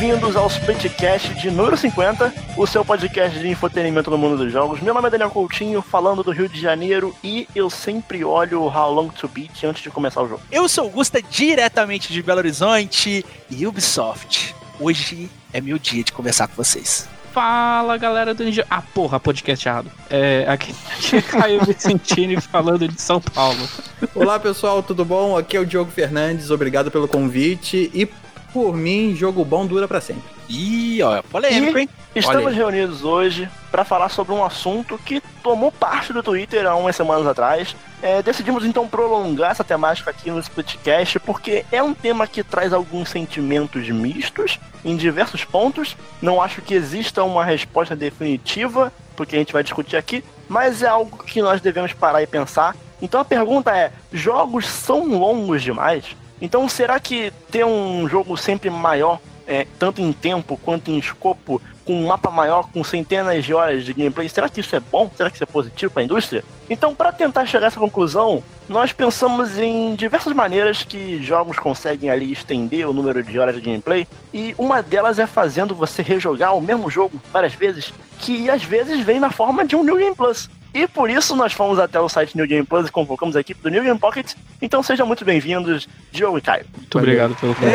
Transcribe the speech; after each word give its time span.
bem-vindos 0.00 0.34
ao 0.34 0.46
Splitcast 0.46 1.34
de 1.34 1.50
número 1.50 1.76
50, 1.76 2.32
o 2.56 2.66
seu 2.66 2.82
podcast 2.82 3.38
de 3.38 3.48
entretenimento 3.48 4.10
no 4.10 4.16
mundo 4.16 4.38
dos 4.38 4.50
jogos. 4.50 4.80
Meu 4.80 4.94
nome 4.94 5.08
é 5.08 5.10
Daniel 5.10 5.28
Coutinho, 5.28 5.82
falando 5.82 6.22
do 6.22 6.30
Rio 6.30 6.48
de 6.48 6.58
Janeiro, 6.58 7.14
e 7.22 7.46
eu 7.54 7.68
sempre 7.68 8.24
olho 8.24 8.62
o 8.62 8.66
How 8.66 8.94
Long 8.94 9.08
to 9.08 9.28
Beat 9.28 9.62
antes 9.64 9.82
de 9.82 9.90
começar 9.90 10.22
o 10.22 10.28
jogo. 10.28 10.40
Eu 10.50 10.66
sou 10.70 10.86
o 10.86 10.88
Gusta, 10.88 11.20
diretamente 11.20 12.14
de 12.14 12.22
Belo 12.22 12.38
Horizonte, 12.38 13.26
e 13.50 13.66
Ubisoft. 13.66 14.56
Hoje 14.80 15.28
é 15.52 15.60
meu 15.60 15.78
dia 15.78 16.02
de 16.02 16.12
conversar 16.12 16.48
com 16.48 16.54
vocês. 16.54 17.06
Fala 17.30 17.98
galera 17.98 18.32
do 18.32 18.42
Ninja. 18.42 18.66
Ah, 18.70 18.82
porra, 18.82 19.20
podcast 19.20 19.68
errado. 19.68 19.90
É, 20.08 20.46
aqui, 20.48 20.74
aqui 20.96 21.16
é 21.16 21.22
Caio 21.22 21.62
Vicentini 21.62 22.40
falando 22.40 22.88
de 22.88 22.98
São 22.98 23.20
Paulo. 23.20 23.68
Olá 24.14 24.40
pessoal, 24.40 24.82
tudo 24.82 25.04
bom? 25.04 25.36
Aqui 25.36 25.58
é 25.58 25.60
o 25.60 25.66
Diogo 25.66 25.90
Fernandes, 25.90 26.50
obrigado 26.50 26.90
pelo 26.90 27.06
convite. 27.06 27.90
E 27.92 28.08
por 28.52 28.76
mim, 28.76 29.14
jogo 29.14 29.44
bom 29.44 29.66
dura 29.66 29.86
para 29.86 30.00
sempre. 30.00 30.22
Ih, 30.48 31.02
ó, 31.02 31.22
polêmico, 31.22 31.78
E 31.78 31.82
hein? 31.82 31.88
Estamos 32.14 32.54
reunidos 32.54 33.04
hoje 33.04 33.48
para 33.70 33.84
falar 33.84 34.08
sobre 34.08 34.32
um 34.32 34.44
assunto 34.44 34.98
que 34.98 35.22
tomou 35.42 35.70
parte 35.70 36.12
do 36.12 36.22
Twitter 36.22 36.66
há 36.66 36.74
umas 36.74 36.96
semanas 36.96 37.26
atrás. 37.26 37.76
É, 38.02 38.20
decidimos 38.22 38.64
então 38.64 38.88
prolongar 38.88 39.52
essa 39.52 39.62
temática 39.62 40.10
aqui 40.10 40.30
no 40.30 40.40
Splitcast 40.40 41.20
porque 41.20 41.64
é 41.70 41.80
um 41.82 41.94
tema 41.94 42.26
que 42.26 42.42
traz 42.42 42.72
alguns 42.72 43.10
sentimentos 43.10 43.88
mistos 43.90 44.58
em 44.84 44.96
diversos 44.96 45.44
pontos. 45.44 45.96
Não 46.20 46.42
acho 46.42 46.62
que 46.62 46.74
exista 46.74 47.22
uma 47.22 47.44
resposta 47.44 47.94
definitiva 47.94 48.92
porque 49.14 49.36
a 49.36 49.38
gente 49.38 49.52
vai 49.52 49.62
discutir 49.62 49.96
aqui, 49.96 50.24
mas 50.48 50.82
é 50.82 50.88
algo 50.88 51.22
que 51.24 51.40
nós 51.40 51.60
devemos 51.60 51.92
parar 51.92 52.22
e 52.22 52.26
pensar. 52.26 52.74
Então 53.00 53.20
a 53.20 53.24
pergunta 53.24 53.70
é: 53.76 53.92
jogos 54.12 54.66
são 54.66 55.06
longos 55.06 55.62
demais? 55.62 56.16
Então 56.40 56.68
será 56.68 56.98
que 56.98 57.32
ter 57.50 57.64
um 57.64 58.08
jogo 58.08 58.36
sempre 58.36 58.70
maior, 58.70 59.20
é, 59.46 59.66
tanto 59.78 60.00
em 60.00 60.12
tempo 60.12 60.58
quanto 60.62 60.90
em 60.90 60.98
escopo, 60.98 61.60
com 61.84 61.94
um 61.94 62.06
mapa 62.06 62.30
maior, 62.30 62.68
com 62.70 62.84
centenas 62.84 63.44
de 63.44 63.52
horas 63.52 63.84
de 63.84 63.92
gameplay, 63.92 64.28
será 64.28 64.48
que 64.48 64.60
isso 64.60 64.76
é 64.76 64.80
bom? 64.80 65.10
Será 65.16 65.28
que 65.28 65.36
isso 65.36 65.42
é 65.42 65.46
positivo 65.46 65.92
para 65.92 66.02
a 66.02 66.04
indústria? 66.04 66.44
Então, 66.68 66.94
para 66.94 67.10
tentar 67.10 67.46
chegar 67.46 67.66
a 67.66 67.68
essa 67.68 67.80
conclusão, 67.80 68.44
nós 68.68 68.92
pensamos 68.92 69.58
em 69.58 69.96
diversas 69.96 70.32
maneiras 70.32 70.84
que 70.84 71.20
jogos 71.20 71.58
conseguem 71.58 72.08
ali 72.08 72.30
estender 72.30 72.88
o 72.88 72.92
número 72.92 73.24
de 73.24 73.36
horas 73.38 73.56
de 73.56 73.60
gameplay, 73.60 74.06
e 74.32 74.54
uma 74.56 74.80
delas 74.82 75.18
é 75.18 75.26
fazendo 75.26 75.74
você 75.74 76.00
rejogar 76.00 76.56
o 76.56 76.60
mesmo 76.60 76.88
jogo 76.88 77.20
várias 77.32 77.54
vezes, 77.54 77.92
que 78.20 78.48
às 78.48 78.62
vezes 78.62 79.00
vem 79.00 79.18
na 79.18 79.30
forma 79.30 79.64
de 79.64 79.74
um 79.74 79.82
New 79.82 79.96
Game 79.96 80.14
Plus. 80.14 80.48
E 80.72 80.86
por 80.86 81.10
isso 81.10 81.34
nós 81.34 81.52
fomos 81.52 81.78
até 81.78 81.98
o 82.00 82.08
site 82.08 82.36
New 82.36 82.46
Game 82.46 82.64
Plus 82.64 82.88
e 82.88 82.92
convocamos 82.92 83.34
a 83.36 83.40
equipe 83.40 83.60
do 83.60 83.68
New 83.70 83.82
Game 83.82 83.98
Pocket. 83.98 84.34
Então 84.62 84.82
sejam 84.82 85.06
muito 85.06 85.24
bem-vindos, 85.24 85.88
Diogo 86.12 86.38
e 86.38 86.40
Caio. 86.40 86.64
Muito 86.76 86.96
obrigado 86.98 87.34
pelo 87.36 87.54
convite. 87.54 87.74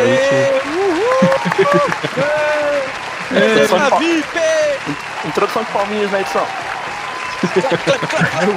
Introdução 3.31 3.77
de, 3.79 3.85
É, 3.85 3.89
pal- 3.89 3.99
VIP! 3.99 4.25
introdução 5.25 5.63
de 5.63 5.71
palminhas 5.71 6.11
na 6.11 6.21
edição. 6.21 6.45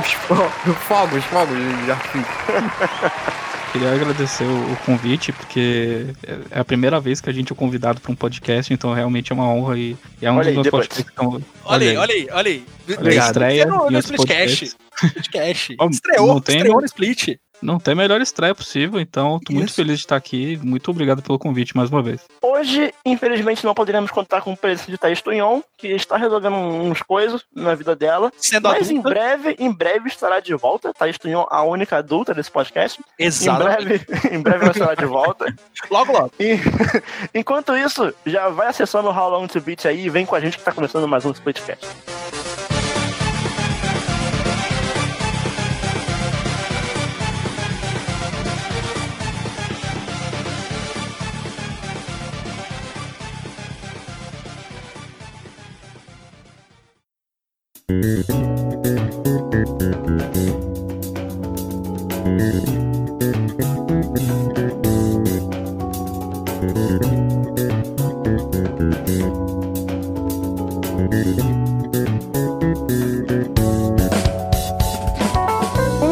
Os 0.00 0.12
fo- 0.12 0.74
fogos, 0.86 1.24
fogos, 1.24 1.58
já 1.86 1.96
fiz. 1.96 2.24
Queria 3.72 3.92
agradecer 3.92 4.44
o, 4.44 4.72
o 4.72 4.76
convite, 4.84 5.32
porque 5.32 6.06
é 6.50 6.58
a 6.58 6.64
primeira 6.64 6.98
vez 6.98 7.20
que 7.20 7.28
a 7.28 7.32
gente 7.32 7.52
é 7.52 7.56
convidado 7.56 8.00
para 8.00 8.10
um 8.10 8.14
podcast, 8.14 8.72
então 8.72 8.94
realmente 8.94 9.30
é 9.30 9.34
uma 9.34 9.48
honra 9.48 9.78
e, 9.78 9.96
e 10.20 10.26
é 10.26 10.32
um 10.32 10.36
Olha 10.36 10.44
dos 10.44 10.48
aí, 10.48 10.54
meus 10.54 10.68
podcasts 10.68 11.04
que 11.04 11.10
estão. 11.10 11.42
Olha 11.64 11.90
aí, 11.90 11.96
olha 11.96 12.14
aí, 12.14 12.28
olha 12.32 12.50
aí. 12.50 12.64
Olha 12.98 13.10
aí, 13.10 13.18
estreia 13.18 13.66
no, 13.66 13.90
no 13.90 13.98
Splitcast. 13.98 14.76
Splitcast. 15.04 15.76
Ó, 15.78 15.88
Estreou, 15.88 16.26
não 16.28 16.40
tem, 16.40 16.56
estreou 16.56 16.80
no 16.80 16.86
Split. 16.86 17.38
Não 17.60 17.78
tem 17.78 17.92
a 17.92 17.96
melhor 17.96 18.20
estreia 18.20 18.54
possível, 18.54 19.00
então 19.00 19.38
tô 19.40 19.52
muito 19.52 19.72
feliz 19.72 19.98
de 19.98 20.04
estar 20.04 20.16
aqui. 20.16 20.58
Muito 20.62 20.90
obrigado 20.90 21.22
pelo 21.22 21.38
convite 21.38 21.76
mais 21.76 21.90
uma 21.90 22.02
vez. 22.02 22.20
Hoje, 22.42 22.92
infelizmente, 23.04 23.64
não 23.64 23.74
poderemos 23.74 24.10
contar 24.10 24.40
com 24.40 24.52
o 24.52 24.56
presença 24.56 24.90
de 24.90 24.98
Thaís 24.98 25.20
Tunhon, 25.20 25.60
que 25.76 25.88
está 25.88 26.16
resolvendo 26.16 26.54
uns 26.54 27.02
coisas 27.02 27.44
na 27.54 27.74
vida 27.74 27.94
dela. 27.96 28.32
Sendo 28.36 28.68
Mas 28.68 28.90
em 28.90 28.98
adulta. 28.98 29.10
breve, 29.10 29.56
em 29.58 29.72
breve 29.72 30.08
estará 30.08 30.40
de 30.40 30.54
volta. 30.54 30.92
Thaís 30.92 31.18
Tunhon, 31.18 31.46
a 31.50 31.62
única 31.62 31.96
adulta 31.96 32.32
desse 32.34 32.50
podcast. 32.50 33.00
Em 33.18 33.26
Exatamente. 33.26 34.04
breve, 34.04 34.28
em 34.34 34.40
breve 34.40 34.64
ela 34.64 34.72
estará 34.72 34.94
de 34.94 35.06
volta. 35.06 35.54
Logo, 35.90 36.12
logo. 36.12 36.30
E, 36.38 36.58
enquanto 37.34 37.76
isso, 37.76 38.12
já 38.26 38.48
vai 38.48 38.68
acessando 38.68 39.08
o 39.08 39.12
How 39.12 39.30
Long 39.30 39.46
to 39.46 39.60
Beat 39.60 39.86
aí 39.86 40.04
e 40.04 40.10
vem 40.10 40.26
com 40.26 40.34
a 40.34 40.40
gente 40.40 40.58
que 40.58 40.64
tá 40.64 40.72
começando 40.72 41.08
mais 41.08 41.24
um 41.24 41.30
Splitcast. 41.30 41.86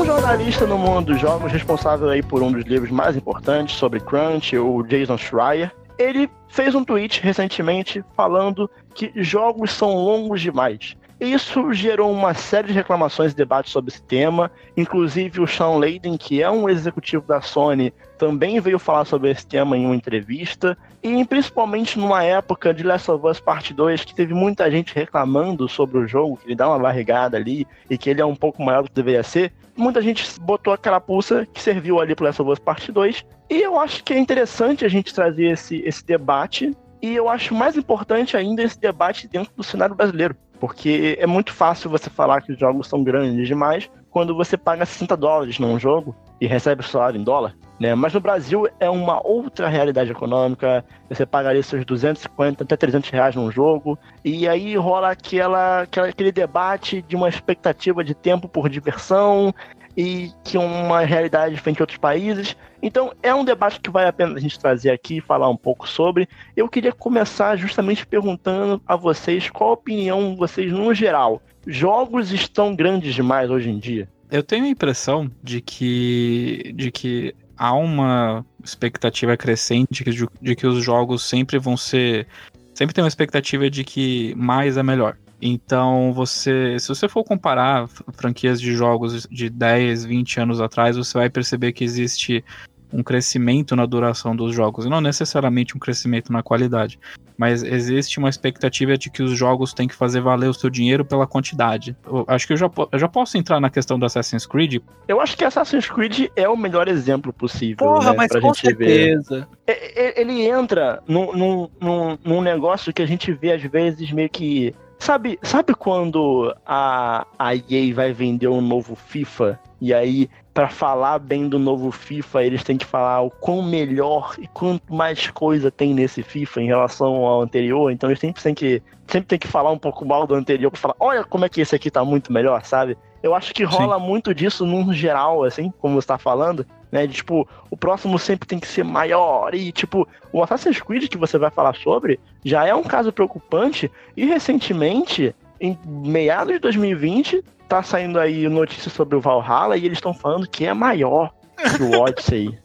Jornalista 0.07 0.67
no 0.67 0.79
mundo 0.79 1.13
dos 1.13 1.21
jogos, 1.21 1.53
responsável 1.53 2.09
aí 2.09 2.23
por 2.23 2.43
um 2.43 2.51
dos 2.51 2.65
livros 2.65 2.91
mais 2.91 3.15
importantes 3.17 3.77
sobre 3.77 4.01
crunch, 4.01 4.57
o 4.57 4.83
Jason 4.83 5.19
Schreier, 5.19 5.71
ele 5.99 6.31
fez 6.49 6.75
um 6.75 6.83
tweet 6.83 7.21
recentemente 7.23 8.03
falando 8.17 8.71
que 8.95 9.13
jogos 9.17 9.73
são 9.73 9.95
longos 9.95 10.41
demais. 10.41 10.97
Isso 11.19 11.73
gerou 11.73 12.13
uma 12.13 12.35
série 12.35 12.69
de 12.69 12.75
reclamações 12.75 13.33
e 13.33 13.37
debates 13.37 13.73
sobre 13.73 13.91
esse 13.91 14.03
tema. 14.03 14.51
Inclusive 14.77 15.41
o 15.41 15.47
Sean 15.47 15.79
Layden, 15.79 16.19
que 16.19 16.43
é 16.43 16.51
um 16.51 16.69
executivo 16.69 17.27
da 17.27 17.41
Sony, 17.41 17.93
também 18.19 18.61
veio 18.61 18.79
falar 18.79 19.07
sobre 19.07 19.31
esse 19.31 19.47
tema 19.47 19.79
em 19.79 19.87
uma 19.87 19.97
entrevista. 19.97 20.77
E 21.03 21.25
principalmente 21.25 21.99
numa 21.99 22.23
época 22.23 22.75
de 22.75 22.83
Last 22.83 23.11
of 23.11 23.27
Us 23.27 23.41
Part 23.41 23.73
2, 23.73 24.05
que 24.05 24.15
teve 24.15 24.35
muita 24.35 24.71
gente 24.71 24.95
reclamando 24.95 25.67
sobre 25.69 25.97
o 25.97 26.07
jogo, 26.07 26.37
que 26.37 26.49
ele 26.49 26.55
dá 26.55 26.69
uma 26.69 26.79
barrigada 26.79 27.39
ali 27.39 27.67
e 27.89 27.97
que 27.97 28.11
ele 28.11 28.21
é 28.21 28.27
um 28.27 28.37
pouco 28.37 28.63
maior 28.63 28.83
do 28.83 28.91
que 28.91 28.95
deveria 28.95 29.23
ser. 29.23 29.55
Muita 29.75 30.03
gente 30.03 30.39
botou 30.41 30.73
a 30.73 30.79
carapuça 30.79 31.47
que 31.47 31.63
serviu 31.63 31.99
ali 31.99 32.15
pro 32.15 32.27
Last 32.27 32.43
of 32.43 32.51
Us 32.51 32.59
Part 32.59 32.93
2. 32.93 33.25
E 33.49 33.63
eu 33.63 33.81
acho 33.81 34.05
que 34.05 34.13
é 34.13 34.19
interessante 34.19 34.85
a 34.85 34.89
gente 34.89 35.15
trazer 35.15 35.47
esse, 35.47 35.81
esse 35.83 36.05
debate. 36.05 36.77
E 37.01 37.15
eu 37.15 37.29
acho 37.29 37.55
mais 37.55 37.77
importante 37.77 38.37
ainda 38.37 38.63
esse 38.63 38.79
debate 38.79 39.29
dentro 39.29 39.53
do 39.57 39.63
cenário 39.63 39.95
brasileiro. 39.95 40.37
Porque 40.59 41.17
é 41.21 41.27
muito 41.27 41.53
fácil 41.53 41.91
você 41.91 42.11
falar 42.11 42.43
que 42.43 42.53
os 42.53 42.59
jogos 42.59 42.89
são 42.89 43.03
grandes 43.03 43.47
demais 43.47 43.91
quando 44.11 44.35
você 44.35 44.57
paga 44.57 44.87
60 44.87 45.17
dólares 45.17 45.59
num 45.59 45.79
jogo 45.79 46.17
e 46.41 46.47
recebe 46.47 46.81
o 46.81 46.85
salário 46.85 47.21
em 47.21 47.25
dólar. 47.25 47.55
Né? 47.79 47.95
Mas 47.95 48.15
no 48.15 48.21
Brasil 48.21 48.67
é 48.81 48.89
uma 48.89 49.21
outra 49.27 49.69
realidade 49.69 50.11
econômica. 50.11 50.83
Você 51.11 51.27
paga 51.27 51.51
ali 51.51 51.63
seus 51.63 51.85
250 51.85 52.65
até 52.65 52.77
300 52.77 53.11
reais 53.11 53.37
num 53.37 53.51
jogo. 53.51 53.99
E 54.25 54.49
aí 54.49 54.75
rola 54.77 55.11
aquela, 55.11 55.83
aquela, 55.83 56.09
aquele 56.09 56.33
debate 56.33 57.03
de 57.03 57.15
uma 57.15 57.29
expectativa 57.29 58.03
de 58.03 58.15
tempo 58.15 58.49
por 58.49 58.71
diversão 58.71 59.55
e 59.97 60.31
que 60.45 60.59
uma 60.59 61.01
realidade 61.01 61.55
diferente 61.55 61.77
de 61.77 61.83
outros 61.83 61.99
países. 61.99 62.57
Então 62.83 63.13
é 63.23 63.35
um 63.35 63.45
debate 63.45 63.81
que 63.81 63.91
vale 63.91 64.09
a 64.09 64.13
pena 64.13 64.35
a 64.35 64.41
gente 64.41 64.59
trazer 64.59 64.91
aqui 64.91 65.17
e 65.17 65.21
falar 65.21 65.49
um 65.49 65.57
pouco 65.57 65.89
sobre. 65.89 66.29
Eu 66.57 66.69
queria 66.69 66.93
começar 66.93 67.57
justamente 67.57 68.07
perguntando 68.07 68.81
a 68.87 68.95
vocês 68.95 69.49
qual 69.49 69.71
a 69.71 69.75
opinião 69.75 70.37
vocês 70.37 70.71
no 70.71 70.93
geral. 70.93 71.43
Jogos 71.67 72.33
estão 72.33 72.77
grandes 72.77 73.15
demais 73.15 73.51
hoje 73.51 73.71
em 73.71 73.79
dia? 73.79 74.09
Eu 74.31 74.43
tenho 74.43 74.65
a 74.65 74.69
impressão 74.69 75.31
de 75.43 75.61
que, 75.61 76.73
de 76.75 76.91
que 76.91 77.35
há 77.57 77.75
uma 77.75 78.45
expectativa 78.63 79.37
crescente 79.37 80.05
de 80.43 80.57
que 80.57 80.67
os 80.67 80.85
jogos 80.85 81.25
sempre 81.25 81.59
vão 81.59 81.77
ser. 81.77 82.27
Sempre 82.75 82.95
tem 82.95 83.03
uma 83.03 83.09
expectativa 83.09 83.71
de 83.71 83.83
que 83.85 84.35
mais 84.37 84.77
é 84.77 84.83
melhor. 84.83 85.17
Então, 85.41 86.13
você, 86.13 86.79
se 86.79 86.89
você 86.89 87.09
for 87.09 87.23
comparar 87.25 87.89
franquias 88.15 88.61
de 88.61 88.75
jogos 88.75 89.27
de 89.31 89.51
10, 89.51 90.05
20 90.05 90.41
anos 90.41 90.61
atrás, 90.61 90.97
você 90.97 91.19
vai 91.19 91.31
perceber 91.31 91.73
que 91.73 91.85
existe 91.85 92.45
um 92.93 93.03
crescimento 93.03 93.75
na 93.75 93.85
duração 93.85 94.35
dos 94.35 94.55
jogos, 94.55 94.87
e 94.87 94.89
não 94.89 95.01
necessariamente 95.01 95.77
um 95.77 95.81
crescimento 95.81 96.33
na 96.33 96.43
qualidade, 96.43 96.99
mas 97.37 97.63
existe 97.63 98.19
uma 98.19 98.29
expectativa 98.29 98.97
de 98.97 99.11
que 99.11 99.23
os 99.23 99.37
jogos 99.37 99.75
têm 99.75 99.89
que 99.89 99.95
fazer 99.95 100.21
valer 100.21 100.49
o 100.49 100.55
seu 100.55 100.71
dinheiro 100.71 101.05
pela 101.05 101.27
quantidade. 101.27 101.97
Eu 102.07 102.25
acho 102.29 102.47
que 102.47 102.53
eu 102.53 102.57
já, 102.57 102.71
eu 102.93 102.99
já 102.99 103.09
posso 103.09 103.37
entrar 103.37 103.61
na 103.61 103.69
questão 103.69 103.99
do 103.99 104.07
Assassin's 104.07 104.47
Creed, 104.47 104.81
Eu 105.09 105.21
acho 105.21 105.37
que 105.37 105.45
Assassin's 105.45 105.91
Creed 105.91 106.29
é 106.37 106.49
o 106.49 106.57
melhor 106.57 106.89
exemplo 106.89 107.33
possível. 107.33 107.79
Porra, 107.87 108.13
né, 108.13 108.17
mas 108.17 108.29
pra 108.29 108.41
com 108.41 108.55
gente 108.55 108.75
ver. 108.75 108.89
certeza. 108.89 109.49
É- 109.67 110.21
é- 110.21 110.21
Ele 110.21 110.47
entra 110.47 111.03
num, 111.07 111.33
num, 111.37 111.69
num, 111.81 112.19
num 112.25 112.41
negócio 112.41 112.93
que 112.93 113.03
a 113.03 113.07
gente 113.07 113.33
vê 113.33 113.53
às 113.53 113.63
vezes 113.63 114.11
meio 114.13 114.31
que. 114.31 114.75
Sabe, 114.99 115.39
sabe 115.43 115.75
quando 115.75 116.55
a, 116.67 117.27
a 117.39 117.55
EA 117.55 117.95
vai 117.95 118.13
vender 118.13 118.49
um 118.49 118.61
novo 118.61 118.97
FIFA 118.97 119.61
e 119.81 119.93
aí 119.93 120.29
para 120.57 120.71
falar 120.71 121.19
bem 121.19 121.51
do 121.51 121.59
novo 121.59 121.91
FIFA, 121.93 122.43
eles 122.43 122.65
têm 122.65 122.79
que 122.79 122.87
falar 122.87 123.21
o 123.21 123.31
quão 123.31 123.61
melhor 123.63 124.35
e 124.39 124.47
quanto 124.49 124.91
mais 124.93 125.29
coisa 125.29 125.71
tem 125.71 125.93
nesse 125.93 126.23
FIFA 126.23 126.63
em 126.63 126.67
relação 126.67 127.15
ao 127.27 127.43
anterior. 127.43 127.91
Então 127.91 128.09
eles 128.09 128.19
sempre 128.19 128.43
têm 128.43 128.55
que, 128.55 128.83
sempre 129.07 129.29
têm 129.29 129.39
que 129.39 129.47
falar 129.47 129.71
um 129.71 129.79
pouco 129.79 130.07
mal 130.07 130.27
do 130.27 130.35
anterior 130.35 130.71
pra 130.71 130.81
falar, 130.81 130.95
olha 130.99 131.23
como 131.25 131.45
é 131.45 131.51
que 131.51 131.61
esse 131.61 131.77
aqui 131.77 131.91
tá 131.91 132.03
muito 132.07 132.33
melhor, 132.33 132.65
sabe? 132.65 132.97
Eu 133.23 133.35
acho 133.35 133.53
que 133.53 133.65
rola 133.65 133.99
Sim. 134.01 134.07
muito 134.07 134.35
disso 134.35 134.65
num 134.65 134.95
geral, 134.95 135.45
assim, 135.45 135.71
como 135.79 136.01
você 136.01 136.07
tá 136.07 136.17
falando, 136.17 136.67
né? 136.91 137.07
De, 137.07 137.15
tipo, 137.15 137.49
o 137.71 137.77
próximo 137.77 138.19
sempre 138.19 138.47
tem 138.47 138.59
que 138.59 138.67
ser 138.67 138.85
maior. 138.85 139.55
E, 139.55 139.73
tipo, 139.73 140.07
o 140.33 140.43
Assassin's 140.43 140.81
Creed 140.81 141.09
que 141.09 141.19
você 141.19 141.39
vai 141.39 141.51
falar 141.51 141.75
sobre 141.75 142.19
já 142.45 142.67
é 142.67 142.75
um 142.75 142.83
caso 142.83 143.13
preocupante. 143.13 143.91
E 144.17 144.25
recentemente, 144.27 145.35
em 145.61 145.79
meados 145.87 146.55
de 146.55 146.59
2020, 146.59 147.45
tá 147.69 147.83
saindo 147.83 148.19
aí 148.19 148.49
notícias 148.49 148.93
sobre 148.93 149.17
o 149.17 149.21
Valhalla 149.21 149.77
e 149.77 149.85
eles 149.85 149.99
estão 149.99 150.15
falando 150.15 150.49
que 150.49 150.65
é 150.65 150.75
maior 150.75 151.33
que 151.77 151.83
o 151.83 152.01
Odyssey 152.01 152.47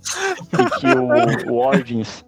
e 0.53 0.79
que 0.79 0.87
o, 0.87 1.53
o 1.53 1.65
Origins. 1.65 2.25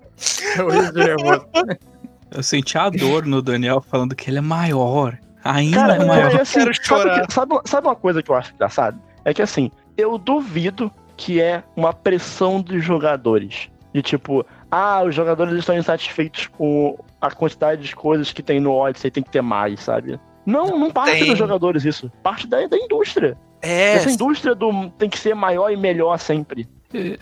Eu 2.31 2.42
senti 2.42 2.78
a 2.78 2.90
dor 2.90 3.25
no 3.25 3.42
Daniel 3.42 3.81
falando 3.81 4.16
que 4.16 4.30
ele 4.30 4.40
é 4.40 4.42
maior. 4.42 5.18
Ainda 5.44 5.78
Cara, 5.78 5.95
é 5.95 6.06
maior. 6.06 6.42
Assim, 6.42 6.62
sabe, 6.84 7.34
sabe, 7.34 7.56
sabe 7.66 7.88
uma 7.88 7.95
coisa 7.95 8.24
que 8.24 8.31
eu 8.31 8.36
acho 8.36 8.54
engraçado? 8.54 9.00
É 9.25 9.34
que 9.34 9.42
assim, 9.42 9.69
eu 9.98 10.18
duvido 10.18 10.92
que 11.24 11.40
é 11.40 11.64
uma 11.74 11.94
pressão 11.94 12.62
dos 12.62 12.84
jogadores. 12.84 13.70
De 13.94 14.02
tipo, 14.02 14.46
ah, 14.70 15.04
os 15.04 15.16
jogadores 15.16 15.58
estão 15.58 15.78
insatisfeitos 15.78 16.48
com 16.48 16.98
a 17.22 17.31
quantidade 17.31 17.84
de 17.84 17.96
coisas 17.96 18.34
que 18.34 18.44
tem 18.44 18.60
no 18.60 18.74
Odyssey, 18.74 19.10
tem 19.10 19.24
que 19.24 19.30
ter 19.30 19.42
mais, 19.42 19.80
sabe? 19.80 20.20
Não, 20.46 20.78
não 20.78 20.92
parte 20.92 21.20
tem. 21.20 21.30
dos 21.30 21.38
jogadores 21.38 21.86
isso. 21.86 22.12
Parte 22.22 22.46
da, 22.46 22.68
da 22.68 22.75
indústria. 22.75 23.38
É. 23.62 23.94
Essa 23.94 24.12
indústria 24.12 24.54
do, 24.54 24.90
tem 24.98 25.10
que 25.10 25.18
ser 25.18 25.34
maior 25.34 25.72
e 25.72 25.78
melhor 25.78 26.18
sempre. 26.20 26.68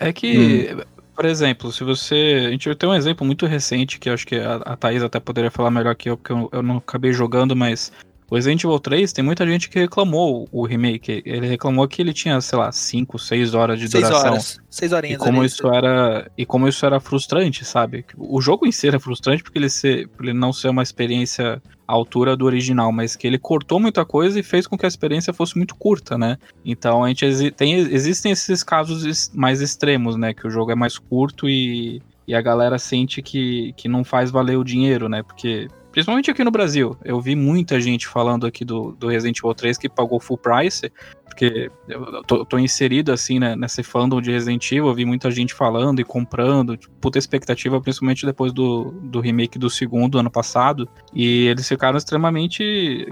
É 0.00 0.12
que, 0.12 0.74
hum. 0.74 0.80
por 1.14 1.24
exemplo, 1.24 1.70
se 1.70 1.84
você. 1.84 2.46
A 2.48 2.50
gente 2.50 2.74
tem 2.74 2.88
um 2.88 2.94
exemplo 2.94 3.24
muito 3.24 3.46
recente 3.46 4.00
que 4.00 4.08
eu 4.08 4.14
acho 4.14 4.26
que 4.26 4.36
a, 4.36 4.56
a 4.56 4.76
Thaís 4.76 5.02
até 5.02 5.20
poderia 5.20 5.50
falar 5.50 5.70
melhor 5.70 5.94
que 5.94 6.10
eu, 6.10 6.16
porque 6.16 6.32
eu, 6.32 6.48
eu 6.50 6.62
não 6.62 6.78
acabei 6.78 7.12
jogando, 7.12 7.54
mas 7.54 7.92
o 8.32 8.34
Resident 8.34 8.64
Evil 8.64 8.80
3 8.80 9.12
tem 9.12 9.22
muita 9.22 9.46
gente 9.46 9.68
que 9.68 9.78
reclamou 9.78 10.48
o 10.50 10.64
remake. 10.64 11.22
Ele 11.26 11.46
reclamou 11.46 11.86
que 11.86 12.00
ele 12.00 12.14
tinha, 12.14 12.40
sei 12.40 12.58
lá, 12.58 12.72
5, 12.72 13.18
6 13.18 13.52
horas 13.52 13.78
de 13.78 13.90
seis 13.90 14.04
duração. 14.04 14.30
Horas. 14.30 14.58
6 14.70 14.92
horinhas. 14.94 15.20
E 15.20 15.22
como 15.22 15.44
isso 15.44 15.68
era 15.68 16.30
e 16.38 16.46
como 16.46 16.66
isso 16.66 16.86
era 16.86 16.98
frustrante, 16.98 17.62
sabe? 17.62 18.06
O 18.16 18.40
jogo 18.40 18.66
em 18.66 18.72
si 18.72 18.88
era 18.88 18.98
frustrante 18.98 19.42
porque 19.42 19.58
ele 19.58 19.68
ser, 19.68 20.08
ele 20.18 20.32
não 20.32 20.50
ser 20.50 20.70
uma 20.70 20.82
experiência 20.82 21.60
à 21.86 21.92
altura 21.92 22.34
do 22.34 22.46
original, 22.46 22.90
mas 22.90 23.14
que 23.14 23.26
ele 23.26 23.38
cortou 23.38 23.78
muita 23.78 24.02
coisa 24.02 24.40
e 24.40 24.42
fez 24.42 24.66
com 24.66 24.78
que 24.78 24.86
a 24.86 24.88
experiência 24.88 25.34
fosse 25.34 25.58
muito 25.58 25.74
curta, 25.74 26.16
né? 26.16 26.38
Então 26.64 27.04
a 27.04 27.08
gente 27.08 27.50
tem 27.50 27.74
existem 27.74 28.32
esses 28.32 28.62
casos 28.62 29.30
mais 29.34 29.60
extremos, 29.60 30.16
né, 30.16 30.32
que 30.32 30.46
o 30.46 30.50
jogo 30.50 30.72
é 30.72 30.74
mais 30.74 30.96
curto 30.96 31.50
e 31.50 32.00
e 32.26 32.34
a 32.34 32.40
galera 32.40 32.78
sente 32.78 33.22
que, 33.22 33.72
que 33.76 33.88
não 33.88 34.04
faz 34.04 34.30
valer 34.30 34.56
o 34.56 34.64
dinheiro, 34.64 35.08
né? 35.08 35.22
Porque 35.22 35.68
Principalmente 35.92 36.30
aqui 36.30 36.42
no 36.42 36.50
Brasil. 36.50 36.96
Eu 37.04 37.20
vi 37.20 37.36
muita 37.36 37.78
gente 37.78 38.08
falando 38.08 38.46
aqui 38.46 38.64
do, 38.64 38.92
do 38.92 39.08
Resident 39.08 39.38
Evil 39.38 39.54
3 39.54 39.76
que 39.76 39.88
pagou 39.90 40.18
full 40.18 40.38
price, 40.38 40.90
porque 41.26 41.70
eu 41.86 42.22
tô, 42.24 42.46
tô 42.46 42.58
inserido 42.58 43.12
assim 43.12 43.38
né, 43.38 43.54
nesse 43.54 43.82
fandom 43.82 44.20
de 44.20 44.30
Resident 44.30 44.72
Evil. 44.72 44.88
Eu 44.88 44.94
vi 44.94 45.04
muita 45.04 45.30
gente 45.30 45.52
falando 45.52 46.00
e 46.00 46.04
comprando, 46.04 46.78
tipo, 46.78 46.94
puta 46.98 47.18
expectativa, 47.18 47.78
principalmente 47.78 48.24
depois 48.24 48.52
do, 48.54 48.90
do 49.02 49.20
remake 49.20 49.58
do 49.58 49.68
segundo 49.68 50.18
ano 50.18 50.30
passado. 50.30 50.88
E 51.12 51.46
eles 51.46 51.68
ficaram 51.68 51.98
extremamente, 51.98 53.06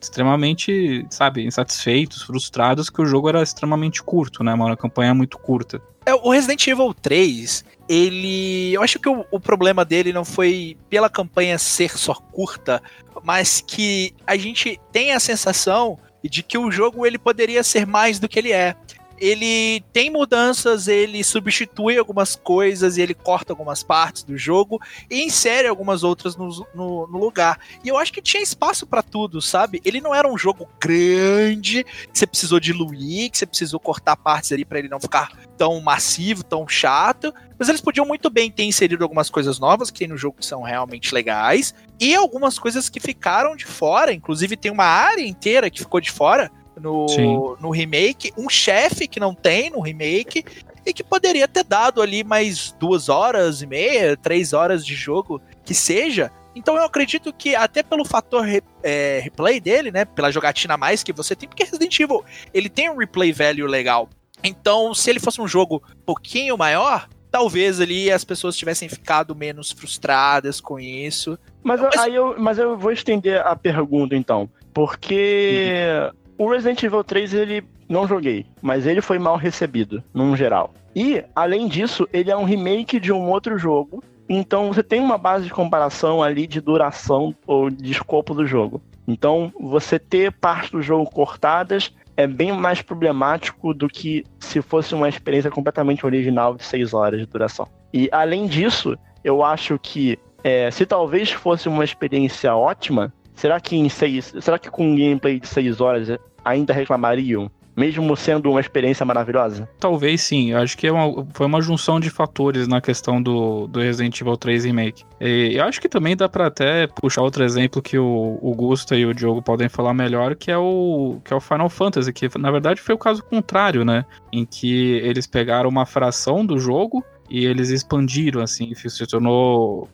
extremamente, 0.00 1.06
sabe, 1.10 1.44
insatisfeitos, 1.44 2.22
frustrados 2.22 2.88
que 2.88 3.02
o 3.02 3.06
jogo 3.06 3.28
era 3.28 3.42
extremamente 3.42 4.02
curto, 4.02 4.42
né? 4.42 4.54
Uma 4.54 4.76
campanha 4.78 5.12
muito 5.12 5.38
curta. 5.38 5.80
É, 6.06 6.14
o 6.14 6.30
Resident 6.30 6.66
Evil 6.66 6.92
3, 6.92 7.64
ele. 7.88 8.72
Eu 8.72 8.82
acho 8.82 8.98
que 8.98 9.08
o, 9.08 9.24
o, 9.30 9.40
problema 9.40 9.84
dele 9.84 10.12
não 10.12 10.24
foi 10.24 10.76
pela 10.88 11.10
campanha 11.10 11.58
ser 11.58 11.96
só 11.96 12.14
curta, 12.14 12.82
mas 13.22 13.60
que 13.60 14.14
a 14.26 14.36
gente 14.36 14.80
tem 14.92 15.12
a 15.12 15.20
sensação 15.20 15.98
de 16.22 16.42
que 16.42 16.56
o 16.56 16.70
jogo 16.70 17.06
ele 17.06 17.18
poderia 17.18 17.62
ser 17.62 17.86
mais 17.86 18.18
do 18.18 18.28
que 18.28 18.38
ele 18.38 18.52
é 18.52 18.74
ele 19.24 19.80
tem 19.90 20.10
mudanças, 20.10 20.86
ele 20.86 21.24
substitui 21.24 21.96
algumas 21.96 22.36
coisas 22.36 22.98
e 22.98 23.00
ele 23.00 23.14
corta 23.14 23.54
algumas 23.54 23.82
partes 23.82 24.22
do 24.22 24.36
jogo 24.36 24.78
e 25.10 25.24
insere 25.24 25.66
algumas 25.66 26.04
outras 26.04 26.36
no, 26.36 26.50
no, 26.74 27.06
no 27.06 27.18
lugar. 27.18 27.58
E 27.82 27.88
eu 27.88 27.96
acho 27.96 28.12
que 28.12 28.20
tinha 28.20 28.42
espaço 28.42 28.86
para 28.86 29.02
tudo, 29.02 29.40
sabe? 29.40 29.80
Ele 29.82 29.98
não 29.98 30.14
era 30.14 30.28
um 30.28 30.36
jogo 30.36 30.68
grande 30.78 31.84
que 31.84 32.18
você 32.18 32.26
precisou 32.26 32.60
diluir, 32.60 33.30
que 33.30 33.38
você 33.38 33.46
precisou 33.46 33.80
cortar 33.80 34.14
partes 34.14 34.52
ali 34.52 34.62
para 34.62 34.78
ele 34.78 34.90
não 34.90 35.00
ficar 35.00 35.32
tão 35.56 35.80
massivo, 35.80 36.44
tão 36.44 36.68
chato. 36.68 37.32
Mas 37.58 37.70
eles 37.70 37.80
podiam 37.80 38.04
muito 38.04 38.28
bem 38.28 38.50
ter 38.50 38.64
inserido 38.64 39.02
algumas 39.02 39.30
coisas 39.30 39.58
novas 39.58 39.90
que 39.90 40.00
tem 40.00 40.08
no 40.08 40.18
jogo 40.18 40.36
que 40.38 40.44
são 40.44 40.60
realmente 40.60 41.14
legais 41.14 41.74
e 41.98 42.14
algumas 42.14 42.58
coisas 42.58 42.90
que 42.90 43.00
ficaram 43.00 43.56
de 43.56 43.64
fora. 43.64 44.12
Inclusive, 44.12 44.54
tem 44.54 44.70
uma 44.70 44.84
área 44.84 45.26
inteira 45.26 45.70
que 45.70 45.78
ficou 45.78 45.98
de 45.98 46.10
fora 46.10 46.50
no, 46.80 47.56
no 47.60 47.70
remake, 47.70 48.32
um 48.36 48.48
chefe 48.48 49.06
que 49.06 49.20
não 49.20 49.34
tem 49.34 49.70
no 49.70 49.80
remake, 49.80 50.44
e 50.86 50.92
que 50.92 51.02
poderia 51.02 51.48
ter 51.48 51.64
dado 51.64 52.02
ali 52.02 52.22
mais 52.22 52.72
duas 52.78 53.08
horas 53.08 53.62
e 53.62 53.66
meia, 53.66 54.16
três 54.16 54.52
horas 54.52 54.84
de 54.84 54.94
jogo, 54.94 55.40
que 55.64 55.74
seja. 55.74 56.30
Então 56.54 56.76
eu 56.76 56.84
acredito 56.84 57.32
que 57.32 57.56
até 57.56 57.82
pelo 57.82 58.04
fator 58.04 58.42
re, 58.42 58.62
é, 58.82 59.20
replay 59.22 59.60
dele, 59.60 59.90
né, 59.90 60.04
pela 60.04 60.30
jogatina 60.30 60.74
a 60.74 60.78
mais 60.78 61.02
que 61.02 61.12
você 61.12 61.34
tem, 61.34 61.48
porque 61.48 61.64
Resident 61.64 61.98
Evil, 61.98 62.24
ele 62.52 62.68
tem 62.68 62.90
um 62.90 62.96
replay 62.96 63.32
value 63.32 63.66
legal. 63.66 64.08
Então, 64.42 64.92
se 64.92 65.08
ele 65.08 65.20
fosse 65.20 65.40
um 65.40 65.48
jogo 65.48 65.82
um 65.90 66.04
pouquinho 66.04 66.56
maior, 66.58 67.08
talvez 67.30 67.80
ali 67.80 68.12
as 68.12 68.24
pessoas 68.24 68.56
tivessem 68.56 68.88
ficado 68.90 69.34
menos 69.34 69.72
frustradas 69.72 70.60
com 70.60 70.78
isso. 70.78 71.38
Mas, 71.62 71.80
mas... 71.80 71.96
aí 71.96 72.14
eu, 72.14 72.34
mas 72.38 72.58
eu 72.58 72.76
vou 72.76 72.92
estender 72.92 73.40
a 73.40 73.56
pergunta 73.56 74.14
então, 74.14 74.48
porque 74.72 75.72
uhum 76.12 76.23
o 76.38 76.48
Resident 76.48 76.82
Evil 76.82 77.04
3 77.04 77.34
ele 77.34 77.64
não 77.88 78.06
joguei, 78.06 78.46
mas 78.60 78.86
ele 78.86 79.00
foi 79.00 79.18
mal 79.18 79.36
recebido, 79.36 80.02
num 80.12 80.36
geral. 80.36 80.72
E, 80.94 81.24
além 81.34 81.68
disso, 81.68 82.08
ele 82.12 82.30
é 82.30 82.36
um 82.36 82.44
remake 82.44 83.00
de 83.00 83.12
um 83.12 83.28
outro 83.28 83.58
jogo. 83.58 84.02
Então 84.28 84.72
você 84.72 84.82
tem 84.82 85.00
uma 85.00 85.18
base 85.18 85.44
de 85.44 85.52
comparação 85.52 86.22
ali 86.22 86.46
de 86.46 86.60
duração 86.60 87.34
ou 87.46 87.68
de 87.68 87.92
escopo 87.92 88.32
do 88.32 88.46
jogo. 88.46 88.80
Então, 89.06 89.52
você 89.60 89.98
ter 89.98 90.32
partes 90.32 90.70
do 90.70 90.80
jogo 90.80 91.04
cortadas 91.10 91.92
é 92.16 92.26
bem 92.26 92.52
mais 92.52 92.80
problemático 92.80 93.74
do 93.74 93.86
que 93.86 94.24
se 94.38 94.62
fosse 94.62 94.94
uma 94.94 95.08
experiência 95.08 95.50
completamente 95.50 96.06
original 96.06 96.54
de 96.54 96.64
6 96.64 96.94
horas 96.94 97.20
de 97.20 97.26
duração. 97.26 97.68
E 97.92 98.08
além 98.10 98.46
disso, 98.46 98.96
eu 99.22 99.44
acho 99.44 99.78
que 99.78 100.18
é, 100.42 100.70
se 100.70 100.86
talvez 100.86 101.30
fosse 101.30 101.68
uma 101.68 101.84
experiência 101.84 102.54
ótima, 102.54 103.12
Será 103.34 103.60
que 103.60 103.76
em 103.76 103.88
seis. 103.88 104.32
Será 104.40 104.58
que 104.58 104.70
com 104.70 104.86
um 104.90 104.96
gameplay 104.96 105.40
de 105.40 105.46
6 105.46 105.80
horas 105.80 106.08
ainda 106.44 106.72
reclamariam? 106.72 107.50
Mesmo 107.76 108.16
sendo 108.16 108.52
uma 108.52 108.60
experiência 108.60 109.04
maravilhosa? 109.04 109.68
Talvez 109.80 110.20
sim. 110.20 110.52
Eu 110.52 110.58
acho 110.58 110.78
que 110.78 110.86
é 110.86 110.92
uma, 110.92 111.26
foi 111.32 111.44
uma 111.44 111.60
junção 111.60 111.98
de 111.98 112.08
fatores 112.08 112.68
na 112.68 112.80
questão 112.80 113.20
do, 113.20 113.66
do 113.66 113.80
Resident 113.80 114.20
Evil 114.20 114.36
3 114.36 114.64
Remake. 114.64 115.02
E 115.20 115.56
eu 115.56 115.64
acho 115.64 115.80
que 115.80 115.88
também 115.88 116.16
dá 116.16 116.28
para 116.28 116.46
até 116.46 116.86
puxar 116.86 117.22
outro 117.22 117.42
exemplo 117.42 117.82
que 117.82 117.98
o, 117.98 118.38
o 118.40 118.54
Gusta 118.54 118.94
e 118.94 119.04
o 119.04 119.12
Diogo 119.12 119.42
podem 119.42 119.68
falar 119.68 119.92
melhor, 119.92 120.36
que 120.36 120.52
é 120.52 120.56
o 120.56 121.18
que 121.24 121.32
é 121.32 121.36
o 121.36 121.40
Final 121.40 121.68
Fantasy, 121.68 122.12
que 122.12 122.30
na 122.38 122.52
verdade 122.52 122.80
foi 122.80 122.94
o 122.94 122.98
caso 122.98 123.24
contrário, 123.24 123.84
né? 123.84 124.04
Em 124.32 124.44
que 124.44 124.92
eles 124.98 125.26
pegaram 125.26 125.68
uma 125.68 125.84
fração 125.84 126.46
do 126.46 126.56
jogo 126.60 127.04
e 127.28 127.44
eles 127.44 127.70
expandiram, 127.70 128.40
assim, 128.40 128.72
se 128.74 129.06
tornou 129.06 129.88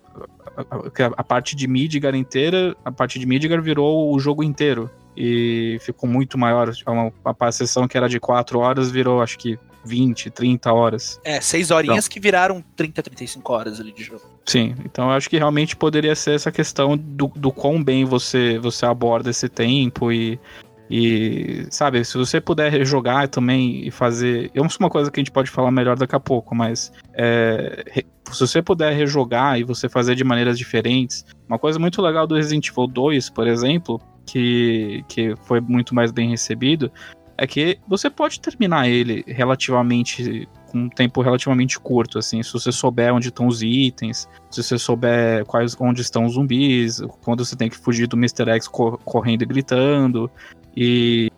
a, 0.71 1.07
a 1.17 1.25
parte 1.25 1.55
de 1.55 1.67
Midgar 1.67 2.15
inteira, 2.15 2.77
a 2.85 2.93
parte 2.93 3.19
de 3.19 3.27
Midgar 3.27 3.61
virou 3.63 4.15
o 4.15 4.19
jogo 4.19 4.43
inteiro. 4.43 4.91
E 5.17 5.79
ficou 5.81 6.09
muito 6.09 6.39
maior. 6.39 6.73
Uma, 6.87 7.13
uma 7.25 7.53
sessão 7.53 7.87
que 7.87 7.97
era 7.97 8.09
de 8.09 8.21
4 8.21 8.59
horas 8.59 8.91
virou, 8.91 9.21
acho 9.21 9.37
que, 9.39 9.59
20, 9.85 10.31
30 10.31 10.73
horas. 10.73 11.21
É, 11.25 11.41
6 11.41 11.71
horinhas 11.71 12.05
então, 12.07 12.13
que 12.13 12.21
viraram 12.21 12.65
30, 12.77 13.03
35 13.03 13.53
horas 13.53 13.81
ali 13.81 13.93
de 13.93 14.03
jogo. 14.03 14.23
Sim, 14.45 14.75
então 14.85 15.07
eu 15.07 15.13
acho 15.13 15.29
que 15.29 15.37
realmente 15.37 15.77
poderia 15.77 16.15
ser 16.15 16.35
essa 16.35 16.51
questão 16.51 16.97
do, 16.97 17.29
do 17.29 17.53
quão 17.53 17.83
bem 17.83 18.05
você, 18.05 18.59
você 18.59 18.85
aborda 18.87 19.31
esse 19.31 19.49
tempo 19.49 20.13
e 20.13 20.39
e, 20.91 21.67
sabe, 21.71 22.05
se 22.05 22.19
você 22.19 22.41
puder 22.41 22.85
jogar 22.85 23.29
também 23.29 23.87
e 23.87 23.93
fazer. 23.93 24.51
É 24.53 24.61
uma 24.61 24.91
coisa 24.91 25.09
que 25.09 25.21
a 25.21 25.23
gente 25.23 25.31
pode 25.31 25.49
falar 25.49 25.71
melhor 25.71 25.97
daqui 25.97 26.17
a 26.17 26.21
pouco, 26.21 26.53
mas 26.53 26.93
é, 27.15 28.03
se 28.33 28.41
você 28.41 28.61
puder 28.61 28.93
rejogar 28.93 29.61
e 29.61 29.63
você 29.63 29.89
fazer 29.89 30.17
de 30.17 30.25
maneiras 30.25 30.59
diferentes. 30.59 31.25
Uma 31.49 31.61
coisa 31.61 31.79
muito 31.79 32.03
legal 32.03 32.27
do 32.27 32.35
Resident 32.35 32.69
Evil 32.69 32.89
2, 32.89 33.31
por 33.31 33.47
exemplo, 33.47 34.01
que, 34.27 35.05
que 35.09 35.37
foi 35.45 35.61
muito 35.61 35.95
mais 35.95 36.11
bem 36.11 36.31
recebido, 36.31 36.91
é 37.39 37.47
que 37.47 37.79
você 37.89 38.11
pode 38.11 38.41
terminar 38.41 38.89
ele 38.89 39.25
relativamente 39.27 40.49
com 40.71 40.79
um 40.83 40.89
tempo 40.89 41.21
relativamente 41.21 41.81
curto, 41.81 42.19
assim, 42.19 42.43
se 42.43 42.53
você 42.53 42.71
souber 42.71 43.13
onde 43.13 43.29
estão 43.29 43.47
os 43.47 43.63
itens, 43.63 44.29
se 44.51 44.63
você 44.63 44.79
souber 44.79 45.45
quais 45.47 45.77
onde 45.81 46.01
estão 46.01 46.27
os 46.27 46.35
zumbis, 46.35 47.01
quando 47.25 47.45
você 47.45 47.57
tem 47.57 47.69
que 47.69 47.77
fugir 47.77 48.07
do 48.07 48.17
Mr. 48.17 48.49
X 48.51 48.69
correndo 48.69 49.43
e 49.43 49.47
gritando, 49.47 50.31
e 50.77 51.31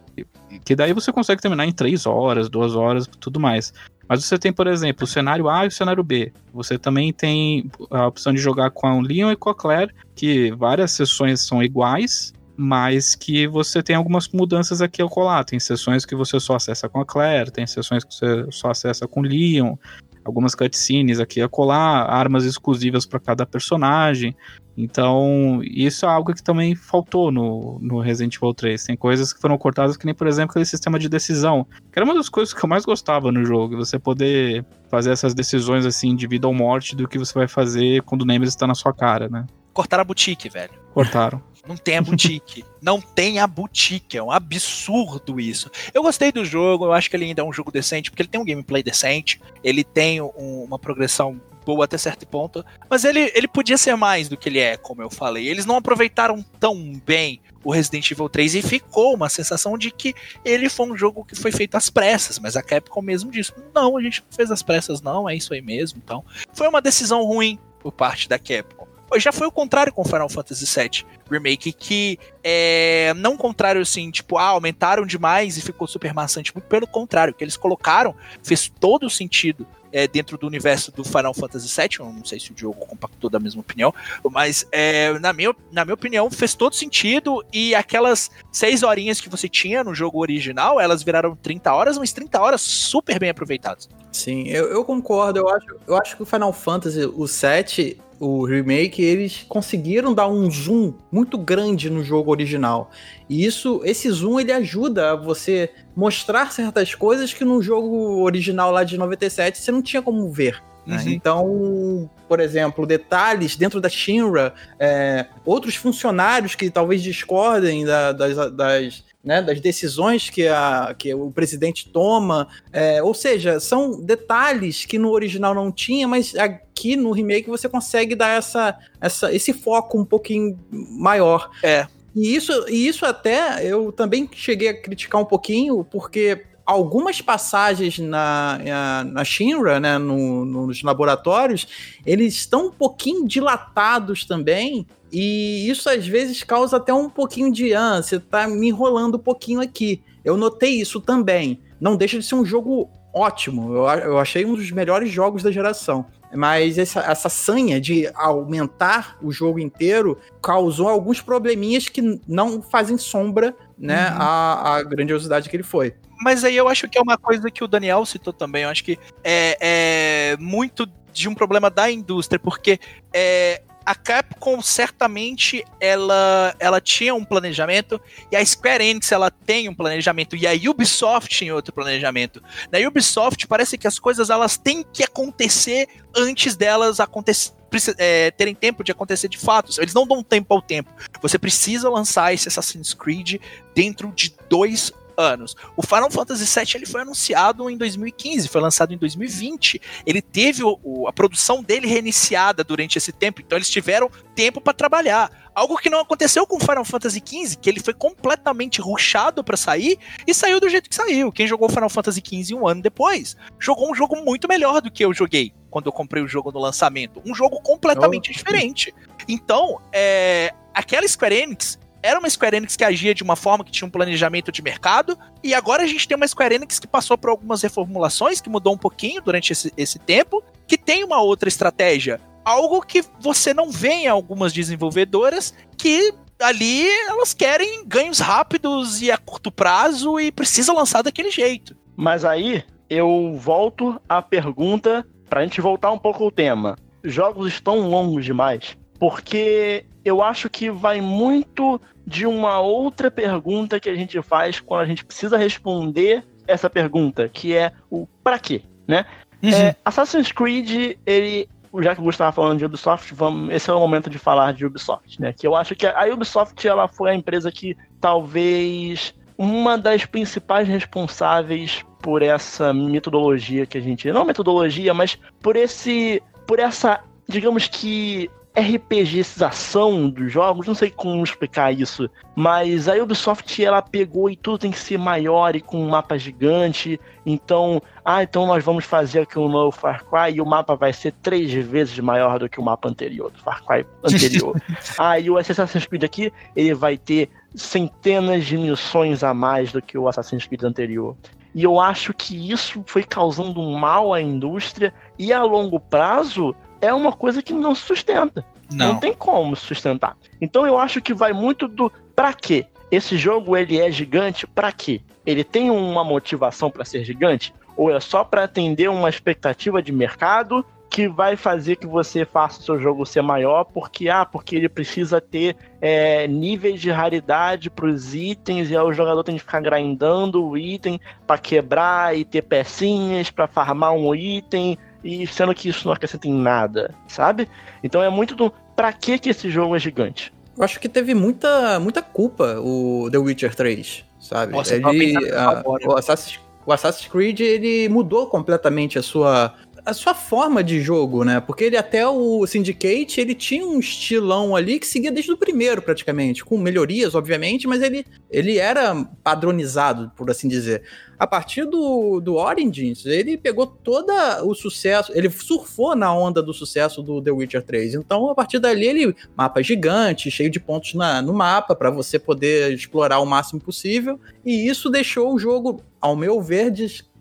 que 0.64 0.76
daí 0.76 0.92
você 0.92 1.10
consegue 1.10 1.40
terminar 1.40 1.66
em 1.66 1.72
3 1.72 2.06
horas, 2.06 2.48
2 2.48 2.74
horas, 2.74 3.06
tudo 3.18 3.40
mais. 3.40 3.72
Mas 4.08 4.24
você 4.24 4.38
tem, 4.38 4.52
por 4.52 4.66
exemplo, 4.66 5.04
o 5.04 5.06
cenário 5.06 5.48
A 5.48 5.64
e 5.64 5.68
o 5.68 5.70
cenário 5.70 6.04
B. 6.04 6.32
Você 6.52 6.78
também 6.78 7.12
tem 7.12 7.70
a 7.90 8.06
opção 8.06 8.32
de 8.32 8.40
jogar 8.40 8.70
com 8.70 8.86
a 8.86 9.00
Leon 9.00 9.32
e 9.32 9.36
com 9.36 9.48
a 9.48 9.54
Claire, 9.54 9.94
que 10.14 10.50
várias 10.52 10.90
sessões 10.90 11.40
são 11.40 11.62
iguais, 11.62 12.32
mas 12.56 13.14
que 13.14 13.46
você 13.46 13.82
tem 13.82 13.96
algumas 13.96 14.28
mudanças 14.28 14.82
aqui 14.82 15.00
ao 15.00 15.08
colar. 15.08 15.44
Tem 15.44 15.58
sessões 15.58 16.04
que 16.04 16.14
você 16.14 16.38
só 16.38 16.56
acessa 16.56 16.88
com 16.88 17.00
a 17.00 17.06
Claire, 17.06 17.50
tem 17.50 17.66
sessões 17.66 18.04
que 18.04 18.14
você 18.14 18.46
só 18.50 18.70
acessa 18.70 19.08
com 19.08 19.20
o 19.20 19.24
Leon, 19.24 19.76
algumas 20.24 20.54
cutscenes 20.54 21.18
aqui 21.18 21.40
a 21.40 21.48
colar, 21.48 22.04
armas 22.10 22.44
exclusivas 22.44 23.06
para 23.06 23.18
cada 23.18 23.46
personagem. 23.46 24.36
Então, 24.76 25.60
isso 25.62 26.06
é 26.06 26.08
algo 26.08 26.34
que 26.34 26.42
também 26.42 26.74
faltou 26.74 27.30
no, 27.30 27.78
no 27.80 28.00
Resident 28.00 28.36
Evil 28.36 28.54
3. 28.54 28.84
Tem 28.84 28.96
coisas 28.96 29.32
que 29.32 29.40
foram 29.40 29.58
cortadas, 29.58 29.96
que 29.96 30.06
nem, 30.06 30.14
por 30.14 30.26
exemplo, 30.26 30.50
aquele 30.50 30.64
sistema 30.64 30.98
de 30.98 31.08
decisão, 31.08 31.66
que 31.92 31.98
era 31.98 32.04
uma 32.04 32.14
das 32.14 32.28
coisas 32.28 32.54
que 32.54 32.64
eu 32.64 32.68
mais 32.68 32.84
gostava 32.84 33.30
no 33.30 33.44
jogo, 33.44 33.76
você 33.76 33.98
poder 33.98 34.64
fazer 34.88 35.10
essas 35.10 35.34
decisões 35.34 35.86
assim 35.86 36.14
de 36.16 36.26
vida 36.26 36.46
ou 36.46 36.54
morte 36.54 36.96
do 36.96 37.08
que 37.08 37.18
você 37.18 37.32
vai 37.34 37.48
fazer 37.48 38.02
quando 38.02 38.22
o 38.22 38.26
Nemesis 38.26 38.54
está 38.54 38.66
na 38.66 38.74
sua 38.74 38.92
cara, 38.92 39.28
né? 39.28 39.46
Cortaram 39.72 40.02
a 40.02 40.04
boutique, 40.04 40.48
velho. 40.48 40.72
Cortaram. 40.92 41.42
Não 41.66 41.76
tem 41.76 41.96
a 41.96 42.02
boutique. 42.02 42.64
não 42.80 43.00
tem 43.00 43.38
a 43.38 43.46
boutique. 43.46 44.18
É 44.18 44.22
um 44.22 44.32
absurdo 44.32 45.38
isso. 45.38 45.70
Eu 45.94 46.02
gostei 46.02 46.32
do 46.32 46.44
jogo, 46.44 46.86
eu 46.86 46.92
acho 46.92 47.08
que 47.08 47.14
ele 47.14 47.26
ainda 47.26 47.40
é 47.40 47.44
um 47.44 47.52
jogo 47.52 47.70
decente, 47.70 48.10
porque 48.10 48.22
ele 48.22 48.28
tem 48.28 48.40
um 48.40 48.44
gameplay 48.44 48.82
decente, 48.82 49.40
ele 49.62 49.84
tem 49.84 50.20
um, 50.20 50.64
uma 50.64 50.76
progressão 50.76 51.40
boa 51.64 51.84
até 51.84 51.98
certo 51.98 52.26
ponto, 52.26 52.64
mas 52.88 53.04
ele, 53.04 53.32
ele 53.34 53.48
podia 53.48 53.78
ser 53.78 53.96
mais 53.96 54.28
do 54.28 54.36
que 54.36 54.48
ele 54.48 54.58
é, 54.58 54.76
como 54.76 55.02
eu 55.02 55.10
falei. 55.10 55.48
Eles 55.48 55.66
não 55.66 55.76
aproveitaram 55.76 56.44
tão 56.58 57.00
bem 57.04 57.40
o 57.64 57.72
Resident 57.72 58.10
Evil 58.10 58.28
3 58.28 58.56
e 58.56 58.62
ficou 58.62 59.14
uma 59.14 59.28
sensação 59.28 59.78
de 59.78 59.90
que 59.90 60.14
ele 60.44 60.68
foi 60.68 60.90
um 60.90 60.96
jogo 60.96 61.24
que 61.24 61.34
foi 61.34 61.52
feito 61.52 61.76
às 61.76 61.88
pressas, 61.88 62.38
mas 62.38 62.56
a 62.56 62.62
Capcom 62.62 63.02
mesmo 63.02 63.30
disse: 63.30 63.52
não, 63.74 63.96
a 63.96 64.02
gente 64.02 64.20
não 64.20 64.36
fez 64.36 64.50
às 64.50 64.62
pressas, 64.62 65.00
não, 65.00 65.28
é 65.28 65.34
isso 65.34 65.54
aí 65.54 65.62
mesmo. 65.62 66.00
Então, 66.02 66.24
foi 66.52 66.68
uma 66.68 66.82
decisão 66.82 67.22
ruim 67.22 67.58
por 67.80 67.92
parte 67.92 68.28
da 68.28 68.38
Capcom 68.38 68.92
já 69.18 69.32
foi 69.32 69.46
o 69.46 69.52
contrário 69.52 69.92
com 69.92 70.04
Final 70.04 70.28
Fantasy 70.28 70.64
VII 70.64 71.04
Remake, 71.30 71.72
que 71.72 72.18
é, 72.42 73.12
não 73.16 73.36
contrário 73.36 73.80
assim, 73.80 74.10
tipo, 74.10 74.36
ah, 74.38 74.48
aumentaram 74.48 75.06
demais 75.06 75.56
e 75.56 75.62
ficou 75.62 75.86
super 75.86 76.12
maçante. 76.14 76.54
Muito 76.54 76.66
pelo 76.66 76.86
contrário, 76.86 77.32
o 77.32 77.34
que 77.34 77.42
eles 77.42 77.56
colocaram 77.56 78.14
fez 78.42 78.70
todo 78.80 79.06
o 79.06 79.10
sentido 79.10 79.66
é, 79.92 80.08
dentro 80.08 80.38
do 80.38 80.46
universo 80.46 80.90
do 80.90 81.04
Final 81.04 81.34
Fantasy 81.34 81.68
VII. 81.68 82.00
Eu 82.00 82.12
não 82.12 82.24
sei 82.24 82.40
se 82.40 82.50
o 82.50 82.54
Diogo 82.54 82.86
compactou 82.86 83.28
da 83.28 83.38
mesma 83.38 83.60
opinião, 83.60 83.94
mas 84.30 84.66
é, 84.72 85.18
na, 85.18 85.32
minha, 85.32 85.54
na 85.70 85.84
minha 85.84 85.94
opinião 85.94 86.30
fez 86.30 86.54
todo 86.54 86.74
sentido. 86.74 87.44
E 87.52 87.74
aquelas 87.74 88.30
seis 88.50 88.82
horinhas 88.82 89.20
que 89.20 89.28
você 89.28 89.48
tinha 89.48 89.84
no 89.84 89.94
jogo 89.94 90.20
original, 90.20 90.80
elas 90.80 91.02
viraram 91.02 91.36
30 91.36 91.72
horas, 91.72 91.98
mas 91.98 92.12
30 92.12 92.40
horas 92.40 92.60
super 92.60 93.18
bem 93.18 93.30
aproveitadas. 93.30 93.88
Sim, 94.10 94.46
eu, 94.48 94.66
eu 94.66 94.84
concordo. 94.84 95.40
Eu 95.40 95.48
acho, 95.48 95.66
eu 95.86 95.96
acho 95.96 96.16
que 96.16 96.22
o 96.22 96.26
Final 96.26 96.52
Fantasy, 96.52 97.04
o 97.04 97.26
7, 97.26 97.98
o 98.24 98.44
remake, 98.44 99.02
eles 99.02 99.44
conseguiram 99.48 100.14
dar 100.14 100.28
um 100.28 100.48
zoom 100.48 100.94
muito 101.10 101.36
grande 101.36 101.90
no 101.90 102.04
jogo 102.04 102.30
original. 102.30 102.88
E 103.28 103.44
isso, 103.44 103.80
esse 103.82 104.08
zoom 104.12 104.38
ele 104.38 104.52
ajuda 104.52 105.10
a 105.10 105.16
você 105.16 105.70
mostrar 105.96 106.52
certas 106.52 106.94
coisas 106.94 107.34
que 107.34 107.44
no 107.44 107.60
jogo 107.60 108.22
original 108.22 108.70
lá 108.70 108.84
de 108.84 108.96
97 108.96 109.58
você 109.58 109.72
não 109.72 109.82
tinha 109.82 110.00
como 110.00 110.30
ver. 110.30 110.62
Né? 110.86 110.98
Uhum. 110.98 111.08
Então, 111.08 112.10
por 112.28 112.38
exemplo, 112.38 112.86
detalhes 112.86 113.56
dentro 113.56 113.80
da 113.80 113.88
Shinra, 113.88 114.54
é, 114.78 115.26
outros 115.44 115.74
funcionários 115.74 116.54
que 116.54 116.70
talvez 116.70 117.02
discordem 117.02 117.84
da, 117.84 118.12
das, 118.12 118.52
das 118.52 119.04
né, 119.24 119.40
das 119.40 119.60
decisões 119.60 120.28
que, 120.28 120.48
a, 120.48 120.94
que 120.98 121.14
o 121.14 121.30
presidente 121.30 121.88
toma. 121.88 122.48
É, 122.72 123.02
ou 123.02 123.14
seja, 123.14 123.60
são 123.60 124.00
detalhes 124.00 124.84
que 124.84 124.98
no 124.98 125.10
original 125.10 125.54
não 125.54 125.70
tinha, 125.70 126.08
mas 126.08 126.34
aqui 126.34 126.96
no 126.96 127.12
remake 127.12 127.48
você 127.48 127.68
consegue 127.68 128.14
dar 128.14 128.36
essa, 128.36 128.76
essa, 129.00 129.32
esse 129.32 129.52
foco 129.52 129.98
um 130.00 130.04
pouquinho 130.04 130.58
maior. 130.70 131.50
É. 131.62 131.86
E 132.14 132.34
isso, 132.34 132.52
e 132.68 132.86
isso 132.86 133.06
até 133.06 133.64
eu 133.64 133.90
também 133.92 134.28
cheguei 134.32 134.68
a 134.68 134.80
criticar 134.80 135.20
um 135.20 135.24
pouquinho, 135.24 135.82
porque 135.84 136.44
algumas 136.66 137.20
passagens 137.20 137.98
na, 137.98 138.58
na, 138.62 139.04
na 139.04 139.24
Shinra, 139.24 139.80
né, 139.80 139.98
no, 139.98 140.44
nos 140.44 140.82
laboratórios, 140.82 141.66
eles 142.04 142.34
estão 142.34 142.66
um 142.66 142.70
pouquinho 142.70 143.26
dilatados 143.26 144.24
também, 144.24 144.86
e 145.12 145.68
isso 145.68 145.90
às 145.90 146.06
vezes 146.06 146.42
causa 146.42 146.78
até 146.78 146.92
um 146.92 147.10
pouquinho 147.10 147.52
de 147.52 147.72
ânsia, 147.72 148.18
tá 148.18 148.48
me 148.48 148.68
enrolando 148.68 149.16
um 149.16 149.20
pouquinho 149.20 149.60
aqui. 149.60 150.02
Eu 150.24 150.36
notei 150.36 150.80
isso 150.80 151.00
também. 151.00 151.60
Não 151.80 151.96
deixa 151.96 152.18
de 152.18 152.24
ser 152.24 152.34
um 152.34 152.44
jogo 152.44 152.88
ótimo. 153.12 153.74
Eu, 153.74 153.84
eu 153.84 154.18
achei 154.18 154.44
um 154.46 154.54
dos 154.54 154.70
melhores 154.70 155.10
jogos 155.10 155.42
da 155.42 155.50
geração. 155.50 156.06
Mas 156.34 156.78
essa, 156.78 157.00
essa 157.00 157.28
sanha 157.28 157.78
de 157.78 158.08
aumentar 158.14 159.18
o 159.20 159.30
jogo 159.30 159.58
inteiro 159.58 160.18
causou 160.40 160.88
alguns 160.88 161.20
probleminhas 161.20 161.90
que 161.90 162.18
não 162.26 162.62
fazem 162.62 162.96
sombra 162.96 163.54
né, 163.76 164.08
uhum. 164.08 164.16
a, 164.18 164.76
a 164.76 164.82
grandiosidade 164.82 165.50
que 165.50 165.56
ele 165.56 165.62
foi. 165.62 165.94
Mas 166.22 166.42
aí 166.42 166.56
eu 166.56 166.68
acho 166.68 166.88
que 166.88 166.96
é 166.96 167.02
uma 167.02 167.18
coisa 167.18 167.50
que 167.50 167.62
o 167.62 167.68
Daniel 167.68 168.06
citou 168.06 168.32
também. 168.32 168.62
Eu 168.62 168.70
acho 168.70 168.82
que 168.82 168.98
é, 169.22 169.58
é 169.60 170.36
muito 170.38 170.88
de 171.12 171.28
um 171.28 171.34
problema 171.34 171.68
da 171.68 171.90
indústria, 171.90 172.38
porque 172.38 172.78
é, 173.12 173.60
a 173.84 173.94
Capcom 173.94 174.60
certamente 174.62 175.64
ela, 175.80 176.54
ela 176.58 176.80
tinha 176.80 177.14
um 177.14 177.24
planejamento 177.24 178.00
e 178.30 178.36
a 178.36 178.44
Square 178.44 178.84
Enix 178.84 179.10
ela 179.12 179.30
tem 179.30 179.68
um 179.68 179.74
planejamento 179.74 180.36
e 180.36 180.46
a 180.46 180.52
Ubisoft 180.70 181.38
tem 181.38 181.52
outro 181.52 181.72
planejamento. 181.72 182.42
Na 182.70 182.78
Ubisoft 182.86 183.46
parece 183.46 183.76
que 183.76 183.86
as 183.86 183.98
coisas 183.98 184.30
elas 184.30 184.56
têm 184.56 184.84
que 184.92 185.02
acontecer 185.02 185.88
antes 186.16 186.56
delas 186.56 187.00
acontecer, 187.00 187.52
é, 187.98 188.30
terem 188.30 188.54
tempo 188.54 188.84
de 188.84 188.92
acontecer 188.92 189.28
de 189.28 189.38
fato. 189.38 189.72
Eles 189.80 189.94
não 189.94 190.06
dão 190.06 190.22
tempo 190.22 190.52
ao 190.54 190.62
tempo. 190.62 190.90
Você 191.20 191.38
precisa 191.38 191.88
lançar 191.88 192.32
esse 192.32 192.48
Assassin's 192.48 192.94
Creed 192.94 193.40
dentro 193.74 194.12
de 194.12 194.34
dois 194.48 194.92
anos. 195.16 195.56
O 195.76 195.82
Final 195.82 196.10
Fantasy 196.10 196.44
VII 196.44 196.72
ele 196.74 196.86
foi 196.86 197.02
anunciado 197.02 197.68
em 197.68 197.76
2015, 197.76 198.48
foi 198.48 198.60
lançado 198.60 198.92
em 198.92 198.98
2020. 198.98 199.80
Ele 200.06 200.22
teve 200.22 200.62
o, 200.62 200.78
o, 200.82 201.08
a 201.08 201.12
produção 201.12 201.62
dele 201.62 201.86
reiniciada 201.86 202.64
durante 202.64 202.98
esse 202.98 203.12
tempo, 203.12 203.40
então 203.40 203.56
eles 203.58 203.70
tiveram 203.70 204.10
tempo 204.34 204.60
para 204.60 204.72
trabalhar. 204.72 205.30
Algo 205.54 205.76
que 205.76 205.90
não 205.90 206.00
aconteceu 206.00 206.46
com 206.46 206.58
Final 206.58 206.84
Fantasy 206.84 207.22
XV, 207.24 207.56
que 207.56 207.68
ele 207.68 207.80
foi 207.80 207.92
completamente 207.92 208.80
ruxado 208.80 209.44
para 209.44 209.56
sair 209.56 209.98
e 210.26 210.32
saiu 210.32 210.58
do 210.58 210.68
jeito 210.68 210.88
que 210.88 210.94
saiu. 210.94 211.30
Quem 211.30 211.46
jogou 211.46 211.68
Final 211.68 211.90
Fantasy 211.90 212.22
XV 212.24 212.54
um 212.54 212.66
ano 212.66 212.80
depois, 212.80 213.36
jogou 213.58 213.90
um 213.90 213.94
jogo 213.94 214.16
muito 214.16 214.48
melhor 214.48 214.80
do 214.80 214.90
que 214.90 215.04
eu 215.04 215.12
joguei 215.12 215.52
quando 215.70 215.86
eu 215.86 215.92
comprei 215.92 216.22
o 216.22 216.28
jogo 216.28 216.50
no 216.50 216.58
lançamento. 216.58 217.20
Um 217.24 217.34
jogo 217.34 217.60
completamente 217.60 218.30
oh. 218.30 218.32
diferente. 218.32 218.94
Então, 219.28 219.80
é, 219.92 220.54
aquela 220.74 221.06
Square 221.06 221.34
Enix 221.34 221.78
era 222.02 222.18
uma 222.18 222.28
Square 222.28 222.56
Enix 222.56 222.76
que 222.76 222.84
agia 222.84 223.14
de 223.14 223.22
uma 223.22 223.36
forma 223.36 223.64
que 223.64 223.70
tinha 223.70 223.86
um 223.86 223.90
planejamento 223.90 224.50
de 224.50 224.60
mercado, 224.60 225.16
e 225.42 225.54
agora 225.54 225.84
a 225.84 225.86
gente 225.86 226.06
tem 226.08 226.16
uma 226.16 226.26
Square 226.26 226.54
Enix 226.54 226.78
que 226.78 226.86
passou 226.86 227.16
por 227.16 227.30
algumas 227.30 227.62
reformulações, 227.62 228.40
que 228.40 228.50
mudou 228.50 228.74
um 228.74 228.78
pouquinho 228.78 229.22
durante 229.22 229.52
esse, 229.52 229.72
esse 229.76 229.98
tempo, 229.98 230.42
que 230.66 230.76
tem 230.76 231.04
uma 231.04 231.20
outra 231.20 231.48
estratégia. 231.48 232.20
Algo 232.44 232.82
que 232.82 233.04
você 233.20 233.54
não 233.54 233.70
vê 233.70 233.92
em 233.92 234.08
algumas 234.08 234.52
desenvolvedoras 234.52 235.54
que 235.76 236.12
ali 236.40 236.88
elas 237.08 237.32
querem 237.32 237.84
ganhos 237.86 238.18
rápidos 238.18 239.00
e 239.00 239.10
a 239.12 239.16
curto 239.16 239.52
prazo 239.52 240.18
e 240.18 240.32
precisa 240.32 240.72
lançar 240.72 241.02
daquele 241.02 241.30
jeito. 241.30 241.76
Mas 241.96 242.24
aí 242.24 242.64
eu 242.90 243.36
volto 243.38 244.00
à 244.08 244.20
pergunta 244.20 245.06
pra 245.30 245.42
gente 245.42 245.60
voltar 245.60 245.92
um 245.92 245.98
pouco 245.98 246.24
ao 246.24 246.30
tema. 246.30 246.76
Jogos 247.04 247.52
estão 247.52 247.88
longos 247.88 248.24
demais. 248.24 248.76
Porque 248.98 249.86
eu 250.04 250.22
acho 250.22 250.50
que 250.50 250.70
vai 250.70 251.00
muito 251.00 251.80
de 252.06 252.26
uma 252.26 252.58
outra 252.60 253.10
pergunta 253.10 253.78
que 253.78 253.88
a 253.88 253.94
gente 253.94 254.20
faz 254.22 254.60
quando 254.60 254.80
a 254.80 254.86
gente 254.86 255.04
precisa 255.04 255.36
responder 255.36 256.24
essa 256.46 256.68
pergunta, 256.68 257.28
que 257.28 257.54
é 257.54 257.72
o 257.90 258.06
para 258.22 258.38
quê, 258.38 258.62
né? 258.86 259.06
Uhum. 259.42 259.50
É, 259.50 259.76
Assassin's 259.84 260.32
Creed, 260.32 260.96
ele 261.06 261.48
já 261.80 261.94
que 261.94 262.00
o 262.00 262.04
Gustavo 262.04 262.34
falando 262.34 262.58
de 262.58 262.66
Ubisoft, 262.66 263.14
vamos, 263.14 263.54
esse 263.54 263.70
é 263.70 263.72
o 263.72 263.78
momento 263.78 264.10
de 264.10 264.18
falar 264.18 264.52
de 264.52 264.66
Ubisoft, 264.66 265.20
né? 265.20 265.32
Que 265.32 265.46
eu 265.46 265.56
acho 265.56 265.74
que 265.74 265.86
a 265.86 266.04
Ubisoft 266.12 266.66
ela 266.66 266.86
foi 266.86 267.10
a 267.10 267.14
empresa 267.14 267.50
que 267.50 267.76
talvez 268.00 269.14
uma 269.38 269.78
das 269.78 270.04
principais 270.04 270.68
responsáveis 270.68 271.82
por 272.02 272.20
essa 272.20 272.74
metodologia 272.74 273.64
que 273.64 273.78
a 273.78 273.80
gente, 273.80 274.12
não 274.12 274.24
metodologia, 274.24 274.92
mas 274.92 275.18
por 275.40 275.56
esse, 275.56 276.22
por 276.46 276.58
essa, 276.58 277.00
digamos 277.26 277.68
que 277.68 278.30
RPGização 278.54 280.10
dos 280.10 280.30
jogos, 280.30 280.66
não 280.66 280.74
sei 280.74 280.90
como 280.90 281.24
explicar 281.24 281.72
isso, 281.72 282.08
mas 282.36 282.86
a 282.86 282.94
Ubisoft 282.94 283.64
ela 283.64 283.80
pegou 283.80 284.28
e 284.28 284.36
tudo 284.36 284.58
tem 284.58 284.70
que 284.70 284.78
ser 284.78 284.98
maior 284.98 285.56
e 285.56 285.60
com 285.60 285.82
um 285.82 285.88
mapa 285.88 286.18
gigante, 286.18 287.00
então, 287.24 287.80
ah, 288.04 288.22
então 288.22 288.46
nós 288.46 288.62
vamos 288.62 288.84
fazer 288.84 289.20
aqui 289.20 289.38
um 289.38 289.48
novo 289.48 289.74
Far 289.74 290.04
Cry 290.04 290.36
e 290.36 290.40
o 290.40 290.46
mapa 290.46 290.76
vai 290.76 290.92
ser 290.92 291.12
três 291.22 291.50
vezes 291.52 291.98
maior 291.98 292.38
do 292.38 292.48
que 292.48 292.60
o 292.60 292.62
mapa 292.62 292.88
anterior, 292.88 293.30
do 293.30 293.38
Far 293.38 293.64
Cry 293.64 293.86
anterior. 294.04 294.60
ah, 294.98 295.18
e 295.18 295.30
o 295.30 295.38
Assassin's 295.38 295.86
Creed 295.86 296.04
aqui, 296.04 296.32
ele 296.54 296.74
vai 296.74 296.98
ter 296.98 297.30
centenas 297.54 298.44
de 298.44 298.58
missões 298.58 299.24
a 299.24 299.32
mais 299.32 299.72
do 299.72 299.80
que 299.80 299.96
o 299.96 300.08
Assassin's 300.08 300.46
Creed 300.46 300.62
anterior. 300.64 301.16
E 301.54 301.64
eu 301.64 301.78
acho 301.80 302.14
que 302.14 302.50
isso 302.50 302.82
foi 302.86 303.02
causando 303.02 303.60
um 303.60 303.76
mal 303.76 304.12
à 304.12 304.20
indústria 304.20 304.92
e 305.18 305.32
a 305.32 305.42
longo 305.42 305.78
prazo 305.78 306.54
é 306.82 306.92
uma 306.92 307.12
coisa 307.12 307.40
que 307.40 307.54
não 307.54 307.74
se 307.74 307.82
sustenta. 307.82 308.44
Não. 308.70 308.94
não 308.94 309.00
tem 309.00 309.14
como 309.14 309.54
sustentar. 309.54 310.16
Então 310.40 310.66
eu 310.66 310.76
acho 310.76 311.00
que 311.00 311.14
vai 311.14 311.32
muito 311.32 311.68
do 311.68 311.90
para 312.14 312.34
quê? 312.34 312.66
Esse 312.90 313.16
jogo 313.16 313.56
ele 313.56 313.78
é 313.78 313.90
gigante 313.90 314.46
para 314.46 314.72
quê? 314.72 315.00
Ele 315.24 315.44
tem 315.44 315.70
uma 315.70 316.04
motivação 316.04 316.70
para 316.70 316.84
ser 316.84 317.04
gigante 317.04 317.54
ou 317.76 317.94
é 317.94 318.00
só 318.00 318.24
para 318.24 318.44
atender 318.44 318.90
uma 318.90 319.08
expectativa 319.08 319.82
de 319.82 319.92
mercado 319.92 320.64
que 320.90 321.08
vai 321.08 321.36
fazer 321.36 321.76
que 321.76 321.86
você 321.86 322.22
faça 322.26 322.60
o 322.60 322.62
seu 322.62 322.78
jogo 322.78 323.06
ser 323.06 323.22
maior, 323.22 323.64
porque 323.64 324.10
ah, 324.10 324.26
porque 324.26 324.56
ele 324.56 324.68
precisa 324.68 325.22
ter 325.22 325.56
é, 325.80 326.28
níveis 326.28 326.82
de 326.82 326.90
raridade 326.90 327.70
para 327.70 327.86
os 327.86 328.14
itens 328.14 328.70
e 328.70 328.76
aí 328.76 328.82
o 328.82 328.92
jogador 328.92 329.24
tem 329.24 329.36
que 329.36 329.40
ficar 329.40 329.62
grindando 329.62 330.46
o 330.46 330.54
item 330.54 331.00
para 331.26 331.38
quebrar 331.38 332.14
e 332.14 332.26
ter 332.26 332.42
pecinhas 332.42 333.30
para 333.30 333.46
farmar 333.46 333.94
um 333.94 334.14
item 334.14 334.76
e 335.02 335.26
sendo 335.26 335.54
que 335.54 335.68
isso 335.68 335.86
não 335.86 335.94
acrescenta 335.94 336.28
em 336.28 336.34
nada, 336.34 336.94
sabe? 337.08 337.48
Então 337.82 338.02
é 338.02 338.08
muito 338.08 338.34
do 338.34 338.52
para 338.76 338.92
que 338.92 339.18
que 339.18 339.30
esse 339.30 339.50
jogo 339.50 339.76
é 339.76 339.78
gigante. 339.78 340.32
Eu 340.56 340.64
acho 340.64 340.78
que 340.78 340.88
teve 340.88 341.14
muita 341.14 341.80
muita 341.80 342.02
culpa 342.02 342.58
o 342.60 343.08
The 343.10 343.18
Witcher 343.18 343.54
3, 343.54 344.04
sabe? 344.20 344.52
Nossa, 344.52 344.76
ele, 344.76 345.16
a, 345.32 345.62
o, 345.64 345.96
Assassin's, 345.96 346.38
o 346.66 346.72
Assassin's 346.72 347.08
Creed 347.08 347.40
ele 347.40 347.88
mudou 347.88 348.26
completamente 348.26 348.98
a 348.98 349.02
sua 349.02 349.54
a 349.84 349.92
sua 349.92 350.14
forma 350.14 350.62
de 350.62 350.80
jogo, 350.80 351.24
né? 351.24 351.40
Porque 351.40 351.64
ele 351.64 351.76
até 351.76 352.06
o 352.06 352.46
Syndicate, 352.46 353.20
ele 353.20 353.34
tinha 353.34 353.66
um 353.66 353.80
estilão 353.80 354.54
ali 354.54 354.78
que 354.78 354.86
seguia 354.86 355.10
desde 355.10 355.32
o 355.32 355.36
primeiro, 355.36 355.82
praticamente, 355.82 356.44
com 356.44 356.56
melhorias, 356.56 357.16
obviamente, 357.16 357.66
mas 357.66 357.82
ele, 357.82 358.06
ele 358.30 358.58
era 358.58 358.94
padronizado, 359.24 360.12
por 360.16 360.30
assim 360.30 360.46
dizer. 360.46 360.82
A 361.18 361.26
partir 361.26 361.64
do, 361.64 362.20
do 362.20 362.36
Origins, 362.36 363.04
ele 363.06 363.36
pegou 363.36 363.66
todo 363.66 364.12
o 364.44 364.54
sucesso, 364.54 365.12
ele 365.14 365.28
surfou 365.30 365.96
na 365.96 366.14
onda 366.14 366.40
do 366.40 366.52
sucesso 366.52 367.02
do 367.02 367.20
The 367.20 367.32
Witcher 367.32 367.62
3. 367.62 367.94
Então, 367.94 368.30
a 368.30 368.34
partir 368.34 368.60
dali, 368.60 368.86
ele 368.86 369.16
mapa 369.36 369.62
gigante, 369.62 370.30
cheio 370.30 370.50
de 370.50 370.60
pontos 370.60 370.94
na, 370.94 371.20
no 371.20 371.32
mapa, 371.32 371.74
para 371.74 371.90
você 371.90 372.18
poder 372.18 372.72
explorar 372.72 373.18
o 373.18 373.26
máximo 373.26 373.60
possível. 373.60 374.18
E 374.44 374.68
isso 374.68 374.88
deixou 374.88 375.34
o 375.34 375.38
jogo, 375.38 375.82
ao 376.00 376.14
meu 376.14 376.40
ver, 376.40 376.70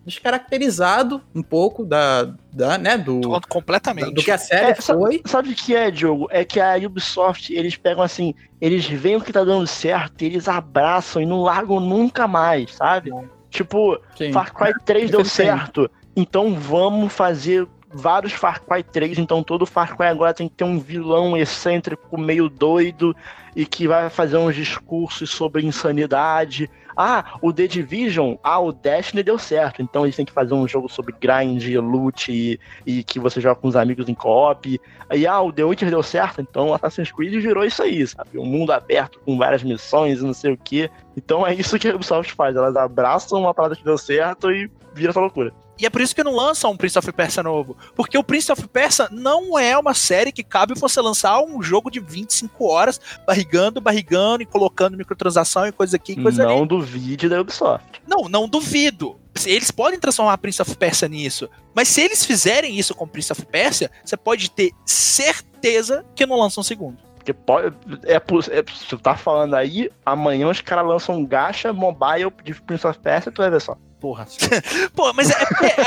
descaracterizado 0.05 1.21
um 1.33 1.43
pouco 1.43 1.85
da, 1.85 2.33
da 2.51 2.77
né, 2.77 2.97
do 2.97 3.21
completamente 3.47 4.13
do 4.13 4.23
que 4.23 4.31
a 4.31 4.37
série 4.37 4.71
é, 4.71 4.75
foi. 4.75 5.21
Sabe 5.25 5.51
o 5.51 5.55
que 5.55 5.75
é, 5.75 5.91
Diogo? 5.91 6.27
É 6.31 6.43
que 6.43 6.59
a 6.59 6.75
Ubisoft, 6.75 7.53
eles 7.53 7.75
pegam 7.75 8.03
assim, 8.03 8.33
eles 8.59 8.85
veem 8.87 9.17
o 9.17 9.21
que 9.21 9.31
tá 9.31 9.43
dando 9.43 9.67
certo, 9.67 10.23
eles 10.23 10.47
abraçam 10.47 11.21
e 11.21 11.25
não 11.25 11.41
largam 11.41 11.79
nunca 11.79 12.27
mais, 12.27 12.73
sabe? 12.73 13.11
Tipo, 13.49 13.99
Sim. 14.15 14.31
Far 14.31 14.53
Cry 14.53 14.73
3 14.85 15.11
deu 15.11 15.25
certo, 15.25 15.89
então 16.15 16.55
vamos 16.55 17.13
fazer 17.13 17.67
vários 17.93 18.33
Far 18.33 18.61
Cry 18.61 18.83
3, 18.83 19.19
então 19.19 19.43
todo 19.43 19.65
Far 19.65 19.95
Cry 19.95 20.07
agora 20.07 20.33
tem 20.33 20.47
que 20.47 20.55
ter 20.55 20.63
um 20.63 20.79
vilão 20.79 21.37
excêntrico, 21.37 22.17
meio 22.17 22.49
doido, 22.49 23.15
e 23.55 23.65
que 23.65 23.87
vai 23.87 24.09
fazer 24.09 24.37
uns 24.37 24.55
discursos 24.55 25.29
sobre 25.29 25.65
insanidade. 25.65 26.69
Ah, 26.95 27.37
o 27.41 27.53
The 27.53 27.67
Division, 27.67 28.35
ah, 28.43 28.59
o 28.59 28.71
Destiny 28.71 29.23
deu 29.23 29.39
certo, 29.39 29.81
então 29.81 30.05
eles 30.05 30.15
têm 30.15 30.25
que 30.25 30.31
fazer 30.31 30.53
um 30.53 30.67
jogo 30.67 30.89
sobre 30.89 31.15
grind, 31.19 31.65
loot 31.77 32.31
e, 32.31 32.59
e 32.85 33.03
que 33.03 33.19
você 33.19 33.39
joga 33.39 33.55
com 33.55 33.67
os 33.67 33.75
amigos 33.75 34.09
em 34.09 34.13
co-op. 34.13 34.79
Aí, 35.09 35.25
ah, 35.25 35.41
o 35.41 35.51
The 35.51 35.63
Witcher 35.63 35.89
deu 35.89 36.03
certo, 36.03 36.41
então 36.41 36.73
Assassin's 36.73 37.11
Creed 37.11 37.33
virou 37.41 37.63
isso 37.63 37.81
aí, 37.81 38.05
sabe? 38.05 38.37
Um 38.37 38.45
mundo 38.45 38.71
aberto 38.71 39.19
com 39.25 39.37
várias 39.37 39.63
missões 39.63 40.19
e 40.19 40.23
não 40.23 40.33
sei 40.33 40.53
o 40.53 40.57
que. 40.57 40.89
Então 41.15 41.45
é 41.45 41.53
isso 41.53 41.79
que 41.79 41.87
a 41.87 41.95
Ubisoft 41.95 42.33
faz, 42.33 42.55
elas 42.55 42.75
abraçam 42.75 43.39
uma 43.39 43.53
parada 43.53 43.75
que 43.75 43.83
deu 43.83 43.97
certo 43.97 44.51
e 44.51 44.69
vira 44.93 45.11
essa 45.11 45.19
loucura. 45.19 45.53
E 45.81 45.85
é 45.87 45.89
por 45.89 45.99
isso 45.99 46.13
que 46.13 46.23
não 46.23 46.35
lançam 46.35 46.69
um 46.69 46.77
Prince 46.77 46.99
of 46.99 47.11
Persia 47.11 47.41
novo. 47.41 47.75
Porque 47.95 48.15
o 48.15 48.23
Prince 48.23 48.51
of 48.51 48.67
Persia 48.67 49.07
não 49.11 49.57
é 49.57 49.75
uma 49.75 49.95
série 49.95 50.31
que 50.31 50.43
cabe 50.43 50.75
você 50.75 51.01
lançar 51.01 51.41
um 51.41 51.59
jogo 51.63 51.89
de 51.89 51.99
25 51.99 52.65
horas, 52.65 53.01
barrigando, 53.25 53.81
barrigando 53.81 54.43
e 54.43 54.45
colocando 54.45 54.95
microtransação 54.95 55.65
e 55.65 55.71
coisa 55.71 55.95
aqui 55.95 56.11
e 56.11 56.21
coisa 56.21 56.43
não 56.43 56.51
ali. 56.51 56.59
Não 56.59 56.67
duvide 56.67 57.27
da 57.27 57.41
Ubisoft. 57.41 57.99
Não, 58.07 58.29
não 58.29 58.47
duvido. 58.47 59.19
Eles 59.43 59.71
podem 59.71 59.99
transformar 59.99 60.37
Prince 60.37 60.61
of 60.61 60.77
Persia 60.77 61.07
nisso. 61.07 61.49
Mas 61.73 61.87
se 61.87 62.01
eles 62.01 62.23
fizerem 62.23 62.77
isso 62.77 62.93
com 62.93 63.07
Prince 63.07 63.31
of 63.31 63.43
Persia, 63.47 63.89
você 64.05 64.15
pode 64.15 64.51
ter 64.51 64.71
certeza 64.85 66.05
que 66.15 66.27
não 66.27 66.39
lançam 66.39 66.61
um 66.61 66.63
segundo. 66.63 66.99
Porque 67.15 67.33
pode, 67.33 67.75
é, 68.05 68.17
é, 68.17 68.21
você 68.21 68.97
tá 68.97 69.15
falando 69.15 69.55
aí, 69.55 69.89
amanhã 70.05 70.47
os 70.47 70.61
caras 70.61 70.85
lançam 70.85 71.15
um 71.15 71.25
gacha 71.25 71.73
mobile 71.73 72.31
de 72.43 72.53
Prince 72.61 72.85
of 72.85 72.99
Persia, 72.99 73.31
tu 73.31 73.41
vai 73.41 73.49
ver 73.49 73.61
só. 73.61 73.75
Porra. 74.01 74.27
Pô, 74.95 75.13
mas 75.13 75.29
é, 75.29 75.35
é 75.35 75.81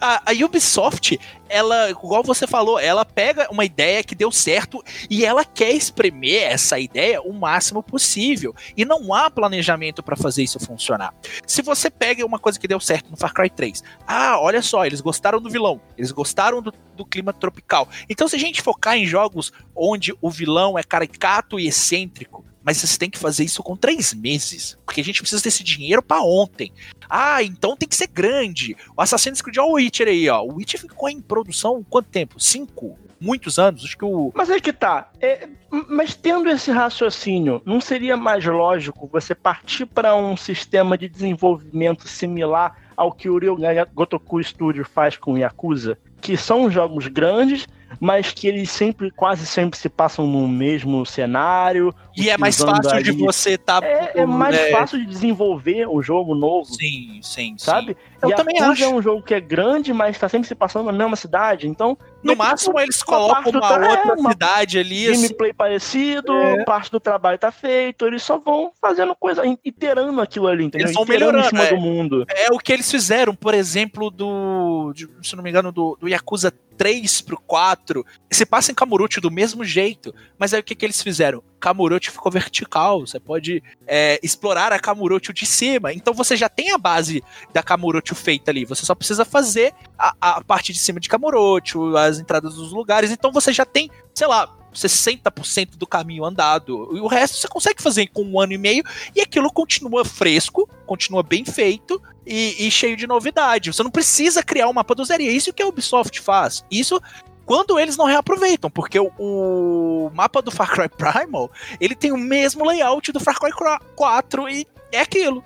a, 0.00 0.16
a, 0.16 0.22
a, 0.30 0.44
Ubisoft, 0.44 1.18
ela, 1.48 1.88
igual 1.88 2.22
você 2.22 2.46
falou, 2.46 2.78
ela 2.78 3.06
pega 3.06 3.48
uma 3.50 3.64
ideia 3.64 4.04
que 4.04 4.14
deu 4.14 4.30
certo 4.30 4.84
e 5.08 5.24
ela 5.24 5.46
quer 5.46 5.70
espremer 5.70 6.42
essa 6.42 6.78
ideia 6.78 7.22
o 7.22 7.32
máximo 7.32 7.82
possível. 7.82 8.54
E 8.76 8.84
não 8.84 9.14
há 9.14 9.30
planejamento 9.30 10.02
para 10.02 10.14
fazer 10.14 10.42
isso 10.42 10.60
funcionar. 10.60 11.14
Se 11.46 11.62
você 11.62 11.88
pega 11.88 12.24
uma 12.24 12.38
coisa 12.38 12.60
que 12.60 12.68
deu 12.68 12.78
certo 12.78 13.10
no 13.10 13.16
Far 13.16 13.32
Cry 13.32 13.48
3, 13.48 13.82
ah, 14.06 14.38
olha 14.38 14.60
só, 14.60 14.84
eles 14.84 15.00
gostaram 15.00 15.40
do 15.40 15.48
vilão, 15.48 15.80
eles 15.96 16.12
gostaram 16.12 16.60
do, 16.60 16.70
do 16.94 17.06
clima 17.06 17.32
tropical. 17.32 17.88
Então, 18.10 18.28
se 18.28 18.36
a 18.36 18.38
gente 18.38 18.60
focar 18.60 18.98
em 18.98 19.06
jogos 19.06 19.54
onde 19.74 20.14
o 20.20 20.30
vilão 20.30 20.78
é 20.78 20.82
caricato 20.82 21.58
e 21.58 21.66
excêntrico, 21.66 22.44
mas 22.64 22.78
você 22.78 22.98
tem 22.98 23.10
que 23.10 23.18
fazer 23.18 23.44
isso 23.44 23.62
com 23.62 23.76
três 23.76 24.14
meses, 24.14 24.78
porque 24.86 25.00
a 25.00 25.04
gente 25.04 25.20
precisa 25.20 25.42
desse 25.42 25.62
dinheiro 25.62 26.02
para 26.02 26.22
ontem. 26.22 26.72
Ah, 27.08 27.42
então 27.42 27.76
tem 27.76 27.88
que 27.88 27.94
ser 27.94 28.08
grande. 28.08 28.76
O 28.96 29.02
Assassin's 29.02 29.42
Creed, 29.42 29.58
olha 29.58 29.68
o 29.68 29.72
Witcher 29.74 30.08
aí, 30.08 30.28
ó. 30.28 30.42
O 30.42 30.54
Witcher 30.54 30.80
ficou 30.80 31.08
em 31.08 31.20
produção 31.20 31.84
quanto 31.88 32.08
tempo? 32.08 32.40
Cinco? 32.40 32.98
Muitos 33.20 33.58
anos? 33.58 33.84
Acho 33.84 33.96
que 33.96 34.04
o. 34.04 34.32
Mas 34.34 34.50
é 34.50 34.58
que 34.60 34.72
tá. 34.72 35.10
É, 35.20 35.48
mas 35.88 36.14
tendo 36.14 36.48
esse 36.50 36.70
raciocínio, 36.70 37.62
não 37.64 37.80
seria 37.80 38.16
mais 38.16 38.44
lógico 38.44 39.08
você 39.10 39.34
partir 39.34 39.86
para 39.86 40.14
um 40.16 40.36
sistema 40.36 40.98
de 40.98 41.08
desenvolvimento 41.08 42.08
similar 42.08 42.76
ao 42.96 43.12
que 43.12 43.28
o 43.28 43.38
Ryoga 43.38 43.88
Gotoku 43.94 44.42
Studio 44.42 44.84
faz 44.84 45.16
com 45.16 45.38
Yakuza? 45.38 45.98
Que 46.20 46.36
são 46.36 46.70
jogos 46.70 47.06
grandes, 47.06 47.66
mas 48.00 48.32
que 48.32 48.46
eles 48.46 48.70
sempre, 48.70 49.10
quase 49.10 49.46
sempre 49.46 49.78
se 49.78 49.88
passam 49.88 50.26
no 50.26 50.46
mesmo 50.48 51.04
cenário. 51.04 51.94
E 52.16 52.30
é 52.30 52.38
mais 52.38 52.56
fácil 52.58 52.90
ali. 52.90 53.02
de 53.04 53.12
você 53.12 53.50
estar. 53.50 53.80
Tá, 53.80 53.86
é, 53.86 54.12
é, 54.14 54.26
mais 54.26 54.56
é... 54.56 54.70
fácil 54.70 54.98
de 54.98 55.06
desenvolver 55.06 55.86
o 55.88 56.02
jogo 56.02 56.34
novo. 56.34 56.72
Sim, 56.74 57.20
sim, 57.22 57.54
sabe? 57.58 57.92
Sim. 57.92 58.13
Eu 58.24 58.30
e 58.30 58.34
também 58.34 58.60
acho. 58.60 58.84
é 58.84 58.88
um 58.88 59.02
jogo 59.02 59.22
que 59.22 59.34
é 59.34 59.40
grande, 59.40 59.92
mas 59.92 60.16
está 60.16 60.28
sempre 60.28 60.48
se 60.48 60.54
passando 60.54 60.86
na 60.86 60.92
mesma 60.92 61.16
cidade, 61.16 61.68
então. 61.68 61.96
No 62.22 62.34
máximo 62.34 62.80
eles 62.80 63.02
colocam 63.02 63.52
uma, 63.52 63.60
uma 63.60 63.88
outra 63.88 64.12
é, 64.12 64.14
uma 64.14 64.30
cidade 64.30 64.78
ali. 64.78 65.06
Gameplay 65.12 65.50
assim. 65.50 65.56
parecido, 65.56 66.32
é. 66.32 66.64
parte 66.64 66.90
do 66.90 66.98
trabalho 66.98 67.38
tá 67.38 67.52
feito, 67.52 68.06
eles 68.06 68.22
só 68.22 68.38
vão 68.38 68.72
fazendo 68.80 69.14
coisa, 69.14 69.42
iterando 69.64 70.20
aquilo 70.20 70.46
ali, 70.46 70.64
entendeu? 70.64 70.86
Eles 70.86 70.94
vão 70.94 71.04
iterando 71.04 71.32
melhorando 71.32 71.46
em 71.46 71.50
cima 71.50 71.64
é. 71.64 71.74
do 71.74 71.80
mundo. 71.80 72.24
É 72.28 72.52
o 72.52 72.58
que 72.58 72.72
eles 72.72 72.90
fizeram, 72.90 73.34
por 73.34 73.54
exemplo, 73.54 74.10
do. 74.10 74.92
De, 74.94 75.08
se 75.22 75.36
não 75.36 75.42
me 75.42 75.50
engano, 75.50 75.70
do, 75.70 75.96
do 76.00 76.08
Yakuza 76.08 76.52
3 76.76 77.20
pro 77.22 77.40
4. 77.40 78.04
Se 78.30 78.44
passa 78.44 78.72
em 78.72 78.74
Kamurocho 78.74 79.20
do 79.20 79.30
mesmo 79.30 79.64
jeito. 79.64 80.14
Mas 80.38 80.52
aí 80.52 80.60
o 80.60 80.64
que, 80.64 80.74
que 80.74 80.84
eles 80.84 81.02
fizeram? 81.02 81.42
Kamurocho 81.64 82.12
ficou 82.12 82.30
vertical. 82.30 83.00
Você 83.00 83.18
pode 83.18 83.62
é, 83.86 84.20
explorar 84.22 84.70
a 84.70 84.78
Kamurocho 84.78 85.32
de 85.32 85.46
cima. 85.46 85.94
Então 85.94 86.12
você 86.12 86.36
já 86.36 86.46
tem 86.46 86.72
a 86.72 86.76
base 86.76 87.24
da 87.54 87.62
Kamurocho 87.62 88.14
feita 88.14 88.50
ali. 88.50 88.66
Você 88.66 88.84
só 88.84 88.94
precisa 88.94 89.24
fazer 89.24 89.72
a, 89.98 90.14
a 90.20 90.44
parte 90.44 90.74
de 90.74 90.78
cima 90.78 91.00
de 91.00 91.08
Kamurocho, 91.08 91.96
as 91.96 92.18
entradas 92.18 92.56
dos 92.56 92.70
lugares. 92.70 93.10
Então 93.10 93.32
você 93.32 93.50
já 93.50 93.64
tem, 93.64 93.90
sei 94.14 94.26
lá, 94.26 94.54
60% 94.74 95.76
do 95.78 95.86
caminho 95.86 96.26
andado. 96.26 96.90
E 96.94 97.00
o 97.00 97.06
resto 97.06 97.38
você 97.38 97.48
consegue 97.48 97.82
fazer 97.82 98.08
com 98.08 98.22
um 98.24 98.38
ano 98.38 98.52
e 98.52 98.58
meio 98.58 98.84
e 99.16 99.22
aquilo 99.22 99.50
continua 99.50 100.04
fresco, 100.04 100.68
continua 100.84 101.22
bem 101.22 101.46
feito 101.46 102.02
e, 102.26 102.66
e 102.66 102.70
cheio 102.70 102.94
de 102.94 103.06
novidade. 103.06 103.72
Você 103.72 103.82
não 103.82 103.90
precisa 103.90 104.42
criar 104.42 104.68
um 104.68 104.74
mapa 104.74 104.94
do 104.94 105.02
zero. 105.02 105.22
E 105.22 105.28
é 105.28 105.32
isso 105.32 105.50
que 105.50 105.62
a 105.62 105.66
Ubisoft 105.66 106.20
faz. 106.20 106.62
Isso 106.70 107.00
quando 107.46 107.78
eles 107.78 107.96
não 107.96 108.06
reaproveitam, 108.06 108.70
porque 108.70 108.98
o, 108.98 109.10
o, 109.18 110.10
mapa 110.14 110.40
do 110.40 110.50
Far 110.50 110.70
Cry 110.70 110.88
Primal, 110.88 111.50
ele 111.80 111.94
tem 111.94 112.12
o 112.12 112.16
mesmo 112.16 112.64
layout 112.64 113.12
do 113.12 113.20
Far 113.20 113.38
Cry 113.38 113.52
4 113.94 114.48
e 114.48 114.66
é 114.92 115.00
aquilo. 115.00 115.44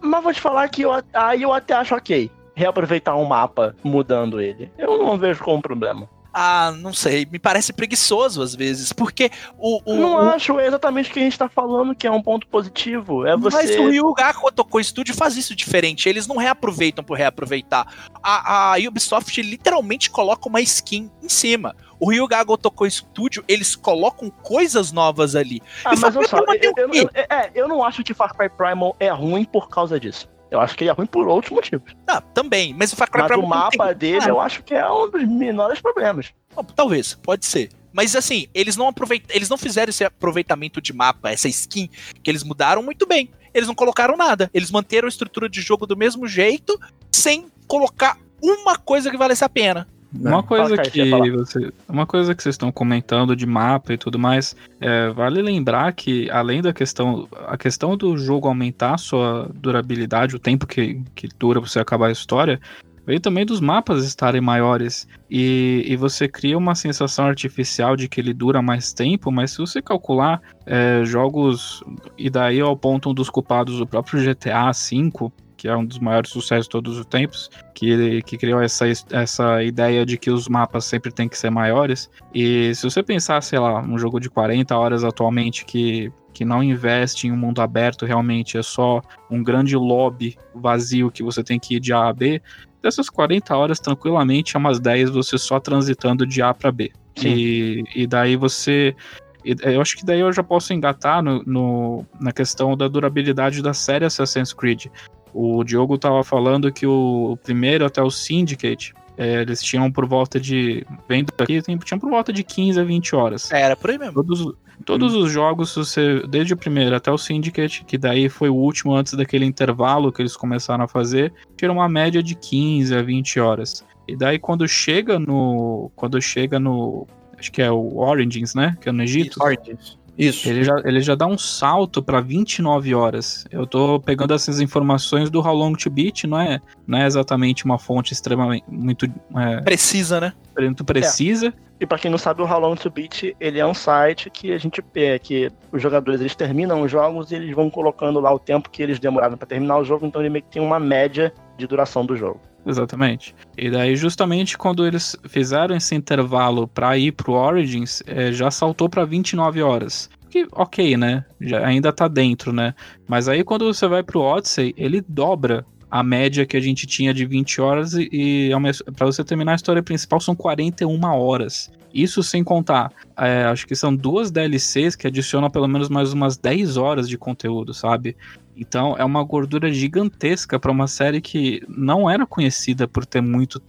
Mas 0.00 0.22
vou 0.22 0.32
te 0.32 0.40
falar 0.40 0.68
que 0.68 0.82
eu, 0.82 0.90
aí 1.12 1.42
eu 1.42 1.52
até 1.52 1.74
acho 1.74 1.94
ok 1.94 2.30
reaproveitar 2.54 3.16
um 3.16 3.24
mapa 3.24 3.74
mudando 3.82 4.40
ele. 4.40 4.70
Eu 4.78 4.98
não 4.98 5.16
vejo 5.16 5.42
como 5.42 5.62
problema. 5.62 6.08
Ah, 6.32 6.72
não 6.78 6.94
sei, 6.94 7.26
me 7.30 7.38
parece 7.38 7.72
preguiçoso 7.72 8.40
às 8.40 8.54
vezes, 8.54 8.92
porque 8.92 9.30
o. 9.58 9.80
o 9.84 9.96
não 9.96 10.14
o, 10.14 10.18
acho, 10.18 10.58
é 10.58 10.66
exatamente 10.66 11.10
o 11.10 11.12
que 11.12 11.20
a 11.20 11.22
gente 11.22 11.38
tá 11.38 11.48
falando 11.48 11.94
que 11.94 12.06
é 12.06 12.10
um 12.10 12.22
ponto 12.22 12.46
positivo. 12.46 13.26
É 13.26 13.36
você. 13.36 13.56
Mas 13.56 13.76
o 13.76 13.90
Ryuga 13.90 14.32
Kotoko 14.32 14.82
Studio 14.82 15.14
faz 15.14 15.36
isso 15.36 15.54
diferente, 15.54 16.08
eles 16.08 16.26
não 16.26 16.36
reaproveitam 16.36 17.04
por 17.04 17.18
reaproveitar. 17.18 17.86
A, 18.22 18.74
a 18.74 18.78
Ubisoft 18.78 19.42
literalmente 19.42 20.10
coloca 20.10 20.48
uma 20.48 20.60
skin 20.62 21.10
em 21.22 21.28
cima. 21.28 21.76
O 22.00 22.10
Ryuga 22.10 22.44
Kotoko 22.44 22.88
Studio, 22.90 23.44
eles 23.46 23.76
colocam 23.76 24.30
coisas 24.30 24.90
novas 24.90 25.36
ali. 25.36 25.62
Ah, 25.84 25.92
mas 25.96 26.16
olha 26.16 26.26
só, 26.26 26.38
eu, 26.38 26.72
eu, 26.76 26.94
eu, 26.94 27.10
é, 27.14 27.50
eu 27.54 27.68
não 27.68 27.84
acho 27.84 28.02
que 28.02 28.14
Far 28.14 28.34
Cry 28.34 28.48
Primal 28.48 28.96
é 28.98 29.10
ruim 29.10 29.44
por 29.44 29.68
causa 29.68 30.00
disso. 30.00 30.28
Eu 30.52 30.60
acho 30.60 30.76
que 30.76 30.84
ele 30.84 30.90
é 30.90 30.92
ruim 30.92 31.06
por 31.06 31.26
outros 31.26 31.50
motivos. 31.50 31.96
Ah, 32.06 32.20
também. 32.20 32.74
Mas 32.74 32.92
o 32.92 32.96
Far 32.96 33.08
mas 33.10 33.38
o 33.38 33.46
mapa 33.46 33.88
tem... 33.88 33.96
dele, 33.96 34.26
ah. 34.26 34.28
eu 34.28 34.38
acho 34.38 34.62
que 34.62 34.74
é 34.74 34.86
um 34.86 35.10
dos 35.10 35.26
menores 35.26 35.80
problemas. 35.80 36.30
Talvez, 36.76 37.14
pode 37.14 37.46
ser. 37.46 37.70
Mas 37.90 38.14
assim, 38.14 38.46
eles 38.52 38.76
não 38.76 38.86
aproveit... 38.86 39.24
eles 39.30 39.48
não 39.48 39.56
fizeram 39.56 39.88
esse 39.88 40.04
aproveitamento 40.04 40.78
de 40.78 40.92
mapa, 40.92 41.30
essa 41.30 41.48
skin, 41.48 41.88
que 42.22 42.30
eles 42.30 42.44
mudaram 42.44 42.82
muito 42.82 43.06
bem. 43.06 43.30
Eles 43.54 43.66
não 43.66 43.74
colocaram 43.74 44.14
nada. 44.14 44.50
Eles 44.52 44.70
manteram 44.70 45.06
a 45.06 45.08
estrutura 45.08 45.48
de 45.48 45.62
jogo 45.62 45.86
do 45.86 45.96
mesmo 45.96 46.28
jeito, 46.28 46.78
sem 47.10 47.50
colocar 47.66 48.18
uma 48.42 48.76
coisa 48.76 49.10
que 49.10 49.16
valesse 49.16 49.44
a 49.44 49.48
pena. 49.48 49.88
Uma 50.14 50.42
coisa 50.42 50.76
que 50.76 51.10
você, 51.30 51.72
uma 51.88 52.06
coisa 52.06 52.34
que 52.34 52.42
vocês 52.42 52.54
estão 52.54 52.70
comentando 52.70 53.34
de 53.34 53.46
mapa 53.46 53.94
e 53.94 53.98
tudo 53.98 54.18
mais, 54.18 54.54
é, 54.80 55.08
vale 55.08 55.40
lembrar 55.40 55.92
que 55.92 56.30
além 56.30 56.60
da 56.60 56.72
questão, 56.72 57.26
a 57.46 57.56
questão 57.56 57.96
do 57.96 58.16
jogo 58.16 58.46
aumentar 58.46 58.94
a 58.94 58.98
sua 58.98 59.50
durabilidade, 59.54 60.36
o 60.36 60.38
tempo 60.38 60.66
que, 60.66 61.00
que 61.14 61.28
dura 61.38 61.60
você 61.60 61.80
acabar 61.80 62.08
a 62.08 62.12
história, 62.12 62.60
veio 63.06 63.20
também 63.20 63.46
dos 63.46 63.60
mapas 63.60 64.04
estarem 64.04 64.40
maiores. 64.40 65.08
E, 65.30 65.84
e 65.86 65.96
você 65.96 66.28
cria 66.28 66.58
uma 66.58 66.74
sensação 66.74 67.26
artificial 67.26 67.96
de 67.96 68.08
que 68.08 68.20
ele 68.20 68.34
dura 68.34 68.60
mais 68.60 68.92
tempo, 68.92 69.30
mas 69.30 69.52
se 69.52 69.58
você 69.58 69.80
calcular 69.80 70.40
é, 70.66 71.02
jogos 71.04 71.82
e 72.18 72.28
daí 72.28 72.60
ao 72.60 72.76
ponto 72.76 73.10
um 73.10 73.14
dos 73.14 73.30
culpados 73.30 73.78
do 73.78 73.86
próprio 73.86 74.22
GTA 74.22 74.70
V 74.72 75.32
que 75.62 75.68
é 75.68 75.76
um 75.76 75.84
dos 75.84 76.00
maiores 76.00 76.28
sucessos 76.28 76.64
de 76.64 76.70
todos 76.70 76.98
os 76.98 77.06
tempos, 77.06 77.48
que, 77.72 78.20
que 78.22 78.36
criou 78.36 78.60
essa, 78.60 78.84
essa 79.12 79.62
ideia 79.62 80.04
de 80.04 80.18
que 80.18 80.28
os 80.28 80.48
mapas 80.48 80.84
sempre 80.84 81.12
têm 81.12 81.28
que 81.28 81.38
ser 81.38 81.50
maiores. 81.50 82.10
E 82.34 82.74
se 82.74 82.82
você 82.82 83.00
pensar, 83.00 83.40
sei 83.44 83.60
lá, 83.60 83.80
um 83.80 83.96
jogo 83.96 84.18
de 84.18 84.28
40 84.28 84.76
horas 84.76 85.04
atualmente 85.04 85.64
que, 85.64 86.10
que 86.34 86.44
não 86.44 86.64
investe 86.64 87.28
em 87.28 87.30
um 87.30 87.36
mundo 87.36 87.62
aberto 87.62 88.04
realmente, 88.04 88.58
é 88.58 88.62
só 88.62 89.00
um 89.30 89.40
grande 89.40 89.76
lobby 89.76 90.36
vazio 90.52 91.12
que 91.12 91.22
você 91.22 91.44
tem 91.44 91.60
que 91.60 91.76
ir 91.76 91.80
de 91.80 91.92
A 91.92 92.08
a 92.08 92.12
B, 92.12 92.42
dessas 92.82 93.08
40 93.08 93.56
horas, 93.56 93.78
tranquilamente, 93.78 94.56
é 94.56 94.58
umas 94.58 94.80
10 94.80 95.10
você 95.10 95.38
só 95.38 95.60
transitando 95.60 96.26
de 96.26 96.42
A 96.42 96.52
para 96.52 96.72
B. 96.72 96.90
E, 97.22 97.84
e 97.94 98.04
daí 98.04 98.34
você 98.34 98.96
eu 99.44 99.80
acho 99.80 99.96
que 99.96 100.04
daí 100.04 100.20
eu 100.20 100.32
já 100.32 100.42
posso 100.42 100.72
engatar 100.72 101.22
no, 101.22 101.42
no, 101.44 102.06
na 102.20 102.32
questão 102.32 102.76
da 102.76 102.86
durabilidade 102.86 103.60
da 103.60 103.74
série 103.74 104.04
Assassin's 104.04 104.52
Creed. 104.52 104.86
O 105.34 105.64
Diogo 105.64 105.94
estava 105.94 106.22
falando 106.22 106.72
que 106.72 106.86
o, 106.86 107.38
primeiro 107.42 107.84
até 107.84 108.02
o 108.02 108.10
Syndicate, 108.10 108.94
é, 109.16 109.42
eles 109.42 109.62
tinham 109.62 109.90
por 109.90 110.06
volta 110.06 110.40
de. 110.40 110.86
Vendo 111.08 111.32
aqui, 111.38 111.60
tinham 111.62 111.98
por 111.98 112.10
volta 112.10 112.32
de 112.32 112.42
15 112.42 112.80
a 112.80 112.84
20 112.84 113.14
horas. 113.14 113.52
É, 113.52 113.62
era 113.62 113.76
por 113.76 113.90
aí 113.90 113.98
mesmo. 113.98 114.14
Todos, 114.14 114.54
todos 114.84 115.14
os 115.14 115.30
jogos, 115.30 115.74
você, 115.74 116.22
desde 116.28 116.54
o 116.54 116.56
primeiro 116.56 116.96
até 116.96 117.10
o 117.10 117.18
Syndicate, 117.18 117.84
que 117.84 117.98
daí 117.98 118.28
foi 118.28 118.48
o 118.48 118.54
último 118.54 118.94
antes 118.94 119.14
daquele 119.14 119.44
intervalo 119.44 120.12
que 120.12 120.22
eles 120.22 120.36
começaram 120.36 120.84
a 120.84 120.88
fazer, 120.88 121.32
tinha 121.56 121.70
uma 121.70 121.88
média 121.88 122.22
de 122.22 122.34
15 122.34 122.94
a 122.94 123.02
20 123.02 123.40
horas. 123.40 123.84
E 124.08 124.16
daí 124.16 124.38
quando 124.38 124.66
chega 124.66 125.18
no. 125.18 125.90
Quando 125.94 126.20
chega 126.20 126.58
no. 126.58 127.06
Acho 127.38 127.50
que 127.50 127.62
é 127.62 127.70
o 127.70 127.98
Origins, 127.98 128.54
né? 128.54 128.76
Que 128.80 128.88
é 128.88 128.92
no 128.92 129.02
Egito. 129.02 129.42
Origins. 129.42 129.98
Isso. 130.16 130.48
Ele 130.48 130.62
já, 130.62 130.76
ele 130.84 131.00
já 131.00 131.14
dá 131.14 131.26
um 131.26 131.38
salto 131.38 132.02
para 132.02 132.20
29 132.20 132.94
horas. 132.94 133.44
Eu 133.50 133.66
tô 133.66 133.98
pegando 133.98 134.34
essas 134.34 134.60
informações 134.60 135.30
do 135.30 135.40
How 135.40 135.54
Long 135.54 135.72
to 135.72 135.90
Beat, 135.90 136.24
não 136.24 136.38
é, 136.38 136.60
não 136.86 136.98
é 136.98 137.06
exatamente 137.06 137.64
uma 137.64 137.78
fonte 137.78 138.12
extremamente 138.12 138.64
muito 138.68 139.06
é, 139.36 139.60
precisa, 139.62 140.20
né? 140.20 140.32
Muito 140.58 140.84
precisa. 140.84 141.48
É. 141.48 141.52
E 141.80 141.86
para 141.86 141.98
quem 141.98 142.10
não 142.10 142.18
sabe, 142.18 142.42
o 142.42 142.44
How 142.44 142.60
Long 142.60 142.76
to 142.76 142.90
Beat, 142.90 143.34
ele 143.40 143.58
é 143.58 143.66
um 143.66 143.74
site 143.74 144.30
que 144.30 144.52
a 144.52 144.58
gente 144.58 144.84
é, 144.94 145.18
que 145.18 145.50
os 145.72 145.82
jogadores 145.82 146.20
eles 146.20 146.34
terminam 146.36 146.82
os 146.82 146.90
jogos 146.90 147.32
e 147.32 147.34
eles 147.34 147.54
vão 147.54 147.68
colocando 147.68 148.20
lá 148.20 148.32
o 148.32 148.38
tempo 148.38 148.70
que 148.70 148.82
eles 148.82 149.00
demoraram 149.00 149.36
para 149.36 149.48
terminar 149.48 149.78
o 149.78 149.84
jogo, 149.84 150.06
então 150.06 150.22
ele 150.22 150.30
meio 150.30 150.44
que 150.44 150.50
tem 150.50 150.62
uma 150.62 150.78
média 150.78 151.32
de 151.56 151.66
duração 151.66 152.06
do 152.06 152.16
jogo. 152.16 152.40
Exatamente. 152.64 153.34
E 153.56 153.70
daí, 153.70 153.96
justamente 153.96 154.56
quando 154.56 154.86
eles 154.86 155.16
fizeram 155.28 155.74
esse 155.74 155.94
intervalo 155.94 156.68
para 156.68 156.96
ir 156.96 157.12
pro 157.12 157.32
Origins, 157.32 158.02
é, 158.06 158.32
já 158.32 158.50
saltou 158.50 158.88
para 158.88 159.04
29 159.04 159.62
horas. 159.62 160.08
Que, 160.30 160.46
ok, 160.52 160.96
né? 160.96 161.24
Já, 161.40 161.66
ainda 161.66 161.92
tá 161.92 162.08
dentro, 162.08 162.52
né? 162.52 162.74
Mas 163.06 163.28
aí 163.28 163.44
quando 163.44 163.66
você 163.66 163.86
vai 163.86 164.02
pro 164.02 164.20
Odyssey, 164.20 164.72
ele 164.76 165.02
dobra 165.06 165.66
a 165.90 166.02
média 166.02 166.46
que 166.46 166.56
a 166.56 166.60
gente 166.60 166.86
tinha 166.86 167.12
de 167.12 167.26
20 167.26 167.60
horas 167.60 167.92
e, 167.92 168.08
e 168.10 168.50
para 168.96 169.04
você 169.04 169.22
terminar 169.22 169.52
a 169.52 169.56
história 169.56 169.82
principal 169.82 170.20
são 170.20 170.34
41 170.34 171.04
horas. 171.04 171.70
Isso 171.92 172.22
sem 172.22 172.42
contar, 172.42 172.92
é, 173.16 173.44
acho 173.44 173.66
que 173.66 173.74
são 173.74 173.94
duas 173.94 174.30
DLCs 174.30 174.96
que 174.96 175.06
adicionam 175.06 175.50
pelo 175.50 175.68
menos 175.68 175.88
mais 175.88 176.12
umas 176.12 176.36
10 176.36 176.76
horas 176.76 177.08
de 177.08 177.18
conteúdo, 177.18 177.74
sabe? 177.74 178.16
Então 178.56 178.96
é 178.98 179.04
uma 179.04 179.22
gordura 179.22 179.72
gigantesca 179.72 180.58
para 180.58 180.70
uma 180.70 180.86
série 180.86 181.20
que 181.20 181.62
não 181.68 182.08
era 182.08 182.26
conhecida 182.26 182.86
por 182.86 183.06
ter 183.06 183.20
muito 183.20 183.62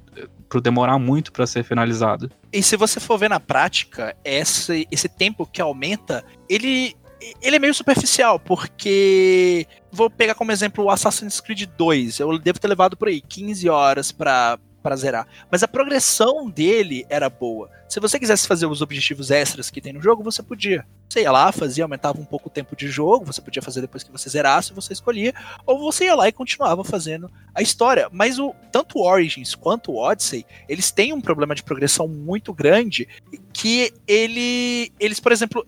por 0.50 0.62
demorar 0.62 1.00
muito 1.00 1.32
para 1.32 1.48
ser 1.48 1.64
finalizado. 1.64 2.30
E 2.52 2.62
se 2.62 2.78
você 2.78 3.00
for 3.00 3.18
ver 3.18 3.28
na 3.28 3.40
prática, 3.40 4.16
esse, 4.24 4.88
esse 4.92 5.10
tempo 5.10 5.48
que 5.48 5.60
aumenta, 5.60 6.24
ele 6.48 6.96
ele 7.42 7.56
é 7.56 7.60
meio 7.60 7.74
superficial, 7.74 8.40
porque 8.40 9.66
vou 9.92 10.10
pegar 10.10 10.36
como 10.36 10.52
exemplo 10.52 10.84
o 10.84 10.90
Assassin's 10.90 11.40
Creed 11.40 11.70
2. 11.78 12.20
Eu 12.20 12.38
devo 12.38 12.60
ter 12.60 12.68
levado 12.68 12.98
por 12.98 13.08
aí 13.08 13.22
15 13.22 13.70
horas 13.70 14.12
para 14.12 14.60
para 14.84 14.98
zerar. 14.98 15.26
Mas 15.50 15.64
a 15.64 15.68
progressão 15.68 16.50
dele 16.50 17.06
era 17.10 17.30
boa. 17.30 17.70
Se 17.88 18.00
você 18.00 18.20
quisesse 18.20 18.48
fazer 18.48 18.66
os 18.66 18.82
objetivos 18.82 19.32
extras 19.32 19.70
que 19.70 19.80
tem 19.80 19.94
no 19.94 20.02
jogo, 20.02 20.24
você 20.24 20.44
podia. 20.44 20.86
Você 21.08 21.22
ia 21.22 21.32
lá, 21.32 21.52
fazia, 21.52 21.84
aumentava 21.84 22.20
um 22.20 22.26
pouco 22.26 22.50
o 22.50 22.52
tempo 22.52 22.76
de 22.76 22.88
jogo, 22.88 23.24
você 23.24 23.40
podia 23.40 23.62
fazer 23.62 23.82
depois 23.82 24.04
que 24.04 24.12
você 24.12 24.28
zerasse, 24.30 24.74
você 24.74 24.94
escolhia, 24.94 25.32
ou 25.64 25.80
você 25.80 26.06
ia 26.06 26.16
lá 26.16 26.28
e 26.28 26.32
continuava 26.32 26.84
fazendo 26.84 27.32
a 27.54 27.62
história. 27.62 28.10
Mas 28.12 28.40
o 28.40 28.54
tanto 28.72 28.98
o 28.98 29.08
Origins 29.08 29.54
quanto 29.54 29.92
o 29.92 29.98
Odyssey, 29.98 30.44
eles 30.68 30.92
têm 30.92 31.14
um 31.14 31.22
problema 31.22 31.54
de 31.54 31.62
progressão 31.62 32.08
muito 32.08 32.52
grande 32.52 33.08
que 33.54 33.94
ele, 34.08 34.92
eles, 35.00 35.20
por 35.20 35.32
exemplo, 35.32 35.66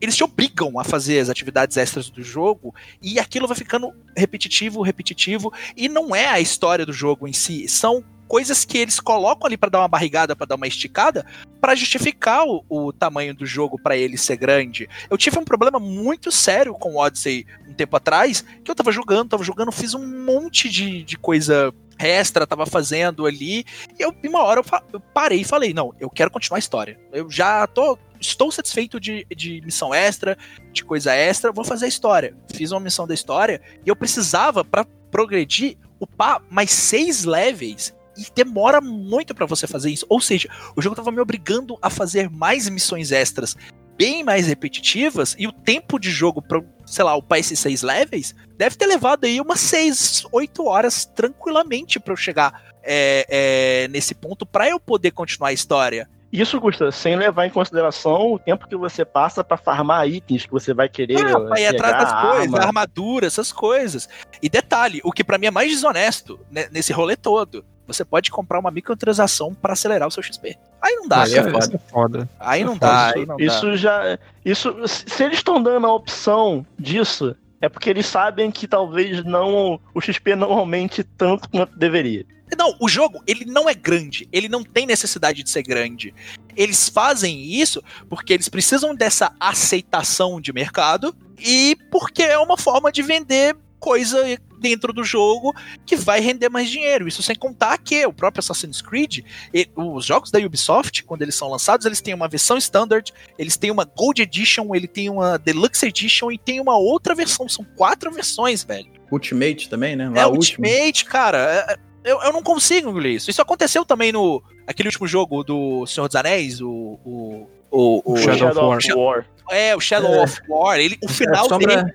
eles 0.00 0.16
te 0.16 0.24
obrigam 0.24 0.80
a 0.80 0.84
fazer 0.84 1.20
as 1.20 1.28
atividades 1.28 1.76
extras 1.76 2.08
do 2.08 2.22
jogo 2.22 2.74
e 3.02 3.20
aquilo 3.20 3.46
vai 3.46 3.56
ficando 3.56 3.92
repetitivo, 4.16 4.80
repetitivo, 4.80 5.52
e 5.76 5.90
não 5.90 6.16
é 6.16 6.26
a 6.26 6.40
história 6.40 6.86
do 6.86 6.92
jogo 6.92 7.28
em 7.28 7.34
si, 7.34 7.68
são 7.68 8.02
coisas 8.26 8.64
que 8.64 8.78
eles 8.78 9.00
colocam 9.00 9.46
ali 9.46 9.56
para 9.56 9.70
dar 9.70 9.80
uma 9.80 9.88
barrigada, 9.88 10.36
para 10.36 10.46
dar 10.46 10.56
uma 10.56 10.66
esticada, 10.66 11.24
para 11.60 11.74
justificar 11.74 12.44
o, 12.46 12.64
o, 12.68 12.92
tamanho 12.92 13.34
do 13.34 13.46
jogo 13.46 13.78
para 13.78 13.96
ele 13.96 14.16
ser 14.16 14.36
grande. 14.36 14.88
Eu 15.08 15.16
tive 15.16 15.38
um 15.38 15.44
problema 15.44 15.78
muito 15.78 16.30
sério 16.30 16.74
com 16.74 16.94
o 16.94 16.98
Odyssey 16.98 17.46
um 17.68 17.74
tempo 17.74 17.96
atrás, 17.96 18.44
que 18.64 18.70
eu 18.70 18.74
tava 18.74 18.92
jogando, 18.92 19.30
tava 19.30 19.44
jogando, 19.44 19.72
fiz 19.72 19.94
um 19.94 20.24
monte 20.24 20.68
de, 20.68 21.02
de 21.02 21.16
coisa 21.16 21.72
extra, 21.98 22.46
tava 22.46 22.66
fazendo 22.66 23.26
ali, 23.26 23.64
e 23.98 24.02
eu, 24.02 24.14
uma 24.24 24.42
hora 24.42 24.60
eu, 24.60 24.80
eu 24.92 25.00
parei 25.00 25.40
e 25.40 25.44
falei, 25.44 25.72
não, 25.72 25.94
eu 25.98 26.10
quero 26.10 26.30
continuar 26.30 26.56
a 26.56 26.58
história. 26.58 26.98
Eu 27.12 27.30
já 27.30 27.66
tô 27.66 27.98
estou 28.20 28.50
satisfeito 28.50 28.98
de, 28.98 29.26
de 29.34 29.60
missão 29.60 29.94
extra, 29.94 30.38
de 30.72 30.84
coisa 30.84 31.14
extra, 31.14 31.52
vou 31.52 31.64
fazer 31.64 31.84
a 31.84 31.88
história. 31.88 32.34
Fiz 32.54 32.72
uma 32.72 32.80
missão 32.80 33.06
da 33.06 33.14
história 33.14 33.60
e 33.84 33.88
eu 33.88 33.96
precisava, 33.96 34.64
para 34.64 34.86
progredir, 35.10 35.76
upar 36.00 36.42
mais 36.50 36.70
seis 36.70 37.24
levels 37.24 37.94
e 38.16 38.26
demora 38.34 38.80
muito 38.80 39.34
para 39.34 39.46
você 39.46 39.66
fazer 39.66 39.90
isso. 39.90 40.06
Ou 40.08 40.20
seja, 40.20 40.48
o 40.74 40.82
jogo 40.82 40.96
tava 40.96 41.12
me 41.12 41.20
obrigando 41.20 41.78
a 41.80 41.90
fazer 41.90 42.30
mais 42.30 42.68
missões 42.68 43.12
extras 43.12 43.56
bem 43.96 44.22
mais 44.22 44.46
repetitivas 44.46 45.34
e 45.38 45.46
o 45.46 45.52
tempo 45.52 45.98
de 45.98 46.10
jogo 46.10 46.42
para, 46.42 46.62
sei 46.84 47.04
lá, 47.04 47.16
upar 47.16 47.38
esses 47.38 47.58
seis 47.58 47.82
levels 47.82 48.34
deve 48.56 48.76
ter 48.76 48.86
levado 48.86 49.24
aí 49.24 49.40
umas 49.40 49.60
6, 49.60 50.26
8 50.30 50.64
horas 50.66 51.06
tranquilamente 51.06 51.98
para 51.98 52.12
eu 52.12 52.16
chegar 52.16 52.62
é, 52.82 53.26
é, 53.28 53.88
nesse 53.88 54.14
ponto 54.14 54.44
para 54.44 54.68
eu 54.68 54.78
poder 54.78 55.12
continuar 55.12 55.48
a 55.48 55.52
história. 55.52 56.08
Isso 56.32 56.60
custa 56.60 56.90
sem 56.90 57.16
levar 57.16 57.46
em 57.46 57.50
consideração 57.50 58.32
o 58.32 58.38
tempo 58.38 58.66
que 58.68 58.76
você 58.76 59.04
passa 59.04 59.42
para 59.42 59.56
farmar 59.56 60.06
itens 60.08 60.44
que 60.44 60.52
você 60.52 60.74
vai 60.74 60.88
querer. 60.88 61.16
Ah, 61.24 61.60
ir 61.60 61.66
atrás 61.66 61.98
das 61.98 62.20
coisas, 62.20 62.54
arma. 62.54 62.58
armadura, 62.58 63.26
essas 63.26 63.52
coisas. 63.52 64.08
E 64.42 64.48
detalhe, 64.48 65.00
o 65.04 65.12
que 65.12 65.24
para 65.24 65.38
mim 65.38 65.46
é 65.46 65.50
mais 65.50 65.70
desonesto 65.70 66.38
né, 66.50 66.68
nesse 66.70 66.92
rolê 66.92 67.16
todo 67.16 67.64
você 67.86 68.04
pode 68.04 68.30
comprar 68.30 68.58
uma 68.58 68.70
microtransação 68.70 69.54
para 69.54 69.72
acelerar 69.72 70.08
o 70.08 70.10
seu 70.10 70.22
XP. 70.22 70.56
Aí 70.82 70.94
não 70.96 71.08
dá, 71.08 71.22
aí 71.22 71.34
é 71.34 71.50
foda. 71.50 71.80
foda. 71.90 72.30
Aí 72.38 72.64
não 72.64 72.76
dá. 72.76 73.12
Isso, 73.16 73.26
não 73.26 73.36
isso 73.38 73.66
dá. 73.66 73.76
já. 73.76 74.18
Isso, 74.44 74.74
se 74.86 75.24
eles 75.24 75.38
estão 75.38 75.62
dando 75.62 75.86
a 75.86 75.94
opção 75.94 76.66
disso, 76.78 77.36
é 77.60 77.68
porque 77.68 77.90
eles 77.90 78.06
sabem 78.06 78.50
que 78.50 78.68
talvez 78.68 79.24
não 79.24 79.80
o 79.94 80.00
XP 80.00 80.36
não 80.36 80.52
aumente 80.52 81.02
tanto 81.02 81.48
quanto 81.48 81.76
deveria. 81.78 82.24
Não 82.56 82.70
Não, 82.70 82.76
o 82.80 82.88
jogo, 82.88 83.22
ele 83.26 83.44
não 83.44 83.68
é 83.68 83.74
grande. 83.74 84.28
Ele 84.32 84.48
não 84.48 84.62
tem 84.62 84.86
necessidade 84.86 85.42
de 85.42 85.50
ser 85.50 85.62
grande. 85.62 86.14
Eles 86.56 86.88
fazem 86.88 87.42
isso 87.42 87.82
porque 88.08 88.32
eles 88.32 88.48
precisam 88.48 88.94
dessa 88.94 89.32
aceitação 89.40 90.40
de 90.40 90.52
mercado 90.52 91.14
e 91.38 91.76
porque 91.90 92.22
é 92.22 92.38
uma 92.38 92.56
forma 92.56 92.92
de 92.92 93.02
vender 93.02 93.56
coisa 93.78 94.18
dentro 94.60 94.92
do 94.92 95.04
jogo 95.04 95.54
que 95.84 95.96
vai 95.96 96.20
render 96.20 96.48
mais 96.48 96.70
dinheiro. 96.70 97.06
Isso 97.08 97.22
sem 97.22 97.36
contar 97.36 97.78
que 97.78 98.04
o 98.06 98.12
próprio 98.12 98.40
Assassin's 98.40 98.80
Creed, 98.80 99.20
e, 99.52 99.68
os 99.74 100.04
jogos 100.04 100.30
da 100.30 100.38
Ubisoft, 100.38 101.04
quando 101.04 101.22
eles 101.22 101.34
são 101.34 101.50
lançados, 101.50 101.86
eles 101.86 102.00
têm 102.00 102.14
uma 102.14 102.28
versão 102.28 102.56
standard, 102.56 103.12
eles 103.38 103.56
têm 103.56 103.70
uma 103.70 103.84
Gold 103.84 104.22
Edition, 104.22 104.74
ele 104.74 104.88
tem 104.88 105.08
uma 105.08 105.38
Deluxe 105.38 105.86
Edition 105.86 106.30
e 106.30 106.38
tem 106.38 106.60
uma 106.60 106.76
outra 106.76 107.14
versão. 107.14 107.48
São 107.48 107.64
quatro 107.76 108.10
versões, 108.10 108.64
velho. 108.64 108.86
Ultimate 109.10 109.68
também, 109.68 109.94
né? 109.94 110.08
Lá 110.08 110.22
é, 110.22 110.26
Ultimate, 110.26 111.04
cara. 111.04 111.38
É, 111.38 111.72
é, 111.72 111.78
eu, 112.12 112.20
eu 112.22 112.32
não 112.32 112.42
consigo 112.42 112.90
engolir 112.90 113.14
isso. 113.14 113.30
Isso 113.30 113.42
aconteceu 113.42 113.84
também 113.84 114.12
no 114.12 114.42
aquele 114.66 114.88
último 114.88 115.06
jogo 115.06 115.44
do 115.44 115.86
Senhor 115.86 116.08
dos 116.08 116.16
Anéis, 116.16 116.60
o, 116.60 116.98
o 117.04 117.46
o, 117.70 118.14
o, 118.14 118.16
Shadow, 118.16 118.38
Shadow 118.38 118.76
of 118.76 118.92
War. 118.92 118.98
War. 118.98 119.26
É, 119.50 119.76
o 119.76 119.80
Shadow 119.80 120.14
é. 120.14 120.24
of 120.24 120.40
War. 120.48 120.78
Ele, 120.78 120.96
o 121.02 121.08
final 121.08 121.46
é, 121.46 121.58
dele. 121.58 121.92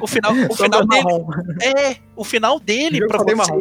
O 0.00 0.06
final, 0.06 0.32
o 0.48 0.54
final 0.54 0.86
dele. 0.86 1.08
É, 1.62 1.96
o 2.16 2.24
final 2.24 2.60
dele 2.60 3.06
pra 3.06 3.18
você, 3.18 3.52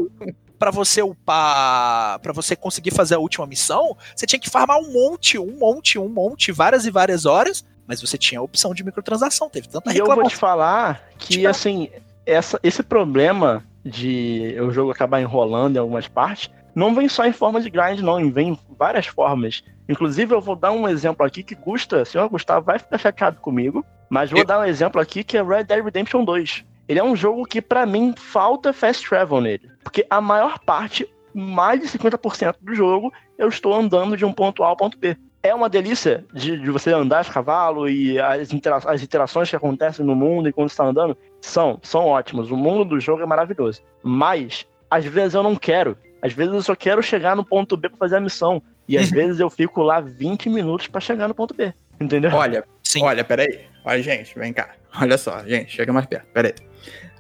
pra 0.58 0.72
você 0.72 1.02
upar. 1.02 2.20
para 2.20 2.34
você 2.34 2.56
conseguir 2.56 2.92
fazer 2.92 3.16
a 3.16 3.20
última 3.20 3.46
missão, 3.46 3.96
você 4.16 4.26
tinha 4.26 4.40
que 4.40 4.50
farmar 4.50 4.78
um 4.78 4.92
monte, 4.92 5.38
um 5.38 5.58
monte, 5.58 5.98
um 5.98 6.08
monte, 6.08 6.52
várias 6.52 6.86
e 6.86 6.92
várias 6.92 7.26
horas. 7.26 7.66
Mas 7.88 8.00
você 8.00 8.18
tinha 8.18 8.40
a 8.40 8.44
opção 8.44 8.74
de 8.74 8.84
microtransação, 8.84 9.50
teve 9.50 9.68
tanta 9.68 9.92
reclamação. 9.92 10.16
E 10.16 10.20
eu 10.20 10.24
vou 10.24 10.30
te 10.30 10.36
falar 10.38 11.10
que, 11.18 11.46
assim, 11.46 11.90
essa, 12.26 12.60
esse 12.64 12.82
problema 12.82 13.66
de 13.84 14.56
o 14.62 14.72
jogo 14.72 14.92
acabar 14.92 15.20
enrolando 15.20 15.76
em 15.76 15.80
algumas 15.80 16.08
partes, 16.08 16.50
não 16.74 16.96
vem 16.96 17.08
só 17.08 17.26
em 17.26 17.34
forma 17.34 17.60
de 17.62 17.70
grind, 17.70 18.00
não, 18.00 18.32
vem 18.32 18.50
em 18.50 18.60
várias 18.78 19.08
formas. 19.08 19.64
Inclusive, 19.88 20.34
eu 20.34 20.42
vou 20.42 20.56
dar 20.56 20.72
um 20.72 20.88
exemplo 20.88 21.26
aqui 21.26 21.44
que 21.44 21.56
custa, 21.56 22.06
senhor 22.06 22.30
Gustavo 22.30 22.66
vai 22.66 22.80
ficar 22.80 22.98
chateado 22.98 23.40
comigo, 23.40 23.86
mas 24.10 24.30
vou 24.30 24.40
eu... 24.40 24.46
dar 24.46 24.60
um 24.60 24.66
exemplo 24.66 25.02
aqui 25.02 25.24
que 25.24 25.38
é 25.38 25.44
Red 25.44 25.66
Dead 25.66 25.84
Redemption 25.84 26.24
2. 26.24 26.66
Ele 26.88 27.00
é 27.00 27.04
um 27.04 27.16
jogo 27.16 27.46
que, 27.46 27.62
para 27.62 27.86
mim, 27.86 28.14
falta 28.18 28.74
fast 28.74 29.08
travel 29.08 29.40
nele. 29.40 29.72
Porque 29.84 30.06
a 30.10 30.20
maior 30.20 30.60
parte, 30.60 31.08
mais 31.34 31.80
de 31.80 31.88
50% 31.88 32.56
do 32.62 32.76
jogo, 32.76 33.14
eu 33.38 33.48
estou 33.48 33.74
andando 33.74 34.18
de 34.18 34.26
um 34.26 34.34
ponto 34.34 34.64
A 34.64 34.68
ao 34.68 34.76
ponto 34.76 34.98
B. 34.98 35.16
É 35.44 35.56
uma 35.56 35.70
delícia 35.70 36.26
de, 36.34 36.60
de 36.60 36.70
você 36.70 36.92
andar 36.92 37.24
de 37.24 37.32
cavalo 37.32 37.90
e 37.90 38.20
as, 38.20 38.52
intera 38.52 38.78
as 38.86 39.02
interações 39.02 39.50
que 39.50 39.56
acontecem 39.56 40.06
no 40.06 40.16
mundo 40.16 40.50
enquanto 40.50 40.70
você 40.70 40.74
está 40.74 40.86
andando 40.86 41.18
são, 41.40 41.80
são 41.82 42.06
ótimas. 42.06 42.52
O 42.52 42.58
mundo 42.58 42.84
do 42.84 43.00
jogo 43.00 43.24
é 43.24 43.26
maravilhoso. 43.26 43.82
Mas, 44.04 44.68
às 44.90 45.06
vezes 45.06 45.34
eu 45.34 45.42
não 45.42 45.56
quero. 45.56 45.98
Às 46.22 46.34
vezes 46.34 46.54
eu 46.54 46.62
só 46.62 46.76
quero 46.76 47.02
chegar 47.02 47.36
no 47.36 47.44
ponto 47.44 47.76
B 47.76 47.90
para 47.90 47.98
fazer 47.98 48.18
a 48.18 48.22
missão. 48.22 48.62
E 48.88 48.98
às 48.98 49.10
vezes 49.12 49.40
eu 49.40 49.50
fico 49.50 49.82
lá 49.82 50.00
20 50.00 50.50
minutos 50.50 50.88
para 50.88 51.02
chegar 51.02 51.28
no 51.28 51.36
ponto 51.36 51.54
B. 51.54 51.74
Entendeu? 52.00 52.32
Olha, 52.34 52.64
Sim. 52.84 53.04
olha, 53.04 53.24
peraí. 53.24 53.62
Olha, 53.86 54.02
gente, 54.02 54.38
vem 54.38 54.54
cá. 54.54 54.72
Olha 55.00 55.18
só, 55.18 55.44
gente, 55.46 55.72
chega 55.72 55.94
mais 55.94 56.06
perto. 56.06 56.26
Pera 56.34 56.50
aí. 56.50 56.72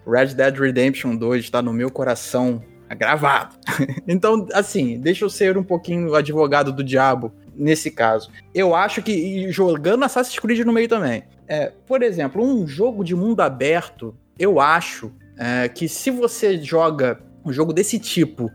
Red 0.05 0.33
Dead 0.33 0.57
Redemption 0.57 1.15
2 1.15 1.43
está 1.43 1.61
no 1.61 1.71
meu 1.71 1.89
coração 1.89 2.63
gravado. 2.95 3.55
então, 4.07 4.47
assim, 4.53 4.99
deixa 4.99 5.23
eu 5.23 5.29
ser 5.29 5.57
um 5.57 5.63
pouquinho 5.63 6.09
o 6.09 6.15
advogado 6.15 6.71
do 6.71 6.83
diabo 6.83 7.33
nesse 7.55 7.91
caso. 7.91 8.29
Eu 8.53 8.75
acho 8.75 9.01
que 9.01 9.51
jogando 9.51 10.03
Assassin's 10.03 10.39
Creed 10.39 10.65
no 10.65 10.73
meio 10.73 10.87
também. 10.87 11.23
É, 11.47 11.71
por 11.85 12.01
exemplo, 12.01 12.43
um 12.43 12.67
jogo 12.67 13.03
de 13.03 13.15
mundo 13.15 13.41
aberto, 13.41 14.15
eu 14.37 14.59
acho 14.59 15.11
é, 15.37 15.67
que 15.69 15.87
se 15.87 16.09
você 16.09 16.57
joga 16.57 17.19
um 17.45 17.51
jogo 17.51 17.73
desse 17.73 17.99
tipo 17.99 18.49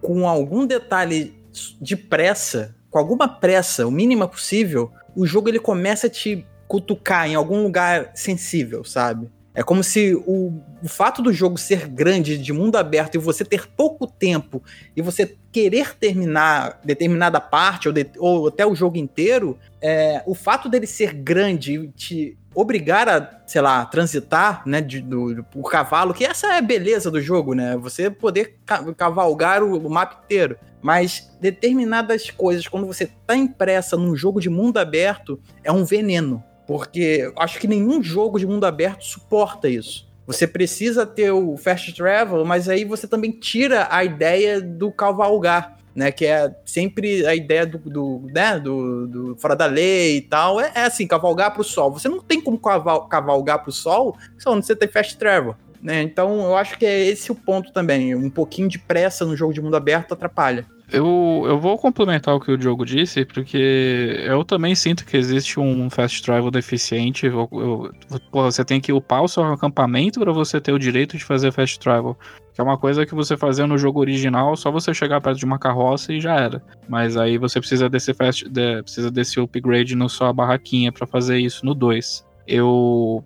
com 0.00 0.28
algum 0.28 0.66
detalhe 0.66 1.34
de 1.80 1.96
pressa, 1.96 2.74
com 2.90 2.98
alguma 2.98 3.28
pressa, 3.28 3.86
o 3.86 3.90
mínima 3.90 4.26
possível, 4.26 4.90
o 5.16 5.26
jogo 5.26 5.48
ele 5.48 5.58
começa 5.58 6.06
a 6.06 6.10
te 6.10 6.46
cutucar 6.68 7.28
em 7.28 7.34
algum 7.34 7.62
lugar 7.62 8.12
sensível, 8.14 8.84
sabe? 8.84 9.28
É 9.52 9.62
como 9.64 9.82
se 9.82 10.14
o, 10.14 10.62
o, 10.82 10.88
fato 10.88 11.20
do 11.20 11.32
jogo 11.32 11.58
ser 11.58 11.88
grande, 11.88 12.38
de 12.38 12.52
mundo 12.52 12.76
aberto, 12.76 13.16
e 13.16 13.18
você 13.18 13.44
ter 13.44 13.66
pouco 13.66 14.06
tempo, 14.06 14.62
e 14.96 15.02
você 15.02 15.36
querer 15.50 15.96
terminar 15.96 16.78
determinada 16.84 17.40
parte, 17.40 17.88
ou, 17.88 17.92
de, 17.92 18.06
ou 18.18 18.48
até 18.48 18.64
o 18.64 18.76
jogo 18.76 18.96
inteiro, 18.96 19.58
é, 19.80 20.22
o 20.24 20.36
fato 20.36 20.68
dele 20.68 20.86
ser 20.86 21.12
grande 21.12 21.74
e 21.74 21.88
te 21.88 22.38
obrigar 22.54 23.08
a, 23.08 23.42
sei 23.44 23.60
lá, 23.60 23.84
transitar, 23.86 24.62
né, 24.64 24.80
de, 24.80 25.00
do, 25.00 25.34
do, 25.34 25.46
o 25.54 25.62
cavalo, 25.62 26.14
que 26.14 26.24
essa 26.24 26.46
é 26.54 26.58
a 26.58 26.62
beleza 26.62 27.10
do 27.10 27.20
jogo, 27.20 27.54
né? 27.54 27.76
Você 27.76 28.08
poder 28.08 28.58
cavalgar 28.96 29.62
o, 29.62 29.76
o 29.86 29.90
mapa 29.90 30.22
inteiro. 30.24 30.56
Mas 30.82 31.30
determinadas 31.40 32.30
coisas, 32.30 32.66
quando 32.66 32.86
você 32.86 33.10
tá 33.26 33.36
impressa 33.36 33.96
num 33.96 34.16
jogo 34.16 34.40
de 34.40 34.48
mundo 34.48 34.78
aberto, 34.78 35.38
é 35.62 35.70
um 35.70 35.84
veneno 35.84 36.42
porque 36.70 37.32
acho 37.36 37.58
que 37.58 37.66
nenhum 37.66 38.00
jogo 38.00 38.38
de 38.38 38.46
mundo 38.46 38.64
aberto 38.64 39.02
suporta 39.02 39.68
isso. 39.68 40.08
Você 40.24 40.46
precisa 40.46 41.04
ter 41.04 41.32
o 41.32 41.56
fast 41.56 41.92
travel, 41.92 42.44
mas 42.44 42.68
aí 42.68 42.84
você 42.84 43.08
também 43.08 43.32
tira 43.32 43.88
a 43.90 44.04
ideia 44.04 44.60
do 44.60 44.92
cavalgar, 44.92 45.78
né? 45.92 46.12
Que 46.12 46.26
é 46.26 46.54
sempre 46.64 47.26
a 47.26 47.34
ideia 47.34 47.66
do, 47.66 47.78
do 47.78 48.22
né? 48.32 48.56
Do, 48.60 49.08
do, 49.08 49.36
fora 49.40 49.56
da 49.56 49.66
lei 49.66 50.18
e 50.18 50.20
tal. 50.20 50.60
É, 50.60 50.70
é 50.76 50.82
assim, 50.82 51.08
cavalgar 51.08 51.52
para 51.52 51.62
o 51.62 51.64
sol. 51.64 51.90
Você 51.90 52.08
não 52.08 52.20
tem 52.20 52.40
como 52.40 52.56
caval, 52.56 53.08
cavalgar 53.08 53.58
para 53.58 53.70
o 53.70 53.72
sol 53.72 54.16
só 54.38 54.54
você 54.54 54.76
tem 54.76 54.88
fast 54.88 55.18
travel. 55.18 55.56
Né? 55.82 56.02
Então 56.02 56.40
eu 56.44 56.56
acho 56.56 56.78
que 56.78 56.86
é 56.86 57.04
esse 57.04 57.32
o 57.32 57.34
ponto 57.34 57.72
também. 57.72 58.14
Um 58.14 58.30
pouquinho 58.30 58.68
de 58.68 58.78
pressa 58.78 59.24
no 59.24 59.36
jogo 59.36 59.52
de 59.52 59.60
mundo 59.60 59.76
aberto 59.76 60.14
atrapalha. 60.14 60.64
Eu, 60.92 61.44
eu 61.46 61.60
vou 61.60 61.78
complementar 61.78 62.34
o 62.34 62.40
que 62.40 62.50
o 62.50 62.58
Diogo 62.58 62.84
disse, 62.84 63.24
porque 63.24 64.24
eu 64.24 64.44
também 64.44 64.74
sinto 64.74 65.06
que 65.06 65.16
existe 65.16 65.60
um 65.60 65.88
fast 65.88 66.20
travel 66.22 66.50
deficiente. 66.50 67.26
Eu, 67.26 67.48
eu, 67.52 67.92
você 68.32 68.64
tem 68.64 68.80
que 68.80 68.92
upar 68.92 69.22
o 69.22 69.28
seu 69.28 69.44
acampamento 69.44 70.18
para 70.18 70.32
você 70.32 70.60
ter 70.60 70.72
o 70.72 70.78
direito 70.78 71.16
de 71.16 71.24
fazer 71.24 71.52
fast 71.52 71.78
travel. 71.78 72.16
Que 72.52 72.60
é 72.60 72.64
uma 72.64 72.76
coisa 72.76 73.06
que 73.06 73.14
você 73.14 73.36
fazia 73.36 73.66
no 73.68 73.78
jogo 73.78 74.00
original, 74.00 74.56
só 74.56 74.72
você 74.72 74.92
chegar 74.92 75.20
perto 75.20 75.38
de 75.38 75.44
uma 75.44 75.60
carroça 75.60 76.12
e 76.12 76.20
já 76.20 76.34
era. 76.34 76.60
Mas 76.88 77.16
aí 77.16 77.38
você 77.38 77.60
precisa 77.60 77.88
desse 77.88 78.12
fast, 78.12 78.48
de, 78.48 78.82
precisa 78.82 79.10
desse 79.12 79.38
upgrade 79.38 79.94
na 79.94 80.08
sua 80.08 80.32
barraquinha 80.32 80.90
para 80.90 81.06
fazer 81.06 81.38
isso 81.38 81.64
no 81.64 81.72
2. 81.72 82.26
Eu 82.48 83.22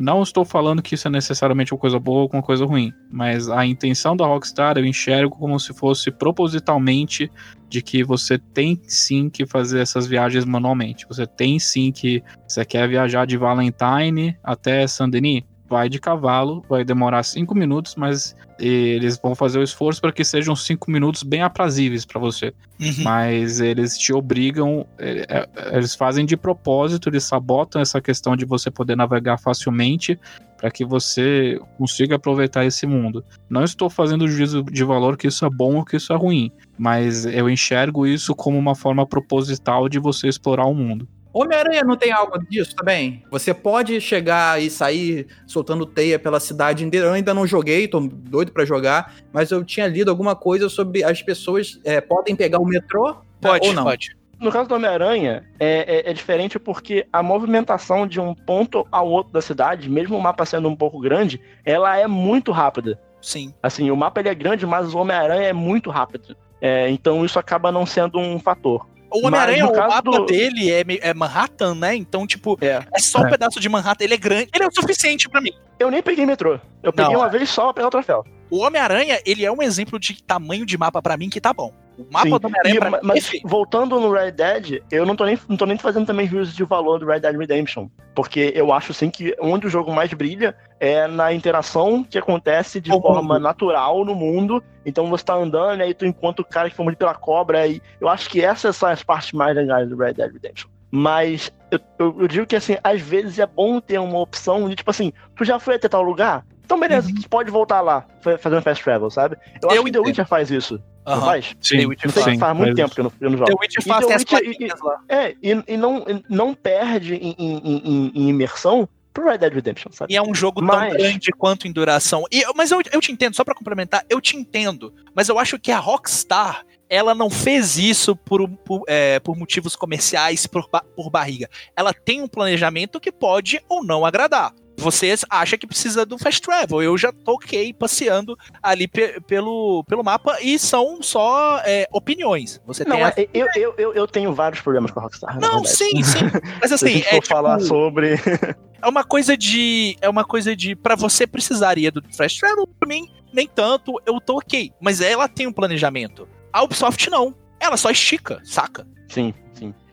não 0.00 0.22
estou 0.22 0.44
falando 0.44 0.80
que 0.80 0.94
isso 0.94 1.08
é 1.08 1.10
necessariamente 1.10 1.74
uma 1.74 1.80
coisa 1.80 1.98
boa 1.98 2.22
ou 2.22 2.30
uma 2.32 2.40
coisa 2.40 2.64
ruim, 2.64 2.92
mas 3.10 3.50
a 3.50 3.66
intenção 3.66 4.16
da 4.16 4.24
Rockstar 4.24 4.78
eu 4.78 4.86
enxergo 4.86 5.36
como 5.36 5.58
se 5.58 5.74
fosse 5.74 6.12
propositalmente 6.12 7.28
de 7.68 7.82
que 7.82 8.04
você 8.04 8.38
tem 8.38 8.80
sim 8.84 9.28
que 9.28 9.44
fazer 9.44 9.80
essas 9.80 10.06
viagens 10.06 10.44
manualmente. 10.44 11.04
Você 11.08 11.26
tem 11.26 11.58
sim 11.58 11.90
que 11.90 12.22
você 12.46 12.64
quer 12.64 12.88
viajar 12.88 13.26
de 13.26 13.36
Valentine 13.36 14.38
até 14.44 14.86
Saint-Denis, 14.86 15.42
vai 15.68 15.88
de 15.88 16.00
cavalo, 16.00 16.64
vai 16.68 16.84
demorar 16.84 17.22
cinco 17.22 17.54
minutos, 17.54 17.94
mas 17.96 18.34
eles 18.58 19.18
vão 19.22 19.34
fazer 19.34 19.58
o 19.58 19.62
esforço 19.62 20.00
para 20.00 20.12
que 20.12 20.24
sejam 20.24 20.56
cinco 20.56 20.90
minutos 20.90 21.22
bem 21.22 21.42
aprazíveis 21.42 22.04
para 22.04 22.20
você. 22.20 22.52
Uhum. 22.80 23.04
Mas 23.04 23.60
eles 23.60 23.96
te 23.96 24.12
obrigam, 24.12 24.86
é, 24.98 25.26
é, 25.28 25.76
eles 25.76 25.94
fazem 25.94 26.24
de 26.24 26.36
propósito, 26.36 27.08
eles 27.08 27.24
sabotam 27.24 27.80
essa 27.80 28.00
questão 28.00 28.36
de 28.36 28.44
você 28.44 28.70
poder 28.70 28.96
navegar 28.96 29.38
facilmente 29.38 30.18
para 30.56 30.70
que 30.70 30.84
você 30.84 31.60
consiga 31.76 32.16
aproveitar 32.16 32.64
esse 32.64 32.84
mundo. 32.84 33.24
Não 33.48 33.62
estou 33.62 33.88
fazendo 33.88 34.26
juízo 34.26 34.64
de 34.64 34.82
valor 34.82 35.16
que 35.16 35.28
isso 35.28 35.46
é 35.46 35.50
bom 35.50 35.76
ou 35.76 35.84
que 35.84 35.96
isso 35.96 36.12
é 36.12 36.16
ruim, 36.16 36.50
mas 36.76 37.24
eu 37.26 37.48
enxergo 37.48 38.06
isso 38.06 38.34
como 38.34 38.58
uma 38.58 38.74
forma 38.74 39.06
proposital 39.06 39.88
de 39.88 40.00
você 40.00 40.26
explorar 40.28 40.66
o 40.66 40.74
mundo. 40.74 41.08
Homem-Aranha 41.32 41.84
não 41.84 41.96
tem 41.96 42.10
algo 42.10 42.38
disso 42.48 42.74
também? 42.74 43.22
Você 43.30 43.52
pode 43.52 44.00
chegar 44.00 44.60
e 44.60 44.70
sair 44.70 45.26
soltando 45.46 45.86
teia 45.86 46.18
pela 46.18 46.40
cidade 46.40 46.84
inteira. 46.84 47.06
Eu 47.06 47.12
ainda 47.12 47.34
não 47.34 47.46
joguei, 47.46 47.86
tô 47.86 48.00
doido 48.00 48.52
para 48.52 48.64
jogar, 48.64 49.14
mas 49.32 49.50
eu 49.50 49.64
tinha 49.64 49.86
lido 49.86 50.10
alguma 50.10 50.34
coisa 50.34 50.68
sobre 50.68 51.04
as 51.04 51.22
pessoas 51.22 51.78
é, 51.84 52.00
podem 52.00 52.34
pegar 52.34 52.58
o 52.58 52.64
metrô 52.64 53.16
pode, 53.40 53.68
ou 53.68 53.74
não. 53.74 53.84
Pode. 53.84 54.16
No 54.40 54.52
caso 54.52 54.68
do 54.68 54.74
Homem-Aranha, 54.76 55.44
é, 55.58 56.06
é, 56.06 56.10
é, 56.10 56.14
diferente 56.14 56.58
porque 56.60 57.06
a 57.12 57.22
movimentação 57.22 58.06
de 58.06 58.20
um 58.20 58.34
ponto 58.34 58.86
ao 58.90 59.08
outro 59.08 59.32
da 59.32 59.42
cidade, 59.42 59.90
mesmo 59.90 60.16
o 60.16 60.22
mapa 60.22 60.46
sendo 60.46 60.68
um 60.68 60.76
pouco 60.76 61.00
grande, 61.00 61.40
ela 61.64 61.96
é 61.96 62.06
muito 62.06 62.52
rápida. 62.52 63.00
Sim. 63.20 63.52
Assim, 63.60 63.90
o 63.90 63.96
mapa 63.96 64.20
ele 64.20 64.28
é 64.28 64.34
grande, 64.34 64.64
mas 64.64 64.94
o 64.94 64.98
Homem-Aranha 64.98 65.48
é 65.48 65.52
muito 65.52 65.90
rápido. 65.90 66.36
É, 66.60 66.88
então 66.88 67.24
isso 67.24 67.38
acaba 67.38 67.72
não 67.72 67.84
sendo 67.84 68.18
um 68.18 68.38
fator. 68.38 68.86
O 69.10 69.26
Homem-Aranha, 69.26 69.66
o 69.66 69.76
mapa 69.76 70.02
do... 70.02 70.26
dele 70.26 70.70
é, 70.70 70.84
é, 71.00 71.14
Manhattan, 71.14 71.74
né? 71.74 71.94
Então, 71.94 72.26
tipo, 72.26 72.58
é, 72.60 72.84
é 72.94 72.98
só 72.98 73.20
um 73.20 73.26
é. 73.26 73.30
pedaço 73.30 73.58
de 73.58 73.68
Manhattan. 73.68 74.04
Ele 74.04 74.14
é 74.14 74.18
grande. 74.18 74.50
Ele 74.54 74.64
é 74.64 74.66
o 74.66 74.72
suficiente 74.72 75.28
para 75.28 75.40
mim. 75.40 75.52
Eu 75.78 75.90
nem 75.90 76.02
peguei 76.02 76.26
metrô. 76.26 76.58
Eu 76.82 76.92
peguei 76.92 77.12
Não, 77.12 77.20
uma 77.20 77.28
vez 77.28 77.48
só 77.48 77.64
pra 77.64 77.74
pegar 77.74 77.88
o 77.88 77.90
troféu. 77.90 78.24
O 78.50 78.58
Homem-Aranha, 78.58 79.20
ele 79.24 79.44
é 79.44 79.52
um 79.52 79.62
exemplo 79.62 79.98
de 79.98 80.22
tamanho 80.22 80.66
de 80.66 80.76
mapa 80.76 81.00
para 81.00 81.16
mim 81.16 81.28
que 81.28 81.40
tá 81.40 81.52
bom. 81.52 81.72
O 81.98 82.06
mapa 82.12 82.24
Sim. 82.28 82.38
do 82.38 82.46
Homem-Aranha 82.46 82.80
pra 82.80 83.00
mas, 83.02 83.30
voltando 83.44 83.98
no 83.98 84.12
Red 84.12 84.30
Dead, 84.30 84.80
eu 84.90 85.04
não 85.04 85.16
tô, 85.16 85.24
nem, 85.24 85.36
não 85.48 85.56
tô 85.56 85.66
nem 85.66 85.76
fazendo 85.76 86.06
também 86.06 86.26
reviews 86.26 86.54
de 86.54 86.62
valor 86.62 87.00
do 87.00 87.06
Red 87.06 87.20
Dead 87.20 87.36
Redemption. 87.36 87.88
Porque 88.14 88.52
eu 88.54 88.72
acho, 88.72 88.92
assim, 88.92 89.10
que 89.10 89.34
onde 89.40 89.66
o 89.66 89.70
jogo 89.70 89.92
mais 89.92 90.12
brilha 90.14 90.54
é 90.78 91.06
na 91.08 91.32
interação 91.32 92.04
que 92.04 92.16
acontece 92.16 92.80
de 92.80 92.92
O 92.92 93.00
forma 93.00 93.34
mundo. 93.34 93.42
natural 93.42 94.04
no 94.04 94.14
mundo. 94.14 94.62
Então 94.86 95.10
você 95.10 95.24
tá 95.24 95.34
andando, 95.34 95.80
aí 95.80 95.92
tu 95.92 96.06
encontra 96.06 96.40
o 96.40 96.44
cara 96.48 96.70
que 96.70 96.76
foi 96.76 96.84
mordido 96.84 97.00
pela 97.00 97.14
cobra. 97.14 97.66
E 97.66 97.82
eu 98.00 98.08
acho 98.08 98.30
que 98.30 98.40
essas 98.40 98.76
são 98.76 98.88
as 98.88 99.02
partes 99.02 99.32
mais 99.32 99.56
legais 99.56 99.88
do 99.88 99.96
Red 99.96 100.14
Dead 100.14 100.32
Redemption. 100.32 100.68
Mas 100.90 101.52
eu, 101.70 101.78
eu- 101.98 102.16
eu 102.20 102.28
digo 102.28 102.46
que 102.46 102.56
assim, 102.56 102.76
às 102.82 103.00
vezes 103.00 103.38
é 103.38 103.46
bom 103.46 103.80
ter 103.80 103.98
uma 103.98 104.18
opção 104.20 104.68
de 104.68 104.76
tipo 104.76 104.90
assim, 104.90 105.12
tu 105.36 105.44
já 105.44 105.58
foi 105.58 105.74
até 105.74 105.88
tal 105.88 106.02
lugar? 106.02 106.44
Então 106.68 106.78
beleza, 106.78 107.08
tu 107.22 107.28
pode 107.30 107.50
voltar 107.50 107.80
lá, 107.80 108.06
fa- 108.20 108.36
fazendo 108.36 108.60
fast 108.60 108.84
travel, 108.84 109.08
sabe? 109.08 109.38
Eu, 109.62 109.70
acho 109.70 109.78
Eu 109.78 109.84
que 109.84 109.90
The. 109.92 109.98
Witcher 110.00 110.26
faz 110.26 110.50
isso. 110.50 110.74
Não 111.06 111.14
Aham. 111.14 111.24
faz? 111.24 111.56
Sim, 111.62 111.78
The 111.78 111.86
Witcher 111.86 112.10
sei, 112.10 112.22
sim, 112.24 112.38
faz 112.38 112.54
muito 112.54 112.74
tempo 112.76 112.94
que 112.94 113.00
eu 113.00 113.04
não, 113.04 113.12
eu 113.22 113.30
não 113.30 113.38
jogo. 113.38 113.50
The 113.50 113.56
Witcher 113.58 113.82
E 113.82 113.88
faz 113.88 114.00
The 114.00 114.06
tem 114.06 114.16
as 114.16 114.46
Witcher- 114.46 114.84
lá. 114.84 115.00
É, 115.08 115.34
e, 115.42 115.64
e 115.66 115.76
não, 115.78 116.04
não 116.28 116.52
perde 116.52 117.14
em, 117.14 117.34
em- 117.38 117.58
em- 117.64 118.12
em 118.14 118.28
imersão 118.28 118.86
pro 119.14 119.24
Red 119.30 119.38
Dead 119.38 119.54
Redemption, 119.54 119.90
sabe? 119.92 120.12
E 120.12 120.16
é 120.18 120.20
um 120.22 120.34
jogo 120.34 120.60
Mas- 120.62 120.90
tão 120.90 120.98
grande 120.98 121.30
quanto 121.32 121.66
em 121.66 121.72
duração. 121.72 122.24
E, 122.30 122.44
mas 122.54 122.70
eu, 122.70 122.82
eu 122.92 123.00
te 123.00 123.10
entendo, 123.10 123.34
só 123.34 123.42
pra 123.44 123.54
complementar, 123.54 124.04
eu 124.10 124.20
te 124.20 124.36
entendo. 124.36 124.92
Mas 125.14 125.30
eu 125.30 125.38
acho 125.38 125.58
que 125.58 125.72
a 125.72 125.78
Rockstar, 125.78 126.66
ela 126.90 127.14
não 127.14 127.30
fez 127.30 127.78
isso 127.78 128.14
por, 128.14 128.46
por, 128.46 128.82
é, 128.86 129.18
por 129.20 129.34
motivos 129.38 129.74
comerciais, 129.74 130.46
por, 130.46 130.68
por 130.94 131.08
barriga. 131.08 131.48
Ela 131.74 131.94
tem 131.94 132.20
um 132.20 132.28
planejamento 132.28 133.00
que 133.00 133.10
pode 133.10 133.58
ou 133.70 133.82
não 133.82 134.04
agradar. 134.04 134.52
Vocês 134.78 135.24
acham 135.28 135.58
que 135.58 135.66
precisa 135.66 136.06
do 136.06 136.16
fast 136.18 136.40
travel. 136.40 136.82
Eu 136.82 136.96
já 136.96 137.12
toquei 137.12 137.72
passeando 137.72 138.36
ali 138.62 138.86
pe- 138.88 139.20
pelo, 139.26 139.84
pelo 139.84 140.02
mapa 140.04 140.38
e 140.40 140.58
são 140.58 141.02
só 141.02 141.60
é, 141.64 141.86
opiniões. 141.92 142.60
Você 142.66 142.84
Não, 142.84 142.96
tem 142.96 143.04
a- 143.04 143.12
é- 143.16 143.28
eu, 143.34 143.46
eu, 143.56 143.74
eu, 143.76 143.94
eu 143.94 144.06
tenho 144.06 144.32
vários 144.32 144.60
problemas 144.60 144.90
com 144.90 145.00
a 145.00 145.02
Rockstar. 145.02 145.38
Não, 145.40 145.64
sim, 145.64 146.02
sim. 146.02 146.20
Mas 146.60 146.68
Se 146.70 146.72
a 146.72 146.76
assim, 146.76 146.88
gente 146.94 147.06
é 147.06 147.10
for 147.10 147.22
tipo, 147.22 147.34
falar 147.34 147.60
sobre. 147.60 148.14
é 148.80 148.88
uma 148.88 149.04
coisa 149.04 149.36
de. 149.36 149.96
É 150.00 150.08
uma 150.08 150.24
coisa 150.24 150.54
de. 150.54 150.76
Pra 150.76 150.94
você 150.94 151.26
precisaria 151.26 151.90
do 151.90 152.02
Fast 152.16 152.38
Travel, 152.40 152.66
pra 152.78 152.88
mim, 152.88 153.08
nem 153.32 153.46
tanto, 153.48 154.00
eu 154.06 154.20
tô 154.20 154.36
ok. 154.38 154.70
Mas 154.80 155.00
ela 155.00 155.28
tem 155.28 155.46
um 155.46 155.52
planejamento. 155.52 156.28
A 156.52 156.62
Ubisoft 156.62 157.10
não. 157.10 157.34
Ela 157.60 157.76
só 157.76 157.90
estica, 157.90 158.40
saca? 158.44 158.86
Sim. 159.08 159.34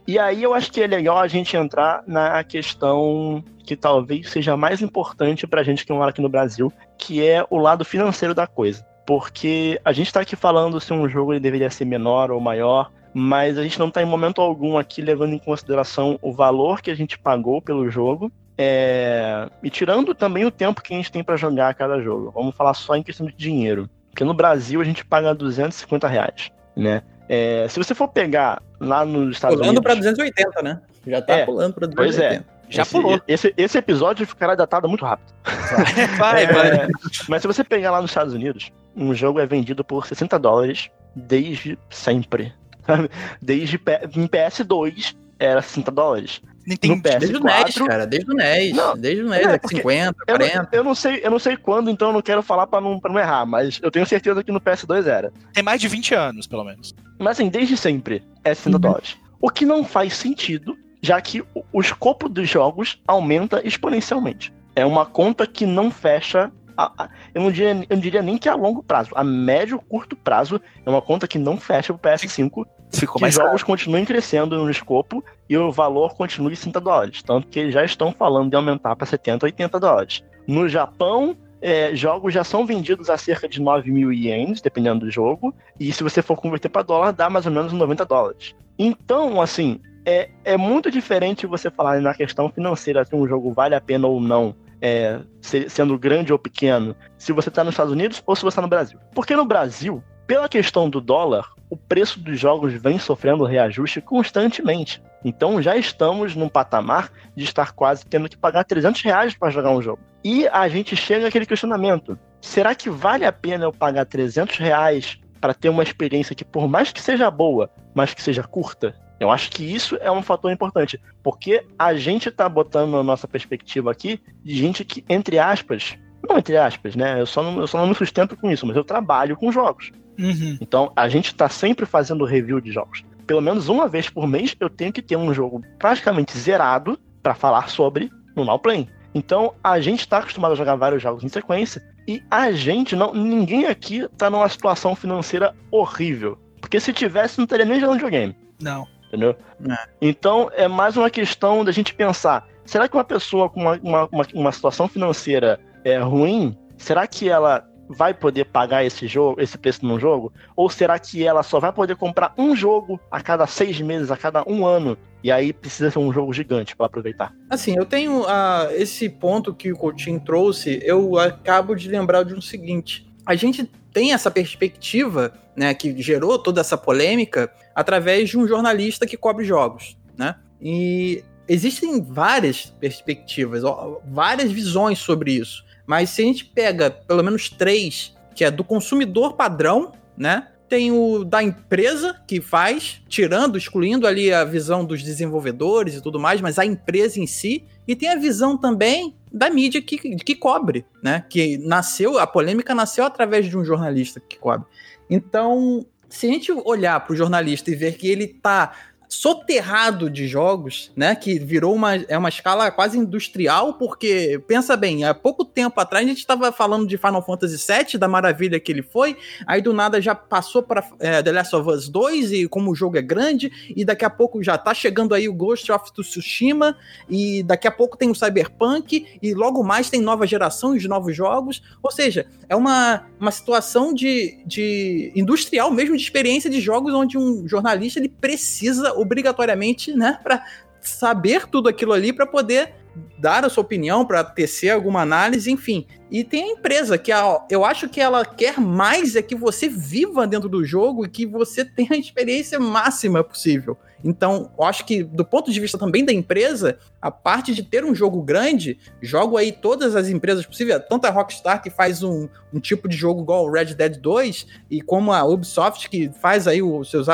E 0.08 0.20
aí 0.20 0.44
eu 0.44 0.54
acho 0.54 0.72
que 0.72 0.82
é 0.82 0.88
legal 0.88 1.18
a 1.18 1.28
gente 1.28 1.58
entrar 1.58 2.04
na 2.06 2.44
questão 2.44 3.44
que 3.66 3.76
talvez 3.76 4.30
seja 4.30 4.56
mais 4.56 4.82
importante 4.82 5.48
pra 5.48 5.64
gente 5.64 5.86
que 5.86 5.92
mora 5.92 6.12
aqui 6.12 6.22
no 6.22 6.30
Brasil, 6.30 6.72
que 6.98 7.26
é 7.26 7.46
o 7.50 7.58
lado 7.58 7.84
financeiro 7.84 8.34
da 8.34 8.46
coisa. 8.46 8.86
Porque 9.06 9.80
a 9.84 9.92
gente 9.92 10.14
tá 10.14 10.22
aqui 10.22 10.36
falando 10.36 10.80
se 10.80 10.94
um 10.94 11.10
jogo 11.10 11.40
deveria 11.40 11.70
ser 11.70 11.86
menor 11.86 12.32
ou 12.32 12.40
maior, 12.40 12.92
mas 13.14 13.58
a 13.58 13.64
gente 13.64 13.80
não 13.80 13.90
tá 13.90 14.02
em 14.02 14.06
momento 14.06 14.42
algum 14.42 14.78
aqui 14.78 15.02
levando 15.02 15.34
em 15.34 15.40
consideração 15.40 16.20
o 16.22 16.34
valor 16.34 16.82
que 16.82 16.92
a 16.92 16.96
gente 16.96 17.18
pagou 17.18 17.62
pelo 17.62 17.90
jogo. 17.90 18.32
é, 18.58 19.50
E 19.64 19.70
tirando 19.70 20.14
também 20.14 20.46
o 20.46 20.52
tempo 20.52 20.82
que 20.82 20.94
a 20.94 20.98
gente 20.98 21.12
tem 21.12 21.24
pra 21.24 21.36
jogar 21.36 21.74
cada 21.74 22.00
jogo. 22.02 22.32
Vamos 22.32 22.56
falar 22.56 22.74
só 22.74 22.96
em 22.96 23.04
questão 23.04 23.26
de 23.26 23.34
dinheiro. 23.36 23.90
Porque 24.12 24.24
no 24.24 24.34
Brasil 24.34 24.80
a 24.80 24.84
gente 24.84 25.04
paga 25.06 25.34
250 25.36 26.08
reais, 26.08 26.52
né? 26.76 27.02
É, 27.28 27.68
se 27.70 27.78
você 27.80 27.96
for 27.96 28.08
pegar 28.08 28.62
lá 28.80 29.04
nos 29.06 29.36
Estados 29.36 29.58
Pulando 29.58 29.78
Unidos. 29.78 29.84
pra 29.84 29.96
280, 29.96 30.62
né? 30.62 30.82
Já 31.08 31.22
tá 31.22 31.34
É, 31.38 31.46
pulando 31.46 31.74
pra 31.74 31.88
pois 31.88 32.18
é. 32.20 32.40
280. 32.40 32.56
Já 32.70 32.82
esse, 32.82 32.92
pulou. 32.92 33.22
Esse, 33.28 33.54
esse 33.58 33.78
episódio 33.78 34.26
ficará 34.26 34.56
datado 34.56 34.88
muito 34.90 35.06
rápido. 35.06 35.32
Vai, 36.18 36.44
É, 36.44 36.48
vai. 36.54 36.88
Mas 37.30 37.42
se 37.42 37.48
você 37.48 37.64
pegar 37.64 37.92
lá 37.92 38.02
nos 38.02 38.10
Estados 38.12 38.34
Unidos, 38.34 38.72
um 38.96 39.14
jogo 39.14 39.40
é 39.40 39.46
vendido 39.46 39.84
por 39.84 40.06
60 40.08 40.38
dólares 40.40 40.90
desde 41.16 41.78
sempre. 41.90 42.54
sabe? 42.86 43.10
Desde 43.42 43.76
em 44.16 44.28
PS2 44.28 45.16
era 45.40 45.62
60 45.62 45.92
dólares. 45.92 46.42
Nintendo. 46.66 46.96
no 46.96 47.02
PS4. 47.02 47.20
Desde 47.20 47.38
o 47.38 47.44
NES, 47.44 47.76
cara. 47.88 48.08
Desde 48.08 48.32
o 48.32 48.34
NES. 48.34 48.74
Não, 48.76 48.98
desde 48.98 49.22
o 49.24 49.30
NES, 49.30 49.40
é, 49.40 49.44
é, 49.54 49.58
porque 49.58 49.76
50, 49.78 50.16
Eu, 50.28 50.36
40. 50.38 50.58
não- 50.62 50.68
eu 50.72 50.84
não 50.84 50.96
sei, 50.96 51.22
eu 51.24 51.32
não 51.32 51.40
sei 51.40 51.56
quando, 51.58 51.90
então 51.90 52.10
eu 52.10 52.14
não 52.14 52.22
quero 52.22 52.42
falar 52.42 52.66
pra 52.68 52.82
não, 52.82 53.00
pra 53.00 53.12
não 53.12 53.20
errar, 53.20 53.46
mas 53.46 53.80
eu 53.84 53.92
tenho 53.92 54.06
certeza 54.06 54.44
que 54.44 54.52
no 54.52 54.60
PS2 54.60 55.06
era. 55.08 55.32
Tem 55.54 55.64
mais 55.64 55.80
de 55.80 55.88
20 55.88 56.14
anos, 56.16 56.48
pelo 56.48 56.64
menos. 56.64 56.94
Mas 57.20 57.38
assim, 57.40 57.50
desde 57.50 57.78
sempre 57.78 58.24
é 58.44 58.54
60 58.54 58.78
Uhum. 58.78 58.82
dólares. 58.82 59.16
O 59.40 59.50
que 59.50 59.66
não 59.66 59.84
faz 59.84 60.16
sentido, 60.16 60.76
já 61.02 61.22
que 61.22 61.42
o, 61.54 61.64
o 61.72 61.82
escopo 61.82 62.28
dos 62.28 62.50
jogos 62.50 63.00
aumenta 63.08 63.62
exponencialmente. 63.66 64.52
É 64.76 64.86
uma 64.86 65.06
conta 65.06 65.46
que 65.48 65.66
não 65.66 65.90
fecha. 65.92 66.52
a- 66.78 66.92
a- 67.06 67.10
eu, 67.34 67.42
não 67.42 67.50
diria, 67.54 67.70
eu 67.90 67.96
não 67.96 68.00
diria 68.02 68.22
nem 68.22 68.38
que 68.38 68.50
a 68.50 68.54
longo 68.56 68.84
prazo. 68.84 69.12
A 69.16 69.24
médio 69.24 69.80
curto 69.80 70.14
prazo 70.14 70.60
é 70.86 70.90
uma 70.90 71.02
conta 71.02 71.26
que 71.26 71.38
não 71.40 71.58
fecha 71.58 71.94
o 71.94 71.98
PS5. 71.98 72.66
Ficou 72.92 73.16
Que 73.16 73.22
mais 73.22 73.34
jogos 73.34 73.64
continuem 73.64 74.06
crescendo 74.06 74.58
no 74.58 74.70
escopo 74.70 75.24
e 75.50 75.58
o 75.58 75.72
valor 75.72 76.16
continue 76.16 76.56
60 76.56 76.80
dólares. 76.80 77.24
Tanto 77.24 77.48
que 77.48 77.60
eles 77.60 77.74
já 77.74 77.84
estão 77.84 78.12
falando 78.14 78.50
de 78.50 78.56
aumentar 78.56 78.96
para 78.96 79.06
70, 79.06 79.46
80 79.46 79.80
dólares. 79.80 80.24
No 80.48 80.70
Japão, 80.70 81.36
é, 81.62 81.96
jogos 81.96 82.34
já 82.34 82.44
são 82.44 82.66
vendidos 82.66 83.10
a 83.10 83.18
cerca 83.18 83.50
de 83.50 83.62
9 83.62 83.92
mil 83.92 84.14
ienes, 84.14 84.62
dependendo 84.62 85.02
do 85.06 85.12
jogo. 85.12 85.54
E 85.80 85.92
se 85.92 86.04
você 86.04 86.22
for 86.22 86.38
converter 86.38 86.70
para 86.70 86.84
dólar, 86.84 87.12
dá 87.12 87.30
mais 87.30 87.46
ou 87.46 87.52
menos 87.52 87.74
90 87.74 88.06
dólares. 88.06 88.56
Então, 88.78 89.42
assim, 89.42 89.80
é, 90.06 90.30
é 90.44 90.56
muito 90.58 90.92
diferente 90.92 91.48
você 91.48 91.70
falar 91.72 92.00
na 92.00 92.14
questão 92.14 92.50
financeira 92.50 93.04
se 93.04 93.16
um 93.16 93.28
jogo 93.28 93.52
vale 93.54 93.74
a 93.76 93.82
pena 93.82 94.08
ou 94.08 94.22
não, 94.22 94.56
é, 94.82 95.20
se- 95.42 95.68
sendo 95.70 95.98
grande 95.98 96.32
ou 96.32 96.38
pequeno, 96.38 96.96
se 97.18 97.32
você 97.34 97.50
está 97.50 97.64
nos 97.64 97.74
Estados 97.74 97.92
Unidos 97.94 98.22
ou 98.26 98.36
se 98.36 98.44
você 98.44 98.50
está 98.50 98.62
no 98.62 98.68
Brasil. 98.68 99.00
Porque 99.16 99.36
no 99.36 99.46
Brasil, 99.46 100.04
pela 100.28 100.50
questão 100.50 100.90
do 100.90 101.00
dólar, 101.00 101.54
o 101.70 101.78
preço 101.78 102.20
dos 102.20 102.40
jogos 102.40 102.74
vem 102.74 102.98
sofrendo 102.98 103.44
reajuste 103.44 104.02
constantemente. 104.02 105.02
Então 105.24 105.62
já 105.62 105.76
estamos 105.76 106.36
num 106.36 106.50
patamar 106.50 107.12
de 107.36 107.44
estar 107.44 107.74
quase 107.74 108.06
tendo 108.06 108.30
que 108.30 108.38
pagar 108.38 108.64
300 108.64 109.02
reais 109.02 109.36
para 109.36 109.50
jogar 109.50 109.72
um 109.72 109.82
jogo. 109.82 110.00
E 110.24 110.48
a 110.48 110.68
gente 110.68 110.96
chega 110.96 111.28
àquele 111.28 111.46
questionamento: 111.46 112.18
será 112.42 112.74
que 112.76 112.90
vale 112.90 113.26
a 113.26 113.32
pena 113.32 113.66
eu 113.66 113.74
pagar 113.74 114.06
300 114.06 114.58
reais 114.58 115.20
para 115.40 115.54
ter 115.54 115.70
uma 115.70 115.84
experiência 115.84 116.36
que, 116.36 116.46
por 116.46 116.68
mais 116.68 116.92
que 116.92 117.02
seja 117.02 117.30
boa, 117.30 117.70
mas 117.94 118.14
que 118.14 118.22
seja 118.22 118.44
curta? 118.44 118.96
Eu 119.20 119.32
acho 119.32 119.50
que 119.52 119.64
isso 119.64 119.98
é 120.02 120.12
um 120.12 120.22
fator 120.22 120.52
importante, 120.52 121.00
porque 121.24 121.66
a 121.80 121.94
gente 121.96 122.30
tá 122.30 122.50
botando 122.50 122.98
a 122.98 123.04
nossa 123.04 123.28
perspectiva 123.28 123.92
aqui 123.92 124.20
de 124.44 124.56
gente 124.56 124.84
que, 124.84 125.06
entre 125.08 125.40
aspas, 125.40 125.98
não 126.28 126.38
entre 126.38 126.58
aspas, 126.58 126.96
né? 126.96 127.22
Eu 127.22 127.26
só 127.26 127.42
não, 127.42 127.60
eu 127.60 127.68
só 127.68 127.80
não 127.80 127.88
me 127.88 127.96
sustento 127.96 128.36
com 128.36 128.52
isso, 128.52 128.66
mas 128.66 128.76
eu 128.76 128.84
trabalho 128.84 129.38
com 129.38 129.52
jogos. 129.52 129.92
Uhum. 130.18 130.58
Então, 130.62 130.92
a 130.96 131.08
gente 131.10 131.28
está 131.28 131.50
sempre 131.50 131.86
fazendo 131.86 132.26
review 132.26 132.62
de 132.62 132.72
jogos. 132.72 133.04
Pelo 133.28 133.42
menos 133.42 133.70
uma 133.70 133.88
vez 133.88 134.10
por 134.10 134.28
mês, 134.28 134.56
eu 134.60 134.70
tenho 134.70 134.94
que 134.94 135.02
ter 135.02 135.16
um 135.16 135.34
jogo 135.34 135.62
praticamente 135.80 136.38
zerado 136.38 137.00
para 137.22 137.34
falar 137.34 137.70
sobre 137.70 138.10
no 138.36 138.46
Now 138.46 138.60
Play. 138.60 138.88
Então, 139.14 139.54
a 139.64 139.80
gente 139.80 140.02
está 140.02 140.18
acostumado 140.18 140.52
a 140.52 140.56
jogar 140.56 140.76
vários 140.76 141.02
jogos 141.02 141.24
em 141.24 141.30
sequência 141.30 141.82
e 142.08 142.22
a 142.30 142.52
gente 142.52 142.96
não, 142.96 143.14
ninguém 143.14 143.66
aqui 143.66 144.08
tá 144.18 144.30
numa 144.30 144.48
situação 144.50 144.96
financeira 144.96 145.56
horrível, 145.72 146.38
porque 146.60 146.80
se 146.80 146.94
tivesse 146.94 147.40
não 147.40 147.48
teria 147.48 147.66
nem 147.66 147.80
jogando 147.80 147.96
videogame, 147.96 148.36
Não. 148.62 148.86
entendeu? 149.08 149.36
É. 149.70 149.76
Então, 150.02 150.52
é 150.54 150.68
mais 150.68 150.98
uma 150.98 151.10
questão 151.10 151.64
da 151.64 151.72
gente 151.72 151.96
pensar, 151.96 152.46
será 152.66 152.88
que 152.88 152.96
uma 152.96 153.06
pessoa 153.06 153.50
com 153.50 153.62
uma, 153.62 153.80
uma, 153.82 154.10
uma, 154.12 154.28
uma 154.34 154.52
situação 154.52 154.88
financeira 154.88 155.60
é, 155.84 155.98
ruim, 155.98 156.56
será 156.78 157.08
que 157.08 157.30
ela 157.30 157.66
vai 157.88 158.14
poder 158.14 158.46
pagar 158.46 158.84
esse 158.84 159.08
jogo, 159.08 159.42
esse 159.42 159.58
preço 159.58 159.86
num 159.86 160.00
jogo? 160.00 160.32
Ou 160.56 160.70
será 160.70 160.98
que 161.00 161.26
ela 161.26 161.44
só 161.44 161.60
vai 161.60 161.72
poder 161.72 161.96
comprar 161.96 162.34
um 162.38 162.56
jogo 162.56 163.00
a 163.10 163.22
cada 163.22 163.46
seis 163.48 163.80
meses, 163.82 164.12
a 164.12 164.18
cada 164.18 164.44
um 164.48 164.66
ano? 164.66 164.98
E 165.24 165.32
aí 165.32 165.52
precisa 165.52 165.90
ser 165.90 166.00
um 166.00 166.14
jogo 166.14 166.32
gigante 166.34 166.76
para 166.76 166.86
aproveitar. 166.86 167.34
Assim, 167.50 167.76
eu 167.76 167.86
tenho 167.86 168.26
ah, 168.28 168.70
esse 168.74 169.10
ponto 169.10 169.54
que 169.54 169.72
o 169.72 169.78
Coutinho 169.78 170.20
trouxe, 170.20 170.80
eu 170.84 171.18
acabo 171.18 171.76
de 171.76 171.90
lembrar 171.90 172.24
de 172.24 172.36
um 172.36 172.42
seguinte. 172.42 173.08
A 173.26 173.36
gente 173.36 173.70
tem 173.92 174.14
essa 174.14 174.30
perspectiva, 174.30 175.34
né, 175.56 175.74
que 175.74 176.00
gerou 176.02 176.38
toda 176.38 176.62
essa 176.62 176.78
polêmica 176.78 177.52
através 177.74 178.30
de 178.30 178.38
um 178.38 178.48
jornalista 178.48 179.08
que 179.08 179.18
cobre 179.18 179.44
jogos, 179.46 179.98
né? 180.18 180.36
E 180.62 181.24
existem 181.48 182.02
várias 182.02 182.68
perspectivas, 182.80 183.64
várias 184.06 184.52
visões 184.52 185.00
sobre 185.00 185.32
isso. 185.32 185.65
Mas 185.86 186.10
se 186.10 186.22
a 186.22 186.26
gente 186.26 186.46
pega 186.46 186.90
pelo 186.90 187.24
menos 187.24 187.50
três, 187.50 188.16
que 188.34 188.44
é 188.44 188.52
do 188.52 188.64
consumidor 188.64 189.34
padrão, 189.34 189.92
né? 190.18 190.50
Tem 190.68 190.92
o 190.92 191.24
da 191.24 191.44
empresa 191.44 192.20
que 192.28 192.42
faz, 192.42 193.02
tirando, 193.08 193.56
excluindo 193.56 194.08
ali 194.08 194.34
a 194.34 194.44
visão 194.44 194.84
dos 194.84 195.04
desenvolvedores 195.04 195.96
e 195.96 196.02
tudo 196.02 196.20
mais, 196.20 196.42
mas 196.42 196.58
a 196.58 196.66
empresa 196.66 197.20
em 197.20 197.28
si. 197.28 197.64
E 197.88 197.96
tem 197.96 198.10
a 198.10 198.16
visão 198.16 198.58
também 198.58 199.16
da 199.32 199.50
mídia 199.50 199.80
que, 199.82 199.98
que 199.98 200.36
cobre, 200.36 200.86
né? 201.04 201.24
Que 201.30 201.58
nasceu, 201.60 202.18
a 202.18 202.26
polêmica 202.26 202.74
nasceu 202.74 203.06
através 203.06 203.46
de 203.48 203.56
um 203.56 203.64
jornalista 203.64 204.20
que 204.20 204.40
cobre. 204.40 204.66
Então, 205.08 205.86
se 206.10 206.28
a 206.28 206.32
gente 206.32 206.52
olhar 206.52 207.00
para 207.00 207.14
o 207.14 207.16
jornalista 207.16 207.70
e 207.70 207.76
ver 207.76 207.96
que 207.96 208.08
ele 208.08 208.24
está 208.24 208.74
soterrado 209.16 210.10
de 210.10 210.28
jogos, 210.28 210.92
né? 210.96 211.16
Que 211.16 211.40
virou 211.40 211.74
uma, 211.74 211.96
é 211.96 212.18
uma 212.18 212.30
escala 212.30 212.70
quase 212.70 212.98
industrial, 212.98 213.76
porque, 213.76 214.42
pensa 214.48 214.76
bem, 214.76 215.04
há 215.06 215.14
pouco 215.14 215.46
tempo 215.46 215.80
atrás 215.80 216.06
a 216.06 216.10
gente 216.10 216.20
estava 216.20 216.52
falando 216.52 216.86
de 216.86 216.98
Final 216.98 217.26
Fantasy 217.26 217.58
VII, 217.58 217.98
da 217.98 218.08
maravilha 218.08 218.60
que 218.60 218.72
ele 218.72 218.82
foi, 218.82 219.18
aí 219.48 219.62
do 219.62 219.74
nada 219.74 220.02
já 220.02 220.14
passou 220.14 220.62
para 220.62 220.84
é, 221.00 221.24
The 221.24 221.32
Last 221.32 221.56
of 221.56 221.70
Us 221.70 221.90
2, 221.90 222.32
e 222.34 222.48
como 222.48 222.72
o 222.72 222.76
jogo 222.76 222.98
é 222.98 223.02
grande, 223.02 223.52
e 223.76 223.86
daqui 223.86 224.04
a 224.04 224.10
pouco 224.10 224.44
já 224.44 224.58
tá 224.58 224.74
chegando 224.74 225.16
aí 225.16 225.30
o 225.30 225.34
Ghost 225.34 225.72
of 225.72 225.92
Tsushima, 225.94 226.78
e 227.10 227.42
daqui 227.44 227.68
a 227.68 227.72
pouco 227.72 227.98
tem 227.98 228.10
o 228.10 228.16
Cyberpunk, 228.16 229.06
e 229.22 229.34
logo 229.34 229.64
mais 229.64 229.90
tem 229.90 230.02
nova 230.02 230.28
geração 230.28 230.76
e 230.76 230.78
os 230.78 230.86
novos 230.86 231.16
jogos, 231.16 231.64
ou 231.82 231.92
seja, 231.92 232.28
é 232.50 232.56
uma, 232.56 233.06
uma 233.20 233.32
situação 233.32 233.94
de, 233.94 234.40
de 234.46 235.12
industrial 235.16 235.72
mesmo, 235.72 235.96
de 235.96 236.04
experiência 236.04 236.50
de 236.50 236.60
jogos, 236.60 236.94
onde 236.94 237.18
um 237.18 237.48
jornalista 237.48 238.00
ele 238.00 238.10
precisa 238.10 238.94
obrigatoriamente, 239.06 239.94
né, 239.94 240.20
para 240.22 240.44
saber 240.82 241.48
tudo 241.48 241.70
aquilo 241.70 241.94
ali 241.94 242.12
para 242.12 242.26
poder 242.26 242.74
dar 243.18 243.44
a 243.46 243.50
sua 243.50 243.64
opinião, 243.64 244.06
para 244.06 244.24
tecer 244.24 244.70
alguma 244.70 245.02
análise, 245.02 245.52
enfim. 245.52 245.86
E 246.12 246.24
tem 246.24 246.44
a 246.44 246.54
empresa 246.54 246.98
que 246.98 247.12
a, 247.12 247.46
eu 247.50 247.66
acho 247.66 247.90
que 247.90 248.00
ela 248.00 248.24
quer 248.24 248.60
mais 248.60 249.16
é 249.16 249.22
que 249.22 249.36
você 249.36 249.68
viva 249.68 250.28
dentro 250.28 250.48
do 250.48 250.64
jogo 250.64 251.06
e 251.06 251.10
que 251.10 251.26
você 251.26 251.66
tenha 251.66 251.90
a 251.92 251.98
experiência 251.98 252.60
máxima 252.60 253.24
possível. 253.24 253.78
Então, 254.04 254.52
eu 254.58 254.64
acho 254.64 254.86
que 254.86 255.04
do 255.04 255.26
ponto 255.26 255.52
de 255.52 255.60
vista 255.60 255.80
também 255.80 256.06
da 256.06 256.14
empresa, 256.14 256.78
a 257.02 257.10
parte 257.10 257.56
de 257.56 257.64
ter 257.64 257.84
um 257.84 257.96
jogo 257.96 258.22
grande, 258.22 258.78
jogo 259.02 259.36
aí 259.36 259.52
todas 259.52 259.96
as 259.96 260.08
empresas 260.10 260.46
possíveis, 260.46 260.80
tanto 260.88 261.06
a 261.06 261.10
Rockstar 261.10 261.62
que 261.62 261.72
faz 261.72 262.04
um, 262.04 262.30
um 262.54 262.60
tipo 262.60 262.88
de 262.88 262.96
jogo 262.96 263.24
igual 263.24 263.46
o 263.46 263.52
Red 263.52 263.74
Dead 263.74 263.98
2, 263.98 264.46
e 264.70 264.82
como 264.82 265.12
a 265.12 265.24
Ubisoft 265.24 265.90
que 265.90 266.12
faz 266.22 266.48
aí 266.48 266.62
os 266.62 266.92
seus, 266.92 267.08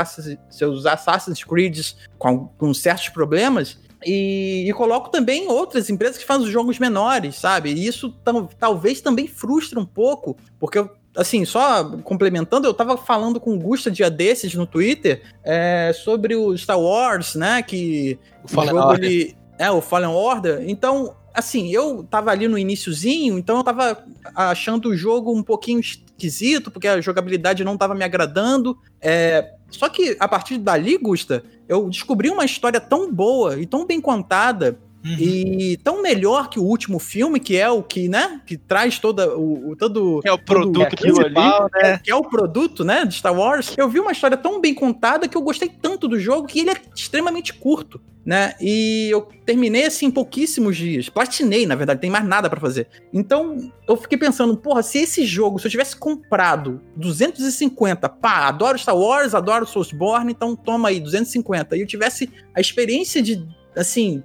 seus 0.49 0.85
Assassin's 0.85 1.43
Creed 1.43 1.79
com, 2.17 2.47
com 2.57 2.73
certos 2.73 3.07
problemas, 3.07 3.79
e, 4.05 4.65
e, 4.67 4.73
coloco 4.73 5.09
também 5.09 5.47
outras 5.47 5.89
empresas 5.89 6.17
que 6.17 6.25
fazem 6.25 6.47
jogos 6.47 6.79
menores, 6.79 7.35
sabe? 7.35 7.71
E 7.71 7.85
isso 7.85 8.15
talvez 8.59 9.01
também 9.01 9.27
frustra 9.27 9.79
um 9.79 9.85
pouco, 9.85 10.35
porque 10.59 10.79
eu 10.79 10.89
assim, 11.15 11.43
só 11.45 11.83
complementando, 12.03 12.67
eu 12.67 12.73
tava 12.73 12.97
falando 12.97 13.39
com 13.39 13.53
o 13.53 13.59
Gusta 13.59 13.91
dia 13.91 14.09
desses 14.09 14.53
no 14.55 14.65
Twitter 14.65 15.21
é, 15.43 15.91
sobre 15.93 16.35
o 16.35 16.57
Star 16.57 16.79
Wars, 16.79 17.35
né? 17.35 17.61
Que 17.61 18.17
o, 18.43 18.59
o 18.59 18.65
jogo 18.65 18.77
Order. 18.77 19.09
ele. 19.09 19.35
É, 19.59 19.69
o 19.69 19.81
Fallen 19.81 20.09
Order. 20.09 20.63
Então, 20.65 21.15
assim, 21.33 21.69
eu 21.69 22.03
tava 22.03 22.31
ali 22.31 22.47
no 22.47 22.57
iníciozinho, 22.57 23.37
então 23.37 23.57
eu 23.57 23.63
tava 23.63 24.03
achando 24.35 24.89
o 24.89 24.95
jogo 24.95 25.35
um 25.35 25.43
pouquinho 25.43 25.79
esquisito, 25.79 26.71
porque 26.71 26.87
a 26.87 27.01
jogabilidade 27.01 27.63
não 27.63 27.77
tava 27.77 27.95
me 27.95 28.03
agradando. 28.03 28.77
É, 28.99 29.53
só 29.69 29.89
que 29.89 30.15
a 30.19 30.27
partir 30.27 30.57
dali, 30.57 30.97
Gusta, 30.97 31.43
eu 31.67 31.89
descobri 31.89 32.29
uma 32.29 32.45
história 32.45 32.79
tão 32.79 33.11
boa 33.11 33.59
e 33.59 33.65
tão 33.65 33.85
bem 33.85 34.01
contada 34.01 34.77
Uhum. 35.03 35.15
E 35.17 35.77
tão 35.77 36.01
melhor 36.01 36.47
que 36.49 36.59
o 36.59 36.63
último 36.63 36.99
filme, 36.99 37.39
que 37.39 37.57
é 37.57 37.69
o 37.69 37.81
que, 37.81 38.07
né? 38.07 38.39
Que 38.45 38.55
traz 38.55 38.99
toda 38.99 39.35
o, 39.35 39.75
todo. 39.75 40.21
Que 40.21 40.29
é 40.29 40.33
o 40.33 40.37
produto 40.37 40.95
principal, 40.95 41.63
ali, 41.63 41.83
né? 41.83 41.97
Que 42.03 42.11
é 42.11 42.15
o 42.15 42.23
produto, 42.23 42.83
né? 42.83 43.03
De 43.03 43.15
Star 43.15 43.33
Wars. 43.33 43.73
Eu 43.77 43.89
vi 43.89 43.99
uma 43.99 44.11
história 44.11 44.37
tão 44.37 44.61
bem 44.61 44.75
contada 44.75 45.27
que 45.27 45.35
eu 45.35 45.41
gostei 45.41 45.69
tanto 45.69 46.07
do 46.07 46.19
jogo 46.19 46.47
que 46.47 46.59
ele 46.59 46.69
é 46.69 46.77
extremamente 46.95 47.53
curto, 47.53 47.99
né? 48.25 48.53
E 48.61 49.09
eu 49.09 49.27
terminei 49.45 49.85
assim 49.85 50.07
em 50.07 50.11
pouquíssimos 50.11 50.77
dias. 50.77 51.09
Platinei, 51.09 51.65
na 51.65 51.75
verdade, 51.75 52.01
tem 52.01 52.09
mais 52.09 52.25
nada 52.25 52.49
para 52.49 52.59
fazer. 52.59 52.87
Então, 53.11 53.71
eu 53.87 53.97
fiquei 53.97 54.17
pensando, 54.17 54.55
porra, 54.55 54.83
se 54.83 54.99
esse 54.99 55.25
jogo, 55.25 55.59
se 55.59 55.67
eu 55.67 55.71
tivesse 55.71 55.95
comprado 55.95 56.81
250, 56.95 58.07
pá, 58.09 58.47
adoro 58.47 58.77
Star 58.77 58.97
Wars, 58.97 59.33
adoro 59.33 59.65
Soulsborne, 59.65 60.31
então 60.31 60.55
toma 60.55 60.89
aí 60.89 60.99
250. 60.99 61.75
E 61.75 61.81
eu 61.81 61.87
tivesse 61.87 62.29
a 62.53 62.61
experiência 62.61 63.21
de 63.21 63.45
assim, 63.75 64.23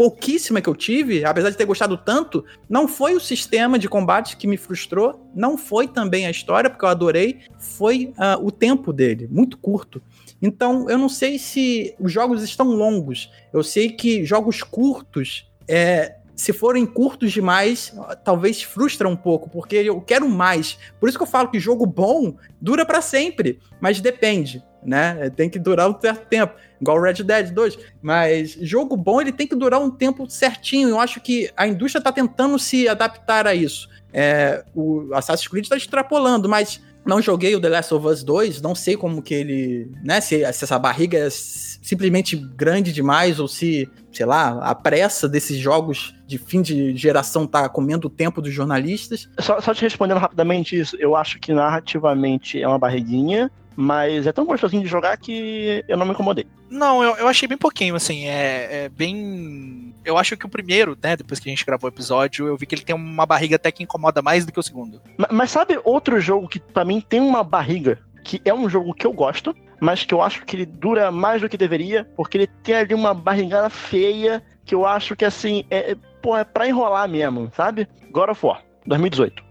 pouquíssima 0.00 0.62
que 0.62 0.68
eu 0.68 0.74
tive, 0.74 1.26
apesar 1.26 1.50
de 1.50 1.58
ter 1.58 1.66
gostado 1.66 1.94
tanto, 1.94 2.42
não 2.66 2.88
foi 2.88 3.14
o 3.14 3.20
sistema 3.20 3.78
de 3.78 3.86
combate 3.86 4.38
que 4.38 4.46
me 4.46 4.56
frustrou, 4.56 5.30
não 5.34 5.58
foi 5.58 5.86
também 5.86 6.26
a 6.26 6.30
história, 6.30 6.70
porque 6.70 6.86
eu 6.86 6.88
adorei, 6.88 7.40
foi 7.58 8.14
uh, 8.16 8.42
o 8.42 8.50
tempo 8.50 8.94
dele, 8.94 9.28
muito 9.30 9.58
curto. 9.58 10.00
Então, 10.40 10.88
eu 10.88 10.96
não 10.96 11.08
sei 11.08 11.38
se 11.38 11.94
os 11.98 12.12
jogos 12.12 12.42
estão 12.42 12.68
longos. 12.68 13.30
Eu 13.52 13.62
sei 13.62 13.90
que 13.90 14.24
jogos 14.24 14.62
curtos, 14.62 15.50
é, 15.68 16.16
se 16.34 16.52
forem 16.52 16.86
curtos 16.86 17.32
demais, 17.32 17.94
talvez 18.24 18.62
frustra 18.62 19.08
um 19.08 19.16
pouco, 19.16 19.50
porque 19.50 19.76
eu 19.76 20.00
quero 20.00 20.28
mais. 20.28 20.78
Por 20.98 21.08
isso 21.08 21.18
que 21.18 21.22
eu 21.22 21.28
falo 21.28 21.50
que 21.50 21.60
jogo 21.60 21.84
bom 21.84 22.34
dura 22.60 22.86
para 22.86 23.02
sempre, 23.02 23.58
mas 23.80 24.00
depende 24.00 24.62
né? 24.82 25.30
Tem 25.30 25.48
que 25.48 25.58
durar 25.58 25.88
um 25.88 26.00
certo 26.00 26.26
tempo, 26.26 26.54
igual 26.80 27.00
Red 27.00 27.22
Dead 27.22 27.50
2. 27.50 27.78
Mas 28.00 28.52
jogo 28.60 28.96
bom, 28.96 29.20
ele 29.20 29.32
tem 29.32 29.46
que 29.46 29.54
durar 29.54 29.80
um 29.80 29.90
tempo 29.90 30.28
certinho. 30.28 30.90
Eu 30.90 31.00
acho 31.00 31.20
que 31.20 31.50
a 31.56 31.66
indústria 31.66 32.00
está 32.00 32.12
tentando 32.12 32.58
se 32.58 32.88
adaptar 32.88 33.46
a 33.46 33.54
isso. 33.54 33.88
É, 34.12 34.64
o 34.74 35.12
Assassin's 35.14 35.48
Creed 35.48 35.64
está 35.64 35.76
extrapolando, 35.76 36.48
mas 36.48 36.80
não 37.04 37.20
joguei 37.20 37.54
o 37.54 37.60
The 37.60 37.68
Last 37.68 37.94
of 37.94 38.06
Us 38.06 38.22
2, 38.22 38.60
não 38.60 38.74
sei 38.74 38.96
como 38.96 39.22
que 39.22 39.34
ele, 39.34 39.90
né, 40.02 40.20
se, 40.20 40.38
se, 40.52 40.64
essa 40.64 40.78
barriga 40.78 41.18
é 41.18 41.28
simplesmente 41.30 42.36
grande 42.36 42.92
demais 42.92 43.40
ou 43.40 43.48
se, 43.48 43.88
sei 44.12 44.26
lá, 44.26 44.58
a 44.62 44.74
pressa 44.74 45.28
desses 45.28 45.58
jogos 45.58 46.14
de 46.26 46.38
fim 46.38 46.62
de 46.62 46.94
geração 46.96 47.46
tá 47.46 47.68
comendo 47.68 48.06
o 48.06 48.10
tempo 48.10 48.40
dos 48.40 48.52
jornalistas. 48.52 49.28
Só, 49.38 49.60
só 49.60 49.74
te 49.74 49.82
respondendo 49.82 50.18
rapidamente 50.18 50.78
isso, 50.78 50.96
eu 51.00 51.16
acho 51.16 51.38
que 51.40 51.52
narrativamente 51.52 52.60
é 52.60 52.68
uma 52.68 52.78
barriguinha, 52.78 53.50
mas 53.80 54.26
é 54.26 54.32
tão 54.32 54.44
gostosinho 54.44 54.82
de 54.82 54.88
jogar 54.88 55.16
que 55.16 55.82
eu 55.88 55.96
não 55.96 56.04
me 56.04 56.12
incomodei. 56.12 56.46
Não, 56.68 57.02
eu, 57.02 57.16
eu 57.16 57.26
achei 57.26 57.48
bem 57.48 57.56
pouquinho, 57.56 57.94
assim, 57.94 58.26
é, 58.26 58.84
é, 58.84 58.88
bem. 58.90 59.94
Eu 60.04 60.18
acho 60.18 60.36
que 60.36 60.44
o 60.44 60.50
primeiro, 60.50 60.96
né, 61.02 61.16
depois 61.16 61.40
que 61.40 61.48
a 61.48 61.52
gente 61.52 61.64
gravou 61.64 61.88
o 61.88 61.92
episódio, 61.92 62.46
eu 62.46 62.58
vi 62.58 62.66
que 62.66 62.74
ele 62.74 62.82
tem 62.82 62.94
uma 62.94 63.24
barriga 63.24 63.56
até 63.56 63.72
que 63.72 63.82
incomoda 63.82 64.20
mais 64.20 64.44
do 64.44 64.52
que 64.52 64.60
o 64.60 64.62
segundo. 64.62 65.00
Mas, 65.16 65.28
mas 65.32 65.50
sabe 65.50 65.80
outro 65.82 66.20
jogo 66.20 66.46
que 66.46 66.60
para 66.60 66.84
mim 66.84 67.00
tem 67.00 67.20
uma 67.20 67.42
barriga, 67.42 67.98
que 68.22 68.42
é 68.44 68.52
um 68.52 68.68
jogo 68.68 68.92
que 68.92 69.06
eu 69.06 69.14
gosto, 69.14 69.56
mas 69.80 70.04
que 70.04 70.12
eu 70.12 70.20
acho 70.20 70.44
que 70.44 70.56
ele 70.56 70.66
dura 70.66 71.10
mais 71.10 71.40
do 71.40 71.48
que 71.48 71.56
deveria, 71.56 72.06
porque 72.14 72.36
ele 72.36 72.46
tem 72.62 72.74
ali 72.74 72.92
uma 72.92 73.14
barrigada 73.14 73.70
feia, 73.70 74.42
que 74.62 74.74
eu 74.74 74.84
acho 74.84 75.16
que 75.16 75.24
assim, 75.24 75.64
é, 75.70 75.92
é 75.92 75.96
pô, 76.20 76.36
é 76.36 76.44
pra 76.44 76.68
enrolar 76.68 77.08
mesmo, 77.08 77.50
sabe? 77.56 77.88
God 78.12 78.28
of 78.28 78.44
War, 78.44 78.62
2018. 78.84 79.42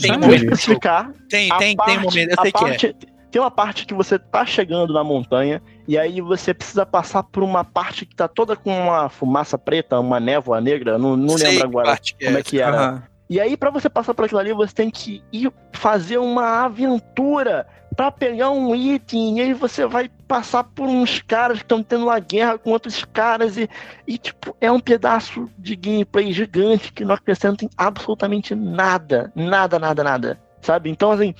Tem 0.00 0.20
como 0.20 0.34
especificar. 0.34 1.12
Tem, 1.28 1.48
tem, 1.58 1.74
parte, 1.74 1.88
tem 1.88 1.98
um 1.98 2.02
momento, 2.02 2.30
eu 2.30 2.42
sei 2.42 2.52
que 2.52 2.86
é 2.86 3.15
tem 3.30 3.40
uma 3.40 3.50
parte 3.50 3.86
que 3.86 3.94
você 3.94 4.18
tá 4.18 4.46
chegando 4.46 4.92
na 4.92 5.04
montanha 5.04 5.62
e 5.86 5.98
aí 5.98 6.20
você 6.20 6.54
precisa 6.54 6.86
passar 6.86 7.22
por 7.22 7.42
uma 7.42 7.64
parte 7.64 8.06
que 8.06 8.14
tá 8.14 8.26
toda 8.26 8.56
com 8.56 8.70
uma 8.70 9.08
fumaça 9.08 9.58
preta, 9.58 10.00
uma 10.00 10.18
névoa 10.20 10.60
negra, 10.60 10.98
não, 10.98 11.16
não 11.16 11.34
lembro 11.34 11.64
agora 11.64 11.98
como 12.20 12.36
é, 12.36 12.40
é 12.40 12.42
que 12.42 12.60
era. 12.60 12.92
Uhum. 12.92 13.02
E 13.28 13.40
aí, 13.40 13.56
para 13.56 13.70
você 13.70 13.88
passar 13.88 14.14
por 14.14 14.24
aquilo 14.24 14.38
ali, 14.38 14.52
você 14.52 14.72
tem 14.72 14.88
que 14.88 15.22
ir 15.32 15.52
fazer 15.72 16.18
uma 16.18 16.64
aventura 16.64 17.66
para 17.96 18.12
pegar 18.12 18.50
um 18.50 18.74
item, 18.74 19.38
e 19.38 19.42
aí 19.42 19.54
você 19.54 19.86
vai 19.86 20.08
passar 20.28 20.62
por 20.62 20.86
uns 20.86 21.20
caras 21.22 21.58
que 21.58 21.64
estão 21.64 21.82
tendo 21.82 22.04
uma 22.04 22.18
guerra 22.20 22.58
com 22.58 22.70
outros 22.70 23.04
caras, 23.04 23.56
e, 23.56 23.68
e, 24.06 24.18
tipo, 24.18 24.54
é 24.60 24.70
um 24.70 24.78
pedaço 24.78 25.50
de 25.58 25.74
gameplay 25.74 26.30
gigante 26.32 26.92
que 26.92 27.04
não 27.04 27.14
acrescenta 27.14 27.66
absolutamente 27.76 28.54
nada, 28.54 29.32
nada, 29.34 29.78
nada, 29.78 30.04
nada, 30.04 30.40
sabe? 30.60 30.90
Então, 30.90 31.10
assim, 31.10 31.34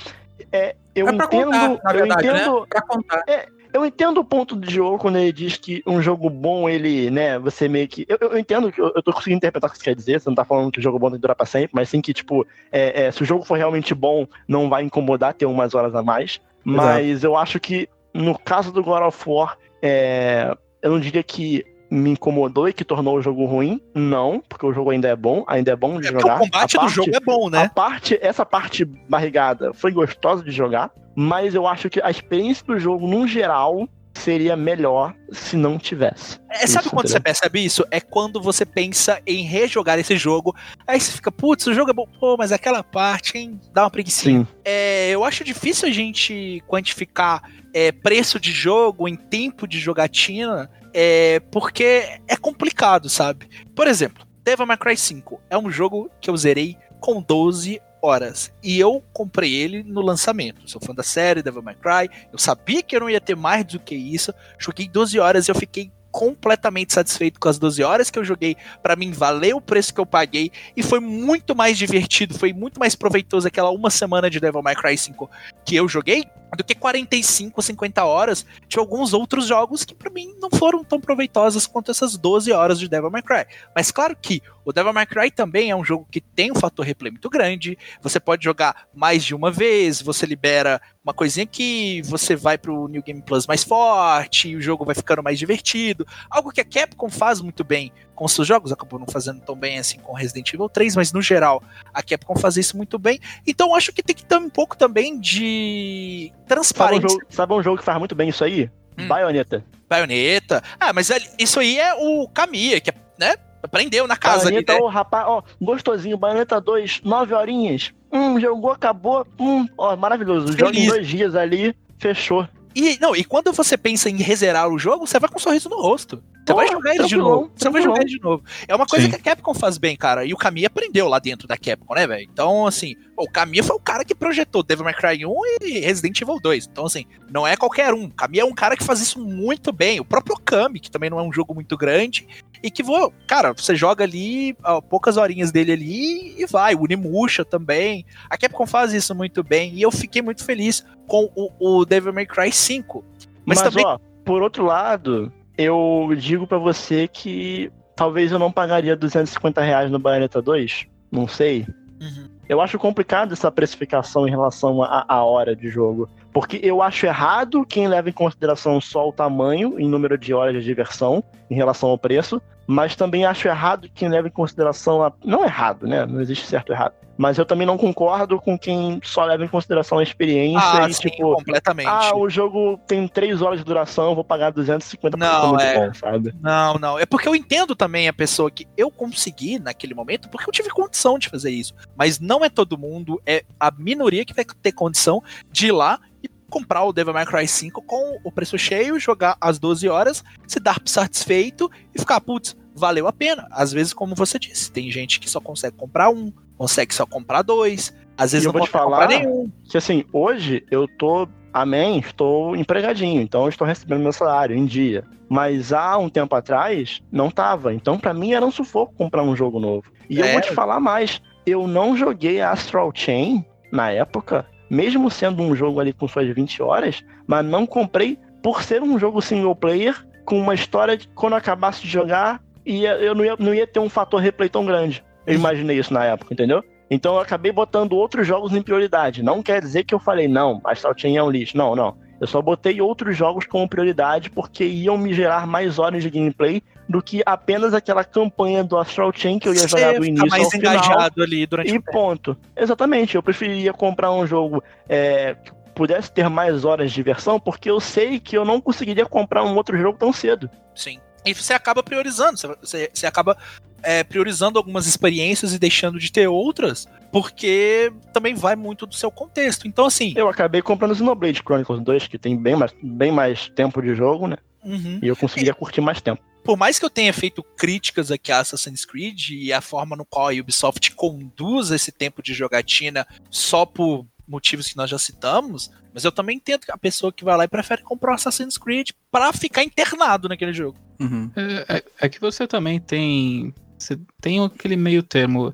é, 0.52 0.76
eu 0.94 1.08
é 1.08 1.14
entendo. 1.14 1.52
Contar, 1.52 1.92
verdade, 1.92 2.26
eu 2.26 2.36
entendo. 2.36 2.60
Né? 2.60 2.80
contar. 2.88 3.22
É, 3.28 3.48
eu 3.72 3.84
entendo 3.84 4.18
o 4.18 4.24
ponto 4.24 4.56
de 4.56 4.72
jogo 4.72 4.98
quando 4.98 5.18
ele 5.18 5.32
diz 5.32 5.56
que 5.56 5.82
um 5.86 6.00
jogo 6.00 6.30
bom, 6.30 6.68
ele, 6.68 7.10
né, 7.10 7.38
você 7.38 7.68
meio 7.68 7.86
que. 7.86 8.06
Eu, 8.08 8.16
eu 8.20 8.38
entendo 8.38 8.72
que 8.72 8.80
eu, 8.80 8.92
eu 8.94 9.02
tô 9.02 9.12
conseguindo 9.12 9.38
interpretar 9.38 9.68
o 9.68 9.72
que 9.72 9.78
você 9.78 9.84
quer 9.84 9.94
dizer, 9.94 10.20
você 10.20 10.28
não 10.28 10.34
tá 10.34 10.44
falando 10.44 10.72
que 10.72 10.78
o 10.78 10.82
jogo 10.82 10.98
bom 10.98 11.08
tem 11.08 11.18
que 11.18 11.22
durar 11.22 11.36
pra 11.36 11.46
sempre, 11.46 11.70
mas 11.72 11.88
sim 11.88 12.00
que, 12.00 12.14
tipo, 12.14 12.46
é, 12.72 13.04
é, 13.04 13.12
se 13.12 13.22
o 13.22 13.26
jogo 13.26 13.44
for 13.44 13.58
realmente 13.58 13.94
bom, 13.94 14.26
não 14.48 14.68
vai 14.68 14.82
incomodar 14.82 15.34
ter 15.34 15.46
umas 15.46 15.74
horas 15.74 15.94
a 15.94 16.02
mais. 16.02 16.40
Mas 16.64 17.06
Exato. 17.06 17.26
eu 17.26 17.36
acho 17.36 17.60
que 17.60 17.88
no 18.12 18.38
caso 18.38 18.72
do 18.72 18.82
God 18.82 19.02
of 19.02 19.22
War, 19.28 19.56
é, 19.82 20.56
eu 20.82 20.90
não 20.90 21.00
diria 21.00 21.22
que 21.22 21.64
me 21.90 22.10
incomodou 22.10 22.68
e 22.68 22.72
que 22.72 22.84
tornou 22.84 23.16
o 23.16 23.22
jogo 23.22 23.44
ruim? 23.44 23.80
Não, 23.94 24.42
porque 24.48 24.66
o 24.66 24.72
jogo 24.72 24.90
ainda 24.90 25.08
é 25.08 25.16
bom, 25.16 25.44
ainda 25.46 25.72
é 25.72 25.76
bom 25.76 26.00
de 26.00 26.08
é, 26.08 26.12
jogar. 26.12 26.36
O 26.36 26.40
combate 26.40 26.76
parte, 26.76 26.88
do 26.88 26.88
jogo 26.88 27.10
é 27.14 27.20
bom, 27.20 27.50
né? 27.50 27.64
A 27.64 27.68
parte, 27.68 28.18
essa 28.20 28.44
parte 28.44 28.84
barrigada 28.84 29.72
foi 29.72 29.92
gostosa 29.92 30.42
de 30.42 30.50
jogar, 30.50 30.90
mas 31.14 31.54
eu 31.54 31.66
acho 31.66 31.88
que 31.88 32.00
a 32.00 32.10
experiência 32.10 32.64
do 32.66 32.78
jogo, 32.78 33.06
num 33.06 33.26
geral, 33.26 33.88
seria 34.16 34.56
melhor 34.56 35.14
se 35.30 35.56
não 35.56 35.78
tivesse. 35.78 36.38
É, 36.50 36.66
sabe 36.66 36.86
isso, 36.86 36.90
quando 36.90 37.04
entendeu? 37.04 37.10
você 37.10 37.20
percebe 37.20 37.64
isso? 37.64 37.84
É 37.90 38.00
quando 38.00 38.40
você 38.40 38.64
pensa 38.64 39.20
em 39.26 39.44
rejogar 39.44 39.98
esse 39.98 40.16
jogo, 40.16 40.54
aí 40.86 41.00
você 41.00 41.12
fica, 41.12 41.30
putz, 41.30 41.66
o 41.66 41.74
jogo 41.74 41.90
é 41.90 41.94
bom, 41.94 42.06
pô, 42.18 42.36
mas 42.36 42.52
aquela 42.52 42.82
parte, 42.82 43.38
hein, 43.38 43.60
dá 43.72 43.84
uma 43.84 43.90
preguiça. 43.90 44.28
É, 44.64 45.10
eu 45.10 45.24
acho 45.24 45.44
difícil 45.44 45.88
a 45.88 45.92
gente 45.92 46.62
quantificar 46.66 47.42
é, 47.72 47.92
preço 47.92 48.40
de 48.40 48.52
jogo 48.52 49.06
em 49.06 49.16
tempo 49.16 49.66
de 49.66 49.78
jogatina, 49.78 50.70
é, 50.94 51.40
porque 51.50 52.18
é 52.26 52.36
complicado, 52.36 53.08
sabe? 53.08 53.48
Por 53.74 53.86
exemplo, 53.86 54.26
Devil 54.42 54.66
May 54.66 54.76
Cry 54.76 54.96
5 54.96 55.40
é 55.50 55.58
um 55.58 55.70
jogo 55.70 56.10
que 56.20 56.30
eu 56.30 56.36
zerei 56.36 56.76
com 57.00 57.20
12 57.20 57.80
horas. 58.06 58.52
E 58.62 58.78
eu 58.78 59.02
comprei 59.12 59.52
ele 59.52 59.82
no 59.82 60.00
lançamento. 60.00 60.68
Sou 60.70 60.80
fã 60.80 60.94
da 60.94 61.02
série, 61.02 61.42
Devil 61.42 61.62
May 61.62 61.74
Cry. 61.74 62.10
Eu 62.32 62.38
sabia 62.38 62.82
que 62.82 62.94
eu 62.94 63.00
não 63.00 63.10
ia 63.10 63.20
ter 63.20 63.36
mais 63.36 63.64
do 63.64 63.80
que 63.80 63.94
isso. 63.94 64.32
Joguei 64.58 64.88
12 64.88 65.18
horas 65.18 65.48
e 65.48 65.50
eu 65.50 65.54
fiquei 65.54 65.90
completamente 66.10 66.94
satisfeito 66.94 67.38
com 67.38 67.46
as 67.46 67.58
12 67.58 67.82
horas 67.82 68.10
que 68.10 68.18
eu 68.18 68.24
joguei. 68.24 68.56
Para 68.82 68.96
mim, 68.96 69.12
valeu 69.12 69.58
o 69.58 69.60
preço 69.60 69.92
que 69.92 70.00
eu 70.00 70.06
paguei 70.06 70.50
e 70.74 70.82
foi 70.82 70.98
muito 70.98 71.54
mais 71.54 71.76
divertido, 71.76 72.38
foi 72.38 72.54
muito 72.54 72.80
mais 72.80 72.94
proveitoso 72.94 73.46
aquela 73.46 73.70
uma 73.70 73.90
semana 73.90 74.30
de 74.30 74.40
Devil 74.40 74.62
May 74.62 74.74
Cry 74.74 74.96
5 74.96 75.28
que 75.62 75.76
eu 75.76 75.86
joguei 75.86 76.24
do 76.56 76.64
que 76.64 76.74
45, 76.74 77.60
50 77.62 78.04
horas 78.04 78.46
de 78.66 78.78
alguns 78.78 79.12
outros 79.12 79.46
jogos 79.46 79.84
que 79.84 79.94
para 79.94 80.10
mim 80.10 80.34
não 80.40 80.50
foram 80.50 80.82
tão 80.82 81.00
proveitosas 81.00 81.66
quanto 81.66 81.90
essas 81.90 82.16
12 82.16 82.50
horas 82.52 82.78
de 82.78 82.88
Devil 82.88 83.10
May 83.10 83.22
Cry. 83.22 83.46
Mas 83.74 83.90
claro 83.90 84.16
que 84.20 84.42
o 84.64 84.72
Devil 84.72 84.92
May 84.92 85.06
Cry 85.06 85.30
também 85.30 85.70
é 85.70 85.76
um 85.76 85.84
jogo 85.84 86.08
que 86.10 86.20
tem 86.20 86.50
um 86.50 86.56
fator 86.56 86.84
replay 86.84 87.12
muito 87.12 87.30
grande. 87.30 87.78
Você 88.02 88.18
pode 88.18 88.42
jogar 88.42 88.88
mais 88.92 89.24
de 89.24 89.34
uma 89.34 89.50
vez, 89.50 90.02
você 90.02 90.26
libera 90.26 90.80
uma 91.04 91.14
coisinha 91.14 91.46
que 91.46 92.02
você 92.02 92.34
vai 92.34 92.58
pro 92.58 92.88
New 92.88 93.02
Game 93.02 93.22
Plus 93.22 93.46
mais 93.46 93.62
forte, 93.62 94.48
e 94.48 94.56
o 94.56 94.60
jogo 94.60 94.84
vai 94.84 94.94
ficando 94.94 95.22
mais 95.22 95.38
divertido. 95.38 96.04
Algo 96.28 96.50
que 96.50 96.60
a 96.60 96.64
Capcom 96.64 97.08
faz 97.08 97.40
muito 97.40 97.62
bem 97.62 97.92
com 98.16 98.26
seus 98.26 98.48
jogos, 98.48 98.72
acabou 98.72 98.98
não 98.98 99.06
fazendo 99.06 99.40
tão 99.40 99.54
bem 99.54 99.78
assim 99.78 99.98
com 99.98 100.14
Resident 100.14 100.52
Evil 100.52 100.68
3, 100.68 100.96
mas 100.96 101.12
no 101.12 101.22
geral 101.22 101.62
a 101.92 102.02
Capcom 102.02 102.34
faz 102.34 102.56
isso 102.56 102.76
muito 102.76 102.98
bem. 102.98 103.20
Então 103.46 103.74
acho 103.74 103.92
que 103.92 104.02
tem 104.02 104.16
que 104.16 104.24
ter 104.24 104.38
um 104.38 104.48
pouco 104.48 104.76
também 104.76 105.20
de 105.20 106.32
transparência. 106.48 107.08
Sabe 107.08 107.14
um 107.14 107.18
jogo, 107.20 107.26
sabe 107.30 107.54
um 107.54 107.62
jogo 107.62 107.78
que 107.78 107.84
faz 107.84 107.98
muito 107.98 108.14
bem 108.14 108.30
isso 108.30 108.42
aí? 108.42 108.70
Hum. 108.98 109.06
Bayonetta. 109.06 109.62
Baioneta. 109.88 110.62
Ah, 110.80 110.92
mas 110.92 111.10
isso 111.38 111.60
aí 111.60 111.78
é 111.78 111.94
o 111.94 112.26
Kamiya, 112.28 112.80
que 112.80 112.90
é, 112.90 112.94
né? 113.18 113.34
Aprendeu 113.62 114.06
na 114.06 114.16
casa 114.16 114.44
Bayonetta, 114.44 114.72
ali, 114.72 114.80
né? 114.80 114.86
ô, 114.86 114.88
rapaz, 114.88 115.26
ó, 115.28 115.42
gostosinho. 115.60 116.16
Bayonetta 116.16 116.60
2, 116.60 117.02
9 117.04 117.34
horinhas. 117.34 117.92
Hum, 118.10 118.40
jogou, 118.40 118.70
acabou. 118.70 119.26
Hum, 119.38 119.68
ó, 119.76 119.94
maravilhoso. 119.96 120.56
Joga 120.56 120.78
em 120.78 120.86
dois 120.86 121.06
dias 121.06 121.34
ali, 121.34 121.74
fechou. 121.98 122.48
E, 122.76 122.98
não, 123.00 123.16
e 123.16 123.24
quando 123.24 123.54
você 123.54 123.74
pensa 123.74 124.10
em 124.10 124.18
rezerar 124.18 124.68
o 124.68 124.78
jogo, 124.78 125.06
você 125.06 125.18
vai 125.18 125.30
com 125.30 125.36
um 125.36 125.40
sorriso 125.40 125.66
no 125.66 125.80
rosto. 125.80 126.22
Você 126.46 126.52
vai 126.52 126.68
jogar 126.68 126.94
ele 126.94 127.06
de 127.06 127.16
novo. 127.16 127.50
Você 127.56 127.70
vai 127.70 127.80
jogar 127.80 128.02
ele 128.02 128.10
de 128.10 128.20
novo. 128.20 128.44
É 128.68 128.76
uma 128.76 128.84
coisa 128.84 129.06
Sim. 129.06 129.10
que 129.10 129.16
a 129.16 129.18
Capcom 129.18 129.54
faz 129.54 129.78
bem, 129.78 129.96
cara. 129.96 130.26
E 130.26 130.34
o 130.34 130.36
Kamiya 130.36 130.66
aprendeu 130.66 131.08
lá 131.08 131.18
dentro 131.18 131.48
da 131.48 131.56
Capcom, 131.56 131.94
né, 131.94 132.06
velho? 132.06 132.28
Então, 132.30 132.66
assim, 132.66 132.94
o 133.16 133.26
Kamiya 133.26 133.64
foi 133.64 133.74
o 133.74 133.80
cara 133.80 134.04
que 134.04 134.14
projetou 134.14 134.62
Devil 134.62 134.84
May 134.84 134.92
Cry 134.92 135.24
1 135.24 135.32
e 135.62 135.78
Resident 135.78 136.20
Evil 136.20 136.38
2. 136.38 136.68
Então, 136.70 136.84
assim, 136.84 137.06
não 137.30 137.46
é 137.46 137.56
qualquer 137.56 137.94
um. 137.94 138.04
O 138.04 138.10
Kamiya 138.10 138.42
é 138.42 138.44
um 138.44 138.54
cara 138.54 138.76
que 138.76 138.84
faz 138.84 139.00
isso 139.00 139.18
muito 139.18 139.72
bem. 139.72 139.98
O 139.98 140.04
próprio 140.04 140.36
Kami, 140.36 140.78
que 140.78 140.90
também 140.90 141.08
não 141.08 141.18
é 141.18 141.22
um 141.22 141.32
jogo 141.32 141.54
muito 141.54 141.78
grande. 141.78 142.28
E 142.62 142.70
que, 142.70 142.82
vou, 142.82 143.12
cara, 143.26 143.54
você 143.54 143.74
joga 143.74 144.04
ali, 144.04 144.54
ó, 144.62 144.82
poucas 144.82 145.16
horinhas 145.16 145.50
dele 145.50 145.72
ali 145.72 146.40
e 146.40 146.44
vai. 146.44 146.74
O 146.74 146.82
Unimusha 146.82 147.42
também. 147.42 148.04
A 148.28 148.36
Capcom 148.36 148.66
faz 148.66 148.92
isso 148.92 149.14
muito 149.14 149.42
bem. 149.42 149.72
E 149.74 149.80
eu 149.80 149.90
fiquei 149.90 150.20
muito 150.20 150.44
feliz 150.44 150.84
com 151.06 151.30
o, 151.34 151.80
o 151.80 151.84
Devil 151.84 152.12
May 152.12 152.26
Cry 152.26 152.52
5. 152.52 153.04
Mas, 153.44 153.60
Mas, 153.60 153.62
também. 153.62 153.84
ó, 153.84 153.98
por 154.24 154.42
outro 154.42 154.64
lado, 154.64 155.32
eu 155.56 156.08
digo 156.16 156.46
pra 156.46 156.58
você 156.58 157.08
que 157.08 157.70
talvez 157.94 158.32
eu 158.32 158.38
não 158.38 158.52
pagaria 158.52 158.96
250 158.96 159.60
reais 159.62 159.90
no 159.90 159.98
Bayonetta 159.98 160.42
2. 160.42 160.86
Não 161.10 161.26
sei. 161.26 161.66
Uhum. 162.00 162.28
Eu 162.48 162.60
acho 162.60 162.78
complicado 162.78 163.32
essa 163.32 163.50
precificação 163.50 164.26
em 164.26 164.30
relação 164.30 164.82
à 164.82 165.04
à 165.08 165.24
hora 165.24 165.56
de 165.56 165.68
jogo. 165.68 166.08
Porque 166.32 166.60
eu 166.62 166.82
acho 166.82 167.06
errado 167.06 167.64
quem 167.66 167.88
leva 167.88 168.08
em 168.08 168.12
consideração 168.12 168.80
só 168.80 169.08
o 169.08 169.12
tamanho 169.12 169.80
em 169.80 169.88
número 169.88 170.18
de 170.18 170.34
horas 170.34 170.54
de 170.54 170.62
diversão 170.62 171.24
em 171.50 171.54
relação 171.54 171.88
ao 171.88 171.98
preço. 171.98 172.40
Mas 172.66 172.96
também 172.96 173.24
acho 173.24 173.46
errado 173.48 173.88
quem 173.94 174.08
leva 174.08 174.28
em 174.28 174.30
consideração 174.30 175.02
a. 175.02 175.12
Não 175.24 175.44
errado, 175.44 175.86
né? 175.86 176.04
Não 176.06 176.20
existe 176.20 176.46
certo 176.46 176.70
ou 176.70 176.74
errado. 176.74 176.94
Mas 177.18 177.38
eu 177.38 177.46
também 177.46 177.66
não 177.66 177.78
concordo 177.78 178.38
com 178.38 178.58
quem 178.58 179.00
só 179.02 179.24
leva 179.24 179.42
em 179.42 179.48
consideração 179.48 179.98
a 179.98 180.02
experiência 180.02 180.60
Ah, 180.82 180.86
e, 180.86 180.92
sim, 180.92 181.08
tipo, 181.08 181.32
completamente. 181.34 181.88
ah, 181.88 182.14
o 182.14 182.28
jogo 182.28 182.78
tem 182.86 183.08
3 183.08 183.40
horas 183.40 183.58
de 183.58 183.64
duração, 183.64 184.10
eu 184.10 184.14
vou 184.14 184.22
pagar 184.24 184.50
250 184.50 185.16
porque 185.16 185.32
Não, 185.32 185.58
é. 185.58 185.86
bom, 185.88 185.94
sabe? 185.94 186.34
Não, 186.42 186.74
não. 186.74 186.98
É 186.98 187.06
porque 187.06 187.26
eu 187.26 187.34
entendo 187.34 187.74
também 187.74 188.06
a 188.06 188.12
pessoa 188.12 188.50
que 188.50 188.66
eu 188.76 188.90
consegui 188.90 189.58
naquele 189.58 189.94
momento, 189.94 190.28
porque 190.28 190.46
eu 190.46 190.52
tive 190.52 190.68
condição 190.68 191.18
de 191.18 191.30
fazer 191.30 191.50
isso. 191.50 191.72
Mas 191.96 192.20
não 192.20 192.44
é 192.44 192.50
todo 192.50 192.76
mundo, 192.76 193.18
é 193.24 193.44
a 193.58 193.70
minoria 193.70 194.24
que 194.24 194.34
vai 194.34 194.44
ter 194.44 194.72
condição 194.72 195.22
de 195.50 195.68
ir 195.68 195.72
lá 195.72 195.98
e 196.22 196.28
comprar 196.58 196.84
o 196.84 196.92
Devil 196.92 197.12
May 197.12 197.26
Cry 197.26 197.46
5 197.46 197.82
com 197.82 198.18
o 198.24 198.32
preço 198.32 198.56
cheio, 198.58 198.98
jogar 198.98 199.36
às 199.40 199.58
12 199.58 199.88
horas, 199.88 200.24
se 200.46 200.58
dar 200.58 200.80
satisfeito 200.84 201.70
e 201.94 201.98
ficar, 201.98 202.20
putz, 202.20 202.56
valeu 202.74 203.06
a 203.06 203.12
pena. 203.12 203.46
Às 203.50 203.72
vezes, 203.72 203.92
como 203.92 204.14
você 204.14 204.38
disse, 204.38 204.70
tem 204.72 204.90
gente 204.90 205.20
que 205.20 205.28
só 205.28 205.40
consegue 205.40 205.76
comprar 205.76 206.10
um, 206.10 206.32
consegue 206.56 206.94
só 206.94 207.04
comprar 207.06 207.42
dois, 207.42 207.94
às 208.16 208.32
vezes 208.32 208.44
E 208.44 208.48
eu 208.48 208.52
não 208.52 208.58
vou 208.60 208.66
te 208.66 208.70
falar- 208.72 209.00
comprar 209.00 209.08
nenhum. 209.08 209.50
Que 209.68 209.76
assim, 209.76 210.04
hoje 210.12 210.64
eu 210.70 210.88
tô, 210.88 211.28
amém, 211.52 211.98
estou 211.98 212.56
empregadinho, 212.56 213.20
então 213.20 213.42
eu 213.42 213.48
estou 213.50 213.66
recebendo 213.66 214.00
meu 214.02 214.12
salário 214.12 214.56
em 214.56 214.64
dia. 214.64 215.04
Mas 215.28 215.72
há 215.72 215.98
um 215.98 216.08
tempo 216.08 216.34
atrás, 216.36 217.00
não 217.12 217.30
tava. 217.30 217.74
Então, 217.74 217.98
pra 217.98 218.14
mim, 218.14 218.32
era 218.32 218.46
um 218.46 218.50
sufoco 218.50 218.94
comprar 218.94 219.22
um 219.22 219.34
jogo 219.36 219.58
novo. 219.60 219.84
E 220.08 220.18
eu 220.20 220.24
É. 220.24 220.32
vou 220.32 220.40
te 220.40 220.52
falar 220.52 220.78
mais, 220.80 221.20
eu 221.44 221.66
não 221.66 221.96
joguei 221.96 222.40
Astral 222.40 222.90
Chain 222.94 223.44
na 223.72 223.90
época, 223.90 224.46
mesmo 224.68 225.10
sendo 225.10 225.42
um 225.42 225.54
jogo 225.54 225.80
ali 225.80 225.92
com 225.92 226.08
suas 226.08 226.28
20 226.28 226.62
horas, 226.62 227.04
mas 227.26 227.44
não 227.44 227.66
comprei 227.66 228.18
por 228.42 228.62
ser 228.62 228.82
um 228.82 228.98
jogo 228.98 229.20
single 229.20 229.56
player 229.56 229.96
com 230.24 230.38
uma 230.38 230.54
história 230.54 230.96
de 230.96 231.08
quando 231.08 231.32
eu 231.32 231.38
acabasse 231.38 231.82
de 231.82 231.88
jogar, 231.88 232.40
ia, 232.64 232.96
eu 232.96 233.14
não 233.14 233.24
ia, 233.24 233.36
não 233.38 233.54
ia 233.54 233.66
ter 233.66 233.80
um 233.80 233.88
fator 233.88 234.20
replay 234.20 234.48
tão 234.48 234.66
grande. 234.66 235.04
Eu 235.26 235.34
imaginei 235.34 235.78
isso 235.78 235.92
na 235.92 236.04
época, 236.04 236.34
entendeu? 236.34 236.62
Então 236.90 237.14
eu 237.14 237.20
acabei 237.20 237.50
botando 237.50 237.94
outros 237.94 238.26
jogos 238.26 238.52
em 238.52 238.62
prioridade. 238.62 239.22
Não 239.22 239.42
quer 239.42 239.60
dizer 239.60 239.84
que 239.84 239.94
eu 239.94 239.98
falei, 239.98 240.28
não, 240.28 240.60
Chain 240.96 241.16
é 241.16 241.22
um 241.22 241.30
lixo. 241.30 241.56
Não, 241.56 241.74
não. 241.74 241.96
Eu 242.20 242.26
só 242.26 242.40
botei 242.40 242.80
outros 242.80 243.16
jogos 243.16 243.46
como 243.46 243.68
prioridade 243.68 244.30
porque 244.30 244.64
iam 244.64 244.96
me 244.96 245.12
gerar 245.12 245.46
mais 245.46 245.78
horas 245.78 246.02
de 246.02 246.10
gameplay 246.10 246.62
do 246.88 247.02
que 247.02 247.22
apenas 247.26 247.74
aquela 247.74 248.04
campanha 248.04 248.62
do 248.62 248.76
Astral 248.78 249.12
Chain 249.14 249.38
que 249.38 249.48
eu 249.48 249.54
ia 249.54 249.60
Você 249.60 249.68
jogar 249.68 249.94
do 249.98 250.04
início 250.04 250.28
mais 250.28 250.44
ao 250.44 250.50
final. 250.50 250.74
engajado 250.74 251.22
ali 251.22 251.46
durante 251.46 251.72
E 251.72 251.76
o 251.78 251.82
ponto. 251.82 252.36
Exatamente. 252.56 253.16
Eu 253.16 253.22
preferiria 253.22 253.72
comprar 253.72 254.12
um 254.12 254.26
jogo 254.26 254.62
é, 254.88 255.34
que 255.34 255.50
pudesse 255.74 256.10
ter 256.12 256.28
mais 256.30 256.64
horas 256.64 256.90
de 256.90 256.94
diversão, 256.94 257.38
porque 257.40 257.68
eu 257.70 257.80
sei 257.80 258.18
que 258.20 258.36
eu 258.36 258.44
não 258.44 258.60
conseguiria 258.60 259.04
comprar 259.04 259.42
um 259.44 259.54
outro 259.56 259.76
jogo 259.76 259.98
tão 259.98 260.12
cedo. 260.12 260.48
Sim. 260.74 260.98
E 261.24 261.34
você 261.34 261.52
acaba 261.52 261.82
priorizando, 261.82 262.38
você- 262.38 262.56
você, 262.62 262.90
você 262.94 263.06
acaba 263.06 263.36
é, 263.82 264.02
priorizando 264.02 264.58
algumas 264.58 264.86
experiências 264.86 265.52
e 265.52 265.58
deixando 265.58 265.98
de 265.98 266.10
ter 266.10 266.26
outras, 266.28 266.86
porque 267.12 267.92
também 268.12 268.34
vai 268.34 268.56
muito 268.56 268.86
do 268.86 268.94
seu 268.94 269.10
contexto. 269.10 269.68
Então, 269.68 269.86
assim, 269.86 270.12
Eu 270.16 270.28
acabei 270.28 270.62
comprando 270.62 270.94
Xenoblade 270.94 271.40
Chronicles 271.44 271.80
2, 271.82 272.06
que 272.08 272.16
tem 272.18 272.36
bem 272.36 272.56
mais, 272.56 272.72
bem 272.82 273.12
mais 273.12 273.48
tempo 273.50 273.82
de 273.82 273.94
jogo, 273.94 274.26
né? 274.28 274.36
uhum. 274.64 274.98
E 275.02 275.06
eu 275.08 275.14
conseguiria 275.14 275.54
curtir 275.54 275.80
mais 275.80 276.00
tempo. 276.00 276.22
Por 276.46 276.56
mais 276.56 276.78
que 276.78 276.84
eu 276.84 276.90
tenha 276.90 277.12
feito 277.12 277.42
críticas 277.42 278.10
aqui 278.10 278.30
a 278.30 278.38
Assassin's 278.40 278.84
Creed 278.84 279.30
e 279.30 279.52
a 279.52 279.60
forma 279.60 279.96
no 279.96 280.04
qual 280.04 280.28
a 280.28 280.32
Ubisoft 280.32 280.94
conduz 280.94 281.70
esse 281.72 281.90
tempo 281.90 282.22
de 282.22 282.32
jogatina 282.32 283.06
só 283.28 283.66
por 283.66 284.06
motivos 284.28 284.68
que 284.68 284.76
nós 284.76 284.88
já 284.88 284.98
citamos, 284.98 285.70
mas 285.92 286.04
eu 286.04 286.12
também 286.12 286.36
entendo 286.36 286.60
que 286.62 286.72
a 286.72 286.78
pessoa 286.78 287.12
que 287.12 287.24
vai 287.24 287.36
lá 287.36 287.44
e 287.44 287.48
prefere 287.48 287.82
comprar 287.82 288.12
o 288.12 288.14
Assassin's 288.14 288.56
Creed 288.56 288.90
pra 289.10 289.32
ficar 289.32 289.62
internado 289.64 290.28
naquele 290.28 290.52
jogo. 290.52 290.78
Uhum. 291.00 291.30
É, 291.34 291.76
é- 291.76 291.84
é 292.02 292.08
que 292.08 292.20
você 292.20 292.46
também 292.46 292.80
tem. 292.80 293.52
Você 293.78 293.98
tem 294.20 294.42
aquele 294.42 294.76
meio 294.76 295.02
termo. 295.02 295.52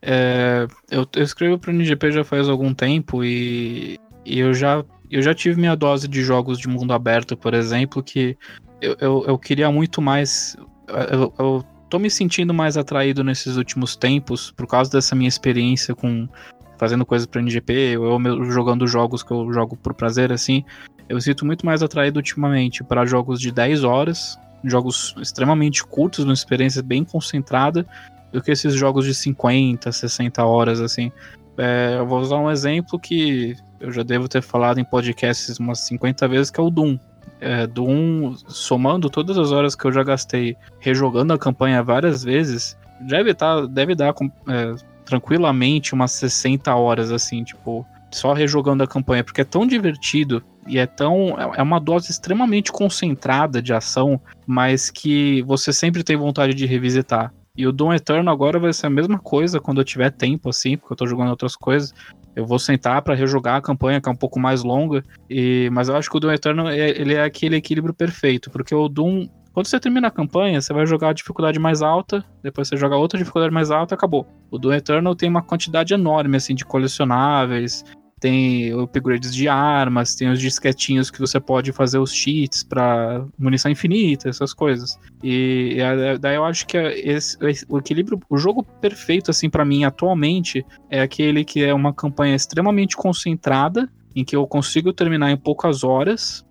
É, 0.00 0.66
eu, 0.90 1.06
eu 1.14 1.22
escrevo 1.22 1.58
pro 1.58 1.70
NGP 1.72 2.12
já 2.12 2.24
faz 2.24 2.48
algum 2.48 2.74
tempo 2.74 3.24
e, 3.24 3.98
e 4.24 4.38
eu, 4.38 4.52
já, 4.52 4.84
eu 5.10 5.22
já 5.22 5.34
tive 5.34 5.58
minha 5.58 5.74
dose 5.74 6.06
de 6.06 6.22
jogos 6.22 6.58
de 6.58 6.68
mundo 6.68 6.92
aberto, 6.92 7.36
por 7.36 7.54
exemplo, 7.54 8.02
que 8.02 8.36
eu, 8.80 8.96
eu, 9.00 9.24
eu 9.26 9.38
queria 9.38 9.70
muito 9.70 10.02
mais. 10.02 10.56
Eu, 10.88 11.32
eu 11.38 11.64
tô 11.88 11.98
me 11.98 12.10
sentindo 12.10 12.52
mais 12.52 12.76
atraído 12.76 13.22
nesses 13.22 13.56
últimos 13.56 13.96
tempos 13.96 14.50
por 14.50 14.66
causa 14.66 14.90
dessa 14.90 15.14
minha 15.14 15.28
experiência 15.28 15.94
com 15.94 16.28
fazendo 16.76 17.06
coisas 17.06 17.26
pro 17.26 17.40
NGP, 17.40 17.72
eu 17.94 18.20
jogando 18.50 18.86
jogos 18.86 19.22
que 19.22 19.30
eu 19.30 19.52
jogo 19.52 19.76
por 19.76 19.94
prazer, 19.94 20.32
assim. 20.32 20.64
Eu 21.08 21.20
sinto 21.20 21.46
muito 21.46 21.64
mais 21.64 21.82
atraído 21.82 22.18
ultimamente 22.18 22.82
para 22.82 23.06
jogos 23.06 23.40
de 23.40 23.52
10 23.52 23.84
horas, 23.84 24.38
jogos 24.64 25.14
extremamente 25.20 25.84
curtos, 25.84 26.24
uma 26.24 26.32
experiência 26.32 26.82
bem 26.82 27.04
concentrada, 27.04 27.86
do 28.32 28.42
que 28.42 28.50
esses 28.50 28.74
jogos 28.74 29.04
de 29.04 29.14
50, 29.14 29.92
60 29.92 30.44
horas, 30.44 30.80
assim. 30.80 31.12
É, 31.56 31.96
eu 31.98 32.06
vou 32.06 32.20
usar 32.20 32.36
um 32.36 32.50
exemplo 32.50 32.98
que 32.98 33.56
eu 33.78 33.92
já 33.92 34.02
devo 34.02 34.28
ter 34.28 34.42
falado 34.42 34.80
em 34.80 34.84
podcasts 34.84 35.58
umas 35.58 35.80
50 35.80 36.26
vezes, 36.26 36.50
que 36.50 36.58
é 36.58 36.62
o 36.62 36.70
Doom. 36.70 36.98
É, 37.40 37.66
Doom, 37.66 38.34
somando 38.48 39.10
todas 39.10 39.36
as 39.36 39.52
horas 39.52 39.74
que 39.74 39.84
eu 39.84 39.92
já 39.92 40.02
gastei 40.02 40.56
rejogando 40.78 41.32
a 41.32 41.38
campanha 41.38 41.82
várias 41.82 42.24
vezes, 42.24 42.76
deve, 43.00 43.34
tá, 43.34 43.66
deve 43.66 43.94
dar 43.94 44.14
é, 44.48 44.74
tranquilamente 45.04 45.94
umas 45.94 46.12
60 46.12 46.74
horas, 46.74 47.12
assim, 47.12 47.44
tipo, 47.44 47.86
só 48.10 48.32
rejogando 48.32 48.82
a 48.82 48.86
campanha, 48.86 49.24
porque 49.24 49.40
é 49.40 49.44
tão 49.44 49.66
divertido 49.66 50.42
e 50.66 50.78
é 50.78 50.86
tão. 50.86 51.36
É 51.54 51.62
uma 51.62 51.78
dose 51.78 52.10
extremamente 52.10 52.72
concentrada 52.72 53.60
de 53.60 53.72
ação, 53.74 54.20
mas 54.46 54.90
que 54.90 55.42
você 55.42 55.72
sempre 55.72 56.02
tem 56.02 56.16
vontade 56.16 56.54
de 56.54 56.66
revisitar. 56.66 57.32
E 57.56 57.66
o 57.66 57.72
Doom 57.72 57.94
Eternal 57.94 58.34
agora 58.34 58.58
vai 58.58 58.72
ser 58.72 58.86
a 58.86 58.90
mesma 58.90 59.18
coisa 59.18 59.60
quando 59.60 59.80
eu 59.80 59.84
tiver 59.84 60.10
tempo, 60.10 60.48
assim, 60.48 60.76
porque 60.76 60.92
eu 60.92 60.96
tô 60.96 61.06
jogando 61.06 61.30
outras 61.30 61.54
coisas. 61.54 61.94
Eu 62.34 62.44
vou 62.44 62.58
sentar 62.58 63.00
para 63.02 63.14
rejogar 63.14 63.56
a 63.56 63.62
campanha, 63.62 64.00
que 64.00 64.08
é 64.08 64.12
um 64.12 64.16
pouco 64.16 64.40
mais 64.40 64.64
longa. 64.64 65.04
E, 65.30 65.70
mas 65.72 65.88
eu 65.88 65.96
acho 65.96 66.10
que 66.10 66.16
o 66.16 66.20
Doom 66.20 66.32
Eternal 66.32 66.68
é, 66.68 66.90
ele 66.90 67.14
é 67.14 67.22
aquele 67.22 67.56
equilíbrio 67.56 67.94
perfeito, 67.94 68.50
porque 68.50 68.74
o 68.74 68.88
Doom 68.88 69.28
quando 69.54 69.66
você 69.66 69.78
termina 69.78 70.08
a 70.08 70.10
campanha, 70.10 70.60
você 70.60 70.72
vai 70.72 70.84
jogar 70.84 71.10
a 71.10 71.12
dificuldade 71.12 71.60
mais 71.60 71.80
alta, 71.80 72.24
depois 72.42 72.66
você 72.66 72.76
joga 72.76 72.96
outra 72.96 73.16
dificuldade 73.16 73.54
mais 73.54 73.70
alta, 73.70 73.94
acabou. 73.94 74.26
O 74.50 74.58
Doom 74.58 74.72
Eternal 74.72 75.14
tem 75.14 75.28
uma 75.28 75.42
quantidade 75.42 75.94
enorme 75.94 76.36
assim 76.36 76.56
de 76.56 76.64
colecionáveis, 76.64 77.84
tem 78.24 78.72
upgrades 78.72 79.34
de 79.34 79.50
armas, 79.50 80.14
tem 80.14 80.30
os 80.30 80.40
disquetinhos 80.40 81.10
que 81.10 81.20
você 81.20 81.38
pode 81.38 81.72
fazer 81.72 81.98
os 81.98 82.10
cheats 82.10 82.62
para 82.62 83.22
munição 83.38 83.70
infinita, 83.70 84.30
essas 84.30 84.54
coisas. 84.54 84.98
E, 85.22 85.76
e 85.76 86.18
daí 86.18 86.36
eu 86.36 86.42
acho 86.46 86.66
que 86.66 86.78
esse, 86.78 87.36
o 87.68 87.76
equilíbrio, 87.76 88.18
o 88.30 88.38
jogo 88.38 88.62
perfeito 88.80 89.30
assim 89.30 89.50
para 89.50 89.62
mim 89.62 89.84
atualmente 89.84 90.64
é 90.88 91.02
aquele 91.02 91.44
que 91.44 91.62
é 91.62 91.74
uma 91.74 91.92
campanha 91.92 92.34
extremamente 92.34 92.96
concentrada, 92.96 93.90
em 94.16 94.24
que 94.24 94.34
eu 94.34 94.46
consigo 94.46 94.90
terminar 94.90 95.30
em 95.30 95.36
poucas 95.36 95.84
horas. 95.84 96.46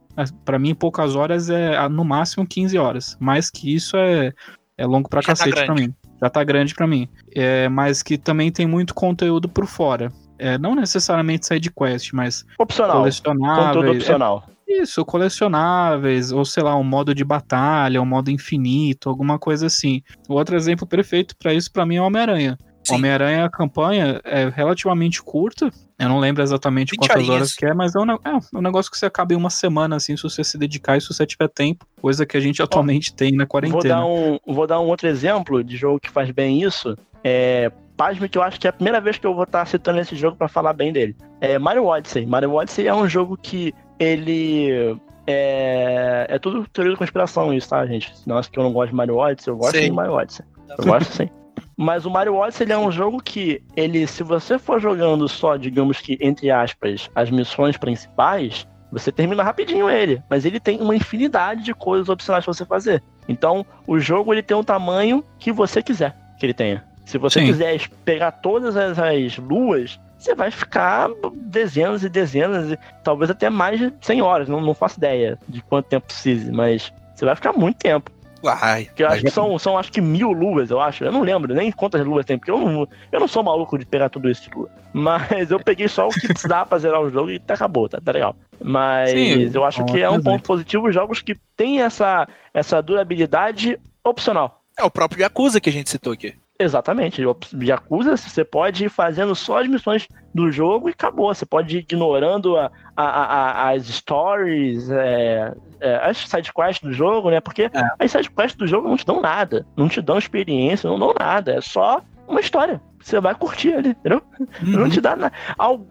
Para 0.45 0.59
mim, 0.59 0.75
poucas 0.75 1.15
horas 1.15 1.49
é 1.49 1.89
no 1.89 2.05
máximo 2.05 2.45
15 2.45 2.77
horas. 2.77 3.17
Mais 3.19 3.49
que 3.49 3.73
isso 3.73 3.97
é, 3.97 4.31
é 4.77 4.85
longo 4.85 5.09
pra 5.09 5.21
Já 5.21 5.25
tá 5.25 5.31
cacete 5.31 5.55
tá 5.55 5.65
pra 5.65 5.73
mim. 5.73 5.91
Já 6.21 6.29
tá 6.29 6.43
grande 6.43 6.75
pra 6.75 6.85
mim. 6.85 7.09
É, 7.35 7.67
mas 7.67 8.03
que 8.03 8.15
também 8.15 8.51
tem 8.51 8.67
muito 8.67 8.93
conteúdo 8.93 9.49
por 9.49 9.65
fora 9.65 10.11
é, 10.43 10.57
não 10.57 10.75
necessariamente 10.75 11.47
side 11.47 11.71
quest, 11.71 12.11
mas 12.11 12.45
opcional. 12.59 12.97
colecionáveis. 12.97 13.67
Conteúdo 13.67 13.91
opcional. 13.91 14.43
É, 14.67 14.81
isso, 14.81 15.05
colecionáveis, 15.05 16.33
ou 16.33 16.43
sei 16.43 16.61
lá, 16.63 16.75
um 16.75 16.83
modo 16.83 17.15
de 17.15 17.23
batalha, 17.23 18.01
um 18.01 18.05
modo 18.05 18.29
infinito, 18.29 19.09
alguma 19.09 19.39
coisa 19.39 19.67
assim. 19.67 20.01
O 20.27 20.33
outro 20.33 20.57
exemplo 20.57 20.85
perfeito 20.85 21.33
para 21.37 21.53
isso 21.53 21.71
para 21.71 21.85
mim 21.85 21.95
é 21.95 22.01
Homem-Aranha. 22.01 22.57
Homem-Aranha, 22.89 23.45
a 23.45 23.49
campanha 23.49 24.19
é 24.25 24.49
relativamente 24.49 25.23
curta. 25.23 25.71
Eu 25.97 26.09
não 26.09 26.19
lembro 26.19 26.43
exatamente 26.43 26.97
quantas 26.97 27.15
horinhas. 27.15 27.35
horas 27.35 27.55
que 27.55 27.65
é, 27.65 27.73
mas 27.73 27.95
é 27.95 27.99
um, 27.99 28.11
é 28.11 28.39
um, 28.53 28.61
negócio 28.61 28.91
que 28.91 28.97
você 28.97 29.05
acaba 29.05 29.33
em 29.33 29.37
uma 29.37 29.49
semana, 29.49 29.95
assim, 29.95 30.17
se 30.17 30.23
você 30.23 30.43
se 30.43 30.57
dedicar 30.57 30.97
e 30.97 31.01
se 31.01 31.07
você 31.07 31.25
tiver 31.25 31.47
tempo. 31.47 31.85
Coisa 32.01 32.25
que 32.25 32.35
a 32.35 32.41
gente 32.41 32.61
atualmente 32.61 33.13
tem 33.13 33.31
na 33.31 33.45
quarentena. 33.45 34.01
Vou 34.01 34.01
dar, 34.01 34.05
um, 34.05 34.39
vou 34.45 34.67
dar 34.67 34.81
um 34.81 34.87
outro 34.87 35.07
exemplo 35.07 35.63
de 35.63 35.77
jogo 35.77 36.01
que 36.01 36.09
faz 36.09 36.29
bem 36.31 36.61
isso. 36.61 36.97
É, 37.23 37.71
pasme 37.95 38.27
que 38.29 38.37
eu 38.37 38.43
acho 38.43 38.59
que 38.59 38.67
é 38.67 38.69
a 38.69 38.73
primeira 38.73 38.99
vez 38.99 39.17
que 39.17 39.25
eu 39.25 39.33
vou 39.33 39.43
estar 39.43 39.65
citando 39.65 39.99
esse 39.99 40.15
jogo 40.15 40.37
para 40.37 40.47
falar 40.47 40.73
bem 40.73 40.91
dele. 40.91 41.15
É 41.39 41.57
Mario 41.57 41.85
Odyssey. 41.85 42.25
Mario 42.25 42.53
Odyssey 42.53 42.87
é 42.87 42.93
um 42.93 43.07
jogo 43.07 43.37
que 43.37 43.73
ele 43.99 44.97
é, 45.27 46.25
é 46.29 46.39
tudo 46.39 46.67
teoria 46.67 46.93
de 46.93 46.97
conspiração 46.97 47.53
isso, 47.53 47.69
tá, 47.69 47.85
gente? 47.85 48.11
Nossa, 48.25 48.49
que 48.49 48.59
eu 48.59 48.63
não 48.63 48.73
gosto 48.73 48.89
de 48.89 48.95
Mario 48.95 49.17
Odyssey, 49.17 49.51
eu 49.51 49.57
gosto 49.57 49.77
sim. 49.77 49.85
de 49.85 49.91
Mario 49.91 50.13
Odyssey. 50.13 50.45
Eu 50.77 50.85
gosto 50.85 51.11
sim. 51.11 51.29
Mas 51.75 52.05
o 52.05 52.11
Mario 52.11 52.35
Odyssey 52.35 52.65
ele 52.65 52.73
é 52.73 52.77
um 52.77 52.91
jogo 52.91 53.21
que 53.21 53.61
ele, 53.75 54.05
se 54.05 54.23
você 54.23 54.59
for 54.59 54.79
jogando 54.79 55.27
só, 55.27 55.57
digamos 55.57 55.99
que 55.99 56.17
entre 56.21 56.51
aspas, 56.51 57.09
as 57.15 57.31
missões 57.31 57.77
principais, 57.77 58.67
você 58.91 59.11
termina 59.11 59.43
rapidinho 59.43 59.89
ele, 59.89 60.21
mas 60.29 60.45
ele 60.45 60.59
tem 60.59 60.79
uma 60.79 60.95
infinidade 60.95 61.63
de 61.63 61.73
coisas 61.73 62.09
opcionais 62.09 62.45
para 62.45 62.53
você 62.53 62.65
fazer. 62.65 63.01
Então, 63.27 63.65
o 63.87 63.97
jogo 63.99 64.33
ele 64.33 64.43
tem 64.43 64.55
o 64.55 64.63
tamanho 64.63 65.23
que 65.39 65.51
você 65.51 65.81
quiser 65.81 66.15
que 66.37 66.45
ele 66.45 66.53
tenha. 66.53 66.83
Se 67.05 67.17
você 67.17 67.39
Sim. 67.39 67.47
quiser 67.47 67.87
pegar 68.05 68.31
todas 68.31 68.77
as, 68.77 68.97
as, 68.97 69.37
luas, 69.37 69.99
você 70.17 70.33
vai 70.33 70.49
ficar 70.51 71.09
dezenas 71.33 72.03
e 72.03 72.09
dezenas, 72.09 72.71
e 72.71 72.79
talvez 73.03 73.29
até 73.29 73.49
mais 73.49 73.79
de 73.79 73.93
100 74.01 74.21
horas. 74.21 74.49
Não, 74.49 74.61
não 74.61 74.73
faço 74.73 74.97
ideia 74.97 75.37
de 75.47 75.61
quanto 75.61 75.87
tempo 75.87 76.07
precise, 76.07 76.51
mas 76.51 76.91
você 77.15 77.25
vai 77.25 77.35
ficar 77.35 77.53
muito 77.53 77.77
tempo. 77.77 78.11
Ai, 78.45 78.85
porque 78.85 79.03
eu 79.03 79.07
acho 79.07 79.23
que 79.23 79.31
são, 79.31 79.57
são 79.57 79.77
acho 79.77 79.91
que 79.91 80.01
mil 80.01 80.31
luas, 80.31 80.69
eu 80.69 80.81
acho. 80.81 81.03
Eu 81.03 81.11
não 81.11 81.21
lembro 81.21 81.53
nem 81.53 81.71
quantas 81.71 82.05
luas 82.05 82.25
tem, 82.25 82.37
porque 82.37 82.51
eu 82.51 82.57
não, 82.57 82.87
eu 83.11 83.19
não 83.19 83.27
sou 83.27 83.41
maluco 83.41 83.77
de 83.77 83.85
pegar 83.85 84.09
tudo 84.09 84.29
isso 84.29 84.49
de 84.49 84.55
lua. 84.55 84.69
Mas 84.91 85.49
eu 85.49 85.59
peguei 85.59 85.87
só 85.87 86.07
o 86.07 86.11
que 86.11 86.27
precisava 86.27 86.65
pra 86.65 86.77
zerar 86.77 87.01
o 87.01 87.09
jogo 87.09 87.31
e 87.31 87.39
tá, 87.39 87.53
acabou, 87.53 87.87
tá, 87.87 88.01
tá 88.03 88.11
legal. 88.11 88.35
Mas 88.61 89.11
Sim, 89.11 89.49
eu 89.53 89.63
acho 89.63 89.85
que 89.85 90.01
é 90.01 90.09
um 90.09 90.21
ponto 90.21 90.43
positivo 90.43 90.91
jogos 90.91 91.21
que 91.21 91.37
tem 91.55 91.81
essa, 91.81 92.27
essa 92.53 92.81
durabilidade 92.81 93.79
opcional. 94.03 94.61
É 94.77 94.83
o 94.83 94.91
próprio 94.91 95.21
Yakuza 95.21 95.61
que 95.61 95.69
a 95.69 95.73
gente 95.73 95.89
citou 95.89 96.11
aqui. 96.13 96.35
Exatamente. 96.63 97.21
Yakuza, 97.61 98.15
você 98.15 98.43
pode 98.43 98.85
ir 98.85 98.89
fazendo 98.89 99.35
só 99.35 99.59
as 99.59 99.67
missões 99.67 100.07
do 100.33 100.51
jogo 100.51 100.89
e 100.89 100.91
acabou. 100.91 101.33
Você 101.33 101.45
pode 101.45 101.77
ir 101.77 101.79
ignorando 101.81 102.57
a, 102.57 102.71
a, 102.95 103.03
a, 103.05 103.69
as 103.71 103.85
stories, 103.85 104.89
é, 104.89 105.53
é, 105.79 105.95
as 105.97 106.17
sidequests 106.17 106.81
do 106.81 106.93
jogo, 106.93 107.29
né? 107.29 107.41
Porque 107.41 107.63
é. 107.63 107.71
as 107.99 108.11
sidequests 108.11 108.55
do 108.55 108.65
jogo 108.65 108.87
não 108.87 108.97
te 108.97 109.05
dão 109.05 109.21
nada. 109.21 109.65
Não 109.75 109.87
te 109.87 110.01
dão 110.01 110.17
experiência, 110.17 110.89
não 110.89 110.97
dão 110.97 111.13
nada. 111.19 111.53
É 111.53 111.61
só 111.61 112.01
uma 112.27 112.39
história. 112.39 112.81
Você 113.01 113.19
vai 113.19 113.35
curtir 113.35 113.73
ali, 113.73 113.89
entendeu? 113.89 114.21
Uhum. 114.39 114.47
Não 114.61 114.89
te 114.89 115.01
dá 115.01 115.15
nada. 115.15 115.33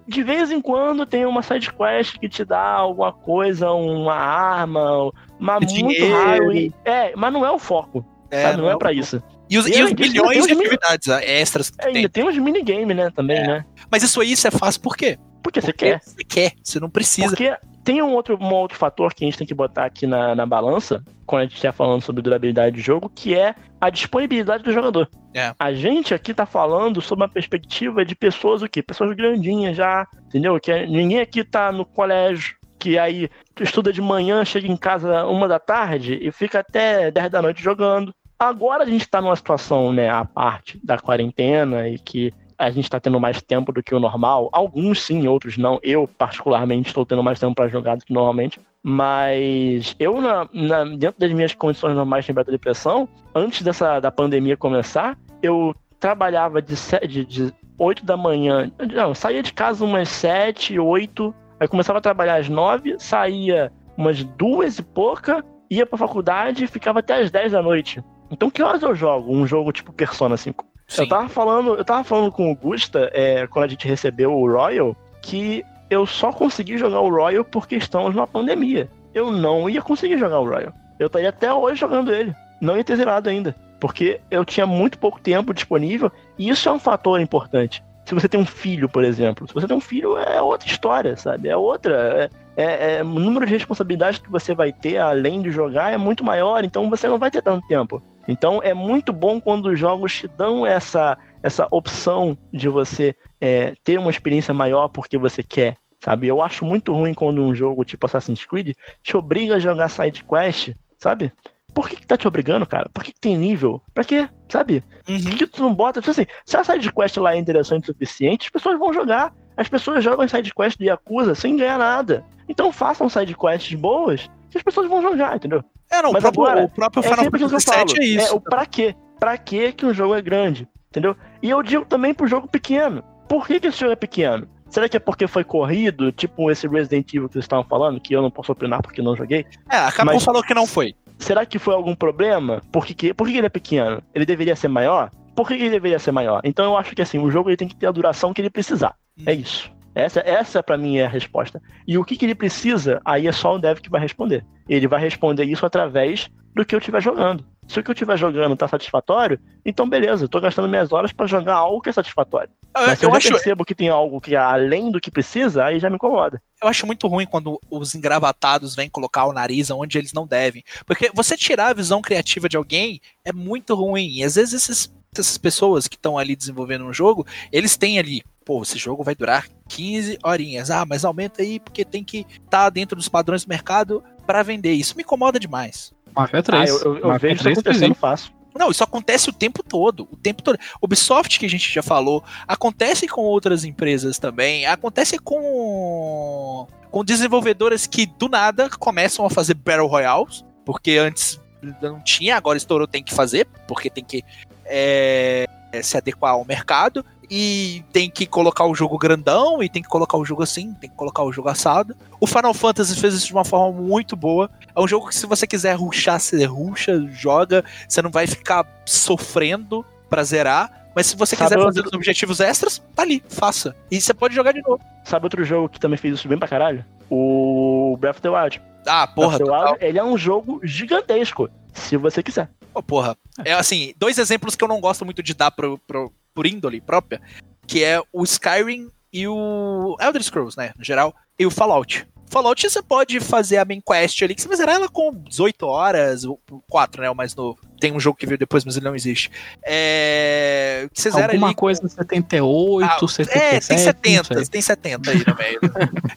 De 0.09 0.23
vez 0.23 0.51
em 0.51 0.63
quando 0.63 1.05
tem 1.05 1.27
uma 1.27 1.43
sidequest 1.43 2.19
que 2.19 2.29
te 2.29 2.45
dá 2.45 2.63
alguma 2.63 3.13
coisa, 3.13 3.71
uma 3.71 4.15
arma, 4.15 5.13
mas 5.39 5.71
muito 5.79 6.09
raro. 6.11 6.53
E, 6.55 6.73
é, 6.87 7.13
mas 7.15 7.33
não 7.33 7.45
é 7.45 7.51
o 7.51 7.59
foco. 7.59 8.05
É, 8.31 8.57
não, 8.57 8.63
não 8.63 8.71
é, 8.71 8.73
é 8.73 8.79
para 8.79 8.95
isso. 8.95 9.23
E 9.53 9.59
os, 9.59 9.67
e, 9.67 9.79
e 9.79 9.83
os 9.83 9.93
milhões 9.93 10.47
de 10.47 10.53
atividades 10.55 11.09
mini... 11.09 11.25
extras 11.27 11.69
que 11.69 11.79
é, 11.79 11.85
tem. 11.85 11.97
Ainda 11.97 12.09
tem 12.09 12.25
uns 12.25 12.39
minigame, 12.39 12.95
né, 12.95 13.11
também, 13.11 13.37
é. 13.37 13.47
né? 13.47 13.65
Mas 13.91 14.03
isso 14.03 14.19
aí 14.19 14.35
você 14.35 14.51
faz 14.51 14.79
por 14.79 14.97
quê? 14.97 15.19
Porque, 15.43 15.61
Porque 15.61 15.61
você 15.61 15.73
quer. 15.75 16.01
Você 16.03 16.25
quer, 16.25 16.53
você 16.63 16.81
não 16.81 16.89
precisa. 16.89 17.29
Porque 17.29 17.55
tem 17.85 18.01
um 18.01 18.15
outro, 18.15 18.39
um 18.41 18.55
outro 18.55 18.79
fator 18.79 19.13
que 19.13 19.25
a 19.25 19.27
gente 19.27 19.37
tem 19.37 19.47
que 19.47 19.53
botar 19.53 19.85
aqui 19.85 20.07
na, 20.07 20.35
na 20.35 20.47
balança, 20.47 21.05
quando 21.27 21.41
a 21.41 21.45
gente 21.45 21.53
estiver 21.53 21.73
falando 21.73 22.01
sobre 22.01 22.23
durabilidade 22.23 22.77
do 22.77 22.83
jogo, 22.83 23.13
que 23.15 23.35
é 23.35 23.55
a 23.79 23.91
disponibilidade 23.91 24.65
do 24.65 24.73
jogador. 24.73 25.07
É. 25.35 25.55
A 25.59 25.75
gente 25.75 26.15
aqui 26.15 26.33
tá 26.33 26.47
falando 26.47 27.03
sobre 27.03 27.25
uma 27.25 27.29
perspectiva 27.29 28.07
de 28.07 28.15
pessoas 28.15 28.63
o 28.63 28.69
quê? 28.69 28.83
Pessoas 28.83 29.15
grandinhas 29.15 29.77
já, 29.77 30.07
entendeu? 30.29 30.59
Que 30.59 30.87
ninguém 30.87 31.21
aqui 31.21 31.45
tá 31.45 31.71
no 31.71 31.85
colégio, 31.85 32.57
que 32.79 32.99
aí 32.99 33.29
estuda 33.61 33.93
de 33.93 34.01
manhã, 34.01 34.47
chega 34.47 34.67
em 34.67 34.79
casa 34.79 35.27
uma 35.27 35.47
da 35.47 35.59
tarde 35.59 36.19
e 36.23 36.33
fica 36.33 36.61
até 36.61 37.11
10 37.11 37.31
da 37.31 37.43
noite 37.43 37.63
jogando. 37.63 38.15
Agora 38.43 38.83
a 38.83 38.87
gente 38.87 39.03
está 39.03 39.21
numa 39.21 39.37
situação, 39.37 39.93
né, 39.93 40.11
à 40.11 40.25
parte 40.25 40.77
da 40.83 40.99
quarentena 40.99 41.89
e 41.89 41.97
que 41.97 42.35
a 42.59 42.71
gente 42.71 42.83
está 42.83 42.99
tendo 42.99 43.21
mais 43.21 43.41
tempo 43.41 43.71
do 43.71 43.85
que 43.85 43.95
o 43.95 44.01
normal. 44.01 44.51
Alguns 44.53 45.01
sim, 45.01 45.29
outros 45.29 45.57
não. 45.57 45.79
Eu, 45.81 46.09
particularmente, 46.09 46.89
estou 46.89 47.07
tendo 47.07 47.23
mais 47.23 47.39
tempo 47.39 47.55
para 47.55 47.69
jogar 47.69 47.97
do 47.97 48.05
que 48.05 48.13
normalmente. 48.13 48.61
Mas 48.83 49.95
eu, 49.97 50.21
na, 50.21 50.49
na, 50.53 50.85
dentro 50.87 51.21
das 51.21 51.33
minhas 51.33 51.55
condições 51.55 51.95
normais 51.95 52.25
de 52.25 52.33
depressão, 52.33 53.09
antes 53.33 53.63
dessa 53.63 54.01
da 54.01 54.11
pandemia 54.11 54.57
começar, 54.57 55.17
eu 55.41 55.73
trabalhava 56.01 56.61
de, 56.61 56.75
de, 57.07 57.25
de 57.25 57.55
8 57.79 58.05
da 58.05 58.17
manhã. 58.17 58.73
Não, 58.93 59.15
saía 59.15 59.45
de 59.45 59.53
casa 59.53 59.85
umas 59.85 60.09
7, 60.09 60.81
8. 60.81 61.33
Aí 61.61 61.69
começava 61.69 62.01
a 62.01 62.03
trabalhar 62.03 62.41
às 62.41 62.49
9, 62.49 62.97
saía 62.99 63.71
umas 63.97 64.25
duas 64.25 64.81
e 64.81 64.83
pouca, 64.83 65.45
ia 65.71 65.87
pra 65.87 65.97
faculdade 65.97 66.65
e 66.65 66.67
ficava 66.67 66.99
até 66.99 67.21
às 67.21 67.31
10 67.31 67.53
da 67.53 67.63
noite. 67.63 68.03
Então 68.33 68.51
que 68.51 68.63
horas 68.63 68.83
eu 68.83 68.95
jogo 68.95 69.33
um 69.33 69.47
jogo 69.47 69.71
tipo 69.71 69.93
Persona 69.93 70.37
5? 70.37 70.65
Sim. 70.89 71.03
Eu 71.03 71.09
tava 71.09 71.29
falando, 71.29 71.75
eu 71.75 71.85
tava 71.85 72.03
falando 72.03 72.33
com 72.33 72.51
o 72.51 72.57
Gusta, 72.57 73.11
é, 73.13 73.47
quando 73.47 73.67
a 73.67 73.69
gente 73.69 73.87
recebeu 73.87 74.33
o 74.33 74.51
Royal, 74.51 74.97
que 75.21 75.65
eu 75.89 76.07
só 76.07 76.33
consegui 76.33 76.77
jogar 76.79 77.01
o 77.01 77.11
Royal 77.11 77.45
porque 77.45 77.77
estamos 77.77 78.15
numa 78.15 78.27
pandemia. 78.27 78.91
Eu 79.15 79.31
não 79.31 79.69
ia 79.69 79.83
conseguir 79.83 80.19
jogar 80.19 80.41
o 80.41 80.49
Royal. 80.49 80.73
Eu 80.99 81.07
estaria 81.07 81.29
até 81.29 81.53
hoje 81.53 81.81
jogando 81.81 82.13
ele. 82.13 82.35
Não 82.61 82.77
ia 82.77 82.85
ter 82.85 82.97
zerado 82.97 83.29
ainda. 83.29 83.55
Porque 83.79 84.21
eu 84.31 84.45
tinha 84.45 84.67
muito 84.67 84.99
pouco 84.99 85.21
tempo 85.21 85.53
disponível. 85.53 86.11
E 86.39 86.49
isso 86.49 86.69
é 86.69 86.73
um 86.73 86.79
fator 86.79 87.21
importante. 87.21 87.83
Se 88.05 88.15
você 88.15 88.29
tem 88.29 88.41
um 88.41 88.47
filho, 88.47 88.89
por 88.89 89.05
exemplo. 89.05 89.47
Se 89.47 89.55
você 89.55 89.67
tem 89.67 89.77
um 89.77 89.81
filho, 89.81 90.17
é 90.17 90.41
outra 90.41 90.69
história, 90.69 91.17
sabe? 91.17 91.49
É 91.49 91.57
outra. 91.57 92.31
É, 92.57 92.65
é, 92.65 92.97
é, 92.97 93.03
o 93.03 93.07
número 93.07 93.47
de 93.47 93.53
responsabilidades 93.53 94.19
que 94.19 94.31
você 94.31 94.55
vai 94.55 94.73
ter, 94.73 94.99
além 94.99 95.43
de 95.43 95.51
jogar, 95.51 95.93
é 95.93 95.97
muito 95.97 96.25
maior. 96.25 96.65
Então 96.65 96.89
você 96.89 97.09
não 97.09 97.19
vai 97.19 97.31
ter 97.31 97.43
tanto 97.43 97.67
tempo. 97.67 98.03
Então 98.27 98.61
é 98.63 98.73
muito 98.73 99.13
bom 99.13 99.41
quando 99.41 99.67
os 99.67 99.79
jogos 99.79 100.15
te 100.15 100.29
dão 100.29 100.67
essa, 100.67 101.19
essa 101.43 101.67
opção 101.71 102.37
de 102.53 102.69
você 102.69 103.15
é, 103.41 103.75
ter 103.83 103.99
uma 103.99 104.11
experiência 104.11 104.55
maior 104.55 104.89
porque 104.89 105.19
você 105.19 105.43
quer, 105.43 105.77
sabe? 106.01 106.29
Eu 106.29 106.41
acho 106.41 106.65
muito 106.65 106.93
ruim 106.93 107.15
quando 107.15 107.43
um 107.43 107.55
jogo 107.55 107.85
tipo 107.85 108.07
Assassin's 108.07 108.45
Creed 108.45 108.75
te 109.03 109.17
obriga 109.17 109.57
a 109.57 109.61
jogar 109.61 109.89
side 109.89 110.25
quest, 110.25 110.73
sabe? 110.99 111.33
Por 111.75 111.89
que, 111.89 111.97
que 111.97 112.07
tá 112.07 112.17
te 112.17 112.29
obrigando, 112.29 112.67
cara? 112.67 112.91
Por 112.93 113.03
que, 113.03 113.13
que 113.13 113.21
tem 113.21 113.37
nível? 113.37 113.81
Pra 113.95 114.05
quê? 114.05 114.29
Sabe? 114.49 114.85
Uhum. 115.09 115.25
Por 115.25 115.39
que 115.39 115.47
tu 115.47 115.63
não 115.63 115.75
bota? 115.75 116.01
Tipo 116.01 116.11
assim, 116.11 116.27
se 116.45 116.57
a 116.57 116.63
side 116.63 116.93
quest 116.93 117.17
lá 117.17 117.35
é 117.35 117.39
interessante 117.39 117.85
o 117.85 117.87
suficiente, 117.87 118.47
as 118.47 118.53
pessoas 118.53 118.79
vão 118.79 118.93
jogar. 118.93 119.35
As 119.57 119.69
pessoas 119.69 120.05
jogam 120.05 120.29
side 120.29 120.55
quest 120.55 120.79
de 120.79 120.87
Yakuza 120.87 121.35
sem 121.35 121.57
ganhar 121.57 121.79
nada. 121.79 122.25
Então 122.49 122.71
façam 122.71 123.09
side 123.09 123.35
quests 123.35 123.75
boas 123.75 124.31
que 124.51 124.59
as 124.59 124.63
pessoas 124.63 124.89
vão 124.89 125.01
jogar, 125.01 125.35
entendeu? 125.37 125.65
É, 125.93 126.01
não, 126.01 126.13
Mas 126.13 126.25
o 126.25 126.33
próprio, 126.33 126.47
agora, 126.47 126.65
o 126.65 126.69
próprio 126.71 127.03
Final 127.03 127.25
Fantasy 127.31 127.71
VII 127.71 128.01
é 128.01 128.05
isso. 128.05 128.29
É 128.29 128.33
o 128.33 128.41
pra 128.41 128.65
quê? 128.65 128.97
Pra 129.21 129.37
quê 129.37 129.73
que 129.73 129.85
um 129.85 129.93
jogo 129.93 130.15
é 130.15 130.23
grande, 130.23 130.67
entendeu? 130.91 131.15
E 131.43 131.51
eu 131.51 131.63
digo 131.63 131.85
também 131.85 132.15
pro 132.15 132.27
jogo 132.27 132.49
pequeno. 132.49 133.05
Por 133.29 133.47
que, 133.47 133.61
que 133.61 133.67
esse 133.67 133.79
jogo 133.79 133.93
é 133.93 133.97
pequeno? 133.97 134.49
Será 134.71 134.89
que 134.89 134.97
é 134.97 135.01
porque 135.01 135.27
foi 135.27 135.45
corrido, 135.45 136.11
tipo 136.11 136.51
esse 136.51 136.67
Resident 136.67 137.13
Evil 137.13 137.29
que 137.29 137.35
vocês 137.35 137.45
estavam 137.45 137.65
falando, 137.65 138.01
que 138.01 138.15
eu 138.15 138.23
não 138.23 138.31
posso 138.31 138.51
opinar 138.51 138.81
porque 138.81 139.03
não 139.03 139.15
joguei? 139.15 139.45
É, 139.71 139.77
acabou 139.77 140.15
Mas... 140.15 140.25
falou 140.25 140.43
que 140.43 140.55
não 140.55 140.67
foi. 140.67 140.95
Será 141.19 141.45
que 141.45 141.59
foi 141.59 141.75
algum 141.75 141.95
problema? 141.95 142.63
Por 142.73 142.87
que, 142.87 143.13
por 143.13 143.29
que 143.29 143.37
ele 143.37 143.47
é 143.47 143.51
pequeno? 143.51 144.03
Ele 144.15 144.25
deveria 144.25 144.57
ser 144.57 144.69
maior? 144.69 145.11
Por 145.37 145.47
que 145.47 145.55
ele 145.55 145.69
deveria 145.69 145.99
ser 145.99 146.11
maior? 146.11 146.41
Então 146.43 146.65
eu 146.65 146.77
acho 146.77 146.95
que 146.95 147.03
assim, 147.03 147.19
o 147.19 147.31
jogo 147.31 147.51
ele 147.51 147.57
tem 147.59 147.69
que 147.69 147.77
ter 147.77 147.87
a 147.87 147.93
duração 147.93 148.33
que 148.33 148.41
ele 148.41 148.49
precisar. 148.49 148.95
É 149.27 149.35
isso. 149.35 149.71
Essa, 149.95 150.21
essa 150.21 150.63
para 150.63 150.77
mim 150.79 150.97
é 150.99 151.05
a 151.07 151.09
resposta. 151.09 151.61
E 151.87 151.99
o 151.99 152.05
que, 152.05 152.17
que 152.17 152.25
ele 152.25 152.35
precisa, 152.35 153.01
aí 153.05 153.27
é 153.27 153.33
só 153.33 153.55
o 153.55 153.59
dev 153.59 153.79
que 153.79 153.91
vai 153.91 154.01
responder. 154.01 154.45
Ele 154.69 154.87
vai 154.89 155.01
responder 155.01 155.45
isso 155.45 155.67
através 155.67 156.29
do 156.55 156.65
que 156.65 156.75
eu 156.75 156.79
estiver 156.79 157.01
jogando. 157.03 157.45
Se 157.67 157.79
o 157.79 157.83
que 157.83 157.91
eu 157.91 157.95
estiver 157.95 158.19
jogando 158.19 158.57
tá 158.57 158.67
satisfatório, 158.69 159.39
então 159.65 159.89
beleza, 159.89 160.25
eu 160.25 160.29
tô 160.29 160.41
gastando 160.41 160.69
minhas 160.69 160.93
horas 160.93 161.13
para 161.13 161.27
jogar 161.27 161.55
algo 161.55 161.81
que 161.81 161.89
é 161.89 161.93
satisfatório. 161.93 162.51
Ah, 162.75 162.87
Mas 162.89 162.99
se 162.99 163.05
eu 163.05 163.09
eu, 163.09 163.13
já 163.13 163.19
acho- 163.19 163.29
percebo 163.31 163.65
que 163.65 163.75
tem 163.75 163.89
algo 163.89 164.21
que 164.21 164.35
é 164.35 164.39
além 164.39 164.91
do 164.91 165.01
que 165.01 165.11
precisa, 165.11 165.65
aí 165.65 165.79
já 165.79 165.89
me 165.89 165.97
incomoda. 165.97 166.43
Eu 166.63 166.69
acho 166.69 166.87
muito 166.87 167.07
ruim 167.07 167.27
quando 167.27 167.59
os 167.71 167.95
engravatados 167.95 168.75
vêm 168.75 168.89
colocar 168.91 169.27
o 169.27 169.33
nariz 169.33 169.71
onde 169.71 169.97
eles 169.99 170.13
não 170.13 170.27
devem. 170.27 170.63
Porque 170.87 171.11
você 171.15 171.37
tirar 171.37 171.69
a 171.69 171.75
visão 171.75 172.03
criativa 172.03 172.49
de 172.49 172.57
alguém 172.57 173.01
é 173.25 173.33
muito 173.33 173.75
ruim. 173.75 174.09
E 174.19 174.25
às 174.25 174.35
vezes 174.35 174.55
esses- 174.55 174.93
essas 175.17 175.37
pessoas 175.39 175.87
que 175.87 175.97
estão 175.97 176.17
ali 176.19 176.35
desenvolvendo 176.35 176.85
um 176.87 176.93
jogo, 176.93 177.27
eles 177.53 177.77
têm 177.77 177.99
ali, 177.99 178.23
pô, 178.45 178.63
esse 178.63 178.79
jogo 178.79 179.03
vai 179.03 179.15
durar 179.15 179.47
15 179.69 180.19
horinhas. 180.25 180.71
Ah, 180.71 180.85
mas 180.87 181.05
aumenta 181.05 181.43
aí 181.43 181.59
porque 181.61 181.85
tem 181.85 182.03
que 182.05 182.27
estar 182.45 182.69
dentro 182.71 182.97
dos 182.97 183.09
padrões 183.09 183.45
do 183.45 183.49
mercado 183.49 184.03
para 184.27 184.43
vender. 184.43 184.73
Isso 184.73 184.97
me 184.97 185.03
incomoda 185.03 185.39
demais. 185.39 185.93
Mafia 186.15 186.43
3. 186.43 186.71
Ah, 186.71 186.73
eu, 186.73 186.97
eu- 186.97 186.99
eu 186.99 187.19
vejo 187.19 187.35
isso 187.35 187.43
3 187.45 187.59
acontecendo 187.59 187.95
fácil. 187.95 188.33
Não, 188.55 188.71
isso 188.71 188.85
acontece 188.85 189.31
o 189.31 189.33
tempo 189.33 189.63
todo, 189.63 190.07
o 190.13 190.17
tempo 190.17 190.43
todo. 190.43 190.59
Ubisoft, 190.83 191.39
que 191.41 191.47
a 191.47 191.49
gente 191.49 191.73
já 191.73 191.83
falou, 191.83 192.23
acontece 192.47 193.09
com 193.09 193.23
outras 193.23 193.65
empresas 193.65 194.19
também, 194.19 194.67
acontece 194.67 195.19
com, 195.19 196.67
com 196.91 197.03
desenvolvedoras 197.03 197.87
que 197.87 198.05
do 198.05 198.29
nada 198.29 198.69
começam 198.69 199.25
a 199.25 199.31
fazer 199.31 199.55
Battle 199.55 199.87
Royales, 199.87 200.45
porque 200.67 200.99
antes 200.99 201.41
não 201.81 201.99
tinha, 202.03 202.37
agora 202.37 202.59
estourou, 202.59 202.87
tem 202.87 203.03
que 203.03 203.15
fazer, 203.15 203.47
porque 203.67 203.89
tem 203.89 204.05
que 204.05 204.23
é, 204.67 205.47
se 205.83 205.97
adequar 205.97 206.33
ao 206.33 206.45
mercado, 206.45 207.03
e 207.35 207.83
tem 207.91 208.11
que 208.11 208.27
colocar 208.27 208.67
o 208.67 208.75
jogo 208.75 208.99
grandão, 208.99 209.63
e 209.63 209.69
tem 209.71 209.81
que 209.83 209.89
colocar 209.89 210.19
o 210.19 210.25
jogo 210.25 210.43
assim, 210.43 210.75
tem 210.75 210.91
que 210.91 210.95
colocar 210.97 211.23
o 211.23 211.33
jogo 211.33 211.49
assado. 211.49 211.97
O 212.21 212.27
Final 212.27 212.53
Fantasy 212.53 212.95
fez 213.01 213.15
isso 213.15 213.27
de 213.29 213.33
uma 213.33 213.43
forma 213.45 213.73
muito 213.81 214.15
boa. 214.15 214.51
É 214.77 214.79
um 214.79 214.87
jogo 214.87 215.09
que 215.09 215.15
se 215.15 215.25
você 215.25 215.47
quiser 215.47 215.73
ruxar, 215.75 216.21
você 216.21 216.45
ruxa, 216.45 217.01
joga, 217.11 217.65
você 217.89 218.03
não 218.03 218.11
vai 218.11 218.27
ficar 218.27 218.67
sofrendo 218.85 219.83
pra 220.11 220.23
zerar. 220.23 220.91
Mas 220.95 221.07
se 221.07 221.17
você 221.17 221.35
Sabe 221.35 221.49
quiser 221.49 221.59
outro- 221.59 221.75
fazer 221.75 221.89
os 221.89 221.93
objetivos 221.95 222.39
extras, 222.39 222.83
tá 222.95 223.01
ali, 223.03 223.25
faça. 223.31 223.75
E 223.91 223.99
você 223.99 224.13
pode 224.13 224.35
jogar 224.35 224.53
de 224.53 224.61
novo. 224.61 224.79
Sabe 225.03 225.25
outro 225.25 225.43
jogo 225.43 225.71
que 225.71 225.81
também 225.81 225.97
fez 225.97 226.17
isso 226.17 226.29
bem 226.29 226.39
pra 226.39 226.47
caralho? 226.47 226.85
O 227.09 227.97
Breath 227.99 228.17
of 228.17 228.21
the 228.23 228.29
Wild. 228.29 228.61
Ah, 228.87 229.07
porra, 229.07 229.39
Breath 229.39 229.49
of 229.49 229.59
the. 229.65 229.71
Wild, 229.71 229.85
ele 229.87 229.99
é 229.99 230.05
um 230.05 230.19
jogo 230.19 230.61
gigantesco, 230.63 231.49
se 231.73 231.97
você 231.97 232.23
quiser. 232.23 232.51
Pô, 232.75 232.83
porra. 232.83 233.17
É 233.43 233.55
assim, 233.55 233.95
dois 233.97 234.19
exemplos 234.19 234.55
que 234.55 234.63
eu 234.63 234.69
não 234.69 234.81
gosto 234.83 235.03
muito 235.05 235.23
de 235.23 235.33
dar 235.33 235.51
pro, 235.51 235.79
pro, 235.87 236.13
por 236.35 236.47
índole 236.47 236.81
própria, 236.81 237.21
que 237.67 237.85
é 237.85 238.01
o 238.13 238.23
Skyrim 238.25 238.91
e 239.13 239.27
o 239.27 239.97
Elder 240.01 240.23
Scrolls, 240.23 240.57
né, 240.57 240.73
no 240.77 240.85
geral, 240.85 241.15
e 241.39 241.47
o 241.47 241.51
Fallout. 241.51 242.07
Fallout 242.33 242.63
você 242.71 242.81
pode 242.83 243.21
fazer 243.21 243.59
a 243.59 243.65
main 243.65 243.83
quest 243.87 244.23
ali, 244.23 244.35
que 244.35 244.41
você 244.41 244.49
vai 244.49 244.57
zerar 244.57 244.77
ela 244.77 244.89
com 244.89 245.13
18 245.13 245.67
horas, 245.67 246.25
o 246.25 246.39
4, 246.67 247.03
né, 247.03 247.11
o 247.11 247.15
mais 247.15 247.35
novo. 247.35 247.59
Tem 247.79 247.93
um 247.93 248.01
jogo 248.01 248.17
que 248.17 248.25
veio 248.25 248.39
depois, 248.39 248.65
mas 248.65 248.75
ele 248.77 248.87
não 248.87 248.95
existe. 248.95 249.31
É... 249.63 250.89
Que 250.93 251.03
você 251.03 251.11
zera 251.11 251.33
Alguma 251.33 251.53
coisa 251.53 251.87
78, 251.87 252.85
Ah, 252.89 253.07
77. 253.07 253.39
É, 253.39 253.61
tem 253.93 254.17
não 254.17 254.25
70, 254.25 254.35
sei. 254.35 254.47
tem 254.47 254.63
70 254.63 255.11
aí 255.11 255.25
no 255.27 255.35
meio. 255.37 255.61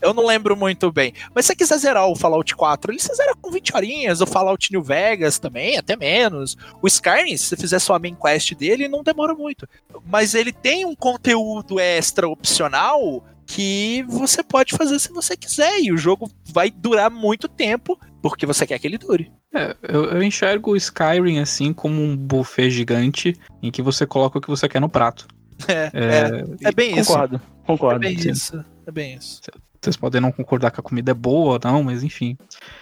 Eu 0.01 0.13
não 0.13 0.25
lembro 0.25 0.55
muito 0.55 0.89
bem. 0.91 1.13
Mas 1.33 1.45
se 1.45 1.47
você 1.47 1.55
quiser 1.55 1.77
zerar 1.79 2.07
o 2.07 2.15
Fallout 2.15 2.55
4, 2.55 2.91
ele 2.93 2.99
se 2.99 3.13
zera 3.13 3.35
com 3.41 3.51
20 3.51 3.75
horinhas. 3.75 4.21
O 4.21 4.25
Fallout 4.25 4.71
New 4.71 4.83
Vegas 4.83 5.37
também, 5.37 5.77
até 5.77 5.97
menos. 5.97 6.55
O 6.81 6.87
Skyrim, 6.87 7.35
se 7.35 7.47
você 7.47 7.57
fizer 7.57 7.79
só 7.79 7.95
a 7.95 7.99
main 7.99 8.15
quest 8.15 8.53
dele, 8.53 8.87
não 8.87 9.03
demora 9.03 9.33
muito. 9.33 9.67
Mas 10.05 10.33
ele 10.33 10.53
tem 10.53 10.85
um 10.85 10.95
conteúdo 10.95 11.77
extra 11.79 12.29
opcional 12.29 13.23
que 13.45 14.03
você 14.07 14.41
pode 14.43 14.75
fazer 14.75 14.99
se 14.99 15.11
você 15.11 15.35
quiser. 15.37 15.79
E 15.81 15.91
o 15.91 15.97
jogo 15.97 16.29
vai 16.51 16.69
durar 16.71 17.09
muito 17.11 17.47
tempo, 17.47 17.99
porque 18.21 18.45
você 18.45 18.65
quer 18.65 18.79
que 18.79 18.87
ele 18.87 18.97
dure. 18.97 19.31
É, 19.53 19.75
eu, 19.83 20.05
eu 20.11 20.23
enxergo 20.23 20.71
o 20.71 20.75
Skyrim 20.75 21.39
assim 21.39 21.71
como 21.71 22.01
um 22.01 22.15
buffet 22.17 22.69
gigante 22.69 23.33
em 23.61 23.71
que 23.71 23.81
você 23.81 24.05
coloca 24.05 24.37
o 24.37 24.41
que 24.41 24.49
você 24.49 24.67
quer 24.67 24.79
no 24.81 24.89
prato. 24.89 25.27
É, 25.69 25.89
é, 25.93 26.67
é 26.67 26.71
bem 26.73 26.99
isso. 26.99 27.11
Concordo, 27.13 27.35
É 27.37 27.65
concordo. 27.67 27.99
bem 28.01 28.17
sim. 28.17 28.31
isso. 28.31 28.65
É 28.85 28.91
bem 28.91 29.15
isso. 29.15 29.39
Vocês 29.81 29.95
podem 29.95 30.19
não 30.19 30.31
concordar 30.31 30.69
que 30.71 30.79
a 30.81 30.83
comida 30.83 31.11
é 31.11 31.13
boa 31.13 31.53
ou 31.53 31.59
não, 31.63 31.81
mas 31.83 32.03
enfim. 32.03 32.37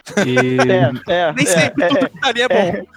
E- 0.26 0.58
É, 1.08 1.14
é, 1.28 1.34
Nem 1.34 1.46
é, 1.46 1.48
sempre 1.48 1.84
é, 1.84 1.88
tudo 1.90 2.10
que 2.10 2.28
ali 2.28 2.42
é 2.42 2.48
bom. 2.48 2.88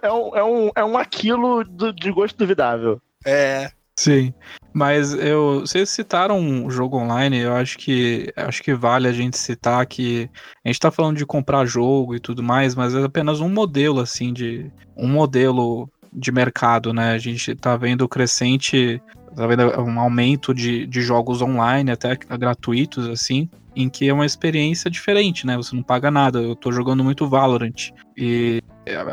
é, 0.00 0.06
é 0.06 0.12
um, 0.12 0.36
é, 0.36 0.44
um, 0.44 0.70
é 0.76 0.84
um 0.84 0.96
aquilo 0.96 1.64
do- 1.64 1.92
de 1.92 2.12
gosto 2.12 2.36
duvidável. 2.36 3.00
É. 3.26 3.72
Sim, 3.98 4.32
mas 4.72 5.12
eu, 5.12 5.58
vocês 5.58 5.90
citaram 5.90 6.38
um 6.38 6.70
jogo 6.70 6.96
online, 6.96 7.38
eu 7.38 7.52
acho 7.52 7.76
que 7.76 8.32
acho 8.36 8.62
que 8.62 8.72
vale 8.72 9.08
a 9.08 9.12
gente 9.12 9.36
citar 9.36 9.84
que 9.86 10.30
a 10.64 10.68
gente 10.68 10.78
tá 10.78 10.88
falando 10.88 11.16
de 11.16 11.26
comprar 11.26 11.66
jogo 11.66 12.14
e 12.14 12.20
tudo 12.20 12.40
mais, 12.40 12.76
mas 12.76 12.94
é 12.94 13.02
apenas 13.02 13.40
um 13.40 13.48
modelo 13.48 13.98
assim 13.98 14.32
de 14.32 14.70
um 14.96 15.08
modelo 15.08 15.90
de 16.12 16.30
mercado, 16.30 16.92
né? 16.92 17.10
A 17.10 17.18
gente 17.18 17.56
tá 17.56 17.76
vendo 17.76 18.08
crescente, 18.08 19.02
tá 19.34 19.48
vendo 19.48 19.64
um 19.80 19.98
aumento 19.98 20.54
de, 20.54 20.86
de 20.86 21.02
jogos 21.02 21.42
online, 21.42 21.90
até 21.90 22.14
gratuitos 22.14 23.08
assim, 23.08 23.50
em 23.74 23.88
que 23.88 24.08
é 24.08 24.14
uma 24.14 24.26
experiência 24.26 24.88
diferente, 24.88 25.44
né? 25.44 25.56
Você 25.56 25.74
não 25.74 25.82
paga 25.82 26.08
nada. 26.08 26.40
Eu 26.40 26.54
tô 26.54 26.70
jogando 26.70 27.02
muito 27.02 27.28
Valorant 27.28 27.90
e 28.16 28.62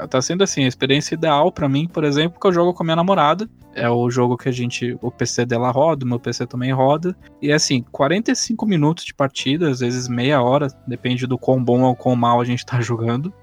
tá 0.09 0.21
sendo 0.21 0.43
assim, 0.43 0.63
a 0.63 0.67
experiência 0.67 1.15
ideal 1.15 1.51
pra 1.51 1.69
mim, 1.69 1.87
por 1.87 2.03
exemplo, 2.03 2.39
que 2.39 2.47
eu 2.47 2.53
jogo 2.53 2.73
com 2.73 2.83
a 2.83 2.85
minha 2.85 2.95
namorada. 2.95 3.49
É 3.73 3.89
o 3.89 4.09
jogo 4.09 4.37
que 4.37 4.47
a 4.47 4.51
gente. 4.51 4.97
O 5.01 5.11
PC 5.11 5.45
dela 5.45 5.71
roda, 5.71 6.05
o 6.05 6.07
meu 6.07 6.19
PC 6.19 6.47
também 6.47 6.71
roda. 6.71 7.15
E 7.41 7.51
assim, 7.51 7.83
45 7.91 8.65
minutos 8.65 9.03
de 9.03 9.13
partida, 9.13 9.69
às 9.69 9.79
vezes 9.79 10.07
meia 10.07 10.41
hora, 10.41 10.67
depende 10.87 11.27
do 11.27 11.37
quão 11.37 11.63
bom 11.63 11.81
ou 11.81 11.95
quão 11.95 12.15
mal 12.15 12.39
a 12.39 12.45
gente 12.45 12.65
tá 12.65 12.79
jogando. 12.79 13.33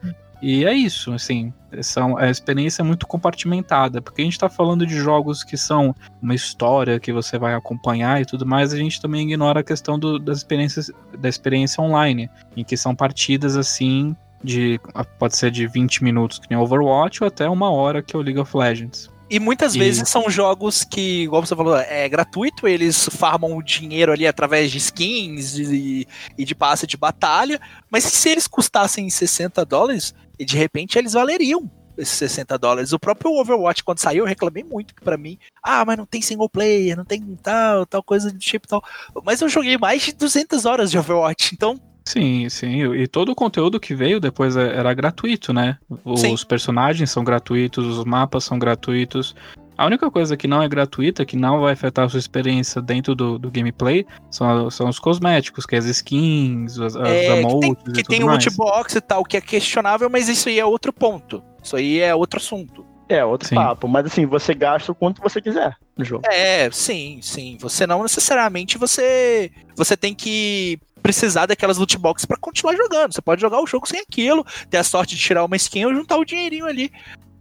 E 0.42 0.64
é 0.64 0.74
isso, 0.74 1.12
assim, 1.12 1.52
são, 1.82 2.18
a 2.18 2.28
experiência 2.28 2.82
é 2.82 2.84
muito 2.84 3.06
compartimentada, 3.06 4.02
porque 4.02 4.22
a 4.22 4.24
gente 4.24 4.36
tá 4.36 4.48
falando 4.48 4.84
de 4.84 4.96
jogos 4.96 5.44
que 5.44 5.56
são 5.56 5.94
uma 6.20 6.34
história 6.34 6.98
que 6.98 7.12
você 7.12 7.38
vai 7.38 7.54
acompanhar 7.54 8.20
e 8.20 8.26
tudo 8.26 8.44
mais, 8.44 8.74
a 8.74 8.76
gente 8.76 9.00
também 9.00 9.22
ignora 9.22 9.60
a 9.60 9.62
questão 9.62 9.96
do, 9.96 10.18
das 10.18 10.38
experiências, 10.38 10.90
da 11.16 11.28
experiência 11.28 11.80
online, 11.80 12.28
em 12.56 12.64
que 12.64 12.76
são 12.76 12.92
partidas 12.92 13.56
assim 13.56 14.16
de. 14.42 14.80
pode 15.18 15.36
ser 15.36 15.50
de 15.50 15.66
20 15.66 16.02
minutos 16.04 16.38
que 16.38 16.46
nem 16.50 16.58
Overwatch 16.58 17.22
ou 17.22 17.28
até 17.28 17.48
uma 17.48 17.70
hora 17.70 18.02
que 18.02 18.14
é 18.14 18.18
o 18.18 18.22
League 18.22 18.38
of 18.40 18.56
Legends. 18.56 19.10
E 19.30 19.40
muitas 19.40 19.74
E- 19.74 19.78
vezes 19.78 20.08
são 20.10 20.28
jogos 20.28 20.84
que, 20.84 21.22
igual 21.22 21.44
você 21.44 21.56
falou, 21.56 21.74
é 21.76 22.06
gratuito, 22.08 22.68
eles 22.68 23.08
farmam 23.12 23.56
o 23.56 23.62
dinheiro 23.62 24.12
ali 24.12 24.26
através 24.26 24.70
de 24.70 24.76
skins 24.76 25.56
e, 25.56 26.06
e 26.36 26.44
de 26.44 26.54
passe 26.54 26.86
de 26.86 26.98
batalha, 26.98 27.58
mas 27.90 28.04
se 28.04 28.28
eles 28.28 28.46
custassem 28.46 29.08
60 29.08 29.64
dólares, 29.64 30.14
e 30.38 30.44
de 30.44 30.56
repente 30.58 30.98
eles 30.98 31.14
valeriam 31.14 31.70
esses 31.96 32.14
60 32.14 32.58
dólares. 32.58 32.92
O 32.92 32.98
próprio 32.98 33.32
Overwatch, 33.32 33.82
quando 33.84 34.00
saiu, 34.00 34.24
eu 34.24 34.28
reclamei 34.28 34.64
muito 34.64 34.94
que 34.94 35.02
pra 35.02 35.16
mim, 35.16 35.38
ah, 35.62 35.82
mas 35.84 35.96
não 35.96 36.04
tem 36.04 36.20
single 36.20 36.48
player, 36.50 36.94
não 36.96 37.04
tem 37.04 37.22
tal, 37.42 37.86
tal 37.86 38.02
coisa 38.02 38.30
do 38.30 38.38
tipo 38.38 38.68
tal. 38.68 38.82
Mas 39.24 39.40
eu 39.40 39.48
joguei 39.48 39.78
mais 39.78 40.02
de 40.02 40.12
200 40.12 40.66
horas 40.66 40.90
de 40.90 40.98
Overwatch, 40.98 41.54
então 41.54 41.80
Sim, 42.04 42.48
sim. 42.48 42.92
E 42.94 43.06
todo 43.06 43.30
o 43.30 43.34
conteúdo 43.34 43.78
que 43.78 43.94
veio 43.94 44.18
depois 44.20 44.56
é- 44.56 44.76
era 44.76 44.92
gratuito, 44.92 45.52
né? 45.52 45.78
Os 46.04 46.20
Sim. 46.20 46.36
personagens 46.46 47.10
são 47.10 47.22
gratuitos, 47.24 47.86
os 47.86 48.04
mapas 48.04 48.44
são 48.44 48.58
gratuitos. 48.58 49.34
A 49.76 49.86
única 49.86 50.10
coisa 50.10 50.36
que 50.36 50.46
não 50.46 50.62
é 50.62 50.68
gratuita, 50.68 51.24
que 51.24 51.36
não 51.36 51.60
vai 51.60 51.72
afetar 51.72 52.04
a 52.04 52.08
sua 52.08 52.18
experiência 52.18 52.80
dentro 52.80 53.14
do, 53.14 53.38
do 53.38 53.50
gameplay, 53.50 54.06
são, 54.30 54.70
são 54.70 54.88
os 54.88 54.98
cosméticos, 54.98 55.64
que 55.64 55.74
é 55.74 55.78
as 55.78 55.86
skins, 55.86 56.78
as, 56.78 56.94
as 56.94 57.08
É, 57.08 57.20
que 57.20 57.26
tem, 57.26 57.38
emotes 57.38 57.92
que 57.94 58.00
e 58.00 58.04
tem 58.04 58.18
tudo 58.20 58.24
o 58.24 58.26
mais. 58.26 58.44
loot 58.44 58.56
box 58.56 58.94
e 58.96 59.00
tal, 59.00 59.24
que 59.24 59.36
é 59.36 59.40
questionável, 59.40 60.10
mas 60.10 60.28
isso 60.28 60.48
aí 60.48 60.58
é 60.58 60.64
outro 60.64 60.92
ponto. 60.92 61.42
Isso 61.62 61.76
aí 61.76 62.00
é 62.00 62.14
outro 62.14 62.38
assunto. 62.38 62.84
É, 63.08 63.24
outro 63.24 63.48
Sim. 63.48 63.56
papo. 63.56 63.88
Mas 63.88 64.06
assim, 64.06 64.24
você 64.26 64.54
gasta 64.54 64.92
o 64.92 64.94
quanto 64.94 65.20
você 65.20 65.40
quiser 65.40 65.74
no 65.96 66.04
jogo. 66.04 66.22
É, 66.26 66.70
sim, 66.70 67.18
sim. 67.20 67.56
Você 67.60 67.86
não 67.86 68.02
necessariamente 68.02 68.78
você 68.78 69.50
você 69.76 69.96
tem 69.96 70.14
que 70.14 70.78
precisar 71.02 71.46
daquelas 71.46 71.78
loot 71.78 71.98
boxes 71.98 72.24
pra 72.24 72.36
continuar 72.36 72.76
jogando. 72.76 73.12
Você 73.12 73.20
pode 73.20 73.40
jogar 73.40 73.60
o 73.60 73.66
jogo 73.66 73.88
sem 73.88 74.00
aquilo, 74.00 74.44
ter 74.70 74.78
a 74.78 74.84
sorte 74.84 75.16
de 75.16 75.20
tirar 75.20 75.44
uma 75.44 75.56
skin 75.56 75.84
ou 75.86 75.94
juntar 75.94 76.16
o 76.16 76.24
dinheirinho 76.24 76.66
ali 76.66 76.90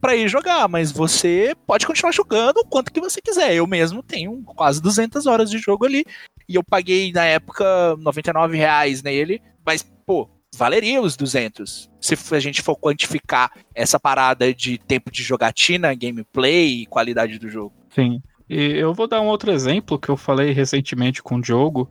pra 0.01 0.16
ir 0.16 0.28
jogar, 0.28 0.68
mas 0.68 0.91
você 0.91 1.53
pode 1.68 1.86
continuar 1.86 2.12
jogando 2.12 2.57
o 2.57 2.66
quanto 2.66 2.91
que 2.91 2.99
você 2.99 3.22
quiser. 3.22 3.53
Eu 3.53 3.68
mesmo 3.68 4.01
tenho 4.01 4.41
quase 4.43 4.82
200 4.82 5.28
horas 5.28 5.49
de 5.49 5.59
jogo 5.59 5.86
ali 5.86 6.03
e 6.49 6.55
eu 6.55 6.64
paguei 6.64 7.12
na 7.14 7.24
época 7.24 7.95
99 7.97 8.57
reais 8.57 9.03
nele, 9.03 9.39
mas 9.64 9.86
pô, 10.05 10.28
valeria 10.55 11.01
os 11.01 11.16
200. 11.16 11.89
Se 12.01 12.16
a 12.36 12.39
gente 12.39 12.64
for 12.64 12.76
quantificar 12.76 13.51
essa 13.76 13.99
parada 13.99 14.51
de 14.51 14.80
tempo 14.80 15.12
de 15.12 15.22
jogatina, 15.22 15.93
gameplay 15.93 16.82
e 16.82 16.86
qualidade 16.88 17.38
do 17.38 17.47
jogo. 17.47 17.74
Sim. 17.93 18.22
E 18.49 18.78
eu 18.78 18.93
vou 18.93 19.07
dar 19.07 19.22
um 19.22 19.28
outro 19.28 19.51
exemplo 19.51 19.99
que 19.99 20.09
eu 20.09 20.18
falei 20.18 20.51
recentemente 20.51 21.24
com 21.24 21.36
o 21.36 21.41
Diogo, 21.41 21.89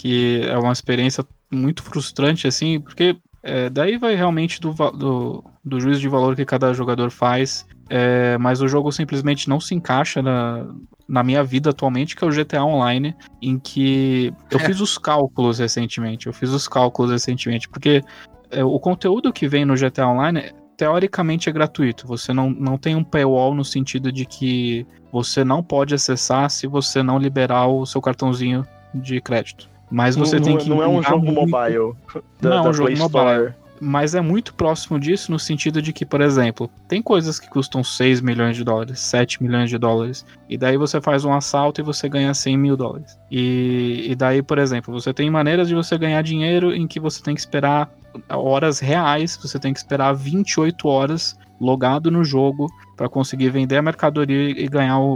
que 0.00 0.40
é 0.46 0.56
uma 0.56 0.72
experiência 0.72 1.22
muito 1.52 1.82
frustrante, 1.82 2.46
assim, 2.48 2.80
porque 2.80 3.16
É, 3.42 3.70
daí 3.70 3.96
vai 3.96 4.14
realmente 4.14 4.60
do, 4.60 4.74
do, 4.74 5.44
do 5.64 5.80
juízo 5.80 6.00
de 6.00 6.08
valor 6.08 6.36
que 6.36 6.44
cada 6.44 6.74
jogador 6.74 7.10
faz. 7.10 7.66
É, 7.88 8.36
mas 8.38 8.60
o 8.60 8.68
jogo 8.68 8.92
simplesmente 8.92 9.48
não 9.48 9.58
se 9.58 9.74
encaixa 9.74 10.20
na, 10.22 10.66
na 11.08 11.22
minha 11.22 11.42
vida 11.42 11.70
atualmente, 11.70 12.14
que 12.14 12.22
é 12.22 12.26
o 12.26 12.30
GTA 12.30 12.62
Online, 12.62 13.14
em 13.40 13.58
que 13.58 14.30
eu 14.50 14.58
fiz 14.60 14.78
os 14.80 14.98
cálculos 14.98 15.58
recentemente. 15.58 16.26
Eu 16.26 16.34
fiz 16.34 16.50
os 16.50 16.68
cálculos 16.68 17.10
recentemente, 17.10 17.66
porque 17.66 18.02
é, 18.50 18.62
o 18.62 18.78
conteúdo 18.78 19.32
que 19.32 19.48
vem 19.48 19.64
no 19.64 19.74
GTA 19.74 20.06
Online 20.06 20.52
teoricamente 20.76 21.48
é 21.48 21.52
gratuito. 21.52 22.06
Você 22.06 22.34
não, 22.34 22.50
não 22.50 22.76
tem 22.76 22.94
um 22.94 23.04
paywall 23.04 23.54
no 23.54 23.64
sentido 23.64 24.12
de 24.12 24.26
que 24.26 24.86
você 25.10 25.44
não 25.44 25.62
pode 25.62 25.94
acessar 25.94 26.50
se 26.50 26.66
você 26.66 27.02
não 27.02 27.18
liberar 27.18 27.68
o 27.68 27.86
seu 27.86 28.00
cartãozinho 28.02 28.66
de 28.94 29.18
crédito. 29.20 29.68
Mas 29.90 30.14
você 30.16 30.36
não, 30.36 30.42
tem 30.44 30.54
não, 30.54 30.60
que. 30.62 30.68
Não 30.70 30.82
é 30.82 30.88
um 30.88 31.02
jogo 31.02 31.26
muito- 31.26 31.48
mobile. 31.48 31.94
Não 32.40 32.52
é 32.52 32.60
um 32.60 32.64
da 32.64 32.72
jogo 32.72 32.96
mobile. 32.96 33.54
Mas 33.82 34.14
é 34.14 34.20
muito 34.20 34.52
próximo 34.52 35.00
disso 35.00 35.32
no 35.32 35.38
sentido 35.38 35.80
de 35.80 35.90
que, 35.90 36.04
por 36.04 36.20
exemplo, 36.20 36.70
tem 36.86 37.00
coisas 37.00 37.40
que 37.40 37.48
custam 37.48 37.82
6 37.82 38.20
milhões 38.20 38.54
de 38.54 38.62
dólares, 38.62 39.00
7 39.00 39.42
milhões 39.42 39.70
de 39.70 39.78
dólares, 39.78 40.22
e 40.50 40.58
daí 40.58 40.76
você 40.76 41.00
faz 41.00 41.24
um 41.24 41.32
assalto 41.32 41.80
e 41.80 41.84
você 41.84 42.06
ganha 42.06 42.34
100 42.34 42.58
mil 42.58 42.76
dólares. 42.76 43.18
E, 43.30 44.08
e 44.10 44.14
daí, 44.14 44.42
por 44.42 44.58
exemplo, 44.58 44.92
você 44.92 45.14
tem 45.14 45.30
maneiras 45.30 45.66
de 45.66 45.74
você 45.74 45.96
ganhar 45.96 46.20
dinheiro 46.22 46.74
em 46.74 46.86
que 46.86 47.00
você 47.00 47.22
tem 47.22 47.34
que 47.34 47.40
esperar 47.40 47.90
horas 48.28 48.80
reais, 48.80 49.38
você 49.42 49.58
tem 49.58 49.72
que 49.72 49.78
esperar 49.78 50.12
28 50.12 50.86
horas 50.86 51.38
logado 51.58 52.10
no 52.10 52.22
jogo 52.22 52.66
para 52.98 53.08
conseguir 53.08 53.48
vender 53.48 53.78
a 53.78 53.82
mercadoria 53.82 54.50
e 54.62 54.68
ganhar 54.68 54.98
o, 54.98 55.12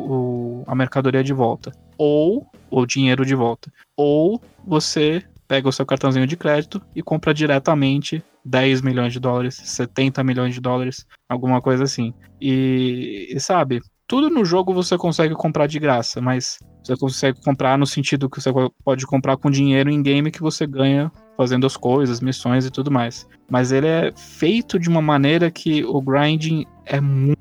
o- 0.60 0.64
a 0.66 0.74
mercadoria 0.74 1.22
de 1.22 1.34
volta. 1.34 1.70
Ou 1.98 2.46
o 2.70 2.86
dinheiro 2.86 3.26
de 3.26 3.34
volta. 3.34 3.70
Ou 3.94 4.40
você 4.66 5.22
pega 5.46 5.68
o 5.68 5.72
seu 5.72 5.84
cartãozinho 5.84 6.26
de 6.26 6.36
crédito 6.36 6.80
e 6.94 7.02
compra 7.02 7.34
diretamente 7.34 8.22
10 8.44 8.80
milhões 8.82 9.12
de 9.12 9.20
dólares, 9.20 9.54
70 9.56 10.22
milhões 10.24 10.54
de 10.54 10.60
dólares, 10.60 11.06
alguma 11.28 11.60
coisa 11.60 11.84
assim. 11.84 12.12
E, 12.40 13.28
e 13.30 13.40
sabe, 13.40 13.80
tudo 14.06 14.28
no 14.28 14.44
jogo 14.44 14.72
você 14.74 14.98
consegue 14.98 15.34
comprar 15.34 15.66
de 15.66 15.78
graça, 15.78 16.20
mas 16.20 16.58
você 16.82 16.96
consegue 16.96 17.40
comprar 17.42 17.78
no 17.78 17.86
sentido 17.86 18.28
que 18.28 18.40
você 18.40 18.50
pode 18.84 19.06
comprar 19.06 19.36
com 19.36 19.50
dinheiro 19.50 19.90
em 19.90 20.02
game 20.02 20.30
que 20.30 20.40
você 20.40 20.66
ganha 20.66 21.10
fazendo 21.36 21.66
as 21.66 21.76
coisas, 21.76 22.20
missões 22.20 22.66
e 22.66 22.70
tudo 22.70 22.90
mais. 22.90 23.26
Mas 23.50 23.72
ele 23.72 23.86
é 23.86 24.12
feito 24.16 24.78
de 24.78 24.88
uma 24.88 25.00
maneira 25.00 25.50
que 25.50 25.84
o 25.84 26.00
grinding 26.00 26.66
é 26.84 27.00
muito 27.00 27.38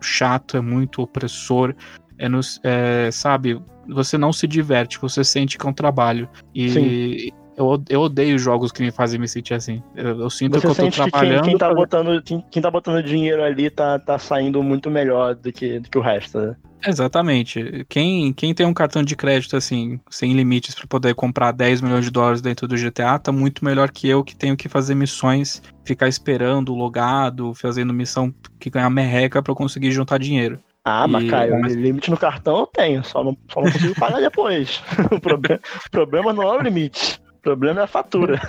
chato, 0.00 0.56
é 0.56 0.60
muito 0.60 1.02
opressor, 1.02 1.74
é, 2.18 2.28
nos- 2.28 2.60
é, 2.64 3.10
sabe, 3.12 3.60
você 3.88 4.16
não 4.18 4.32
se 4.32 4.46
diverte, 4.46 4.98
você 5.00 5.24
sente 5.24 5.58
que 5.58 5.66
é 5.66 5.68
um 5.68 5.72
trabalho. 5.72 6.28
E 6.54 6.70
Sim. 6.70 7.30
eu, 7.56 7.82
eu 7.88 8.00
odeio 8.00 8.38
jogos 8.38 8.72
que 8.72 8.82
me 8.82 8.90
fazem 8.90 9.20
me 9.20 9.28
sentir 9.28 9.54
assim. 9.54 9.82
Eu, 9.94 10.20
eu 10.20 10.30
sinto 10.30 10.60
que 10.60 10.66
Você 10.66 10.66
eu 10.66 10.70
tô 10.70 10.82
sente 10.82 10.96
que 10.96 11.02
quem, 11.02 11.10
trabalhando. 11.10 11.44
quem, 11.44 11.58
tá 11.58 11.74
botando, 11.74 12.22
quem, 12.22 12.44
quem 12.50 12.62
tá 12.62 12.70
botando 12.70 13.02
dinheiro 13.02 13.42
ali 13.42 13.70
tá, 13.70 13.98
tá 13.98 14.18
saindo 14.18 14.62
muito 14.62 14.90
melhor 14.90 15.34
do 15.34 15.52
que, 15.52 15.80
do 15.80 15.88
que 15.88 15.98
o 15.98 16.02
resto. 16.02 16.38
né? 16.38 16.56
Exatamente. 16.86 17.84
Quem, 17.88 18.32
quem 18.32 18.54
tem 18.54 18.66
um 18.66 18.72
cartão 18.72 19.02
de 19.02 19.14
crédito 19.14 19.56
assim, 19.56 20.00
sem 20.08 20.32
limites 20.32 20.74
pra 20.74 20.86
poder 20.86 21.14
comprar 21.14 21.52
10 21.52 21.80
milhões 21.80 22.04
de 22.04 22.10
dólares 22.10 22.40
dentro 22.40 22.66
do 22.66 22.76
GTA, 22.76 23.18
tá 23.18 23.30
muito 23.30 23.64
melhor 23.64 23.90
que 23.90 24.08
eu 24.08 24.24
que 24.24 24.34
tenho 24.34 24.56
que 24.56 24.68
fazer 24.68 24.94
missões, 24.94 25.62
ficar 25.84 26.08
esperando 26.08 26.74
logado, 26.74 27.54
fazendo 27.54 27.92
missão 27.92 28.32
que 28.58 28.70
ganhar 28.70 28.88
merreca 28.90 29.42
eu 29.46 29.54
conseguir 29.54 29.90
juntar 29.92 30.18
dinheiro. 30.18 30.58
Ah, 30.90 31.06
mas 31.08 31.24
E- 31.24 31.28
Caio, 31.28 31.60
mas- 31.60 31.74
limite 31.74 32.10
no 32.10 32.16
cartão 32.16 32.58
eu 32.60 32.66
tenho, 32.66 33.04
só 33.04 33.22
não, 33.22 33.36
só 33.52 33.60
não 33.62 33.70
consigo 33.70 33.94
pagar 33.94 34.20
depois. 34.20 34.82
o 35.10 35.20
problema, 35.20 35.60
o 35.86 35.90
problema 35.90 36.32
não 36.32 36.42
é 36.42 36.58
o 36.58 36.62
limite, 36.62 37.20
o 37.38 37.42
problema 37.42 37.80
é 37.80 37.84
a 37.84 37.86
fatura. 37.86 38.40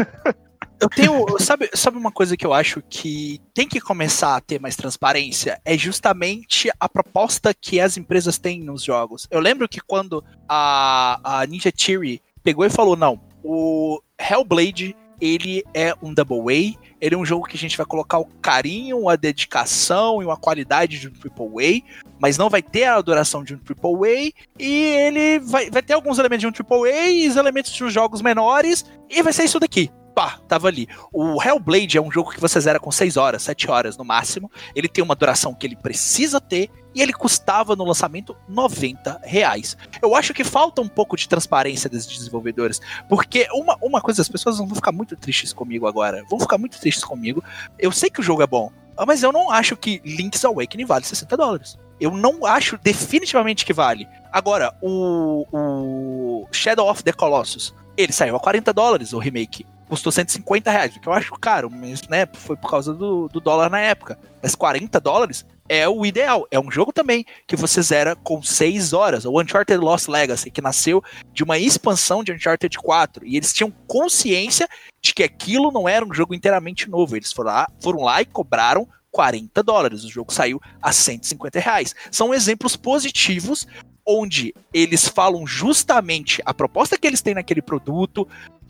Eu 0.79 0.89
tenho. 0.89 1.37
Sabe, 1.39 1.69
sabe 1.75 1.95
uma 1.97 2.11
coisa 2.11 2.35
que 2.35 2.43
eu 2.43 2.53
acho 2.53 2.81
que 2.89 3.39
tem 3.53 3.67
que 3.67 3.79
começar 3.79 4.35
a 4.35 4.41
ter 4.41 4.59
mais 4.59 4.75
transparência? 4.75 5.61
É 5.63 5.77
justamente 5.77 6.71
a 6.79 6.89
proposta 6.89 7.53
que 7.53 7.79
as 7.79 7.97
empresas 7.97 8.39
têm 8.39 8.59
nos 8.63 8.83
jogos. 8.83 9.27
Eu 9.29 9.39
lembro 9.39 9.69
que 9.69 9.79
quando 9.79 10.23
a, 10.49 11.19
a 11.41 11.45
Ninja 11.45 11.71
Theory 11.71 12.19
pegou 12.43 12.65
e 12.65 12.69
falou: 12.71 12.95
não, 12.95 13.21
o 13.43 14.01
Hellblade. 14.19 14.95
Ele 15.22 15.63
é 15.74 15.93
um 16.01 16.13
Double 16.13 16.53
A, 16.53 16.80
ele 16.99 17.15
é 17.15 17.17
um 17.17 17.26
jogo 17.26 17.47
que 17.47 17.55
a 17.55 17.59
gente 17.59 17.78
vai 17.78 17.86
colocar 17.86 18.17
o 18.19 18.26
carinho, 18.41 19.07
a 19.07 19.15
dedicação 19.15 20.22
e 20.22 20.26
uma 20.26 20.36
qualidade 20.36 20.99
de 20.99 21.07
um 21.07 21.11
Triple 21.11 21.47
A, 21.88 22.03
mas 22.19 22.38
não 22.38 22.49
vai 22.49 22.61
ter 22.61 22.86
a 22.86 22.99
duração 22.99 23.43
de 23.43 23.53
um 23.53 23.57
Triple 23.57 23.91
A, 24.07 24.32
e 24.59 24.84
ele 24.84 25.39
vai, 25.39 25.69
vai 25.69 25.82
ter 25.82 25.93
alguns 25.93 26.17
elementos 26.17 26.41
de 26.41 26.47
um 26.47 26.51
Triple 26.51 26.91
A 26.91 27.09
e 27.09 27.28
os 27.28 27.36
elementos 27.36 27.72
de 27.72 27.89
jogos 27.89 28.22
menores, 28.22 28.84
e 29.09 29.22
vai 29.22 29.32
ser 29.32 29.43
isso 29.43 29.59
daqui. 29.59 29.91
Pá, 30.14 30.39
tava 30.47 30.68
ali. 30.68 30.88
O 31.12 31.41
Hellblade 31.41 31.97
é 31.97 32.01
um 32.01 32.12
jogo 32.12 32.32
que 32.32 32.39
você 32.39 32.59
zera 32.59 32.80
com 32.80 32.91
6 32.91 33.18
horas, 33.18 33.43
7 33.43 33.70
horas 33.70 33.97
no 33.97 34.03
máximo. 34.03 34.51
Ele 34.76 34.88
tem 34.88 35.03
uma 35.03 35.16
duração 35.16 35.53
que 35.53 35.66
ele 35.66 35.76
precisa 35.76 36.39
ter 36.41 36.70
e 36.93 37.01
ele 37.01 37.14
custava 37.14 37.76
no 37.76 37.86
lançamento 37.86 38.36
90 38.47 39.22
reais. 39.24 39.78
Eu 40.01 40.16
acho 40.16 40.34
que 40.34 40.43
falta 40.43 40.82
um 40.82 40.88
pouco 40.88 41.16
de 41.16 41.28
transparência 41.28 41.89
dos 41.89 42.05
desenvolvedores, 42.05 42.82
porque 43.07 43.47
uma, 43.53 43.78
uma 43.82 44.01
coisa, 44.01 44.22
as 44.22 44.30
pessoas 44.30 44.57
vão 44.57 44.68
ficar 44.76 44.91
muito 44.91 45.16
tristes 45.16 45.53
comigo 45.53 45.88
agora, 45.88 46.24
vão 46.30 46.39
ficar 46.39 46.57
muito 46.57 46.80
tristes 46.80 47.03
comigo. 47.03 47.43
Eu 47.80 47.91
sei 47.91 48.09
que 48.09 48.20
o 48.20 48.24
jogo 48.24 48.41
é 48.41 48.47
bom, 48.47 48.72
mas 49.07 49.24
eu 49.24 49.32
não 49.32 49.49
acho 49.49 49.78
que 49.78 50.01
Link's 50.03 50.43
Awakening 50.43 50.86
vale 50.86 51.05
60 51.05 51.38
dólares. 51.38 51.78
Eu 51.99 52.12
não 52.12 52.45
acho 52.45 52.78
definitivamente 52.78 53.66
que 53.66 53.74
vale. 53.74 54.07
Agora, 54.32 54.76
o, 54.82 55.45
o 55.51 56.47
Shadow 56.51 56.89
of 56.89 57.03
the 57.03 57.14
Colossus, 57.14 57.74
ele 57.95 58.12
saiu 58.12 58.36
a 58.36 58.39
40 58.39 58.74
dólares, 58.74 59.14
o 59.14 59.20
remake. 59.20 59.66
Custou 59.91 60.09
150 60.09 60.71
reais, 60.71 60.95
o 60.95 61.01
que 61.01 61.07
eu 61.09 61.11
acho 61.11 61.33
caro, 61.33 61.69
mas 61.69 62.07
né, 62.07 62.25
foi 62.33 62.55
por 62.55 62.69
causa 62.69 62.93
do, 62.93 63.27
do 63.27 63.41
dólar 63.41 63.69
na 63.69 63.81
época. 63.81 64.17
Mas 64.41 64.55
40 64.55 64.97
dólares 65.01 65.45
é 65.67 65.85
o 65.85 66.05
ideal. 66.05 66.47
É 66.49 66.57
um 66.57 66.71
jogo 66.71 66.93
também 66.93 67.25
que 67.45 67.57
você 67.57 67.81
zera 67.81 68.15
com 68.15 68.41
6 68.41 68.93
horas. 68.93 69.25
O 69.25 69.37
Uncharted 69.37 69.77
Lost 69.83 70.07
Legacy, 70.07 70.49
que 70.49 70.61
nasceu 70.61 71.03
de 71.33 71.43
uma 71.43 71.59
expansão 71.59 72.23
de 72.23 72.31
Uncharted 72.31 72.77
4. 72.77 73.27
E 73.27 73.35
eles 73.35 73.51
tinham 73.51 73.69
consciência 73.85 74.65
de 75.01 75.13
que 75.13 75.23
aquilo 75.23 75.73
não 75.73 75.89
era 75.89 76.05
um 76.05 76.13
jogo 76.13 76.33
inteiramente 76.33 76.89
novo. 76.89 77.17
Eles 77.17 77.33
foram 77.33 77.51
lá, 77.51 77.67
foram 77.81 77.99
lá 77.99 78.21
e 78.21 78.25
cobraram 78.25 78.87
40 79.11 79.61
dólares. 79.61 80.05
O 80.05 80.09
jogo 80.09 80.31
saiu 80.31 80.61
a 80.81 80.93
150 80.93 81.59
reais. 81.59 81.93
São 82.09 82.33
exemplos 82.33 82.77
positivos 82.77 83.67
onde 84.05 84.53
eles 84.73 85.07
falam 85.07 85.45
justamente 85.45 86.41
a 86.45 86.53
proposta 86.53 86.97
que 86.97 87.07
eles 87.07 87.21
têm 87.21 87.35
naquele 87.35 87.61
produto 87.61 88.27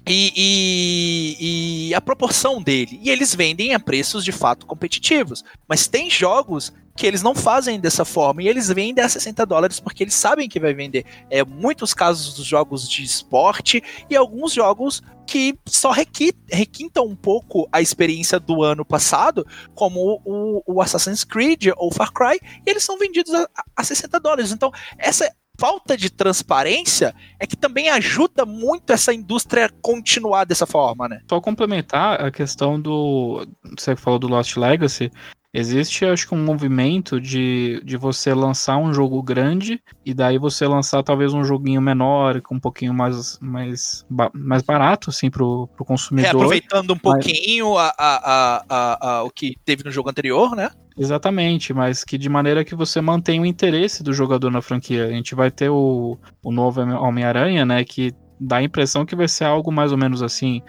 e, 0.08 0.34
e- 0.36 1.90
e 1.90 1.94
a 1.94 2.02
proporção 2.02 2.62
dele. 2.62 3.00
E 3.04 3.10
eles 3.10 3.34
vendem 3.36 3.74
a 3.74 3.80
preços 3.80 4.24
de 4.24 4.32
fato 4.32 4.66
competitivos. 4.66 5.44
Mas 5.68 5.88
tem 5.88 6.10
jogos 6.10 6.74
que 6.96 7.08
eles 7.08 7.24
não 7.24 7.34
fazem 7.34 7.80
dessa 7.80 8.04
forma 8.04 8.44
e 8.44 8.48
eles 8.48 8.68
vendem 8.68 9.04
a 9.04 9.08
60 9.10 9.46
dólares 9.46 9.80
porque 9.80 10.04
eles 10.04 10.14
sabem 10.14 10.50
que 10.50 10.60
vai 10.60 10.74
vender. 10.74 11.06
É 11.30 11.44
muitos 11.44 11.94
casos 11.94 12.34
dos 12.34 12.46
jogos 12.46 12.88
de 12.90 13.04
esporte 13.04 13.82
e 14.10 14.16
alguns 14.16 14.54
jogos 14.54 15.02
que 15.26 15.58
só 15.66 15.92
requi- 15.92 16.34
requintam 16.50 17.06
um 17.06 17.16
pouco 17.16 17.68
a 17.72 17.82
experiência 17.82 18.38
do 18.40 18.62
ano 18.64 18.84
passado, 18.84 19.48
como 19.74 20.22
o, 20.26 20.62
o 20.66 20.82
Assassin's 20.82 21.24
Creed 21.24 21.68
ou 21.78 21.94
Far 21.94 22.12
Cry, 22.12 22.38
e 22.66 22.70
eles 22.70 22.84
são 22.84 22.98
vendidos 22.98 23.34
a, 23.34 23.48
a 23.78 23.84
60 23.84 24.20
dólares. 24.20 24.52
Então, 24.52 24.70
essa 24.98 25.32
falta 25.62 25.96
de 25.96 26.10
transparência 26.10 27.14
é 27.40 27.46
que 27.46 27.56
também 27.56 27.88
ajuda 27.88 28.48
muito 28.48 28.92
essa 28.92 29.14
indústria 29.14 29.70
continuar 29.80 30.44
dessa 30.44 30.66
forma, 30.66 31.08
né? 31.08 31.22
Só 31.30 31.40
complementar 31.40 32.20
a 32.20 32.32
questão 32.32 32.82
do. 32.82 33.46
Você 33.78 33.96
falou 33.96 34.18
do 34.18 34.28
Lost 34.28 34.58
Legacy. 34.58 35.12
Existe, 35.54 36.06
acho 36.06 36.28
que, 36.28 36.34
um 36.34 36.44
movimento 36.44 37.20
de, 37.20 37.82
de 37.84 37.98
você 37.98 38.34
lançar 38.34 38.78
um 38.78 38.94
jogo 38.94 39.22
grande 39.22 39.82
e 40.06 40.14
daí 40.14 40.38
você 40.38 40.66
lançar 40.66 41.04
talvez 41.04 41.34
um 41.34 41.44
joguinho 41.44 41.82
menor, 41.82 42.40
com 42.42 42.56
um 42.56 42.60
pouquinho 42.60 42.94
mais, 42.94 43.38
mais, 43.42 44.06
mais 44.34 44.64
barato, 44.64 45.10
assim, 45.10 45.30
pro, 45.30 45.68
pro 45.76 45.84
consumidor. 45.84 46.32
Reaproveitando 46.32 46.94
um 46.94 46.98
pouquinho 46.98 47.78
a, 47.78 47.94
a, 47.98 48.64
a- 48.70 48.98
a- 49.18 49.24
o 49.24 49.30
que 49.30 49.56
teve 49.66 49.84
no 49.84 49.92
jogo 49.92 50.10
anterior, 50.10 50.56
né? 50.56 50.70
Exatamente, 50.98 51.74
mas 51.74 52.04
que 52.04 52.18
de 52.18 52.30
maneira 52.30 52.64
que 52.64 52.76
você 52.76 53.02
mantenha 53.02 53.42
o 53.42 53.46
interesse 53.46 54.04
do 54.04 54.14
jogador 54.14 54.52
na 54.52 54.62
franquia. 54.62 55.06
A 55.06 55.10
gente 55.10 55.36
vai 55.36 55.50
ter 55.52 55.70
o, 55.70 56.18
o 56.44 56.52
novo 56.52 56.82
Homem-Aranha, 56.82 57.66
né? 57.66 57.84
Que 57.84 58.14
dá 58.40 58.58
a 58.58 58.64
impressão 58.64 59.06
que 59.06 59.16
vai 59.16 59.28
ser 59.28 59.46
algo 59.46 59.72
mais 59.72 59.92
ou 59.92 59.98
menos 59.98 60.22
assim. 60.24 60.62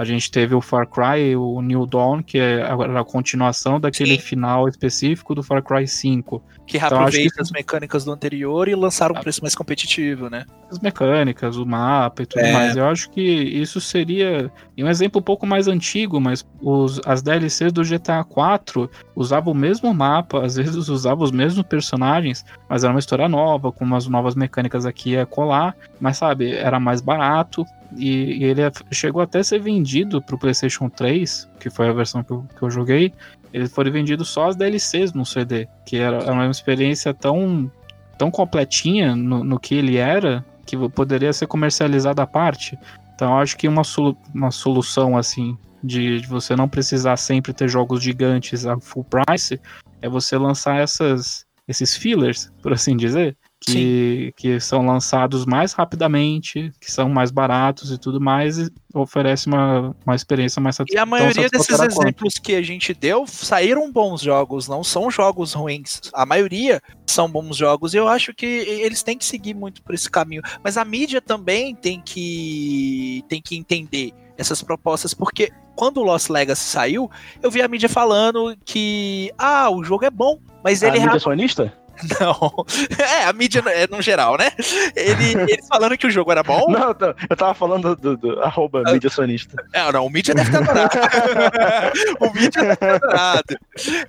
A 0.00 0.04
gente 0.04 0.30
teve 0.30 0.54
o 0.54 0.62
Far 0.62 0.86
Cry, 0.88 1.36
o 1.36 1.60
New 1.60 1.84
Dawn, 1.84 2.22
que 2.22 2.38
é 2.38 2.62
a, 2.62 3.00
a 3.00 3.04
continuação 3.04 3.78
daquele 3.78 4.14
Sim. 4.14 4.20
final 4.22 4.66
específico 4.66 5.34
do 5.34 5.42
Far 5.42 5.62
Cry 5.62 5.86
5. 5.86 6.42
Que 6.66 6.78
Então, 6.78 6.88
reaproveita 7.00 7.34
que- 7.34 7.42
as 7.42 7.50
mecânicas 7.50 8.04
do 8.06 8.10
anterior 8.12 8.66
e 8.66 8.74
lançaram 8.74 9.14
um 9.14 9.20
preço 9.20 9.42
mais 9.42 9.54
competitivo, 9.54 10.30
né? 10.30 10.46
As 10.70 10.78
mecânicas, 10.78 11.58
o 11.58 11.66
mapa 11.66 12.22
e 12.22 12.26
tudo 12.26 12.40
É. 12.40 12.50
mais. 12.50 12.76
Eu 12.78 12.86
acho 12.86 13.10
que 13.10 13.20
isso 13.20 13.78
seria. 13.78 14.50
E 14.74 14.82
um 14.82 14.88
exemplo 14.88 15.20
um 15.20 15.22
pouco 15.22 15.46
mais 15.46 15.68
antigo, 15.68 16.18
mas 16.18 16.46
os, 16.62 16.98
as 17.04 17.20
DLCs 17.20 17.70
do 17.70 17.84
GTA 17.84 18.24
4 18.24 18.90
usavam 19.14 19.52
o 19.52 19.56
mesmo 19.56 19.92
mapa, 19.92 20.42
às 20.46 20.56
vezes 20.56 20.88
usavam 20.88 21.24
os 21.24 21.30
mesmos 21.30 21.66
personagens, 21.66 22.42
mas 22.70 22.84
era 22.84 22.92
uma 22.94 23.00
história 23.00 23.28
nova, 23.28 23.70
com 23.70 23.84
umas 23.84 24.06
novas 24.06 24.34
mecânicas 24.34 24.86
aqui 24.86 25.18
a 25.18 25.26
colar. 25.26 25.76
Mas 26.00 26.16
sabe, 26.16 26.52
era 26.54 26.80
mais 26.80 27.02
barato. 27.02 27.66
E, 27.96 28.38
e 28.38 28.44
ele 28.44 28.62
chegou 28.92 29.20
até 29.22 29.40
a 29.40 29.44
ser 29.44 29.60
vendido 29.60 30.22
pro 30.22 30.38
PlayStation 30.38 30.88
3, 30.88 31.48
que 31.58 31.70
foi 31.70 31.88
a 31.88 31.92
versão 31.92 32.22
que 32.22 32.30
eu, 32.30 32.46
que 32.56 32.62
eu 32.62 32.70
joguei. 32.70 33.12
Ele 33.52 33.68
foi 33.68 33.90
vendido 33.90 34.24
só 34.24 34.48
as 34.48 34.56
DLCs 34.56 35.12
no 35.12 35.26
CD, 35.26 35.66
que 35.84 35.96
era 35.96 36.32
uma 36.32 36.48
experiência 36.48 37.12
tão, 37.12 37.70
tão 38.16 38.30
completinha 38.30 39.16
no, 39.16 39.42
no 39.42 39.58
que 39.58 39.74
ele 39.74 39.96
era, 39.96 40.44
que 40.64 40.76
poderia 40.90 41.32
ser 41.32 41.46
comercializado 41.46 42.22
à 42.22 42.26
parte. 42.26 42.78
Então, 43.14 43.38
acho 43.38 43.56
que 43.56 43.66
uma, 43.66 43.84
solu 43.84 44.16
uma 44.34 44.50
solução 44.50 45.16
assim 45.18 45.58
de, 45.82 46.20
de, 46.20 46.26
você 46.26 46.54
não 46.54 46.68
precisar 46.68 47.16
sempre 47.16 47.52
ter 47.52 47.68
jogos 47.68 48.02
gigantes 48.02 48.66
a 48.66 48.78
full 48.78 49.04
price 49.04 49.60
é 50.00 50.08
você 50.08 50.38
lançar 50.38 50.76
essas, 50.76 51.44
esses 51.66 51.96
fillers, 51.96 52.50
por 52.62 52.72
assim 52.72 52.96
dizer, 52.96 53.36
que, 53.60 54.32
que 54.36 54.58
são 54.58 54.86
lançados 54.86 55.44
mais 55.44 55.72
rapidamente, 55.72 56.72
que 56.80 56.90
são 56.90 57.08
mais 57.08 57.30
baratos 57.30 57.92
e 57.92 57.98
tudo 57.98 58.20
mais, 58.20 58.58
e 58.58 58.72
oferece 58.94 59.46
uma, 59.46 59.94
uma 60.04 60.14
experiência 60.14 60.60
mais 60.60 60.76
satisfatória. 60.76 61.00
E 61.00 61.02
a 61.02 61.06
maioria 61.06 61.48
desses 61.48 61.78
exemplos 61.78 62.34
que 62.34 62.54
a 62.54 62.62
gente 62.62 62.94
deu 62.94 63.26
saíram 63.26 63.92
bons 63.92 64.22
jogos, 64.22 64.66
não 64.66 64.82
são 64.82 65.10
jogos 65.10 65.52
ruins. 65.52 66.00
A 66.14 66.24
maioria 66.24 66.80
são 67.06 67.30
bons 67.30 67.56
jogos 67.56 67.92
e 67.92 67.98
eu 67.98 68.08
acho 68.08 68.32
que 68.32 68.46
eles 68.46 69.02
têm 69.02 69.18
que 69.18 69.24
seguir 69.24 69.54
muito 69.54 69.82
por 69.82 69.94
esse 69.94 70.10
caminho. 70.10 70.42
Mas 70.64 70.76
a 70.76 70.84
mídia 70.84 71.20
também 71.20 71.74
tem 71.74 72.00
que, 72.00 73.22
tem 73.28 73.42
que 73.42 73.56
entender 73.56 74.12
essas 74.38 74.62
propostas, 74.62 75.12
porque 75.12 75.52
quando 75.76 75.98
o 75.98 76.02
Lost 76.02 76.28
Legacy 76.28 76.62
saiu, 76.62 77.10
eu 77.42 77.50
vi 77.50 77.62
a 77.62 77.68
mídia 77.68 77.88
falando 77.88 78.56
que 78.64 79.30
ah, 79.38 79.70
o 79.70 79.84
jogo 79.84 80.04
é 80.04 80.10
bom, 80.10 80.38
mas 80.62 80.82
a 80.82 80.88
ele 80.88 81.00
mídia 81.00 81.18
sonista? 81.18 81.72
Não. 82.20 82.64
É, 82.98 83.24
a 83.24 83.32
mídia 83.32 83.62
é 83.66 83.86
no 83.86 84.00
geral, 84.00 84.36
né? 84.36 84.50
Ele, 84.94 85.52
eles 85.52 85.66
falando 85.68 85.96
que 85.96 86.06
o 86.06 86.10
jogo 86.10 86.32
era 86.32 86.42
bom. 86.42 86.70
Não, 86.70 86.90
eu 87.28 87.36
tava 87.36 87.54
falando 87.54 87.94
do, 87.96 88.16
do 88.16 88.42
arroba 88.42 88.82
ah, 88.86 88.92
mídia 88.92 89.10
sonista. 89.10 89.62
É, 89.72 89.90
não, 89.92 90.06
o 90.06 90.10
mídia 90.10 90.34
deve 90.34 90.50
ter 90.50 90.56
adorado. 90.58 90.90
o 92.20 92.32
mídia 92.32 92.62
deve 92.62 92.76
ter 92.76 92.94
adorado. 92.94 93.58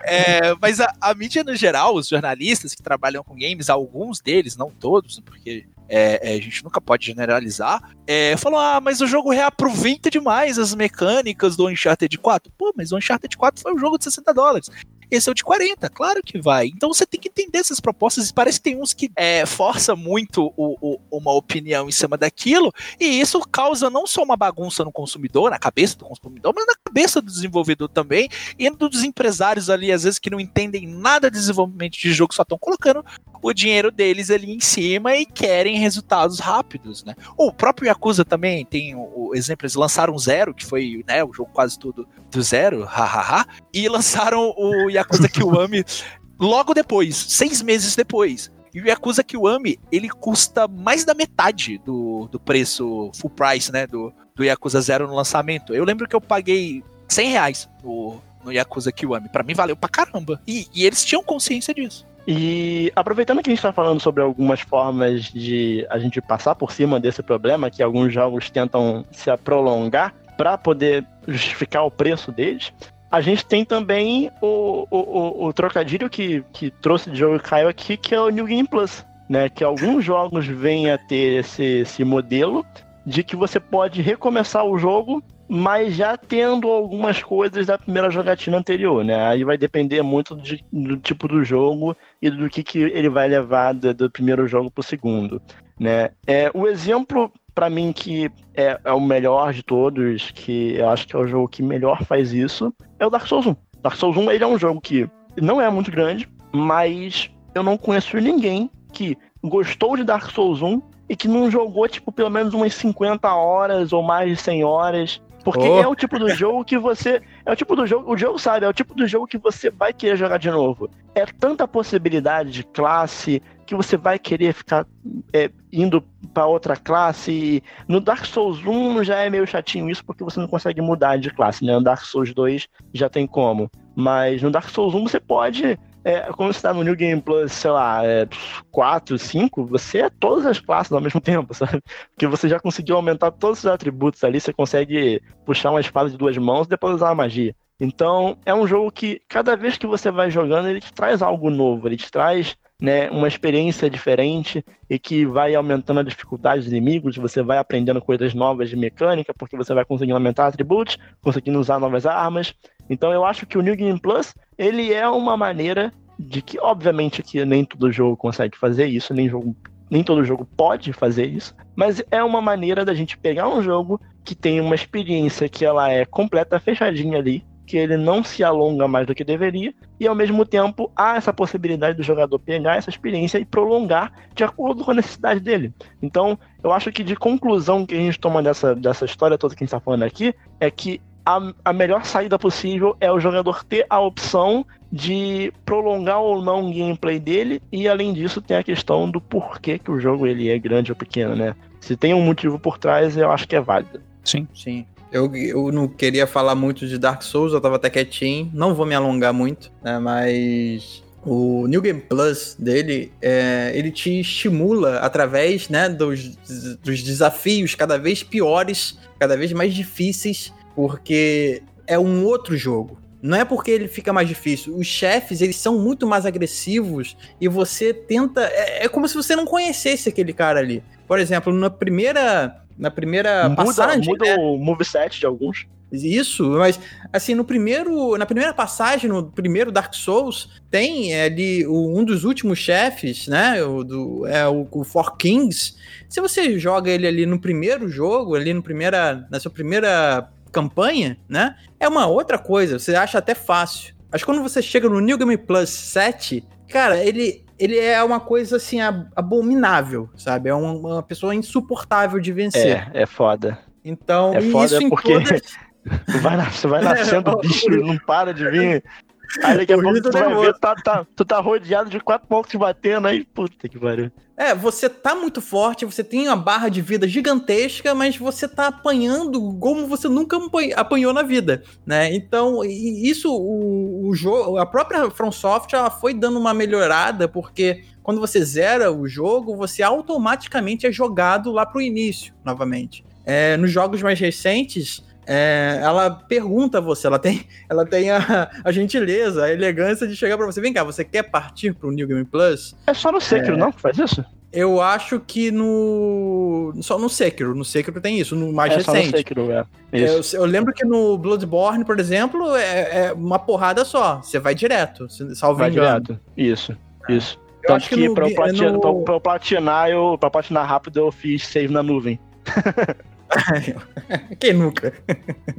É, 0.04 0.56
mas 0.62 0.80
a, 0.80 0.94
a 1.02 1.14
mídia 1.14 1.44
no 1.44 1.56
geral, 1.56 1.96
os 1.96 2.08
jornalistas 2.08 2.74
que 2.74 2.84
trabalham 2.84 3.24
com 3.24 3.36
games, 3.36 3.70
alguns 3.70 4.20
deles, 4.20 4.56
não 4.56 4.70
todos, 4.70 5.20
porque 5.20 5.66
é, 5.92 6.32
é, 6.32 6.36
a 6.36 6.42
gente 6.42 6.64
nunca 6.64 6.80
pode 6.80 7.06
generalizar, 7.06 7.92
é, 8.08 8.38
falou: 8.38 8.60
ah, 8.60 8.80
mas 8.82 9.02
o 9.02 9.08
jogo 9.08 9.30
reaproveita 9.30 10.10
demais 10.10 10.58
as 10.58 10.74
mecânicas 10.74 11.58
do 11.58 11.68
Uncharted 11.68 12.18
4. 12.18 12.52
Pô, 12.58 12.74
mas 12.76 12.94
o 12.94 12.98
Uncharted 12.98 13.36
4 13.38 13.62
foi 13.62 13.74
um 13.74 13.78
jogo 13.78 13.98
de 13.98 14.06
60 14.06 14.34
dólares 14.34 14.70
esse 15.12 15.28
é 15.28 15.32
o 15.32 15.36
de 15.36 15.44
40, 15.44 15.90
claro 15.90 16.22
que 16.24 16.40
vai. 16.40 16.68
Então 16.68 16.92
você 16.92 17.06
tem 17.06 17.20
que 17.20 17.28
entender 17.28 17.58
essas 17.58 17.82
propostas, 17.82 18.30
e 18.30 18.34
parece 18.34 18.60
que 18.60 18.64
tem 18.64 18.82
uns 18.82 18.94
que 18.94 19.12
é, 19.18 19.46
força 19.46 19.94
muito 19.94 20.54
o, 20.56 20.78
o, 20.80 21.00
uma 21.12 21.34
opinião 21.34 21.90
em 21.90 21.92
cima 21.92 22.18
daquilo, 22.18 22.72
e 22.98 23.20
isso 23.20 23.42
causa 23.42 23.90
não 23.90 24.08
só 24.08 24.24
uma 24.24 24.38
bagunça 24.38 24.86
no 24.86 24.92
consumidor, 24.92 25.52
na 25.52 25.60
cabeça 25.60 25.98
do 25.98 26.06
consumidor, 26.06 26.54
mas 26.56 26.66
na 26.66 26.76
cabeça 26.86 27.22
do 27.22 27.30
desenvolvedor 27.30 27.90
também, 27.90 28.30
e 28.58 28.70
dos 28.70 29.04
empresários 29.04 29.70
ali, 29.70 29.92
às 29.92 30.04
vezes, 30.04 30.18
que 30.18 30.30
não 30.30 30.40
entendem 30.40 30.88
nada 30.88 31.30
de 31.30 31.38
desenvolvimento 31.38 31.98
de 31.98 32.14
jogo, 32.14 32.34
só 32.34 32.44
estão 32.44 32.58
colocando 32.58 33.04
o 33.42 33.54
dinheiro 33.54 33.92
deles 33.92 34.30
ali 34.30 34.54
em 34.54 34.62
cima 34.62 35.16
e 35.16 35.26
querem 35.26 35.78
resultados 35.82 36.40
rápidos, 36.40 37.04
né? 37.04 37.16
O 37.38 37.52
próprio 37.52 37.88
Yakuza 37.88 38.24
também 38.24 38.66
tem 38.66 38.96
o, 38.96 39.30
o 39.30 39.36
exemplo, 39.36 39.66
eles 39.66 39.76
lançaram 39.76 40.18
Zero, 40.18 40.54
que 40.54 40.66
foi 40.66 41.04
né, 41.08 41.24
o 41.24 41.34
jogo 41.34 41.52
quase 41.54 41.78
tudo 41.78 42.08
do 42.30 42.42
zero, 42.42 42.84
hahaha, 42.86 43.46
e 43.74 43.88
lançaram 43.90 44.54
o 44.58 44.90
Yakuza 44.90 45.28
Kiwami 45.28 45.84
logo 46.40 46.74
depois, 46.74 47.16
seis 47.16 47.62
meses 47.62 47.96
depois. 47.96 48.52
E 48.74 48.80
o 48.80 48.88
Yakuza 48.88 49.24
Kiwami, 49.24 49.78
ele 49.92 50.10
custa 50.10 50.68
mais 50.68 51.04
da 51.04 51.14
metade 51.14 51.78
do, 51.80 52.28
do 52.32 52.40
preço 52.40 53.12
full 53.16 53.30
price, 53.30 53.72
né, 53.72 53.86
do, 53.86 54.14
do 54.34 54.44
Yakuza 54.44 54.80
Zero 54.80 55.08
no 55.08 55.16
lançamento. 55.16 55.74
Eu 55.74 55.84
lembro 55.84 56.08
que 56.08 56.16
eu 56.16 56.22
paguei 56.22 56.82
100 57.10 57.30
reais 57.30 57.70
no, 57.84 58.22
no 58.46 58.52
Yakuza 58.52 58.92
Kiwami. 58.92 59.28
Pra 59.30 59.44
mim 59.44 59.54
valeu 59.54 59.76
pra 59.76 59.90
caramba. 59.90 60.42
E, 60.48 60.68
e 60.74 60.86
eles 60.86 61.04
tinham 61.04 61.22
consciência 61.22 61.74
disso. 61.74 62.08
E 62.28 62.92
aproveitando 62.96 63.42
que 63.42 63.50
a 63.50 63.52
gente 63.52 63.60
está 63.60 63.74
falando 63.74 64.00
sobre 64.00 64.22
algumas 64.22 64.62
formas 64.62 65.24
de 65.24 65.86
a 65.90 65.98
gente 65.98 66.22
passar 66.22 66.56
por 66.56 66.72
cima 66.72 67.00
desse 67.00 67.24
problema, 67.24 67.72
que 67.72 67.82
alguns 67.82 68.14
jogos 68.14 68.50
tentam 68.50 69.06
se 69.12 69.36
prolongar 69.38 70.14
para 70.38 70.58
poder 70.58 71.06
justificar 71.28 71.84
o 71.84 71.92
preço 71.92 72.32
deles, 72.32 72.74
a 73.12 73.20
gente 73.20 73.46
tem 73.46 73.66
também 73.66 74.32
o, 74.42 74.88
o, 74.90 74.98
o, 74.98 75.46
o 75.48 75.54
trocadilho 75.54 76.10
que, 76.10 76.44
que 76.54 76.72
trouxe 76.72 77.10
de 77.10 77.18
jogo 77.18 77.40
caiu 77.40 77.68
aqui, 77.68 77.98
que 77.98 78.16
é 78.16 78.22
o 78.22 78.30
New 78.30 78.46
Game 78.46 78.68
Plus, 78.68 79.06
né? 79.28 79.50
Que 79.50 79.64
alguns 79.64 80.06
jogos 80.06 80.48
vêm 80.48 80.90
a 80.90 80.98
ter 80.98 81.40
esse, 81.40 81.82
esse 81.82 82.04
modelo 82.06 82.66
de 83.06 83.24
que 83.24 83.36
você 83.36 83.60
pode 83.60 84.02
recomeçar 84.02 84.64
o 84.64 84.78
jogo 84.78 85.22
mas 85.54 85.96
já 85.98 86.16
tendo 86.16 86.70
algumas 86.70 87.22
coisas 87.22 87.66
da 87.66 87.78
primeira 87.78 88.10
jogatina 88.10 88.58
anterior, 88.58 89.04
né? 89.04 89.28
Aí 89.28 89.44
vai 89.44 89.58
depender 89.58 90.02
muito 90.02 90.34
do, 90.34 90.96
tipo 90.96 91.28
do 91.28 91.44
jogo 91.44 91.94
e 92.22 92.30
do 92.30 92.50
que, 92.50 92.64
que 92.64 92.80
ele 92.80 93.10
vai 93.10 93.28
levar 93.28 93.74
do, 93.74 93.94
do 93.94 94.10
primeiro 94.10 94.48
jogo 94.48 94.72
para 94.72 94.80
o 94.80 94.84
segundo, 94.84 95.42
né? 95.78 96.12
É, 96.26 96.50
o 96.54 96.70
exemplo 96.70 97.30
para 97.54 97.70
mim 97.70 97.92
que 97.92 98.32
é, 98.56 98.80
é, 98.82 98.94
o 98.94 99.02
melhor 99.02 99.52
de 99.52 99.62
todos, 99.62 100.32
que 100.32 100.76
eu 100.78 100.88
acho 100.88 101.06
que 101.06 101.18
é 101.18 101.20
o 101.20 101.28
jogo 101.28 101.50
que 101.50 101.62
melhor 101.62 102.02
faz 102.06 102.32
isso, 102.32 102.74
é 102.98 103.06
o 103.06 103.10
Dark 103.10 103.28
Souls 103.28 103.46
1. 103.46 103.56
Dark 103.82 103.98
Souls 103.98 104.16
1 104.16 104.32
ele 104.32 104.46
é 104.46 104.48
um 104.48 104.58
jogo 104.58 104.80
que 104.80 105.10
não 105.36 105.60
é 105.60 105.70
muito 105.70 105.92
grande, 105.92 106.30
mas 106.54 107.30
eu 107.54 107.62
não 107.62 107.78
conheço 107.78 108.18
ninguém 108.20 108.72
que 108.94 109.18
gostou 109.44 109.98
de 109.98 110.06
Dark 110.06 110.32
Souls 110.32 110.62
1 110.62 110.82
e 111.10 111.16
que 111.18 111.28
não 111.28 111.52
jogou, 111.52 111.90
tipo, 111.90 112.10
pelo 112.10 112.30
menos 112.30 112.54
umas 112.54 112.74
50 112.74 113.36
horas 113.36 113.92
ou 113.92 114.02
mais 114.02 114.30
de 114.30 114.38
100 114.38 114.64
horas 114.64 115.22
porque 115.44 115.68
oh. 115.68 115.82
é 115.82 115.88
o 115.88 115.96
tipo 115.96 116.18
do 116.20 116.30
jogo 116.30 116.64
que 116.64 116.78
você. 116.78 117.22
É 117.46 117.52
o 117.52 117.56
tipo 117.56 117.76
do 117.76 117.86
jogo. 117.86 118.12
O 118.12 118.18
jogo 118.18 118.38
sabe, 118.38 118.66
é 118.66 118.70
o 118.70 118.74
tipo 118.74 118.94
do 118.94 119.08
jogo 119.08 119.28
que 119.28 119.38
você 119.38 119.70
vai 119.70 119.94
querer 119.94 120.16
jogar 120.16 120.38
de 120.38 120.50
novo. 120.50 120.90
É 121.16 121.26
tanta 121.26 121.68
possibilidade 121.68 122.52
de 122.52 122.64
classe 122.64 123.42
que 123.66 123.76
você 123.76 123.98
vai 123.98 124.20
querer 124.20 124.54
ficar 124.54 124.86
é, 125.34 125.50
indo 125.72 126.04
para 126.34 126.46
outra 126.46 126.76
classe. 126.76 127.64
No 127.88 128.00
Dark 128.00 128.26
Souls 128.26 128.66
1 128.66 129.04
já 129.04 129.20
é 129.20 129.30
meio 129.30 129.48
chatinho 129.48 129.90
isso, 129.90 130.04
porque 130.04 130.24
você 130.24 130.40
não 130.40 130.48
consegue 130.48 130.82
mudar 130.82 131.18
de 131.18 131.30
classe, 131.32 131.66
né? 131.66 131.74
No 131.74 131.84
Dark 131.84 132.04
Souls 132.04 132.34
2 132.34 132.68
já 132.94 133.10
tem 133.10 133.26
como. 133.26 133.70
Mas 133.96 134.42
no 134.42 134.52
Dark 134.52 134.70
Souls 134.70 134.94
1 134.94 135.08
você 135.08 135.20
pode 135.20 135.80
é, 136.04 136.22
quando 136.34 136.54
você 136.54 136.62
tá 136.62 136.74
no 136.74 136.84
New 136.84 136.96
Game 136.96 137.22
Plus, 137.22 137.52
sei 137.52 137.72
lá, 137.72 138.06
é, 138.06 138.28
4, 138.72 139.18
5, 139.18 139.66
você 139.66 140.00
é 140.00 140.10
todas 140.10 140.46
as 140.46 140.60
classes 140.60 140.92
ao 140.92 141.02
mesmo 141.02 141.20
tempo, 141.22 141.54
sabe? 141.54 141.82
Porque 142.10 142.28
você 142.28 142.50
já 142.50 142.60
conseguiu 142.60 142.96
aumentar 142.96 143.32
todos 143.32 143.60
os 143.60 143.66
atributos 143.66 144.24
ali, 144.24 144.40
você 144.40 144.54
consegue 144.54 145.22
puxar 145.46 145.72
uma 145.72 145.80
espada 145.82 146.10
de 146.10 146.18
duas 146.18 146.38
mãos 146.38 146.68
e 146.68 146.70
depois 146.70 146.96
usar 146.96 147.10
a 147.10 147.16
magia. 147.16 147.56
Então, 147.80 148.38
é 148.46 148.54
um 148.54 148.68
jogo 148.68 148.92
que 148.92 149.22
cada 149.28 149.56
vez 149.56 149.76
que 149.78 149.88
você 149.88 150.12
vai 150.12 150.30
jogando, 150.30 150.68
ele 150.68 150.80
te 150.80 150.94
traz 150.94 151.22
algo 151.22 151.50
novo, 151.50 151.88
ele 151.88 151.98
te 151.98 152.12
traz 152.12 152.56
né, 152.82 153.12
uma 153.12 153.28
experiência 153.28 153.88
diferente 153.90 154.66
e 154.90 154.98
que 154.98 155.24
vai 155.24 155.54
aumentando 155.54 156.00
a 156.00 156.04
dificuldade 156.04 156.64
dos 156.64 156.72
inimigos, 156.72 157.16
você 157.16 157.44
vai 157.44 157.60
aprendendo 157.60 158.02
coisas 158.02 158.34
novas 158.34 158.70
de 158.70 158.76
mecânica, 158.76 159.34
porque 159.34 159.56
você 159.56 159.74
vai 159.74 159.86
conseguindo 159.86 160.16
aumentar 160.16 160.48
atributos, 160.48 160.98
conseguindo 161.22 161.60
usar 161.60 161.80
novas 161.80 162.08
armas. 162.08 162.56
Então 162.92 163.14
eu 163.14 163.24
acho 163.24 163.46
que 163.46 163.58
o 163.58 163.62
New 163.62 163.76
Game 163.76 163.98
Plus, 163.98 164.36
ele 164.58 164.92
é 164.94 165.08
uma 165.08 165.38
maneira 165.38 165.94
de 166.20 166.42
que, 166.42 166.60
obviamente, 166.60 167.24
que 167.24 167.44
nem 167.46 167.64
todo 167.64 167.92
jogo 167.92 168.18
consegue 168.18 168.58
fazer 168.58 168.86
isso, 168.86 169.14
nem, 169.14 169.30
jogo, 169.30 169.56
nem 169.90 170.04
todo 170.04 170.26
jogo 170.26 170.46
pode 170.58 170.92
fazer 170.92 171.26
isso, 171.26 171.56
mas 171.74 172.04
é 172.12 172.22
uma 172.22 172.42
maneira 172.42 172.84
da 172.84 172.94
gente 172.94 173.18
pegar 173.18 173.48
um 173.48 173.64
jogo 173.64 174.00
que 174.26 174.36
tem 174.36 174.60
uma 174.60 174.76
experiência 174.76 175.48
que 175.48 175.64
ela 175.66 175.90
é 175.90 176.06
completa, 176.06 176.60
fechadinha 176.60 177.18
ali, 177.18 177.44
que 177.66 177.78
ele 177.78 177.96
não 177.96 178.22
se 178.22 178.44
alonga 178.44 178.90
mais 178.90 179.08
do 179.08 179.16
que 179.16 179.24
deveria, 179.24 179.74
e 179.98 180.06
ao 180.06 180.14
mesmo 180.14 180.46
tempo 180.46 180.92
há 180.94 181.16
essa 181.16 181.32
possibilidade 181.32 181.96
do 181.96 182.04
jogador 182.04 182.38
pegar 182.40 182.76
essa 182.76 182.90
experiência 182.90 183.40
e 183.40 183.46
prolongar 183.46 184.12
de 184.36 184.44
acordo 184.44 184.84
com 184.84 184.92
a 184.92 184.96
necessidade 184.96 185.40
dele. 185.40 185.74
Então, 186.02 186.38
eu 186.62 186.74
acho 186.74 186.92
que 186.92 187.04
de 187.04 187.16
conclusão 187.16 187.86
que 187.86 187.96
a 187.96 187.98
gente 187.98 188.20
toma 188.20 188.44
dessa, 188.44 188.76
dessa 188.76 189.06
história 189.06 189.38
toda 189.38 189.56
que 189.56 189.64
a 189.64 189.66
gente 189.66 189.70
está 189.70 189.80
falando 189.80 190.04
aqui 190.04 190.36
é 190.60 190.70
que 190.70 191.00
a, 191.26 191.54
a 191.66 191.74
melhor 191.74 192.06
saída 192.06 192.38
possível 192.38 192.96
é 193.00 193.12
o 193.12 193.20
jogador 193.20 193.64
ter 193.64 193.86
a 193.90 194.00
opção 194.00 194.66
de 194.92 195.54
prolongar 195.66 196.20
ou 196.20 196.42
não 196.42 196.66
o 196.66 196.74
gameplay 196.74 197.20
dele, 197.20 197.62
e 197.72 197.88
além 197.88 198.14
disso 198.14 198.42
tem 198.42 198.58
a 198.58 198.64
questão 198.64 199.10
do 199.10 199.22
porquê 199.22 199.80
que 199.80 199.90
o 199.90 200.00
jogo 200.00 200.28
ele 200.28 200.50
é 200.50 200.60
grande 200.60 200.92
ou 200.92 200.96
pequeno, 200.96 201.36
né? 201.36 201.56
Se 201.80 201.96
tem 201.96 202.14
um 202.14 202.22
motivo 202.22 202.60
por 202.60 202.78
trás, 202.78 203.16
eu 203.16 203.32
acho 203.32 203.48
que 203.48 203.56
é 203.56 203.62
válido. 203.62 204.02
Sim. 204.24 204.48
Sim. 204.54 204.86
Eu, 205.12 205.34
eu 205.36 205.72
não 205.72 205.88
queria 205.88 206.26
falar 206.26 206.56
muito 206.56 206.88
de 206.88 206.98
Dark 206.98 207.22
Souls, 207.22 207.54
eu 207.54 207.60
tava 207.60 207.76
até 207.76 207.90
quietinho. 207.90 208.50
Não 208.54 208.74
vou 208.74 208.86
me 208.86 208.96
alongar 208.96 209.34
muito, 209.34 209.72
né? 209.84 210.00
Mas 210.00 211.04
o 211.26 211.68
New 211.68 211.82
Game 211.82 212.02
Plus 212.02 212.56
dele, 212.58 213.12
é, 213.22 213.72
ele 213.76 213.92
te 213.92 214.22
estimula 214.22 215.00
através 215.00 215.70
né, 215.70 215.90
dos, 215.90 216.36
dos 216.82 217.04
desafios 217.04 217.76
cada 217.76 217.98
vez 217.98 218.24
piores, 218.24 218.98
cada 219.20 219.36
vez 219.36 219.52
mais 219.54 219.74
difíceis, 219.74 220.54
porque 220.76 221.64
é 221.88 221.98
um 222.00 222.24
outro 222.26 222.56
jogo. 222.58 223.00
Não 223.22 223.38
é 223.38 223.46
porque 223.46 223.70
ele 223.70 223.88
fica 223.88 224.12
mais 224.12 224.28
difícil. 224.28 224.76
Os 224.76 224.88
chefes, 224.88 225.42
eles 225.42 225.56
são 225.56 225.78
muito 225.78 226.08
mais 226.08 226.26
agressivos 226.26 227.16
e 227.40 227.48
você 227.48 227.94
tenta. 227.94 228.42
É, 228.42 228.86
é 228.86 228.90
como 228.90 229.08
se 229.08 229.14
você 229.16 229.36
não 229.36 229.46
conhecesse 229.46 230.10
aquele 230.10 230.34
cara 230.34 230.60
ali. 230.60 230.84
Por 231.08 231.20
exemplo, 231.20 231.54
na 231.54 231.70
primeira 231.70 232.58
na 232.78 232.90
primeira 232.90 233.48
muda, 233.50 233.64
passagem. 233.64 234.08
muda 234.10 234.26
né? 234.26 234.36
o 234.40 234.58
moveset 234.58 235.20
de 235.20 235.26
alguns. 235.28 235.68
Isso, 235.92 236.50
mas 236.52 236.80
assim, 237.12 237.36
no 237.36 237.44
primeiro, 237.44 238.18
na 238.18 238.26
primeira 238.26 238.54
passagem, 238.54 239.10
no 239.10 239.24
primeiro 239.30 239.72
Dark 239.74 239.94
Souls, 239.94 240.50
tem 240.72 241.14
ali 241.22 241.68
o- 241.68 242.00
um 242.00 242.04
dos 242.06 242.24
últimos 242.24 242.58
chefes, 242.60 243.28
né? 243.28 243.62
O 243.64 243.84
do 243.84 244.26
é 244.26 244.48
o, 244.48 244.66
o 244.72 244.84
Four 244.86 245.18
Kings. 245.18 245.76
Se 246.10 246.22
você 246.22 246.58
joga 246.58 246.90
ele 246.90 247.06
ali 247.06 247.26
no 247.26 247.40
primeiro 247.40 247.90
jogo, 247.90 248.36
ali 248.36 248.54
no 248.54 248.64
primeira, 248.64 249.28
na 249.30 249.38
sua 249.40 249.52
primeira 249.52 250.30
campanha, 250.52 251.18
né? 251.30 251.56
É 251.80 251.88
uma 251.88 252.08
outra 252.08 252.38
coisa, 252.38 252.78
você 252.80 252.96
acha 252.96 253.18
até 253.18 253.34
fácil. 253.36 253.94
Mas 254.12 254.24
quando 254.24 254.42
você 254.42 254.62
chega 254.62 254.90
no 254.90 255.00
New 255.00 255.18
Game 255.18 255.38
Plus 255.38 255.70
7, 255.70 256.44
cara, 256.68 256.98
ele 257.04 257.46
ele 257.58 257.78
é 257.78 258.04
uma 258.04 258.20
coisa 258.20 258.58
assim 258.58 258.82
ab- 258.82 259.08
abominável, 259.16 260.10
sabe? 260.16 260.50
É 260.50 260.54
uma, 260.54 260.72
uma 260.74 261.04
pessoa 261.04 261.36
insuportável 261.36 262.20
de 262.20 262.34
vencer. 262.34 262.90
É, 262.92 263.04
é 263.04 263.06
foda. 263.06 263.60
Então, 263.86 264.34
É 264.34 264.42
foda 264.42 264.66
isso 264.78 264.90
porque- 264.90 265.14
todas 265.14 265.42
vai, 266.24 266.38
na- 266.38 266.50
você 266.50 266.68
vai 266.68 266.82
nascendo, 266.82 267.30
o 267.38 267.38
bicho 267.40 267.70
não 267.70 267.98
para 268.00 268.34
de 268.34 268.50
vir. 268.50 268.84
Aí 269.44 269.58
daqui 269.58 269.74
a 269.74 269.78
pouco 269.78 270.02
tu 270.02 270.12
vai 270.12 270.36
ver, 270.36 270.54
tá, 270.60 270.76
tá, 270.76 271.06
tu 271.16 271.24
tá 271.24 271.40
rodeado 271.40 271.90
de 271.90 272.00
quatro 272.00 272.28
pontos 272.28 272.54
batendo 272.56 273.08
aí. 273.08 273.24
Puta 273.24 273.70
que 273.70 273.80
pariu. 273.80 274.12
É, 274.36 274.56
você 274.56 274.90
tá 274.90 275.14
muito 275.14 275.40
forte, 275.40 275.86
você 275.86 276.04
tem 276.04 276.28
uma 276.28 276.36
barra 276.36 276.68
de 276.68 276.82
vida 276.82 277.08
gigantesca, 277.08 277.94
mas 277.94 278.18
você 278.18 278.48
tá 278.48 278.68
apanhando 278.68 279.56
como 279.60 279.86
você 279.86 280.10
nunca 280.10 280.38
apan- 280.38 280.74
apanhou 280.76 281.14
na 281.14 281.22
vida, 281.22 281.62
né? 281.86 282.12
Então, 282.14 282.64
isso, 282.66 283.32
o, 283.32 284.08
o 284.08 284.16
jogo, 284.16 284.58
a 284.58 284.66
própria 284.66 285.12
FromSoft, 285.12 285.76
ela 285.76 285.92
foi 285.92 286.14
dando 286.16 286.40
uma 286.40 286.56
melhorada, 286.56 287.28
porque 287.28 287.84
quando 288.02 288.20
você 288.20 288.44
zera 288.44 288.92
o 288.92 289.08
jogo, 289.08 289.56
você 289.56 289.84
automaticamente 289.84 290.88
é 290.88 290.92
jogado 290.92 291.52
lá 291.52 291.64
pro 291.66 291.80
início, 291.80 292.34
novamente. 292.44 293.06
É, 293.24 293.56
nos 293.58 293.70
jogos 293.70 294.02
mais 294.02 294.20
recentes, 294.20 295.04
é, 295.26 295.80
ela 295.82 296.10
pergunta 296.10 296.78
a 296.80 296.82
você, 296.82 297.08
ela 297.08 297.20
tem, 297.20 297.42
ela 297.70 297.86
tem 297.86 298.10
a, 298.12 298.50
a 298.64 298.72
gentileza, 298.72 299.44
a 299.46 299.52
elegância 299.52 300.08
de 300.08 300.16
chegar 300.16 300.38
pra 300.38 300.46
você, 300.46 300.60
vem 300.62 300.74
cá, 300.74 300.84
você 300.84 301.04
quer 301.04 301.24
partir 301.24 301.74
pro 301.74 301.92
New 301.92 302.08
Game 302.08 302.26
Plus? 302.26 302.76
É 302.88 302.94
só 302.94 303.12
no 303.12 303.22
Sekiro, 303.22 303.58
não? 303.58 303.72
que 303.72 303.82
Faz 303.82 303.98
isso? 303.98 304.24
Eu 304.54 304.82
acho 304.82 305.18
que 305.22 305.50
no. 305.50 306.74
Só 306.82 307.00
no 307.00 307.08
Sekiro. 307.08 307.56
No 307.56 307.64
Sekiro 307.64 308.02
tem 308.02 308.20
isso, 308.20 308.36
no 308.36 308.52
mais 308.52 308.74
é 308.74 308.80
só 308.82 308.92
no 308.92 308.98
recente. 308.98 309.18
Sekiro, 309.20 309.50
é. 309.50 309.64
Eu, 309.94 310.20
eu 310.34 310.44
lembro 310.46 310.74
que 310.74 310.84
no 310.86 311.18
Bloodborne, 311.18 311.86
por 311.86 311.98
exemplo, 312.02 312.54
é, 312.58 313.06
é 313.08 313.14
uma 313.14 313.40
porrada 313.40 313.86
só. 313.86 314.18
Você 314.18 314.40
vai 314.40 314.54
direto, 314.54 315.08
salvo 315.36 315.60
Vai 315.60 315.72
direto. 315.72 316.20
Isso, 316.36 316.76
isso. 317.08 317.40
Eu 317.64 317.68
Tanto 317.68 317.78
acho 317.78 317.90
que 317.90 317.96
que, 317.96 318.08
no 318.10 318.14
pra, 318.14 318.28
eu 318.28 318.36
platinar, 318.36 318.74
no- 318.74 318.80
pra, 318.82 318.94
pra 318.94 319.14
eu 319.14 319.22
platinar, 319.22 319.90
eu, 319.90 320.18
pra 320.20 320.30
platinar 320.30 320.68
rápido, 320.68 321.00
eu 321.00 321.12
fiz 321.14 321.48
save 321.48 321.72
na 321.74 321.82
nuvem. 321.82 322.20
Quem 324.40 324.54
nunca? 324.54 324.94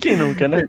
Quem 0.01 0.17
nunca, 0.17 0.47
né? 0.49 0.67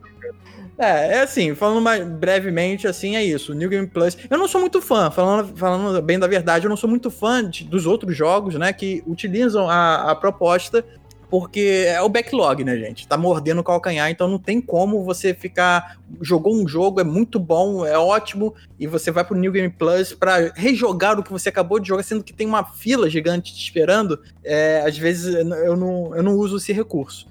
É, 0.76 1.18
é 1.18 1.20
assim, 1.20 1.54
falando 1.54 1.80
mais 1.80 2.04
brevemente, 2.04 2.86
assim, 2.88 3.14
é 3.16 3.22
isso. 3.24 3.54
New 3.54 3.68
Game 3.68 3.86
Plus. 3.86 4.16
Eu 4.28 4.36
não 4.38 4.48
sou 4.48 4.60
muito 4.60 4.82
fã, 4.82 5.10
falando, 5.10 5.56
falando 5.56 6.02
bem 6.02 6.18
da 6.18 6.26
verdade, 6.26 6.66
eu 6.66 6.68
não 6.68 6.76
sou 6.76 6.90
muito 6.90 7.10
fã 7.10 7.48
de- 7.48 7.64
dos 7.64 7.86
outros 7.86 8.16
jogos, 8.16 8.56
né, 8.56 8.72
que 8.72 9.02
utilizam 9.06 9.68
a, 9.70 10.10
a 10.10 10.14
proposta, 10.16 10.84
porque 11.34 11.86
é 11.88 12.00
o 12.00 12.08
backlog, 12.08 12.62
né, 12.62 12.78
gente? 12.78 13.08
Tá 13.08 13.16
mordendo 13.16 13.60
o 13.60 13.64
calcanhar, 13.64 14.08
então 14.08 14.28
não 14.28 14.38
tem 14.38 14.60
como 14.60 15.02
você 15.02 15.34
ficar. 15.34 15.98
Jogou 16.20 16.54
um 16.54 16.68
jogo, 16.68 17.00
é 17.00 17.02
muito 17.02 17.40
bom, 17.40 17.84
é 17.84 17.98
ótimo, 17.98 18.54
e 18.78 18.86
você 18.86 19.10
vai 19.10 19.24
pro 19.24 19.36
New 19.36 19.50
Game 19.50 19.68
Plus 19.68 20.12
pra 20.12 20.52
rejogar 20.54 21.18
o 21.18 21.24
que 21.24 21.32
você 21.32 21.48
acabou 21.48 21.80
de 21.80 21.88
jogar, 21.88 22.04
sendo 22.04 22.22
que 22.22 22.32
tem 22.32 22.46
uma 22.46 22.62
fila 22.62 23.10
gigante 23.10 23.52
te 23.52 23.60
esperando. 23.60 24.22
É, 24.44 24.84
às 24.86 24.96
vezes 24.96 25.34
eu 25.34 25.76
não, 25.76 26.14
eu 26.14 26.22
não 26.22 26.36
uso 26.36 26.58
esse 26.58 26.72
recurso. 26.72 27.26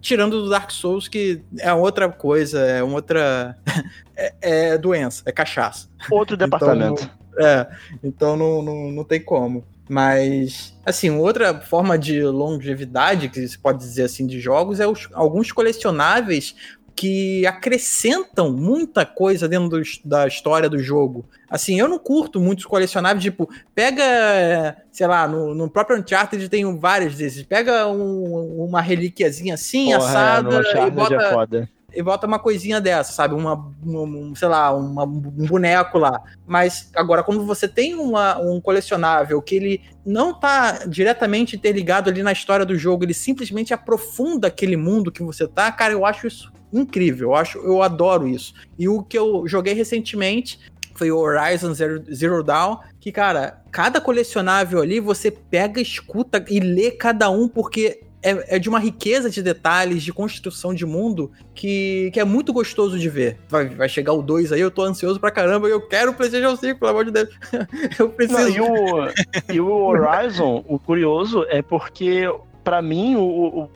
Tirando 0.00 0.42
do 0.42 0.50
Dark 0.50 0.72
Souls, 0.72 1.06
que 1.06 1.40
é 1.60 1.72
outra 1.72 2.08
coisa, 2.08 2.58
é 2.58 2.82
outra. 2.82 3.56
é, 4.16 4.34
é 4.42 4.78
doença, 4.78 5.22
é 5.26 5.30
cachaça. 5.30 5.88
Outro 6.10 6.34
Então, 6.34 6.48
departamento. 6.48 7.08
É, 7.38 7.68
então 8.02 8.36
não, 8.36 8.62
não, 8.62 8.90
não 8.90 9.04
tem 9.04 9.20
como. 9.20 9.64
Mas, 9.88 10.74
assim, 10.84 11.10
outra 11.10 11.60
forma 11.60 11.98
de 11.98 12.22
longevidade, 12.22 13.28
que 13.28 13.46
se 13.46 13.58
pode 13.58 13.78
dizer 13.78 14.04
assim, 14.04 14.26
de 14.26 14.40
jogos, 14.40 14.80
é 14.80 14.86
os- 14.86 15.08
alguns 15.12 15.52
colecionáveis 15.52 16.54
que 16.96 17.44
acrescentam 17.44 18.52
muita 18.52 19.04
coisa 19.04 19.48
dentro 19.48 19.68
do- 19.68 19.82
da 20.04 20.26
história 20.28 20.68
do 20.70 20.78
jogo. 20.78 21.24
Assim, 21.50 21.78
eu 21.78 21.88
não 21.88 21.98
curto 21.98 22.40
muitos 22.40 22.64
colecionáveis, 22.64 23.24
tipo, 23.24 23.48
pega, 23.74 24.76
sei 24.92 25.06
lá, 25.06 25.26
no, 25.26 25.54
no 25.54 25.68
próprio 25.68 25.98
Uncharted 25.98 26.48
tem 26.48 26.78
vários 26.78 27.16
desses. 27.16 27.42
Pega 27.42 27.88
um- 27.88 28.64
uma 28.64 28.80
relíquiazinha 28.80 29.54
assim, 29.54 29.86
Porra, 29.86 29.96
é, 29.96 30.06
assada, 30.06 30.62
no 30.62 30.86
e 30.86 30.90
bota, 30.90 31.14
é 31.16 31.32
foda. 31.32 31.68
E 31.94 32.02
bota 32.02 32.26
uma 32.26 32.38
coisinha 32.38 32.80
dessa, 32.80 33.12
sabe? 33.12 33.34
Uma, 33.34 33.72
um, 33.84 34.34
sei 34.34 34.48
lá, 34.48 34.74
uma- 34.74 35.04
um 35.04 35.46
boneco 35.46 35.98
lá. 35.98 36.22
Mas 36.46 36.90
agora, 36.94 37.22
quando 37.22 37.44
você 37.46 37.66
tem 37.68 37.94
uma- 37.94 38.38
um 38.38 38.60
colecionável 38.60 39.40
que 39.40 39.54
ele 39.54 39.80
não 40.04 40.32
tá 40.34 40.84
diretamente 40.86 41.56
interligado 41.56 42.10
ali 42.10 42.22
na 42.22 42.32
história 42.32 42.66
do 42.66 42.76
jogo, 42.76 43.04
ele 43.04 43.14
simplesmente 43.14 43.72
aprofunda 43.72 44.48
aquele 44.48 44.76
mundo 44.76 45.12
que 45.12 45.22
você 45.22 45.46
tá, 45.46 45.70
cara, 45.72 45.92
eu 45.92 46.04
acho 46.04 46.26
isso 46.26 46.52
incrível. 46.72 47.30
Eu 47.30 47.34
acho, 47.34 47.58
eu 47.58 47.82
adoro 47.82 48.26
isso. 48.26 48.52
E 48.78 48.88
o 48.88 49.02
que 49.02 49.16
eu 49.18 49.46
joguei 49.46 49.74
recentemente 49.74 50.58
foi 50.96 51.10
o 51.10 51.18
Horizon 51.18 51.74
Zero, 51.74 52.04
Zero 52.12 52.42
Dawn, 52.42 52.78
que, 53.00 53.10
cara, 53.10 53.62
cada 53.70 54.00
colecionável 54.00 54.80
ali 54.80 55.00
você 55.00 55.30
pega, 55.30 55.80
escuta 55.80 56.44
e 56.48 56.60
lê 56.60 56.90
cada 56.90 57.30
um, 57.30 57.48
porque 57.48 58.00
é, 58.24 58.56
é 58.56 58.58
de 58.58 58.70
uma 58.70 58.78
riqueza 58.78 59.28
de 59.28 59.42
detalhes, 59.42 60.02
de 60.02 60.12
construção 60.12 60.72
de 60.72 60.86
mundo, 60.86 61.30
que, 61.54 62.10
que 62.12 62.18
é 62.18 62.24
muito 62.24 62.52
gostoso 62.52 62.98
de 62.98 63.08
ver. 63.10 63.36
Vai, 63.48 63.68
vai 63.68 63.88
chegar 63.88 64.14
o 64.14 64.22
2 64.22 64.50
aí, 64.52 64.60
eu 64.60 64.70
tô 64.70 64.82
ansioso 64.82 65.20
pra 65.20 65.30
caramba, 65.30 65.68
eu 65.68 65.86
quero 65.86 66.12
o 66.12 66.14
PlayStation 66.14 66.56
5, 66.56 66.80
pelo 66.80 66.90
amor 66.90 67.04
de 67.04 67.10
Deus. 67.10 67.28
eu 67.98 68.08
preciso. 68.08 68.40
Não, 68.40 68.48
e, 68.48 68.60
o, 68.60 69.52
e 69.52 69.60
o 69.60 69.70
Horizon, 69.70 70.64
o 70.66 70.78
curioso 70.78 71.44
é 71.50 71.60
porque, 71.60 72.22
pra 72.64 72.80
mim, 72.80 73.14
o, 73.16 73.20
o, 73.22 73.70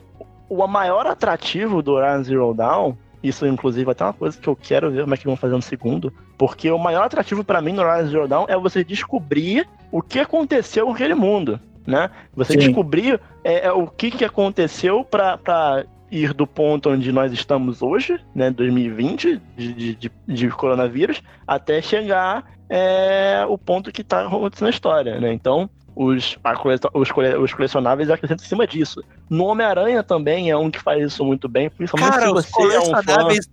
o 0.49 0.67
maior 0.67 1.05
atrativo 1.05 1.83
do 1.83 1.93
Horizon 1.93 2.23
Zero 2.23 2.53
Dawn, 2.55 2.95
isso 3.21 3.45
inclusive 3.45 3.91
até 3.91 4.03
uma 4.03 4.13
coisa 4.13 4.37
que 4.37 4.47
eu 4.47 4.55
quero 4.55 4.89
ver 4.89 5.01
como 5.03 5.13
é 5.13 5.17
que 5.17 5.25
vão 5.25 5.35
fazer 5.35 5.53
no 5.53 5.61
segundo, 5.61 6.11
porque 6.37 6.71
o 6.71 6.79
maior 6.79 7.03
atrativo 7.03 7.43
pra 7.43 7.61
mim 7.61 7.73
no 7.73 7.83
Horizon 7.83 8.09
Zero 8.09 8.27
Dawn 8.27 8.45
é 8.47 8.57
você 8.57 8.83
descobrir 8.83 9.67
o 9.91 10.01
que 10.01 10.19
aconteceu 10.19 10.87
com 10.87 10.93
aquele 10.93 11.13
mundo, 11.13 11.59
né? 11.89 12.09
Você 12.35 12.53
Sim. 12.53 12.59
descobrir 12.59 13.19
é, 13.43 13.67
é, 13.67 13.71
o 13.71 13.87
que, 13.87 14.11
que 14.11 14.23
aconteceu 14.25 15.03
pra 15.03 15.85
ir 16.11 16.33
do 16.33 16.47
ponto 16.47 16.89
onde 16.89 17.11
nós 17.11 17.31
estamos 17.31 17.81
hoje, 17.81 18.19
né, 18.33 18.49
2020, 18.49 19.39
de, 19.55 19.73
de, 19.73 19.95
de, 19.95 20.11
de 20.27 20.49
coronavírus, 20.49 21.21
até 21.47 21.81
chegar 21.81 22.45
é, 22.67 23.45
o 23.47 23.57
ponto 23.57 23.91
que 23.91 24.03
tá 24.03 24.25
acontecendo 24.25 24.65
na 24.65 24.69
história, 24.71 25.19
né? 25.19 25.31
Então, 25.33 25.69
os, 25.95 26.37
a 26.43 26.55
cole- 26.55 26.79
os, 26.93 27.11
cole- 27.11 27.35
os 27.35 27.53
colecionáveis 27.53 28.09
acrescentam 28.09 28.43
em 28.45 28.47
cima 28.47 28.65
disso. 28.65 29.03
No 29.29 29.45
Homem-Aranha 29.45 30.01
também 30.01 30.49
é 30.49 30.55
um 30.57 30.71
que 30.71 30.79
faz 30.79 31.03
isso 31.13 31.23
muito 31.25 31.47
bem, 31.49 31.69
principalmente 31.69 32.11
Cara, 32.11 32.25
se 32.25 32.31
os 32.31 32.45
você 32.45 32.75
é 32.75 32.79
um 32.79 32.85
fã, 32.85 33.01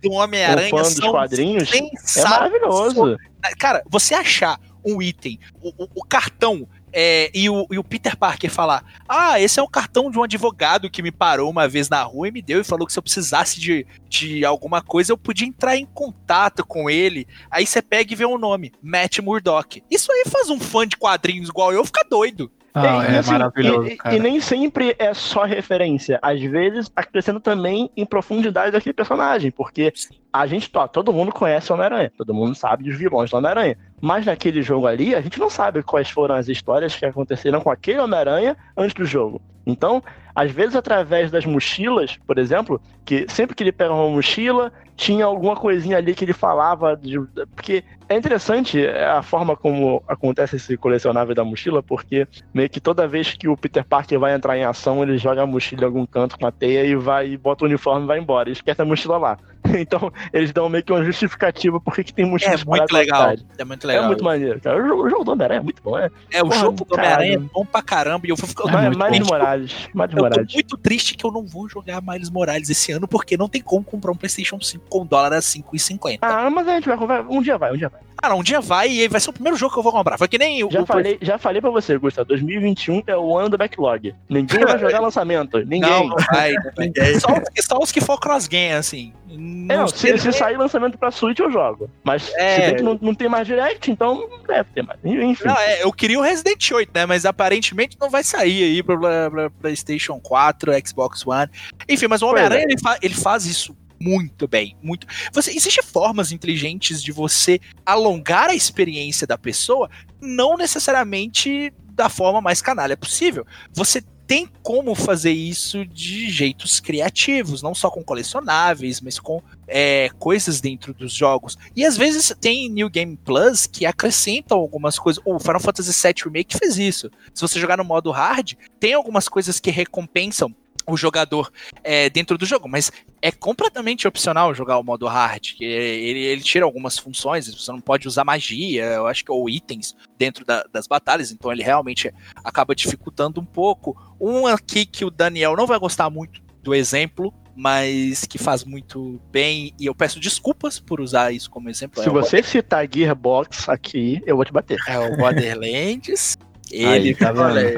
do 0.01 0.11
um 0.11 0.15
Homem-Aranha 0.15 0.69
fã 0.69 0.77
dos 0.81 0.93
são 0.93 1.11
quadrinhos. 1.11 1.69
É 1.73 2.23
maravilhoso. 2.23 3.17
Cara, 3.59 3.83
você 3.89 4.13
achar 4.15 4.59
um 4.85 5.01
item, 5.01 5.37
o, 5.61 5.69
o- 5.83 5.89
o 5.95 6.03
cartão, 6.07 6.67
é, 6.99 7.29
e, 7.31 7.47
o, 7.47 7.67
e 7.69 7.77
o 7.77 7.83
Peter 7.83 8.17
Parker 8.17 8.49
falar: 8.49 8.83
Ah, 9.07 9.39
esse 9.39 9.59
é 9.59 9.63
o 9.63 9.67
cartão 9.67 10.09
de 10.09 10.17
um 10.17 10.23
advogado 10.23 10.89
que 10.89 11.03
me 11.03 11.11
parou 11.11 11.47
uma 11.47 11.67
vez 11.67 11.87
na 11.89 12.01
rua 12.01 12.27
e 12.27 12.31
me 12.31 12.41
deu 12.41 12.59
e 12.59 12.63
falou 12.63 12.87
que 12.87 12.91
se 12.93 12.97
eu 12.97 13.03
precisasse 13.03 13.59
de, 13.59 13.85
de 14.09 14.43
alguma 14.43 14.81
coisa 14.81 15.11
eu 15.11 15.17
podia 15.17 15.47
entrar 15.47 15.77
em 15.77 15.85
contato 15.85 16.65
com 16.65 16.89
ele. 16.89 17.27
Aí 17.51 17.67
você 17.67 17.83
pega 17.83 18.11
e 18.11 18.15
vê 18.15 18.25
o 18.25 18.39
nome: 18.39 18.71
Matt 18.81 19.19
Murdock. 19.19 19.83
Isso 19.91 20.11
aí 20.11 20.23
faz 20.27 20.49
um 20.49 20.59
fã 20.59 20.87
de 20.87 20.97
quadrinhos 20.97 21.49
igual 21.49 21.71
eu 21.71 21.85
ficar 21.85 22.03
doido. 22.09 22.51
Ah, 22.73 23.07
e, 23.09 23.15
é 23.15 23.17
assim, 23.19 23.31
maravilhoso, 23.31 23.87
e- 23.87 23.93
e- 23.93 23.97
cara. 23.97 24.15
E 24.15 24.19
nem 24.19 24.39
sempre 24.39 24.95
é 24.99 25.13
só 25.13 25.43
referência. 25.43 26.19
Às 26.21 26.39
vezes 26.41 26.91
acrescenta 26.95 27.39
também 27.39 27.89
em 27.97 28.05
profundidade 28.05 28.71
daquele 28.71 28.93
personagem, 28.93 29.49
porque 29.49 29.91
a 30.31 30.45
gente, 30.45 30.69
ó, 30.75 30.87
todo 30.87 31.11
mundo 31.11 31.31
conhece 31.31 31.71
o 31.71 31.75
Homem-Aranha, 31.75 32.11
todo 32.15 32.33
mundo 32.33 32.53
sabe 32.53 32.83
dos 32.83 32.95
vilões 32.97 33.31
do 33.31 33.37
Homem-Aranha. 33.37 33.77
Mas 33.99 34.25
naquele 34.25 34.61
jogo 34.61 34.85
ali, 34.85 35.15
a 35.15 35.21
gente 35.21 35.39
não 35.39 35.49
sabe 35.49 35.81
quais 35.81 36.09
foram 36.09 36.35
as 36.35 36.47
histórias 36.47 36.95
que 36.95 37.05
aconteceram 37.05 37.61
com 37.61 37.71
aquele 37.71 37.99
Homem-Aranha 37.99 38.55
antes 38.75 38.93
do 38.93 39.05
jogo. 39.05 39.41
Então, 39.65 40.03
às 40.33 40.51
vezes, 40.51 40.75
através 40.75 41.31
das 41.31 41.45
mochilas, 41.45 42.17
por 42.25 42.37
exemplo, 42.37 42.79
que 43.03 43.25
sempre 43.27 43.55
que 43.55 43.63
ele 43.63 43.71
pega 43.71 43.93
uma 43.93 44.09
mochila, 44.09 44.71
tinha 44.97 45.25
alguma 45.25 45.55
coisinha 45.55 45.95
ali 45.95 46.13
que 46.15 46.25
ele 46.25 46.33
falava. 46.33 46.97
De, 46.97 47.19
porque 47.55 47.83
é 48.09 48.17
interessante 48.17 48.85
a 48.87 49.21
forma 49.21 49.55
como 49.55 50.03
acontece 50.07 50.55
esse 50.55 50.75
colecionável 50.75 51.35
da 51.35 51.45
mochila, 51.45 51.83
porque 51.83 52.27
meio 52.53 52.69
que 52.69 52.81
toda 52.81 53.07
vez 53.07 53.33
que 53.33 53.47
o 53.47 53.55
Peter 53.55 53.85
Parker 53.85 54.19
vai 54.19 54.33
entrar 54.33 54.57
em 54.57 54.63
ação, 54.63 55.03
ele 55.03 55.17
joga 55.17 55.43
a 55.43 55.45
mochila 55.45 55.83
em 55.83 55.85
algum 55.85 56.05
canto 56.05 56.37
com 56.37 56.47
a 56.47 56.51
teia 56.51 56.83
e 56.83 56.95
vai, 56.95 57.37
bota 57.37 57.63
o 57.63 57.67
uniforme 57.67 58.03
e 58.05 58.07
vai 58.07 58.19
embora. 58.19 58.49
E 58.49 58.53
esquece 58.53 58.81
a 58.81 58.85
mochila 58.85 59.17
lá. 59.17 59.37
Então, 59.77 60.11
eles 60.31 60.53
dão 60.53 60.69
meio 60.69 60.81
que 60.81 60.93
uma 60.93 61.03
justificativa 61.03 61.77
por 61.81 61.93
que 61.93 62.13
tem 62.13 62.25
mochila 62.25 62.53
É 62.53 62.65
muito 62.65 62.85
pela 62.87 62.99
legal. 62.99 63.33
É 63.57 63.65
muito 63.65 63.83
É 63.83 63.87
legal. 63.87 64.07
muito 64.07 64.23
maneiro, 64.23 64.61
cara. 64.61 64.81
O 64.81 64.87
jogo, 64.87 65.03
o 65.03 65.09
jogo 65.09 65.23
do 65.25 65.31
Homem-Aranha 65.31 65.59
é 65.59 65.63
muito 65.63 65.83
bom, 65.83 65.97
é. 65.97 66.09
É, 66.31 66.41
o 66.41 66.47
Porra, 66.47 66.59
jogo 66.61 66.85
do. 66.85 66.93
Homem-Aranha 66.93 67.33
é 67.33 67.37
bom 67.37 67.65
pra 67.65 67.81
caramba. 67.81 68.25
E 68.25 68.29
eu 68.29 68.37
vou 68.37 68.47
ficar. 68.47 68.63
É 68.69 68.89
memorável 68.89 69.25
Morales. 69.25 69.73
Miles 69.93 69.93
Eu 69.93 70.07
tô 70.09 70.15
Morales. 70.23 70.53
muito 70.53 70.77
triste 70.77 71.15
que 71.15 71.25
eu 71.25 71.31
não 71.31 71.45
vou 71.45 71.67
jogar 71.67 72.01
Miles 72.01 72.29
Morales 72.29 72.69
esse 72.69 72.93
ano, 72.93 73.09
porque 73.09 73.35
não 73.35 73.49
tem 73.49 73.61
como 73.61 73.83
comprar 73.83 74.11
um 74.11 74.15
PlayStation 74.15 74.57
5 74.61 74.86
com 74.87 75.05
dólar 75.05 75.33
a 75.33 75.39
5,50. 75.39 76.19
Ah, 76.21 76.49
mas 76.49 76.67
a 76.67 76.75
gente 76.75 76.87
vai 76.87 76.97
comprar. 76.97 77.21
Um 77.29 77.41
dia 77.41 77.57
vai, 77.57 77.71
um 77.73 77.77
dia 77.77 77.89
vai. 77.89 78.01
Não, 78.23 78.39
um 78.39 78.43
dia 78.43 78.59
vai 78.59 78.89
e 78.89 79.07
vai 79.07 79.21
ser 79.21 79.29
o 79.29 79.33
primeiro 79.33 79.55
jogo 79.55 79.71
que 79.73 79.77
eu 79.79 79.83
vou 79.83 79.91
comprar. 79.91 80.17
Foi 80.17 80.27
que 80.27 80.39
nem 80.39 80.63
o. 80.63 80.71
Já 80.71 80.81
o- 80.81 80.85
falei, 80.87 81.19
já 81.21 81.37
falei 81.37 81.61
pra 81.61 81.69
você, 81.69 81.99
Gustavo. 81.99 82.27
2021 82.29 83.03
é 83.05 83.15
o 83.15 83.37
ano 83.37 83.47
do 83.49 83.57
backlog. 83.59 84.15
Ninguém 84.27 84.65
vai 84.65 84.79
jogar 84.79 84.99
lançamento. 85.01 85.59
Ninguém. 85.59 85.81
Não, 85.81 86.09
vai. 86.31 86.51
Só, 87.21 87.27
os- 87.31 87.65
só 87.65 87.77
os 87.79 87.91
que 87.91 88.01
for 88.01 88.19
cross-game, 88.19 88.73
assim. 88.73 89.13
É, 89.29 89.35
Não 89.37 89.77
não, 89.81 89.87
se, 89.87 90.17
se 90.17 90.31
sair 90.33 90.57
lançamento 90.57 90.97
pra 90.97 91.11
Switch, 91.11 91.37
eu 91.37 91.51
jogo. 91.51 91.91
Mas 92.03 92.33
É. 92.35 92.75
se 92.75 92.83
não, 92.83 92.97
não 92.99 93.13
tem 93.13 93.29
mais 93.29 93.45
direct, 93.45 93.91
então 93.91 94.15
não 94.27 94.39
deve 94.47 94.69
ter 94.73 94.81
mais. 94.81 94.99
Enfim. 95.05 95.47
Não, 95.47 95.55
é, 95.55 95.83
eu 95.83 95.93
queria 95.93 96.17
o 96.17 96.23
Resident 96.23 96.71
8, 96.71 96.89
né? 96.95 97.05
Mas 97.05 97.23
aparentemente 97.23 97.95
não 98.01 98.09
vai 98.09 98.23
sair 98.23 98.63
aí 98.63 98.81
pra, 98.83 98.97
pra- 98.97 99.29
pra 99.29 99.49
PlayStation 99.51 100.19
4, 100.19 100.71
Xbox 100.87 101.25
One. 101.27 101.49
Enfim, 101.87 102.07
mas 102.07 102.23
o 102.23 102.25
Pois 102.25 102.31
Homem-Aranha 102.33 102.61
é. 102.61 102.71
ele, 102.71 102.79
fa- 102.81 102.97
ele 102.99 103.13
faz 103.13 103.45
isso 103.45 103.75
muito 103.99 104.47
bem, 104.47 104.75
muito. 104.81 105.07
Você 105.33 105.51
existe 105.51 105.81
formas 105.81 106.31
inteligentes 106.31 107.01
de 107.01 107.11
você 107.11 107.59
alongar 107.85 108.49
a 108.49 108.55
experiência 108.55 109.25
da 109.25 109.37
pessoa, 109.37 109.89
não 110.21 110.57
necessariamente 110.57 111.73
da 111.93 112.09
forma 112.09 112.39
mais 112.39 112.61
canalha 112.61 112.95
possível. 112.95 113.45
Você 113.73 114.03
tem 114.27 114.45
como 114.61 114.93
fazer 114.93 115.31
isso 115.31 115.85
de 115.85 116.29
jeitos 116.29 116.81
criativos, 116.81 117.61
não 117.61 117.73
só 117.73 117.89
com 117.89 118.03
colecionáveis, 118.03 118.99
mas 118.99 119.17
com 119.17 119.41
é, 119.65 120.09
coisas 120.19 120.59
dentro 120.59 120.93
dos 120.93 121.13
jogos. 121.13 121.57
E 121.73 121.85
às 121.85 121.95
vezes 121.95 122.35
tem 122.39 122.69
New 122.69 122.89
Game 122.89 123.17
Plus 123.23 123.65
que 123.65 123.85
acrescentam 123.85 124.57
algumas 124.57 124.99
coisas. 124.99 125.23
O 125.25 125.39
Final 125.39 125.61
Fantasy 125.61 125.91
VII 125.93 126.23
Remake 126.25 126.57
fez 126.57 126.77
isso. 126.77 127.09
Se 127.33 127.41
você 127.41 127.57
jogar 127.57 127.77
no 127.77 127.85
modo 127.85 128.11
hard, 128.11 128.53
tem 128.79 128.93
algumas 128.93 129.29
coisas 129.29 129.61
que 129.61 129.71
recompensam 129.71 130.53
o 130.87 130.95
jogador 130.95 131.51
é, 131.83 132.09
dentro 132.09 132.37
do 132.37 132.45
jogo, 132.45 132.67
mas 132.69 132.91
é 133.21 133.31
completamente 133.31 134.07
opcional 134.07 134.55
jogar 134.55 134.77
o 134.77 134.83
modo 134.83 135.05
hard. 135.05 135.53
que 135.57 135.65
Ele, 135.65 136.19
ele 136.19 136.41
tira 136.41 136.63
algumas 136.65 136.97
funções, 136.97 137.53
você 137.53 137.71
não 137.71 137.81
pode 137.81 138.07
usar 138.07 138.23
magia, 138.23 138.85
eu 138.85 139.05
acho 139.07 139.23
que 139.25 139.31
ou 139.31 139.49
itens 139.49 139.95
dentro 140.17 140.45
da- 140.45 140.63
das 140.71 140.87
batalhas, 140.87 141.31
então 141.31 141.51
ele 141.51 141.61
realmente 141.63 142.13
acaba 142.43 142.73
dificultando 142.73 143.41
um 143.41 143.45
pouco. 143.45 143.95
Um 144.19 144.47
aqui 144.47 144.85
que 144.85 145.03
o 145.03 145.11
Daniel 145.11 145.55
não 145.55 145.67
vai 145.67 145.77
gostar 145.77 146.09
muito 146.09 146.41
do 146.63 146.73
exemplo, 146.73 147.33
mas 147.55 148.25
que 148.25 148.37
faz 148.37 148.63
muito 148.63 149.19
bem, 149.31 149.73
e 149.79 149.87
eu 149.87 149.95
peço 149.95 150.19
desculpas 150.19 150.79
por 150.79 151.01
usar 151.01 151.31
isso 151.33 151.49
como 151.49 151.69
exemplo. 151.69 152.01
Se 152.03 152.07
é 152.07 152.11
você 152.11 152.43
citar 152.43 152.87
Gearbox 152.91 153.67
aqui, 153.67 154.21
eu 154.25 154.35
vou 154.35 154.45
te 154.45 154.53
bater. 154.53 154.77
é 154.87 154.99
o 154.99 155.17
Borderlands. 155.17 156.37
Ele 156.71 157.09
Aí, 157.09 157.15
tá? 157.15 157.33
Olha 157.33 157.61
aí. 157.61 157.77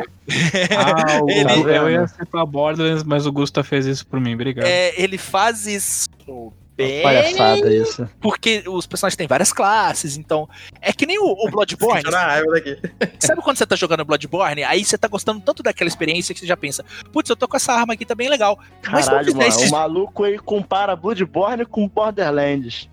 Ah, 0.75 1.21
o, 1.23 1.29
Ele- 1.31 1.77
eu 1.77 1.89
ia 1.89 2.07
citar 2.07 2.45
Borderlands, 2.45 3.03
mas 3.03 3.25
o 3.25 3.31
Gusta 3.31 3.63
fez 3.63 3.85
isso 3.85 4.05
por 4.07 4.19
mim, 4.19 4.33
obrigado. 4.33 4.65
É, 4.65 4.99
ele 5.01 5.17
faz 5.17 5.65
isso 5.65 6.09
bem. 6.75 7.03
Palhaçada 7.03 7.73
isso. 7.73 8.09
Porque 8.21 8.63
os 8.67 8.87
personagens 8.87 9.17
têm 9.17 9.27
várias 9.27 9.51
classes, 9.51 10.15
então. 10.15 10.47
É 10.81 10.93
que 10.93 11.05
nem 11.05 11.19
o, 11.19 11.25
o 11.25 11.51
Bloodborne. 11.51 12.03
Sabe 13.19 13.41
quando 13.41 13.57
você 13.57 13.65
tá 13.65 13.75
jogando 13.75 14.05
Bloodborne? 14.05 14.63
Aí 14.63 14.85
você 14.85 14.97
tá 14.97 15.07
gostando 15.07 15.41
tanto 15.41 15.61
daquela 15.61 15.89
experiência 15.89 16.33
que 16.33 16.39
você 16.39 16.47
já 16.47 16.55
pensa, 16.55 16.85
putz, 17.11 17.29
eu 17.29 17.35
tô 17.35 17.47
com 17.47 17.57
essa 17.57 17.73
arma 17.73 17.93
aqui, 17.93 18.05
tá 18.05 18.15
bem 18.15 18.29
legal. 18.29 18.57
Mas 18.89 19.07
Caralho, 19.07 19.35
mano. 19.35 19.49
O 19.67 19.71
maluco 19.71 20.23
aí 20.23 20.39
compara 20.39 20.95
Bloodborne 20.95 21.65
com 21.65 21.87
Borderlands. 21.87 22.89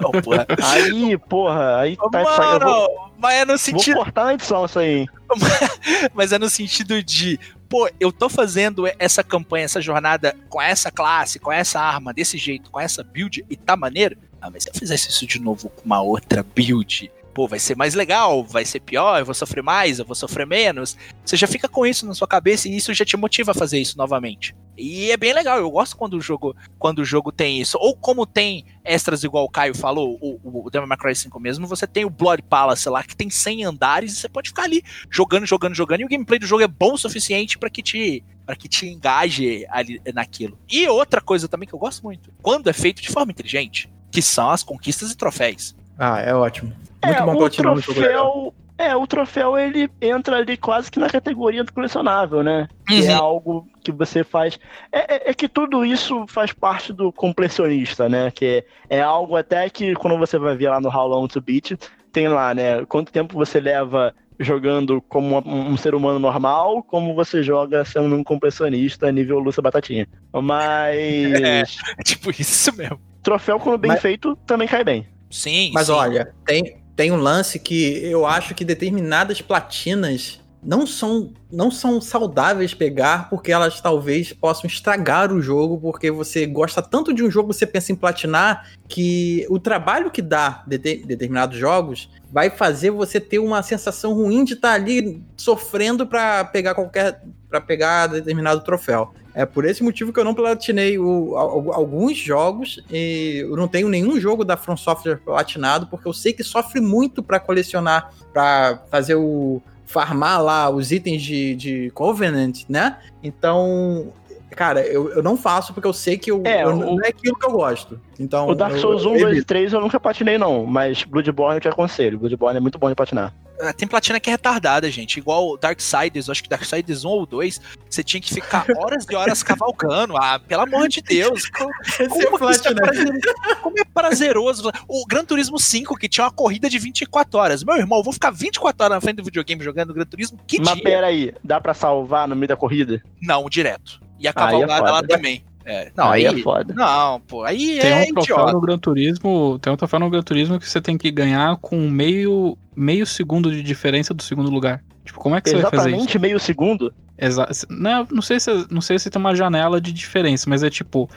Não, 0.00 0.22
porra. 0.22 0.46
Aí, 0.62 1.18
porra, 1.18 1.80
aí 1.80 1.96
tá 1.96 2.22
de 2.22 2.30
sacanagem. 2.30 2.60
Eu 2.60 2.74
vou, 2.74 2.94
Mano, 2.94 3.12
mas 3.18 3.34
é 3.34 3.40
no 3.40 3.46
vou 3.48 3.58
sentido. 3.58 3.96
cortar 3.96 4.24
na 4.24 4.34
edição 4.34 4.64
isso 4.64 4.78
aí. 4.78 5.06
Mas 6.14 6.32
é 6.32 6.38
no 6.38 6.48
sentido 6.50 7.02
de, 7.02 7.38
pô, 7.68 7.88
eu 8.00 8.10
tô 8.10 8.28
fazendo 8.28 8.84
essa 8.98 9.22
campanha, 9.22 9.64
essa 9.66 9.80
jornada 9.80 10.34
com 10.48 10.60
essa 10.60 10.90
classe, 10.90 11.38
com 11.38 11.52
essa 11.52 11.78
arma, 11.78 12.12
desse 12.12 12.36
jeito, 12.36 12.70
com 12.70 12.80
essa 12.80 13.04
build, 13.04 13.44
e 13.48 13.56
tá 13.56 13.76
maneiro. 13.76 14.16
Ah, 14.40 14.50
mas 14.50 14.62
se 14.64 14.70
eu 14.70 14.74
fizesse 14.74 15.10
isso 15.10 15.26
de 15.26 15.38
novo 15.38 15.68
com 15.68 15.84
uma 15.84 16.00
outra 16.00 16.42
build, 16.42 17.12
pô, 17.34 17.46
vai 17.48 17.58
ser 17.58 17.76
mais 17.76 17.94
legal, 17.94 18.44
vai 18.44 18.64
ser 18.64 18.80
pior, 18.80 19.18
eu 19.18 19.24
vou 19.24 19.34
sofrer 19.34 19.62
mais, 19.62 19.98
eu 19.98 20.04
vou 20.04 20.14
sofrer 20.14 20.46
menos. 20.46 20.96
Você 21.24 21.36
já 21.36 21.46
fica 21.46 21.68
com 21.68 21.86
isso 21.86 22.06
na 22.06 22.14
sua 22.14 22.28
cabeça 22.28 22.68
e 22.68 22.76
isso 22.76 22.92
já 22.92 23.04
te 23.04 23.16
motiva 23.16 23.52
a 23.52 23.54
fazer 23.54 23.78
isso 23.78 23.96
novamente. 23.96 24.54
E 24.76 25.10
é 25.10 25.16
bem 25.16 25.32
legal, 25.32 25.58
eu 25.58 25.70
gosto 25.70 25.96
quando 25.96 26.14
o 26.14 26.20
jogo, 26.20 26.56
quando 26.78 27.00
o 27.00 27.04
jogo 27.04 27.30
tem 27.30 27.60
isso. 27.60 27.76
Ou 27.78 27.94
como 27.94 28.26
tem 28.26 28.64
extras 28.84 29.22
igual 29.22 29.44
o 29.44 29.50
Caio 29.50 29.74
falou, 29.74 30.18
o, 30.20 30.66
o 30.66 30.70
Devil 30.70 30.88
May 30.88 30.96
Cry 30.96 31.14
5 31.14 31.38
mesmo, 31.38 31.66
você 31.66 31.86
tem 31.86 32.04
o 32.04 32.10
Blood 32.10 32.42
Palace 32.42 32.88
lá 32.88 33.02
que 33.02 33.16
tem 33.16 33.28
100 33.28 33.64
andares 33.64 34.12
e 34.12 34.16
você 34.16 34.28
pode 34.28 34.48
ficar 34.48 34.64
ali 34.64 34.82
jogando, 35.10 35.46
jogando, 35.46 35.74
jogando, 35.74 36.00
e 36.00 36.04
o 36.04 36.08
gameplay 36.08 36.38
do 36.38 36.46
jogo 36.46 36.62
é 36.62 36.68
bom 36.68 36.94
o 36.94 36.98
suficiente 36.98 37.58
pra 37.58 37.70
que 37.70 37.82
te 37.82 38.24
para 38.46 38.56
que 38.56 38.68
te 38.68 38.84
engaje 38.88 39.64
ali 39.68 40.00
naquilo. 40.12 40.58
E 40.68 40.88
outra 40.88 41.20
coisa 41.20 41.46
também 41.46 41.68
que 41.68 41.74
eu 41.74 41.78
gosto 41.78 42.02
muito, 42.02 42.32
quando 42.42 42.68
é 42.68 42.72
feito 42.72 43.00
de 43.00 43.08
forma 43.08 43.30
inteligente, 43.30 43.88
que 44.10 44.20
são 44.20 44.50
as 44.50 44.64
conquistas 44.64 45.12
e 45.12 45.16
troféus. 45.16 45.76
Ah, 46.02 46.18
é 46.20 46.34
ótimo. 46.34 46.72
Muito 47.04 47.18
é, 47.18 47.22
bom 47.22 47.34
o 47.34 47.38
platinar 47.38 47.72
um 47.74 47.80
jogo 47.80 48.00
legal. 48.00 48.24
troféu. 48.32 48.54
É, 48.78 48.96
o 48.96 49.06
troféu 49.06 49.58
ele 49.58 49.90
entra 50.00 50.38
ali 50.38 50.56
quase 50.56 50.90
que 50.90 50.98
na 50.98 51.10
categoria 51.10 51.62
do 51.62 51.70
colecionável, 51.70 52.42
né? 52.42 52.66
Que 52.88 53.06
é 53.06 53.12
Uhum. 53.14 53.22
algo 53.22 53.68
que 53.84 53.92
você 53.92 54.24
faz. 54.24 54.58
É, 54.90 55.16
é- 55.16 55.30
é 55.30 55.34
que 55.34 55.46
tudo 55.46 55.84
isso 55.84 56.24
faz 56.26 56.50
parte 56.54 56.90
do 56.90 57.12
completionista, 57.12 58.08
né? 58.08 58.30
Que 58.30 58.64
é, 58.88 58.96
é 58.98 59.02
algo 59.02 59.36
até 59.36 59.68
que 59.68 59.94
quando 59.96 60.16
você 60.16 60.38
vai 60.38 60.56
ver 60.56 60.70
lá 60.70 60.80
no 60.80 60.88
How 60.88 61.06
Long 61.08 61.28
to 61.28 61.42
Beat, 61.42 61.72
tem 62.10 62.26
lá, 62.28 62.54
né? 62.54 62.82
Quanto 62.86 63.12
tempo 63.12 63.36
você 63.36 63.60
leva 63.60 64.14
jogando 64.38 65.02
como 65.02 65.36
um, 65.46 65.72
um 65.72 65.76
ser 65.76 65.94
humano 65.94 66.18
normal, 66.18 66.82
como 66.82 67.14
você 67.14 67.42
joga 67.42 67.84
sendo 67.84 68.16
um 68.16 68.24
completionista 68.24 69.12
nível 69.12 69.38
Lúcia 69.40 69.62
Batatinha. 69.62 70.08
Mas. 70.32 71.76
É 71.98 72.02
tipo 72.02 72.30
isso 72.30 72.74
mesmo. 72.74 72.98
Troféu, 73.22 73.58
quando 73.60 73.76
bem 73.76 73.90
Mas- 73.90 74.00
feito, 74.00 74.34
também 74.46 74.66
cai 74.66 74.82
bem. 74.82 75.06
Sim. 75.30 75.70
Mas 75.72 75.86
sim. 75.86 75.92
olha, 75.92 76.34
tem, 76.44 76.82
tem 76.96 77.12
um 77.12 77.16
lance 77.16 77.58
que 77.58 78.04
eu 78.04 78.26
acho 78.26 78.54
que 78.54 78.64
determinadas 78.64 79.40
platinas 79.40 80.40
não 80.62 80.86
são, 80.86 81.32
não 81.50 81.70
são 81.70 82.00
saudáveis 82.00 82.74
pegar, 82.74 83.30
porque 83.30 83.50
elas 83.50 83.80
talvez 83.80 84.32
possam 84.32 84.68
estragar 84.68 85.32
o 85.32 85.40
jogo, 85.40 85.78
porque 85.78 86.10
você 86.10 86.46
gosta 86.46 86.82
tanto 86.82 87.14
de 87.14 87.22
um 87.22 87.30
jogo, 87.30 87.52
você 87.52 87.66
pensa 87.66 87.92
em 87.92 87.96
platinar, 87.96 88.70
que 88.86 89.46
o 89.48 89.58
trabalho 89.58 90.10
que 90.10 90.20
dá 90.20 90.62
de 90.66 90.76
determinados 90.76 91.56
jogos 91.56 92.10
vai 92.30 92.50
fazer 92.50 92.90
você 92.90 93.18
ter 93.18 93.38
uma 93.38 93.62
sensação 93.62 94.12
ruim 94.12 94.44
de 94.44 94.54
estar 94.54 94.72
ali 94.72 95.22
sofrendo 95.36 96.06
para 96.06 96.44
pegar 96.44 96.74
qualquer 96.74 97.22
para 97.48 97.60
pegar 97.60 98.06
determinado 98.06 98.62
troféu. 98.62 99.12
É 99.34 99.46
por 99.46 99.64
esse 99.64 99.82
motivo 99.82 100.12
que 100.12 100.18
eu 100.18 100.24
não 100.24 100.34
platinei 100.34 100.98
o- 100.98 101.36
al- 101.36 101.72
alguns 101.72 102.16
jogos 102.16 102.82
e 102.90 103.38
eu 103.48 103.56
não 103.56 103.68
tenho 103.68 103.88
nenhum 103.88 104.18
jogo 104.18 104.44
da 104.44 104.56
From 104.56 104.76
Software 104.76 105.18
platinado, 105.24 105.86
porque 105.86 106.08
eu 106.08 106.12
sei 106.12 106.32
que 106.32 106.42
sofre 106.42 106.80
muito 106.80 107.22
para 107.22 107.38
colecionar, 107.38 108.10
para 108.32 108.82
fazer 108.90 109.14
o 109.14 109.62
farmar 109.86 110.42
lá 110.42 110.70
os 110.70 110.92
itens 110.92 111.20
de, 111.22 111.54
de 111.54 111.90
Covenant, 111.94 112.60
né? 112.68 112.96
Então, 113.22 114.12
cara, 114.50 114.80
eu, 114.86 115.10
eu 115.10 115.22
não 115.22 115.36
faço 115.36 115.72
porque 115.74 115.86
eu 115.86 115.92
sei 115.92 116.16
que 116.18 116.30
eu, 116.30 116.42
É, 116.44 116.62
eu- 116.64 116.68
o- 116.70 116.76
não 116.96 117.04
é 117.04 117.08
aquilo 117.08 117.36
que 117.36 117.46
eu 117.46 117.52
gosto. 117.52 118.00
Então, 118.18 118.48
O 118.48 118.54
Dark 118.54 118.76
Souls 118.76 119.02
eu 119.04 119.10
1, 119.10 119.12
2 119.14 119.22
e 119.22 119.26
evito. 119.32 119.46
3 119.46 119.72
eu 119.72 119.80
nunca 119.80 119.98
patinei, 119.98 120.38
não. 120.38 120.64
Mas 120.66 121.02
Bloodborne 121.04 121.56
eu 121.56 121.60
te 121.60 121.68
aconselho. 121.68 122.18
Bloodborne 122.18 122.56
é 122.56 122.60
muito 122.60 122.78
bom 122.78 122.88
de 122.88 122.94
patinar. 122.94 123.32
Ah, 123.62 123.72
Tem 123.72 123.86
platina 123.86 124.18
que 124.18 124.30
é 124.30 124.32
retardada, 124.32 124.90
gente. 124.90 125.18
Igual 125.18 125.56
Darksiders, 125.56 126.28
eu 126.28 126.32
acho 126.32 126.42
que 126.42 126.48
Darksiders 126.48 127.04
1 127.04 127.08
ou 127.08 127.26
2, 127.26 127.60
você 127.88 128.02
tinha 128.02 128.20
que 128.20 128.32
ficar 128.32 128.64
horas 128.76 129.06
e 129.08 129.14
horas 129.14 129.42
cavalgando. 129.42 130.16
Ah, 130.16 130.38
pelo 130.38 130.62
amor 130.62 130.88
de 130.88 131.02
Deus. 131.02 131.48
Como, 131.50 131.70
é 131.98 132.26
como 132.26 132.50
isso 132.50 132.68
é? 132.68 133.56
Como 133.62 133.78
é 133.78 133.84
prazeroso. 133.84 134.70
O 134.88 135.06
Gran 135.06 135.24
Turismo 135.24 135.58
5, 135.58 135.96
que 135.96 136.08
tinha 136.08 136.24
uma 136.24 136.30
corrida 136.30 136.68
de 136.68 136.78
24 136.78 137.38
horas. 137.38 137.64
Meu 137.64 137.76
irmão, 137.76 137.98
eu 137.98 138.04
vou 138.04 138.12
ficar 138.12 138.30
24 138.30 138.84
horas 138.84 138.96
na 138.96 139.00
frente 139.00 139.16
do 139.16 139.24
videogame 139.24 139.62
jogando 139.62 139.92
Gran 139.92 140.06
Turismo? 140.06 140.38
Que 140.46 140.58
Mas 140.58 140.74
dia? 140.74 140.82
pera 140.82 141.06
aí, 141.08 141.34
dá 141.44 141.60
pra 141.60 141.74
salvar 141.74 142.26
no 142.26 142.34
meio 142.34 142.48
da 142.48 142.56
corrida? 142.56 143.02
Não, 143.20 143.48
direto. 143.48 144.00
E 144.18 144.26
a 144.26 144.30
é 144.30 144.32
cavalgada 144.32 144.82
lá 144.82 144.96
foda. 144.96 145.08
também. 145.08 145.44
É, 145.64 145.92
não, 145.96 146.10
aí, 146.10 146.24
é 146.24 146.38
foda. 146.38 146.74
Não, 146.74 147.20
pô, 147.20 147.44
aí 147.44 147.78
Tem 147.80 147.90
é 147.90 148.02
um 148.02 148.14
troféu 148.14 148.36
idiota. 148.36 148.52
no 148.52 148.60
Gran 148.60 148.78
Turismo, 148.78 149.58
tem 149.60 149.72
um 149.72 149.76
troféu 149.76 150.00
no 150.00 150.10
Gran 150.10 150.22
Turismo 150.22 150.58
que 150.58 150.68
você 150.68 150.80
tem 150.80 150.96
que 150.96 151.10
ganhar 151.10 151.56
com 151.58 151.76
meio, 151.88 152.56
meio 152.74 153.06
segundo 153.06 153.50
de 153.50 153.62
diferença 153.62 154.14
do 154.14 154.22
segundo 154.22 154.50
lugar. 154.50 154.82
Tipo, 155.04 155.20
como 155.20 155.34
é 155.34 155.40
que 155.40 155.50
você 155.50 155.56
vai 155.56 155.70
fazer 155.70 155.76
isso? 155.76 155.88
Exatamente 155.88 156.18
meio 156.18 156.40
segundo. 156.40 156.92
Exa 157.18 157.48
não, 157.68 158.06
não, 158.10 158.22
sei 158.22 158.40
se, 158.40 158.66
não 158.70 158.80
sei 158.80 158.98
se 158.98 159.10
tem 159.10 159.20
uma 159.20 159.34
janela 159.34 159.80
de 159.80 159.92
diferença, 159.92 160.48
mas 160.48 160.62
é 160.62 160.70
tipo, 160.70 161.08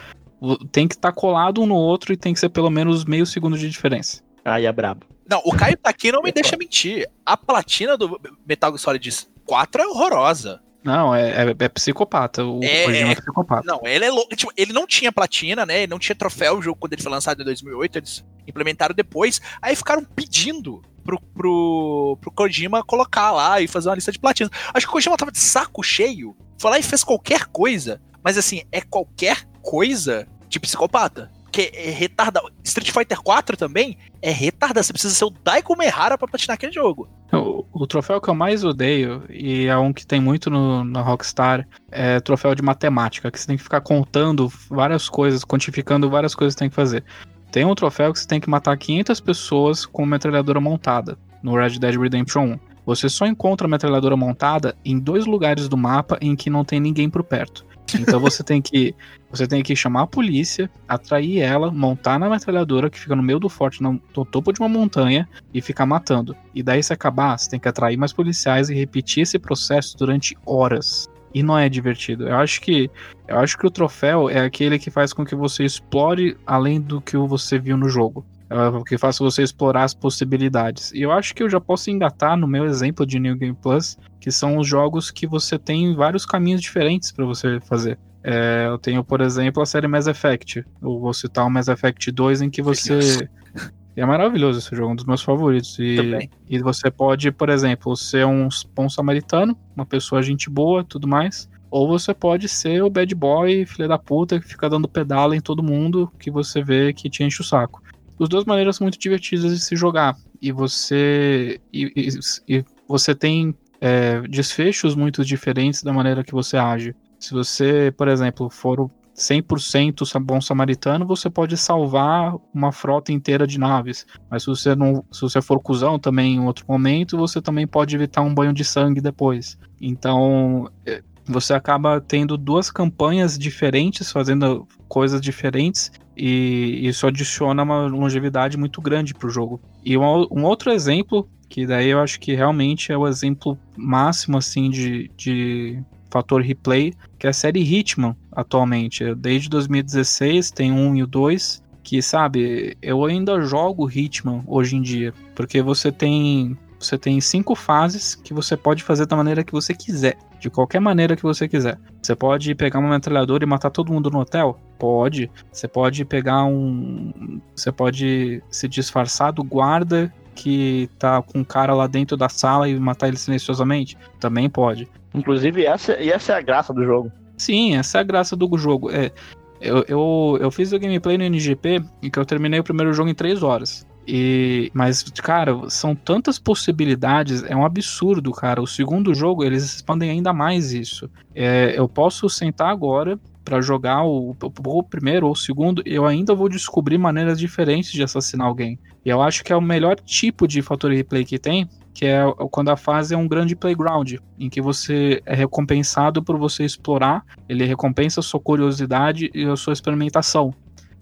tem 0.71 0.87
que 0.87 0.95
estar 0.95 1.13
colado 1.13 1.61
um 1.61 1.65
no 1.65 1.75
outro 1.75 2.11
e 2.11 2.17
tem 2.17 2.33
que 2.33 2.39
ser 2.39 2.49
pelo 2.49 2.69
menos 2.69 3.05
meio 3.05 3.25
segundo 3.25 3.57
de 3.57 3.69
diferença. 3.69 4.21
Aí 4.43 4.65
é 4.65 4.71
brabo. 4.71 5.05
Não, 5.29 5.41
o 5.45 5.55
Caio 5.55 5.77
tá 5.77 5.89
aqui 5.89 6.11
não 6.11 6.21
me 6.21 6.31
deixa 6.33 6.57
mentir. 6.57 7.07
A 7.25 7.37
platina 7.37 7.97
do 7.97 8.19
Metal 8.45 8.71
Gear 8.71 8.79
Solid 8.79 9.27
4 9.45 9.81
é 9.81 9.87
horrorosa. 9.87 10.61
Não, 10.83 11.15
é, 11.15 11.29
é, 11.29 11.55
é 11.57 11.69
psicopata. 11.69 12.43
O 12.43 12.63
É, 12.63 12.85
original 12.85 13.09
é 13.09 13.11
é. 13.13 13.15
psicopata. 13.15 13.63
Não, 13.65 13.81
ele 13.83 14.05
é 14.05 14.11
louco. 14.11 14.35
Tipo, 14.35 14.51
ele 14.57 14.73
não 14.73 14.85
tinha 14.85 15.11
platina, 15.11 15.65
né? 15.65 15.79
Ele 15.83 15.89
não 15.89 15.99
tinha 15.99 16.15
troféu 16.15 16.57
o 16.57 16.61
jogo 16.61 16.77
quando 16.79 16.93
ele 16.93 17.01
foi 17.01 17.11
lançado 17.11 17.41
em 17.41 17.45
2008. 17.45 17.97
Eles 17.97 18.25
implementaram 18.47 18.93
depois. 18.93 19.41
Aí 19.61 19.75
ficaram 19.75 20.03
pedindo 20.03 20.81
pro, 21.03 21.19
pro, 21.33 22.17
pro 22.21 22.31
Kojima 22.31 22.83
colocar 22.83 23.31
lá 23.31 23.61
e 23.61 23.67
fazer 23.67 23.89
uma 23.89 23.95
lista 23.95 24.11
de 24.11 24.19
platinos. 24.19 24.51
Acho 24.73 24.85
que 24.85 24.89
o 24.89 24.93
Kojima 24.93 25.17
tava 25.17 25.31
de 25.31 25.39
saco 25.39 25.83
cheio, 25.83 26.35
foi 26.57 26.71
lá 26.71 26.79
e 26.79 26.83
fez 26.83 27.03
qualquer 27.03 27.45
coisa, 27.45 28.01
mas 28.23 28.37
assim, 28.37 28.63
é 28.71 28.81
qualquer 28.81 29.43
coisa 29.61 30.27
de 30.47 30.59
psicopata. 30.59 31.31
Que 31.51 31.71
é 31.73 31.91
retardado. 31.91 32.51
Street 32.63 32.91
Fighter 32.91 33.21
4 33.21 33.55
também 33.55 33.97
é 34.23 34.31
retardado. 34.31 34.83
Você 34.83 34.93
precisa 34.93 35.13
ser 35.13 35.25
o 35.25 35.29
Daiko 35.29 35.77
Mehara 35.77 36.17
pra 36.17 36.27
platinar 36.27 36.55
aquele 36.55 36.71
jogo. 36.71 37.09
O, 37.33 37.65
o, 37.73 37.85
troféu 37.85 38.21
que 38.21 38.29
eu 38.29 38.33
mais 38.33 38.63
odeio, 38.63 39.23
e 39.29 39.65
é 39.65 39.77
um 39.77 39.91
que 39.91 40.07
tem 40.07 40.21
muito 40.21 40.49
no, 40.49 40.83
na 40.85 41.01
Rockstar, 41.01 41.67
é 41.91 42.21
troféu 42.21 42.55
de 42.55 42.61
matemática, 42.61 43.29
que 43.29 43.39
você 43.39 43.47
tem 43.47 43.57
que 43.57 43.63
ficar 43.63 43.81
contando 43.81 44.51
várias 44.69 45.09
coisas, 45.09 45.43
quantificando 45.43 46.09
várias 46.09 46.33
coisas 46.33 46.55
que 46.55 46.59
você 46.59 46.63
tem 46.65 46.69
que 46.69 46.75
fazer. 46.75 47.03
Tem 47.51 47.65
um 47.65 47.75
troféu 47.75 48.13
que 48.13 48.19
você 48.19 48.27
tem 48.27 48.39
que 48.39 48.49
matar 48.49 48.77
500 48.77 49.19
pessoas 49.19 49.85
com 49.85 50.03
uma 50.03 50.11
metralhadora 50.11 50.61
montada 50.61 51.17
no 51.43 51.55
Red 51.55 51.77
Dead 51.77 51.99
Redemption 51.99 52.53
1. 52.53 52.59
Você 52.85 53.09
só 53.09 53.25
encontra 53.25 53.67
a 53.67 53.69
metralhadora 53.69 54.15
montada 54.15 54.75
em 54.83 54.97
dois 54.97 55.25
lugares 55.25 55.67
do 55.67 55.77
mapa 55.77 56.17
em 56.21 56.35
que 56.35 56.49
não 56.49 56.63
tem 56.63 56.79
ninguém 56.79 57.09
por 57.09 57.23
perto. 57.23 57.65
Então 57.99 58.19
você 58.19 58.43
tem 58.43 58.61
que 58.61 58.95
você 59.33 59.47
tem 59.47 59.63
que 59.63 59.75
chamar 59.75 60.03
a 60.03 60.07
polícia, 60.07 60.69
atrair 60.87 61.39
ela, 61.39 61.71
montar 61.71 62.19
na 62.19 62.29
metralhadora 62.29 62.87
que 62.87 62.99
fica 62.99 63.15
no 63.15 63.23
meio 63.23 63.39
do 63.39 63.49
forte, 63.49 63.81
no, 63.81 63.99
no 64.15 64.23
topo 64.23 64.53
de 64.53 64.59
uma 64.59 64.69
montanha 64.69 65.27
e 65.51 65.59
ficar 65.59 65.87
matando. 65.87 66.35
E 66.53 66.61
daí 66.61 66.83
se 66.83 66.93
acabar, 66.93 67.37
você 67.37 67.49
tem 67.49 67.59
que 67.59 67.67
atrair 67.67 67.97
mais 67.97 68.13
policiais 68.13 68.69
e 68.69 68.75
repetir 68.75 69.23
esse 69.23 69.39
processo 69.39 69.97
durante 69.97 70.37
horas 70.45 71.09
e 71.33 71.41
não 71.41 71.57
é 71.57 71.67
divertido. 71.67 72.27
Eu 72.27 72.35
acho 72.35 72.61
que 72.61 72.91
eu 73.27 73.39
acho 73.39 73.57
que 73.57 73.65
o 73.65 73.71
troféu 73.71 74.29
é 74.29 74.41
aquele 74.41 74.77
que 74.77 74.91
faz 74.91 75.11
com 75.13 75.25
que 75.25 75.35
você 75.35 75.63
explore 75.63 76.37
além 76.45 76.79
do 76.79 77.01
que 77.01 77.17
você 77.17 77.57
viu 77.57 77.75
no 77.75 77.89
jogo. 77.89 78.23
É 78.51 78.83
que 78.87 78.99
faz 78.99 79.17
você 79.17 79.41
explorar 79.41 79.83
as 79.83 79.95
possibilidades. 79.95 80.91
E 80.93 81.01
eu 81.01 81.11
acho 81.11 81.33
que 81.33 81.41
eu 81.41 81.49
já 81.49 81.59
posso 81.59 81.89
engatar 81.89 82.37
no 82.37 82.47
meu 82.47 82.65
exemplo 82.65 83.03
de 83.03 83.17
New 83.17 83.35
Game 83.35 83.57
Plus, 83.59 83.97
que 84.19 84.29
são 84.29 84.59
os 84.59 84.67
jogos 84.67 85.09
que 85.09 85.25
você 85.25 85.57
tem 85.57 85.95
vários 85.95 86.23
caminhos 86.23 86.61
diferentes 86.61 87.11
para 87.11 87.25
você 87.25 87.59
fazer. 87.61 87.97
É, 88.23 88.67
eu 88.67 88.77
tenho, 88.77 89.03
por 89.03 89.21
exemplo, 89.21 89.61
a 89.61 89.65
série 89.65 89.87
Mass 89.87 90.07
Effect. 90.07 90.65
Eu 90.81 90.99
vou 90.99 91.13
citar 91.13 91.45
o 91.45 91.49
Mass 91.49 91.67
Effect 91.67 92.11
2, 92.11 92.41
em 92.41 92.49
que 92.49 92.61
você. 92.61 93.27
É 93.95 94.03
maravilhoso 94.03 94.57
esse 94.57 94.75
jogo, 94.75 94.93
um 94.93 94.95
dos 94.95 95.05
meus 95.05 95.21
favoritos. 95.21 95.77
E, 95.77 96.27
e 96.49 96.57
você 96.57 96.89
pode, 96.89 97.31
por 97.31 97.47
exemplo, 97.49 97.95
ser 97.95 98.25
um 98.25 98.49
bom 98.75 98.89
samaritano, 98.89 99.55
uma 99.75 99.85
pessoa 99.85 100.23
gente 100.23 100.49
boa 100.49 100.83
tudo 100.83 101.07
mais. 101.07 101.47
Ou 101.69 101.87
você 101.87 102.11
pode 102.13 102.49
ser 102.49 102.83
o 102.83 102.89
bad 102.89 103.13
boy, 103.13 103.65
filha 103.65 103.87
da 103.87 103.99
puta, 103.99 104.39
que 104.39 104.47
fica 104.47 104.69
dando 104.69 104.87
pedala 104.87 105.35
em 105.35 105.41
todo 105.41 105.61
mundo 105.61 106.11
que 106.19 106.31
você 106.31 106.63
vê 106.63 106.91
que 106.91 107.09
te 107.09 107.23
enche 107.23 107.41
o 107.41 107.43
saco. 107.43 107.83
As 108.19 108.29
duas 108.29 108.45
maneiras 108.45 108.77
são 108.77 108.85
muito 108.85 108.99
divertidas 108.99 109.51
de 109.51 109.63
se 109.63 109.75
jogar. 109.75 110.15
E 110.41 110.51
você. 110.51 111.59
E, 111.71 111.91
e, 111.95 112.57
e 112.57 112.65
você 112.87 113.13
tem 113.13 113.55
é, 113.81 114.21
desfechos 114.21 114.95
muito 114.95 115.25
diferentes 115.25 115.83
da 115.83 115.91
maneira 115.91 116.23
que 116.23 116.31
você 116.31 116.57
age. 116.57 116.95
Se 117.23 117.33
você, 117.33 117.89
por 117.95 118.09
exemplo, 118.09 118.49
for 118.49 118.91
100% 119.15 120.19
bom 120.19 120.41
samaritano, 120.41 121.07
você 121.07 121.29
pode 121.29 121.55
salvar 121.55 122.35
uma 122.53 122.73
frota 122.73 123.13
inteira 123.13 123.47
de 123.47 123.57
naves. 123.57 124.05
Mas 124.29 124.43
se 124.43 124.49
você 124.49 124.75
não, 124.75 125.05
se 125.09 125.21
você 125.21 125.41
for 125.41 125.57
cuzão 125.61 125.97
também 125.97 126.35
em 126.35 126.41
outro 126.41 126.65
momento, 126.67 127.17
você 127.17 127.41
também 127.41 127.65
pode 127.65 127.95
evitar 127.95 128.21
um 128.23 128.33
banho 128.33 128.51
de 128.51 128.65
sangue 128.65 128.99
depois. 128.99 129.57
Então, 129.79 130.69
é, 130.85 131.01
você 131.25 131.53
acaba 131.53 132.01
tendo 132.01 132.37
duas 132.37 132.69
campanhas 132.69 133.39
diferentes, 133.39 134.11
fazendo 134.11 134.67
coisas 134.89 135.21
diferentes, 135.21 135.93
e 136.17 136.85
isso 136.85 137.07
adiciona 137.07 137.63
uma 137.63 137.87
longevidade 137.87 138.57
muito 138.57 138.81
grande 138.81 139.13
para 139.13 139.27
o 139.27 139.31
jogo. 139.31 139.61
E 139.81 139.97
um, 139.97 140.27
um, 140.29 140.43
outro 140.43 140.73
exemplo, 140.73 141.25
que 141.47 141.65
daí 141.65 141.87
eu 141.87 142.01
acho 142.01 142.19
que 142.19 142.35
realmente 142.35 142.91
é 142.91 142.97
o 142.97 143.07
exemplo 143.07 143.57
máximo 143.77 144.37
assim 144.37 144.69
de, 144.69 145.09
de 145.15 145.81
fator 146.13 146.43
replay, 146.43 146.93
que 147.23 147.27
é 147.27 147.29
a 147.29 147.33
série 147.33 147.61
Hitman 147.61 148.17
atualmente. 148.33 149.15
Desde 149.15 149.47
2016 149.47 150.51
tem 150.51 150.73
um 150.73 150.93
e 150.93 151.01
o 151.01 151.07
dois, 151.07 151.63
que 151.81 152.01
sabe, 152.01 152.75
eu 152.81 153.05
ainda 153.05 153.41
jogo 153.43 153.89
Hitman 153.89 154.43
hoje 154.45 154.75
em 154.75 154.81
dia, 154.81 155.13
porque 155.33 155.61
você 155.61 155.89
tem 155.89 156.57
você 156.77 156.97
tem 156.97 157.21
cinco 157.21 157.55
fases 157.55 158.13
que 158.13 158.33
você 158.33 158.57
pode 158.57 158.83
fazer 158.83 159.05
da 159.05 159.15
maneira 159.15 159.41
que 159.41 159.53
você 159.53 159.73
quiser, 159.73 160.17
de 160.37 160.49
qualquer 160.49 160.81
maneira 160.81 161.15
que 161.15 161.23
você 161.23 161.47
quiser. 161.47 161.79
Você 162.01 162.13
pode 162.13 162.53
pegar 162.55 162.79
uma 162.79 162.89
metralhadora 162.89 163.45
e 163.45 163.47
matar 163.47 163.69
todo 163.69 163.93
mundo 163.93 164.11
no 164.11 164.19
hotel? 164.19 164.59
Pode. 164.77 165.31
Você 165.49 165.65
pode 165.65 166.03
pegar 166.03 166.43
um. 166.43 167.39
Você 167.55 167.71
pode 167.71 168.43
se 168.51 168.67
disfarçar 168.67 169.31
do 169.31 169.45
guarda 169.45 170.13
que 170.35 170.89
tá 170.99 171.21
com 171.21 171.39
um 171.39 171.43
cara 171.45 171.73
lá 171.73 171.87
dentro 171.87 172.17
da 172.17 172.27
sala 172.27 172.67
e 172.67 172.77
matar 172.77 173.07
ele 173.07 173.15
silenciosamente? 173.15 173.97
Também 174.19 174.49
pode. 174.49 174.89
Inclusive, 175.13 175.65
essa, 175.65 175.99
e 175.99 176.09
essa 176.09 176.33
é 176.33 176.35
a 176.37 176.41
graça 176.41 176.73
do 176.73 176.83
jogo. 176.83 177.11
Sim, 177.37 177.75
essa 177.75 177.97
é 177.97 178.01
a 178.01 178.03
graça 178.03 178.35
do 178.35 178.57
jogo. 178.57 178.91
É, 178.91 179.11
eu, 179.59 179.83
eu, 179.87 180.37
eu 180.41 180.51
fiz 180.51 180.71
o 180.71 180.79
gameplay 180.79 181.17
no 181.17 181.23
NGP 181.23 181.83
em 182.01 182.09
que 182.09 182.19
eu 182.19 182.25
terminei 182.25 182.59
o 182.59 182.63
primeiro 182.63 182.93
jogo 182.93 183.09
em 183.09 183.15
3 183.15 183.43
horas. 183.43 183.85
E, 184.05 184.69
mas, 184.73 185.01
cara, 185.03 185.69
são 185.69 185.95
tantas 185.95 186.37
possibilidades, 186.37 187.43
é 187.43 187.55
um 187.55 187.65
absurdo, 187.65 188.31
cara. 188.31 188.61
O 188.61 188.67
segundo 188.67 189.13
jogo, 189.13 189.43
eles 189.43 189.63
expandem 189.63 190.09
ainda 190.09 190.33
mais 190.33 190.73
isso. 190.73 191.09
É, 191.33 191.73
eu 191.77 191.87
posso 191.87 192.29
sentar 192.29 192.69
agora 192.69 193.17
para 193.43 193.61
jogar 193.61 194.03
o, 194.03 194.31
o, 194.31 194.51
o, 194.65 194.83
primeiro 194.83 195.27
ou 195.27 195.33
o 195.33 195.35
segundo, 195.35 195.81
eu 195.85 196.05
ainda 196.05 196.33
vou 196.33 196.49
descobrir 196.49 196.97
maneiras 196.97 197.39
diferentes 197.39 197.91
de 197.91 198.03
assassinar 198.03 198.47
alguém. 198.47 198.79
E 199.05 199.09
eu 199.09 199.21
acho 199.21 199.43
que 199.43 199.51
é 199.51 199.55
o 199.55 199.61
melhor 199.61 199.99
tipo 199.99 200.47
de 200.47 200.61
fator 200.61 200.91
replay 200.91 201.25
que 201.25 201.37
tem, 201.37 201.67
que 201.93 202.05
é 202.05 202.23
quando 202.49 202.69
a 202.69 202.77
fase 202.77 203.13
é 203.13 203.17
um 203.17 203.27
grande 203.27 203.55
playground, 203.55 204.13
em 204.39 204.49
que 204.49 204.61
você 204.61 205.21
é 205.25 205.35
recompensado 205.35 206.23
por 206.23 206.37
você 206.37 206.63
explorar, 206.63 207.23
ele 207.47 207.65
recompensa 207.65 208.19
a 208.19 208.23
sua 208.23 208.39
curiosidade 208.39 209.29
e 209.33 209.43
a 209.45 209.55
sua 209.55 209.73
experimentação 209.73 210.53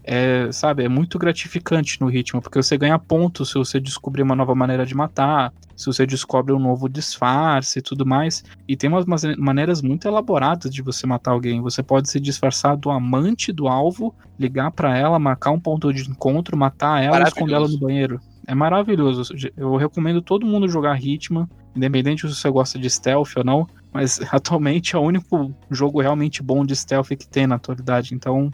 é, 0.04 0.50
sabe, 0.50 0.84
é 0.84 0.88
muito 0.88 1.18
gratificante 1.18 2.00
no 2.00 2.08
ritmo, 2.08 2.40
porque 2.40 2.60
você 2.60 2.76
ganha 2.76 2.98
pontos 2.98 3.50
se 3.50 3.54
você 3.54 3.80
descobrir 3.80 4.22
uma 4.22 4.34
nova 4.34 4.54
maneira 4.54 4.84
de 4.84 4.94
matar, 4.94 5.52
se 5.76 5.86
você 5.86 6.06
descobre 6.06 6.52
um 6.52 6.58
novo 6.58 6.88
disfarce 6.88 7.78
e 7.78 7.82
tudo 7.82 8.04
mais. 8.06 8.44
E 8.66 8.76
tem 8.76 8.88
umas 8.88 9.04
maneiras 9.36 9.82
muito 9.82 10.06
elaboradas 10.06 10.72
de 10.72 10.82
você 10.82 11.06
matar 11.06 11.32
alguém. 11.32 11.60
Você 11.60 11.82
pode 11.82 12.10
se 12.10 12.20
disfarçar 12.20 12.76
do 12.76 12.90
amante 12.90 13.52
do 13.52 13.68
alvo, 13.68 14.14
ligar 14.38 14.70
para 14.70 14.96
ela, 14.96 15.18
marcar 15.18 15.50
um 15.50 15.60
ponto 15.60 15.92
de 15.92 16.08
encontro, 16.08 16.56
matar 16.56 17.02
ela 17.02 17.20
e 17.20 17.22
esconder 17.24 17.54
ela 17.54 17.68
no 17.68 17.78
banheiro. 17.78 18.20
É 18.46 18.54
maravilhoso. 18.54 19.34
Eu 19.56 19.76
recomendo 19.76 20.20
todo 20.20 20.46
mundo 20.46 20.68
jogar 20.68 21.00
Hitman, 21.00 21.48
independente 21.76 22.28
se 22.28 22.34
você 22.34 22.50
gosta 22.50 22.78
de 22.78 22.90
stealth 22.90 23.36
ou 23.36 23.44
não, 23.44 23.66
mas 23.92 24.20
atualmente 24.32 24.96
é 24.96 24.98
o 24.98 25.02
único 25.02 25.54
jogo 25.70 26.00
realmente 26.00 26.42
bom 26.42 26.64
de 26.64 26.74
stealth 26.74 27.08
que 27.08 27.28
tem 27.28 27.46
na 27.46 27.54
atualidade. 27.54 28.14
Então, 28.14 28.50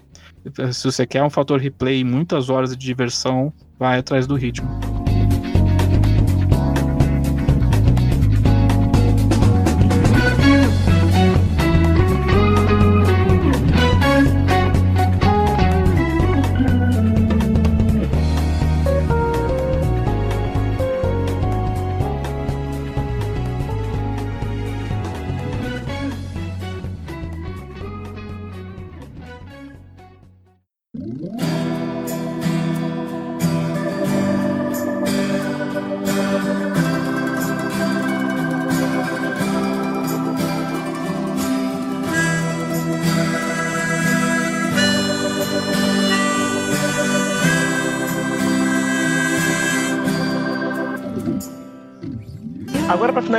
se 0.72 0.84
você 0.84 1.06
quer 1.06 1.22
um 1.22 1.30
fator 1.30 1.60
replay 1.60 2.00
e 2.00 2.04
muitas 2.04 2.48
horas 2.48 2.70
de 2.70 2.76
diversão, 2.76 3.52
vai 3.78 3.98
atrás 3.98 4.26
do 4.26 4.34
ritmo. 4.34 4.68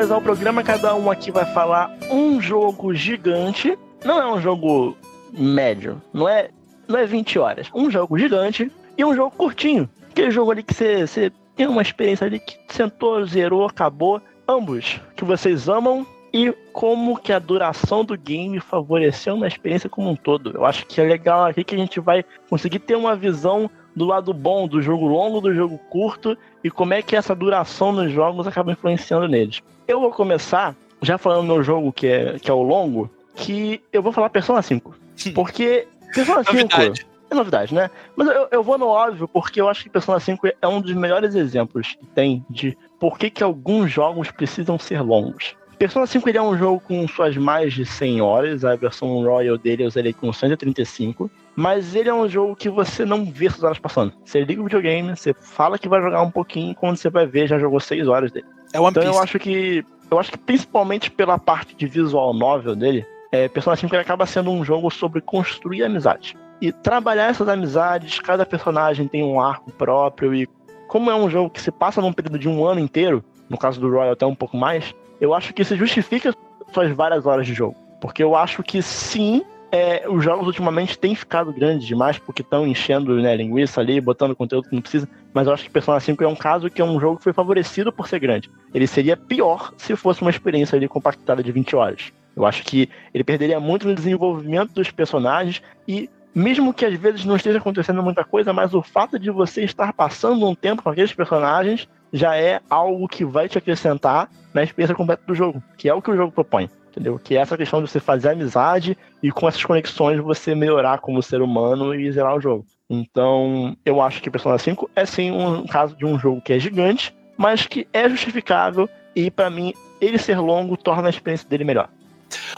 Finalizar 0.10 0.18
o 0.18 0.22
programa, 0.22 0.64
cada 0.64 0.96
um 0.96 1.12
aqui 1.12 1.32
vai 1.32 1.46
falar 1.54 1.96
um 2.10 2.42
jogo 2.42 2.94
gigante. 2.96 3.78
Não 4.04 4.20
é 4.20 4.34
um 4.34 4.42
jogo 4.42 4.98
médio, 5.32 6.02
não 6.12 6.28
é, 6.28 6.50
não 6.88 6.98
é 6.98 7.06
20 7.06 7.38
horas. 7.38 7.70
Um 7.76 7.92
jogo 7.92 8.18
gigante 8.18 8.72
e 8.98 9.06
um 9.06 9.16
jogo 9.16 9.36
curtinho. 9.36 9.88
Aquele 10.10 10.32
jogo 10.32 10.52
ali 10.52 10.64
que 10.64 10.74
você, 10.74 11.06
você 11.06 11.32
tem 11.56 11.68
uma 11.68 11.84
experiência 11.84 12.26
ali 12.26 12.40
que 12.40 12.58
sentou, 12.70 13.24
zerou, 13.26 13.68
acabou. 13.68 14.20
Ambos 14.48 15.00
que 15.16 15.24
vocês 15.24 15.70
amam 15.70 16.06
e 16.34 16.52
como 16.74 17.20
que 17.20 17.32
a 17.32 17.38
duração 17.38 18.04
do 18.04 18.18
game 18.18 18.60
favoreceu 18.60 19.38
na 19.38 19.48
experiência 19.48 19.90
como 19.90 20.10
um 20.10 20.16
todo. 20.16 20.52
Eu 20.56 20.66
acho 20.66 20.88
que 20.88 21.00
é 21.00 21.04
legal 21.04 21.46
aqui 21.46 21.64
que 21.64 21.76
a 21.76 21.78
gente 21.78 22.00
vai 22.00 22.26
conseguir 22.50 22.80
ter 22.80 22.96
uma 22.96 23.16
visão 23.16 23.70
do 23.96 24.06
lado 24.06 24.34
bom 24.34 24.68
do 24.68 24.82
jogo 24.82 25.08
longo, 25.08 25.42
do 25.42 25.54
jogo 25.54 25.78
curto 25.90 26.38
e 26.64 26.70
como 26.70 26.94
é 26.94 27.02
que 27.02 27.16
essa 27.16 27.36
duração 27.36 27.92
nos 27.92 28.12
jogos 28.12 28.48
acaba 28.48 28.72
influenciando 28.72 29.28
neles. 29.28 29.62
Eu 29.88 30.00
vou 30.00 30.12
começar 30.12 30.76
já 31.02 31.18
falando 31.18 31.48
no 31.48 31.54
meu 31.56 31.64
jogo 31.64 31.92
que 31.92 32.08
é, 32.08 32.40
que 32.40 32.50
é 32.50 32.54
o 32.54 32.62
longo, 32.62 33.10
que 33.36 33.82
eu 33.92 34.02
vou 34.02 34.12
falar 34.12 34.30
Persona 34.30 34.62
5. 34.62 34.96
Porque 35.34 35.88
Persona 36.14 36.44
5 36.44 36.56
Novidade. 36.56 37.08
é 37.30 37.36
novidade, 37.36 37.74
né? 37.74 37.90
Mas 38.16 38.28
eu, 38.28 38.48
eu 38.52 38.64
vou 38.64 38.78
no 38.78 38.88
óbvio 38.88 39.28
porque 39.28 39.62
eu 39.62 39.70
acho 39.70 39.84
que 39.84 39.90
Persona 39.90 40.20
5 40.20 40.48
é 40.62 40.68
um 40.68 40.82
dos 40.82 40.94
melhores 40.94 41.36
exemplos 41.36 41.96
que 42.00 42.06
tem 42.08 42.46
de 42.50 42.78
por 43.00 43.18
que, 43.18 43.30
que 43.30 43.44
alguns 43.44 43.92
jogos 43.92 44.32
precisam 44.32 44.78
ser 44.78 45.02
longos. 45.02 45.56
Persona 45.78 46.06
5 46.06 46.28
ele 46.28 46.38
é 46.38 46.42
um 46.42 46.58
jogo 46.58 46.82
com 46.82 47.08
suas 47.08 47.38
mais 47.38 47.74
de 47.74 47.86
100 47.86 48.22
horas, 48.22 48.66
a 48.66 48.76
versão 48.76 49.24
Royal 49.24 49.58
dele 49.58 49.84
eu 49.86 49.90
zerei 49.90 50.12
com 50.12 50.34
135, 50.34 51.32
mas 51.60 51.94
ele 51.94 52.08
é 52.08 52.14
um 52.14 52.26
jogo 52.26 52.56
que 52.56 52.70
você 52.70 53.04
não 53.04 53.26
vê 53.26 53.50
suas 53.50 53.64
horas 53.66 53.78
passando. 53.78 54.14
Você 54.24 54.40
liga 54.46 54.62
o 54.62 54.64
videogame, 54.64 55.10
você 55.10 55.34
fala 55.34 55.78
que 55.78 55.90
vai 55.90 56.02
jogar 56.02 56.22
um 56.22 56.32
pouquinho, 56.32 56.74
quando 56.74 56.96
você 56.96 57.10
vai 57.10 57.28
ver 57.28 57.48
já 57.48 57.60
jogou 57.60 57.82
6 57.82 58.08
horas 58.08 58.32
dele. 58.32 58.46
É 58.72 58.80
One 58.80 58.92
Então 58.92 59.04
Piece. 59.04 59.16
eu 59.16 59.22
acho 59.22 59.40
que. 59.40 59.86
Eu 60.10 60.18
acho 60.18 60.32
que 60.32 60.38
principalmente 60.38 61.12
pela 61.12 61.38
parte 61.38 61.76
de 61.76 61.86
visual 61.86 62.34
novel 62.34 62.78
dele, 62.78 63.06
é, 63.30 63.50
Persona 63.50 63.76
5 63.76 63.94
ele 63.94 64.02
acaba 64.02 64.26
sendo 64.26 64.50
um 64.50 64.64
jogo 64.64 64.90
sobre 64.90 65.20
construir 65.20 65.84
amizade. 65.84 66.38
E 66.62 66.72
trabalhar 66.72 67.30
essas 67.30 67.50
amizades, 67.50 68.20
cada 68.20 68.46
personagem 68.46 69.06
tem 69.10 69.22
um 69.22 69.42
arco 69.42 69.70
próprio, 69.70 70.34
e 70.34 70.48
como 70.88 71.12
é 71.12 71.16
um 71.16 71.30
jogo 71.30 71.50
que 71.50 71.62
se 71.62 71.72
passa 71.72 72.00
num 72.00 72.14
período 72.14 72.40
de 72.40 72.48
um 72.48 72.66
ano 72.66 72.80
inteiro, 72.80 73.22
no 73.50 73.58
caso 73.58 73.82
do 73.82 73.90
Royal 73.90 74.14
até 74.14 74.26
um 74.26 74.34
pouco 74.34 74.56
mais, 74.56 74.96
eu 75.20 75.34
acho 75.34 75.54
que 75.54 75.62
isso 75.62 75.76
justifica 75.76 76.34
suas 76.74 76.90
várias 76.92 77.26
horas 77.26 77.46
de 77.46 77.54
jogo. 77.54 77.76
Porque 78.00 78.24
eu 78.24 78.34
acho 78.34 78.64
que 78.64 78.82
sim, 78.82 79.44
é, 79.72 80.08
os 80.10 80.24
jogos 80.24 80.48
ultimamente 80.48 80.98
têm 80.98 81.14
ficado 81.16 81.54
grandes 81.54 81.88
demais, 81.88 82.18
porque 82.18 82.42
estão 82.42 82.66
enchendo 82.66 83.16
né, 83.16 83.36
linguiça 83.36 83.80
ali, 83.80 84.02
botando 84.02 84.36
conteúdo 84.36 84.68
que 84.68 84.76
não 84.76 84.82
precisa. 84.82 85.08
Mas 85.34 85.48
eu 85.48 85.54
acho 85.54 85.64
que 85.64 85.70
Persona 85.70 86.00
5 86.00 86.24
é 86.24 86.28
um 86.28 86.36
caso 86.36 86.70
que 86.70 86.82
é 86.82 86.86
um 86.86 87.00
jogo 87.00 87.18
que 87.18 87.24
foi 87.24 87.34
favorecido 87.34 87.92
por 87.92 88.08
ser 88.08 88.20
grande. 88.20 88.50
Ele 88.74 88.88
seria 88.88 89.16
pior 89.16 89.74
se 89.78 89.96
fosse 89.96 90.22
uma 90.22 90.32
experiência 90.32 90.76
ali 90.76 90.88
compactada 90.88 91.44
de 91.44 91.52
20 91.52 91.76
horas. 91.76 92.12
Eu 92.36 92.46
acho 92.46 92.64
que 92.64 92.90
ele 93.14 93.24
perderia 93.24 93.60
muito 93.60 93.88
no 93.88 93.94
desenvolvimento 93.94 94.74
dos 94.74 94.90
personagens 94.92 95.62
e 95.88 96.10
mesmo 96.34 96.74
que 96.74 96.86
às 96.86 96.98
vezes 96.98 97.26
não 97.26 97.36
esteja 97.36 97.58
acontecendo 97.58 98.02
muita 98.02 98.24
coisa, 98.24 98.54
mas 98.54 98.74
o 98.74 98.82
fato 98.82 99.20
de 99.20 99.30
você 99.30 99.64
estar 99.64 99.92
passando 99.94 100.48
um 100.48 100.56
tempo 100.56 100.82
com 100.82 100.90
aqueles 100.90 101.14
personagens 101.14 101.88
já 102.14 102.38
é 102.38 102.62
algo 102.70 103.08
que 103.08 103.26
vai 103.26 103.50
te 103.50 103.58
acrescentar 103.58 104.30
na 104.54 104.64
experiência 104.64 104.96
completa 104.96 105.24
do 105.28 105.36
jogo, 105.36 105.62
que 105.78 105.90
é 105.90 105.94
o 105.94 106.02
que 106.02 106.10
o 106.10 106.16
jogo 106.16 106.32
propõe. 106.32 106.70
Entendeu? 107.00 107.18
Que 107.18 107.38
é 107.38 107.40
essa 107.40 107.56
questão 107.56 107.82
de 107.82 107.90
você 107.90 107.98
fazer 107.98 108.30
amizade 108.30 108.98
e 109.24 109.32
com 109.32 109.48
essas 109.48 109.64
conexões 109.64 110.20
você 110.20 110.54
melhorar 110.54 111.00
como 111.00 111.24
ser 111.24 111.42
humano 111.42 111.96
e 111.96 112.12
zerar 112.12 112.36
o 112.36 112.42
jogo. 112.42 112.66
Então, 112.90 113.78
eu 113.86 114.02
acho 114.02 114.22
que 114.22 114.30
Persona 114.30 114.58
5 114.58 114.90
é 114.94 115.06
sim 115.06 115.32
um 115.32 115.66
caso 115.66 115.96
de 115.96 116.06
um 116.06 116.20
jogo 116.20 116.42
que 116.42 116.52
é 116.52 116.60
gigante, 116.60 117.16
mas 117.38 117.66
que 117.66 117.88
é 117.94 118.10
justificável 118.10 118.90
e 119.16 119.32
pra 119.32 119.50
mim 119.50 119.74
ele 120.02 120.18
ser 120.18 120.40
longo 120.40 120.76
torna 120.76 121.08
a 121.08 121.10
experiência 121.10 121.48
dele 121.48 121.64
melhor. 121.64 121.88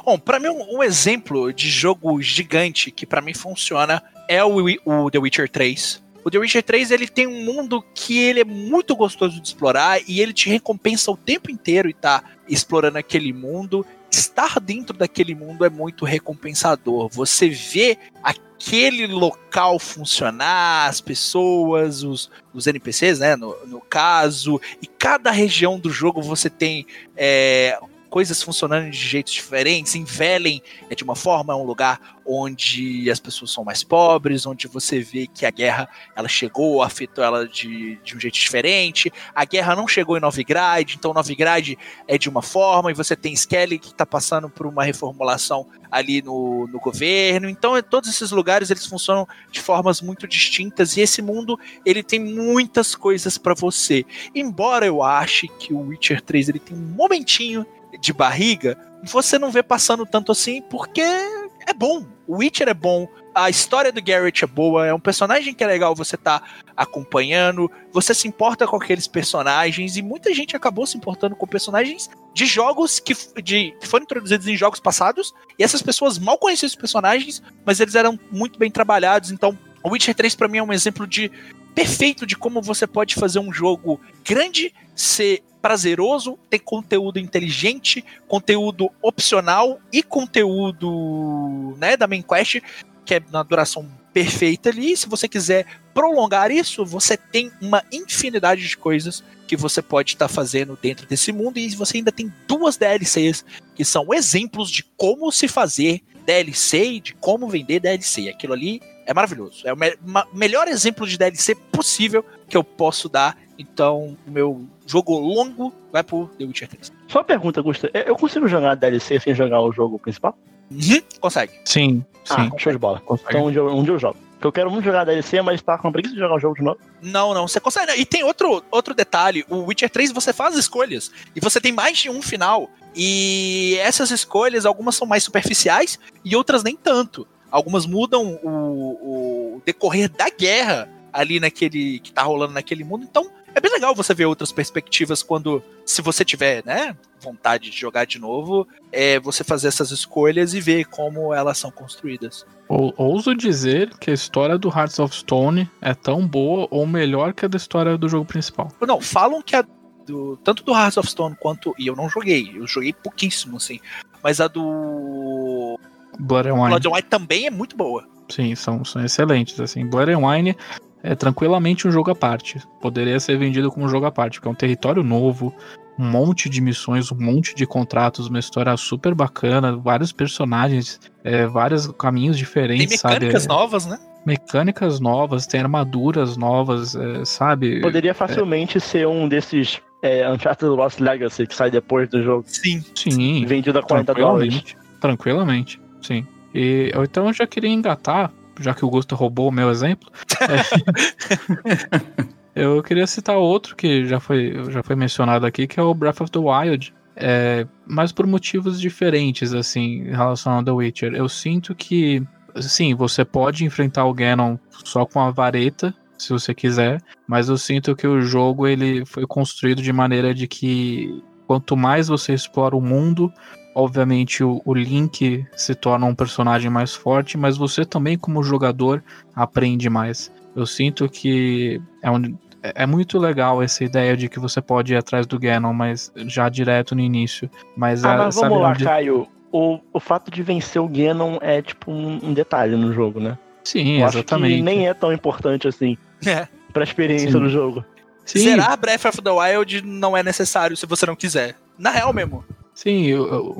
Bom, 0.03 0.17
pra 0.17 0.39
mim 0.39 0.47
um, 0.47 0.77
um 0.77 0.83
exemplo 0.83 1.53
de 1.53 1.69
jogo 1.69 2.19
gigante 2.19 2.89
que 2.89 3.05
pra 3.05 3.21
mim 3.21 3.35
funciona 3.35 4.01
é 4.27 4.43
o, 4.43 4.55
o 4.85 5.11
The 5.11 5.19
Witcher 5.19 5.49
3. 5.49 6.01
O 6.23 6.31
The 6.31 6.39
Witcher 6.39 6.63
3 6.63 6.91
ele 6.91 7.07
tem 7.07 7.27
um 7.27 7.43
mundo 7.43 7.83
que 7.93 8.17
ele 8.17 8.39
é 8.39 8.45
muito 8.45 8.95
gostoso 8.95 9.39
de 9.39 9.47
explorar 9.47 9.99
e 10.07 10.19
ele 10.19 10.33
te 10.33 10.49
recompensa 10.49 11.11
o 11.11 11.17
tempo 11.17 11.51
inteiro 11.51 11.87
e 11.89 11.93
tá 11.93 12.23
explorando 12.47 12.97
aquele 12.97 13.33
mundo. 13.33 13.85
Estar 14.11 14.59
dentro 14.59 14.95
daquele 14.97 15.33
mundo 15.33 15.63
é 15.63 15.69
muito 15.69 16.03
recompensador. 16.03 17.07
Você 17.09 17.49
vê 17.49 17.97
aquele 18.21 19.07
local 19.07 19.79
funcionar, 19.79 20.89
as 20.89 20.99
pessoas, 20.99 22.03
os, 22.03 22.29
os 22.53 22.67
NPCs, 22.67 23.19
né, 23.19 23.35
no, 23.35 23.55
no 23.65 23.81
caso, 23.81 24.59
e 24.81 24.85
cada 24.85 25.31
região 25.31 25.79
do 25.79 25.89
jogo 25.89 26.21
você 26.21 26.49
tem 26.49 26.85
é, 27.15 27.79
coisas 28.11 28.43
funcionando 28.43 28.91
de 28.91 28.97
jeitos 28.97 29.31
diferentes. 29.31 29.95
Em 29.95 30.03
Velen 30.03 30.61
é 30.89 30.93
de 30.93 31.03
uma 31.03 31.15
forma, 31.15 31.53
é 31.53 31.55
um 31.55 31.63
lugar 31.63 32.19
onde 32.25 33.09
as 33.09 33.19
pessoas 33.19 33.51
são 33.51 33.63
mais 33.63 33.83
pobres, 33.83 34.45
onde 34.45 34.67
você 34.67 34.99
vê 34.99 35.25
que 35.25 35.45
a 35.45 35.49
guerra 35.49 35.89
ela 36.13 36.27
chegou, 36.27 36.83
afetou 36.83 37.23
ela 37.23 37.47
de, 37.47 37.95
de 38.03 38.15
um 38.15 38.19
jeito 38.19 38.35
diferente. 38.35 39.11
A 39.33 39.45
guerra 39.45 39.75
não 39.75 39.87
chegou 39.87 40.17
em 40.17 40.19
Novigrad, 40.19 40.93
então 40.93 41.13
Novigrad 41.13 41.75
é 42.05 42.17
de 42.17 42.29
uma 42.29 42.41
forma, 42.41 42.91
e 42.91 42.93
você 42.93 43.15
tem 43.15 43.33
Skelly 43.33 43.79
que 43.79 43.87
está 43.87 44.05
passando 44.05 44.49
por 44.49 44.67
uma 44.67 44.83
reformulação 44.83 45.65
ali 45.89 46.21
no, 46.21 46.67
no 46.67 46.79
governo. 46.79 47.47
Então, 47.49 47.77
é- 47.77 47.81
todos 47.81 48.09
esses 48.09 48.31
lugares 48.31 48.69
eles 48.69 48.85
funcionam 48.85 49.25
de 49.49 49.61
formas 49.61 50.01
muito 50.01 50.27
distintas 50.27 50.97
e 50.97 51.01
esse 51.01 51.21
mundo 51.21 51.57
ele 51.85 52.03
tem 52.03 52.19
muitas 52.19 52.93
coisas 52.93 53.37
para 53.37 53.53
você. 53.53 54.05
Embora 54.35 54.85
eu 54.85 55.01
ache 55.01 55.47
que 55.47 55.73
o 55.73 55.87
Witcher 55.87 56.21
3 56.21 56.49
ele 56.49 56.59
tem 56.59 56.75
um 56.75 56.81
momentinho 56.81 57.65
de 57.99 58.13
barriga, 58.13 58.77
você 59.03 59.39
não 59.39 59.51
vê 59.51 59.63
passando 59.63 60.05
tanto 60.05 60.31
assim 60.31 60.61
porque 60.61 61.01
é 61.01 61.73
bom. 61.73 62.05
O 62.27 62.37
Witcher 62.37 62.69
é 62.69 62.73
bom, 62.73 63.09
a 63.35 63.49
história 63.49 63.91
do 63.91 64.01
Garrett 64.01 64.43
é 64.43 64.47
boa, 64.47 64.87
é 64.87 64.93
um 64.93 64.99
personagem 64.99 65.53
que 65.53 65.63
é 65.63 65.67
legal 65.67 65.93
você 65.93 66.15
tá 66.15 66.41
acompanhando, 66.77 67.69
você 67.91 68.13
se 68.13 68.27
importa 68.27 68.65
com 68.65 68.77
aqueles 68.77 69.07
personagens 69.07 69.97
e 69.97 70.01
muita 70.01 70.33
gente 70.33 70.55
acabou 70.55 70.85
se 70.85 70.97
importando 70.97 71.35
com 71.35 71.45
personagens 71.45 72.09
de 72.33 72.45
jogos 72.45 72.99
que, 72.99 73.13
de, 73.41 73.75
que 73.79 73.87
foram 73.87 74.03
introduzidos 74.03 74.47
em 74.47 74.55
jogos 74.55 74.79
passados 74.79 75.33
e 75.59 75.63
essas 75.63 75.81
pessoas 75.81 76.17
mal 76.17 76.37
conheciam 76.37 76.67
os 76.67 76.75
personagens, 76.75 77.41
mas 77.65 77.79
eles 77.79 77.95
eram 77.95 78.17
muito 78.31 78.57
bem 78.57 78.71
trabalhados. 78.71 79.31
Então, 79.31 79.57
o 79.83 79.89
Witcher 79.89 80.15
3 80.15 80.35
pra 80.35 80.47
mim 80.47 80.59
é 80.59 80.63
um 80.63 80.73
exemplo 80.73 81.05
de 81.07 81.31
perfeito 81.73 82.25
de 82.25 82.35
como 82.35 82.61
você 82.61 82.85
pode 82.85 83.15
fazer 83.15 83.39
um 83.39 83.51
jogo 83.51 83.99
grande 84.23 84.73
ser 84.95 85.43
prazeroso, 85.61 86.37
ter 86.49 86.59
conteúdo 86.59 87.19
inteligente, 87.19 88.03
conteúdo 88.27 88.89
opcional 89.01 89.79
e 89.93 90.01
conteúdo, 90.01 91.75
né, 91.77 91.95
da 91.95 92.07
main 92.07 92.23
quest 92.23 92.61
que 93.05 93.15
é 93.15 93.21
na 93.31 93.43
duração 93.43 93.89
perfeita 94.13 94.69
ali. 94.69 94.95
Se 94.95 95.07
você 95.07 95.27
quiser 95.27 95.65
prolongar 95.93 96.51
isso, 96.51 96.85
você 96.85 97.17
tem 97.17 97.51
uma 97.61 97.83
infinidade 97.91 98.67
de 98.67 98.77
coisas 98.77 99.23
que 99.47 99.57
você 99.57 99.81
pode 99.81 100.13
estar 100.13 100.27
fazendo 100.27 100.77
dentro 100.81 101.05
desse 101.05 101.31
mundo 101.31 101.57
e 101.57 101.69
você 101.75 101.97
ainda 101.97 102.11
tem 102.11 102.31
duas 102.47 102.77
DLCs 102.77 103.43
que 103.75 103.83
são 103.83 104.13
exemplos 104.13 104.69
de 104.69 104.83
como 104.95 105.31
se 105.31 105.47
fazer 105.47 106.01
DLC 106.25 106.83
e 106.83 106.99
de 106.99 107.13
como 107.15 107.49
vender 107.49 107.79
DLC. 107.79 108.29
Aquilo 108.29 108.53
ali 108.53 108.81
é 109.11 109.13
maravilhoso. 109.13 109.61
É 109.65 109.73
o 109.73 109.77
me- 109.77 109.95
melhor 110.33 110.67
exemplo 110.67 111.05
de 111.05 111.17
DLC 111.17 111.53
possível 111.55 112.25
que 112.49 112.57
eu 112.57 112.63
posso 112.63 113.07
dar. 113.09 113.37
Então, 113.57 114.17
o 114.27 114.31
meu 114.31 114.65
jogo 114.87 115.17
longo 115.19 115.71
vai 115.91 116.03
pro 116.03 116.27
The 116.37 116.45
Witcher 116.45 116.67
3. 116.67 116.91
Só 117.07 117.19
uma 117.19 117.25
pergunta, 117.25 117.61
Gusta. 117.61 117.89
eu- 117.93 118.15
consigo 118.15 118.47
jogar 118.47 118.75
DLC 118.75 119.19
sem 119.19 119.35
jogar 119.35 119.61
o 119.61 119.71
jogo 119.71 119.99
principal? 119.99 120.35
Uhum, 120.71 121.01
consegue. 121.19 121.53
Sim, 121.65 122.03
sim. 122.23 122.33
Ah, 122.35 122.49
show 122.57 122.71
de 122.71 122.77
bola. 122.79 122.99
consegue. 123.01 123.29
Então 123.29 123.45
um 123.47 123.51
dia, 123.51 123.59
eu- 123.59 123.67
um 123.75 123.85
eu 123.85 123.99
jogo. 123.99 124.17
Porque 124.31 124.47
eu 124.47 124.51
quero 124.51 124.71
muito 124.71 124.85
jogar 124.85 125.03
DLC, 125.03 125.39
mas 125.43 125.61
tá 125.61 125.77
com 125.77 125.91
preguiça 125.91 126.15
de 126.15 126.19
jogar 126.19 126.33
o 126.35 126.39
jogo 126.39 126.55
de 126.55 126.63
novo. 126.63 126.79
Não, 126.99 127.31
não, 127.31 127.47
você 127.47 127.59
consegue. 127.59 127.91
E 128.01 128.03
tem 128.05 128.23
outro, 128.23 128.63
outro 128.71 128.95
detalhe: 128.95 129.45
o 129.47 129.57
Witcher 129.67 129.89
3 129.89 130.11
você 130.11 130.33
faz 130.33 130.55
escolhas. 130.57 131.11
E 131.35 131.39
você 131.39 131.61
tem 131.61 131.71
mais 131.71 131.99
de 131.99 132.09
um 132.09 132.21
final. 132.23 132.67
E 132.95 133.77
essas 133.81 134.09
escolhas, 134.09 134.65
algumas 134.65 134.95
são 134.95 135.05
mais 135.05 135.23
superficiais 135.23 135.99
e 136.25 136.35
outras 136.35 136.63
nem 136.63 136.75
tanto. 136.75 137.27
Algumas 137.51 137.85
mudam 137.85 138.39
o, 138.43 139.55
o 139.57 139.61
decorrer 139.65 140.09
da 140.09 140.29
guerra 140.29 140.89
ali 141.11 141.39
naquele. 141.39 141.99
que 141.99 142.11
tá 142.11 142.23
rolando 142.23 142.53
naquele 142.53 142.83
mundo. 142.83 143.03
Então, 143.09 143.29
é 143.53 143.59
bem 143.59 143.71
legal 143.71 143.93
você 143.93 144.13
ver 144.13 144.25
outras 144.25 144.51
perspectivas 144.51 145.21
quando. 145.21 145.61
Se 145.85 146.01
você 146.01 146.23
tiver, 146.23 146.63
né, 146.65 146.95
vontade 147.19 147.69
de 147.69 147.77
jogar 147.77 148.05
de 148.05 148.17
novo, 148.17 148.65
é 148.91 149.19
você 149.19 149.43
fazer 149.43 149.67
essas 149.67 149.91
escolhas 149.91 150.53
e 150.53 150.61
ver 150.61 150.85
como 150.85 151.33
elas 151.33 151.57
são 151.57 151.69
construídas. 151.69 152.45
Ou- 152.69 152.93
Ouso 152.95 153.35
dizer 153.35 153.89
que 153.97 154.09
a 154.09 154.13
história 154.13 154.57
do 154.57 154.69
Hearts 154.69 154.97
of 154.99 155.13
Stone 155.13 155.69
é 155.81 155.93
tão 155.93 156.25
boa 156.25 156.65
ou 156.71 156.87
melhor 156.87 157.33
que 157.33 157.43
a 157.43 157.49
da 157.49 157.57
história 157.57 157.97
do 157.97 158.07
jogo 158.07 158.23
principal. 158.25 158.71
Não, 158.87 159.01
falam 159.01 159.41
que 159.41 159.53
a 159.57 159.65
do, 160.05 160.37
tanto 160.37 160.63
do 160.63 160.71
Hearts 160.71 160.95
of 160.97 161.09
Stone 161.09 161.35
quanto. 161.37 161.75
E 161.77 161.87
eu 161.87 161.95
não 161.95 162.07
joguei, 162.07 162.51
eu 162.55 162.65
joguei 162.65 162.93
pouquíssimo, 162.93 163.57
assim. 163.57 163.81
Mas 164.23 164.39
a 164.39 164.47
do 164.47 165.77
Blood 166.19 166.49
and 166.49 166.53
Wine. 166.55 166.69
Blood 166.69 166.87
and 166.87 166.91
White 166.91 167.07
também 167.09 167.47
é 167.47 167.51
muito 167.51 167.75
boa. 167.75 168.03
Sim, 168.29 168.55
são, 168.55 168.83
são 168.85 169.03
excelentes. 169.03 169.59
Assim, 169.59 169.85
Blood 169.85 170.11
and 170.11 170.19
Wine 170.19 170.55
é 171.03 171.15
tranquilamente 171.15 171.87
um 171.87 171.91
jogo 171.91 172.11
à 172.11 172.15
parte. 172.15 172.61
Poderia 172.79 173.19
ser 173.19 173.37
vendido 173.37 173.71
como 173.71 173.85
um 173.85 173.89
jogo 173.89 174.05
à 174.05 174.11
parte, 174.11 174.39
porque 174.39 174.47
é 174.47 174.51
um 174.51 174.55
território 174.55 175.03
novo, 175.03 175.53
um 175.97 176.05
monte 176.05 176.49
de 176.49 176.61
missões, 176.61 177.11
um 177.11 177.19
monte 177.19 177.55
de 177.55 177.65
contratos, 177.65 178.27
uma 178.27 178.39
história 178.39 178.75
super 178.77 179.13
bacana, 179.13 179.75
vários 179.75 180.11
personagens, 180.11 180.99
é, 181.23 181.45
vários 181.45 181.87
caminhos 181.87 182.37
Tem 182.37 182.45
diferentes, 182.45 183.03
mecânicas 183.03 183.43
sabe? 183.43 183.53
novas, 183.53 183.85
né? 183.85 183.99
Mecânicas 184.25 184.99
novas, 184.99 185.47
tem 185.47 185.61
armaduras 185.61 186.37
novas, 186.37 186.95
é, 186.95 187.25
sabe? 187.25 187.81
Poderia 187.81 188.13
facilmente 188.13 188.79
ser 188.79 189.07
um 189.07 189.27
desses 189.27 189.81
é, 190.03 190.29
Uncharted 190.31 190.69
Lost 190.69 190.99
Legacy 190.99 191.47
que 191.47 191.55
sai 191.55 191.71
depois 191.71 192.07
do 192.09 192.21
jogo. 192.21 192.43
Sim. 192.45 192.83
Sim, 192.95 193.45
Vendido 193.45 193.79
a 193.79 193.83
40 193.83 194.13
dólares. 194.13 194.75
tranquilamente. 194.99 195.80
Sim. 196.01 196.25
E 196.53 196.91
eu, 196.93 197.03
então 197.03 197.27
eu 197.27 197.33
já 197.33 197.47
queria 197.47 197.69
engatar, 197.69 198.31
já 198.59 198.73
que 198.73 198.83
o 198.83 198.89
Gusto 198.89 199.15
roubou 199.15 199.49
o 199.49 199.51
meu 199.51 199.69
exemplo. 199.69 200.09
é, 202.55 202.63
eu 202.63 202.81
queria 202.83 203.07
citar 203.07 203.37
outro 203.37 203.75
que 203.75 204.05
já 204.05 204.19
foi, 204.19 204.53
já 204.69 204.83
foi 204.83 204.95
mencionado 204.95 205.45
aqui, 205.45 205.67
que 205.67 205.79
é 205.79 205.83
o 205.83 205.93
Breath 205.93 206.21
of 206.21 206.31
the 206.31 206.39
Wild. 206.39 206.93
É, 207.15 207.67
mas 207.85 208.11
por 208.11 208.25
motivos 208.25 208.79
diferentes, 208.79 209.53
assim, 209.53 210.07
em 210.07 210.11
relação 210.11 210.53
ao 210.53 210.63
The 210.63 210.71
Witcher. 210.71 211.13
Eu 211.13 211.29
sinto 211.29 211.75
que, 211.75 212.23
sim, 212.59 212.95
você 212.95 213.23
pode 213.23 213.65
enfrentar 213.65 214.05
o 214.05 214.13
Ganon 214.13 214.57
só 214.83 215.05
com 215.05 215.19
a 215.19 215.29
vareta, 215.29 215.93
se 216.17 216.29
você 216.29 216.53
quiser, 216.53 217.01
mas 217.27 217.49
eu 217.49 217.57
sinto 217.57 217.95
que 217.95 218.07
o 218.07 218.21
jogo 218.21 218.67
ele 218.67 219.05
foi 219.05 219.25
construído 219.25 219.81
de 219.81 219.91
maneira 219.91 220.33
de 220.33 220.47
que 220.47 221.21
quanto 221.47 221.75
mais 221.75 222.07
você 222.07 222.33
explora 222.33 222.75
o 222.75 222.81
mundo, 222.81 223.31
obviamente 223.75 224.43
o, 224.43 224.61
o, 224.65 224.73
Link 224.73 225.45
se 225.55 225.75
torna 225.75 226.05
um 226.05 226.15
personagem 226.15 226.69
mais 226.69 226.93
forte, 226.93 227.37
mas 227.37 227.57
você 227.57 227.85
também 227.85 228.17
como 228.17 228.43
jogador 228.43 229.03
aprende 229.35 229.89
mais. 229.89 230.31
Eu 230.55 230.65
sinto 230.65 231.07
que 231.07 231.81
é, 232.01 232.11
um, 232.11 232.37
é 232.61 232.85
muito 232.85 233.17
legal 233.17 233.61
essa 233.61 233.83
ideia 233.83 234.15
de 234.17 234.27
que 234.27 234.39
você 234.39 234.61
pode 234.61 234.93
ir 234.93 234.97
atrás 234.97 235.25
do 235.25 235.39
Ganon, 235.39 235.73
mas 235.73 236.11
já 236.27 236.49
direto 236.49 236.95
no 236.95 237.01
início. 237.01 237.49
Mas, 237.75 238.03
ah, 238.03 238.17
mas 238.17 238.35
vamos 238.35 238.61
lá, 238.61 238.69
onde... 238.71 238.83
Caio. 238.83 239.27
O, 239.53 239.79
o 239.91 239.99
fato 239.99 240.31
de 240.31 240.41
vencer 240.41 240.81
o 240.81 240.87
Ganon 240.87 241.37
é 241.41 241.61
tipo 241.61 241.91
um, 241.91 242.19
um 242.23 242.33
detalhe 242.33 242.75
no 242.77 242.93
jogo, 242.93 243.19
né? 243.19 243.37
Sim, 243.63 243.99
Eu 243.99 244.07
exatamente. 244.07 244.53
Acho 244.53 244.57
que 244.57 244.61
nem 244.63 244.87
é 244.87 244.93
tão 244.93 245.11
importante 245.11 245.67
assim 245.67 245.97
é. 246.25 246.47
pra 246.71 246.83
experiência 246.83 247.31
Sim. 247.31 247.39
do 247.39 247.49
jogo. 247.49 247.83
Sim. 248.25 248.39
Zerar 248.39 248.77
Breath 248.79 249.05
of 249.05 249.21
the 249.21 249.29
Wild 249.29 249.81
não 249.81 250.15
é 250.15 250.23
necessário 250.23 250.77
se 250.77 250.85
você 250.85 251.05
não 251.05 251.15
quiser. 251.15 251.55
Na 251.77 251.89
real 251.91 252.13
mesmo. 252.13 252.45
Sim, 252.73 253.05
eu, 253.07 253.53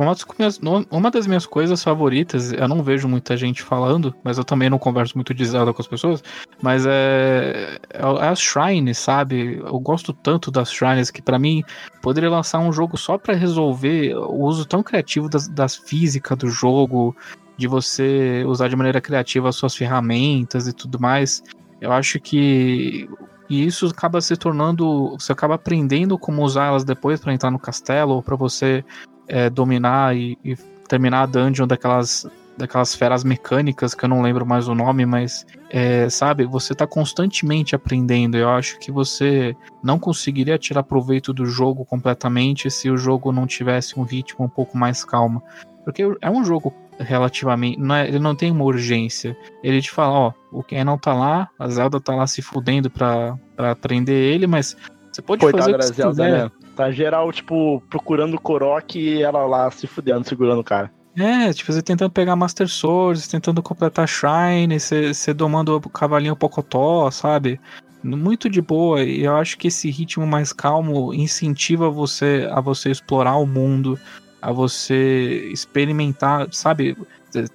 uma, 0.89 1.11
das 1.11 1.27
minhas, 1.27 1.45
coisas 1.45 1.83
favoritas, 1.83 2.53
eu 2.53 2.67
não 2.67 2.81
vejo 2.81 3.09
muita 3.09 3.35
gente 3.35 3.61
falando, 3.61 4.15
mas 4.23 4.38
eu 4.38 4.43
também 4.43 4.69
não 4.69 4.79
converso 4.79 5.17
muito 5.17 5.33
de 5.33 5.45
Zelda 5.45 5.73
com 5.73 5.81
as 5.81 5.88
pessoas, 5.88 6.23
mas 6.61 6.85
é, 6.85 7.77
é, 7.89 7.99
é 7.99 8.27
as 8.27 8.39
shrines, 8.39 8.97
sabe? 8.97 9.57
Eu 9.57 9.79
gosto 9.79 10.13
tanto 10.13 10.49
das 10.49 10.71
shrines 10.71 11.11
que 11.11 11.21
para 11.21 11.38
mim 11.38 11.61
poderia 12.01 12.29
lançar 12.29 12.59
um 12.59 12.71
jogo 12.71 12.97
só 12.97 13.17
para 13.17 13.35
resolver 13.35 14.15
o 14.15 14.43
uso 14.43 14.65
tão 14.65 14.81
criativo 14.81 15.27
das, 15.27 15.47
das 15.47 15.75
físicas 15.75 16.38
do 16.38 16.47
jogo, 16.47 17.15
de 17.57 17.67
você 17.67 18.43
usar 18.47 18.69
de 18.69 18.75
maneira 18.77 19.01
criativa 19.01 19.49
as 19.49 19.55
suas 19.55 19.75
ferramentas 19.75 20.67
e 20.67 20.73
tudo 20.73 20.99
mais. 20.99 21.43
Eu 21.81 21.91
acho 21.91 22.19
que 22.19 23.09
e 23.52 23.65
isso 23.65 23.88
acaba 23.88 24.22
se 24.22 24.38
tornando. 24.38 25.10
Você 25.19 25.34
acaba 25.34 25.56
aprendendo 25.56 26.18
como 26.18 26.41
usar 26.41 26.68
elas 26.68 26.86
depois 26.86 27.19
para 27.19 27.34
entrar 27.34 27.52
no 27.52 27.60
castelo 27.60 28.14
ou 28.14 28.23
para 28.23 28.38
você 28.38 28.82
é, 29.28 29.49
dominar 29.49 30.15
e, 30.15 30.38
e, 30.41 30.56
terminar 30.88 31.23
a 31.23 31.26
dungeon 31.26 31.68
daquelas, 31.68 32.26
daquelas 32.57 32.95
feras 32.95 33.26
mecânicas 33.26 33.94
que 33.94 34.06
eu 34.06 34.07
não 34.07 34.22
lembro 34.22 34.45
mais 34.45 34.69
o 34.69 34.73
nome, 34.73 35.06
mas 35.06 35.45
é, 35.69 36.10
sabe, 36.10 36.45
você 36.45 36.72
está 36.72 36.88
constantemente 36.88 37.76
aprendendo. 37.76 38.38
Eu 38.38 38.48
acho 38.48 38.80
que 38.80 38.90
você 38.90 39.53
não 39.84 39.99
conseguiria 39.99 40.57
tirar 40.57 40.84
proveito 40.84 41.34
do 41.34 41.45
jogo 41.45 41.84
completamente 41.84 42.72
se 42.72 42.90
o 42.90 42.95
jogo 42.95 43.34
não 43.34 43.45
tivesse 43.45 43.99
um 43.99 44.03
ritmo 44.03 44.45
um 44.45 44.49
pouco 44.49 44.78
mais 44.78 45.03
calmo. 45.03 45.44
Porque 45.84 46.03
é 46.22 46.32
um 46.32 46.45
jogo 46.45 46.73
relativamente. 46.99 47.80
Não 47.80 47.95
é, 47.95 48.07
ele 48.07 48.19
não 48.19 48.35
tem 48.35 48.51
uma 48.51 48.63
urgência. 48.63 49.35
Ele 49.63 49.81
te 49.81 49.91
fala, 49.91 50.13
ó, 50.13 50.34
o 50.51 50.63
Kenan 50.63 50.97
tá 50.97 51.13
lá, 51.13 51.49
a 51.57 51.68
Zelda 51.68 51.99
tá 51.99 52.15
lá 52.15 52.27
se 52.27 52.41
fudendo 52.41 52.89
pra, 52.89 53.38
pra 53.55 53.76
prender 53.76 54.15
ele, 54.15 54.47
mas 54.47 54.76
você 55.11 55.22
pode 55.22 55.41
Coitada 55.41 55.63
fazer 55.63 55.76
o 55.76 55.80
que 55.80 55.85
você 55.85 55.93
Zelda, 55.93 56.23
quiser. 56.23 56.43
Né? 56.43 56.51
Tá 56.76 56.91
geral, 56.91 57.31
tipo, 57.31 57.84
procurando 57.89 58.35
o 58.35 58.41
Korok 58.41 58.97
e 58.97 59.22
ela 59.22 59.45
lá 59.45 59.69
se 59.69 59.85
fudendo, 59.88 60.27
segurando 60.27 60.59
o 60.59 60.63
cara. 60.63 60.91
É, 61.18 61.51
tipo, 61.51 61.72
você 61.72 61.81
tentando 61.81 62.11
pegar 62.11 62.38
Master 62.38 62.69
Swords, 62.69 63.27
tentando 63.27 63.61
completar 63.61 64.07
Shrine, 64.07 64.80
você, 64.80 65.13
você 65.13 65.34
domando 65.34 65.76
o 65.76 65.89
cavalinho 65.89 66.35
Pocotó, 66.35 67.11
sabe? 67.11 67.59
Muito 68.01 68.49
de 68.49 68.61
boa, 68.61 69.03
e 69.03 69.23
eu 69.23 69.35
acho 69.35 69.57
que 69.57 69.68
esse 69.68 69.91
ritmo 69.91 70.26
mais 70.26 70.51
calmo 70.51 71.13
incentiva 71.13 71.89
você 71.89 72.47
a 72.51 72.59
você 72.59 72.89
explorar 72.89 73.35
o 73.35 73.45
mundo, 73.45 73.99
a 74.41 74.51
você 74.51 75.49
experimentar, 75.51 76.47
sabe? 76.51 76.97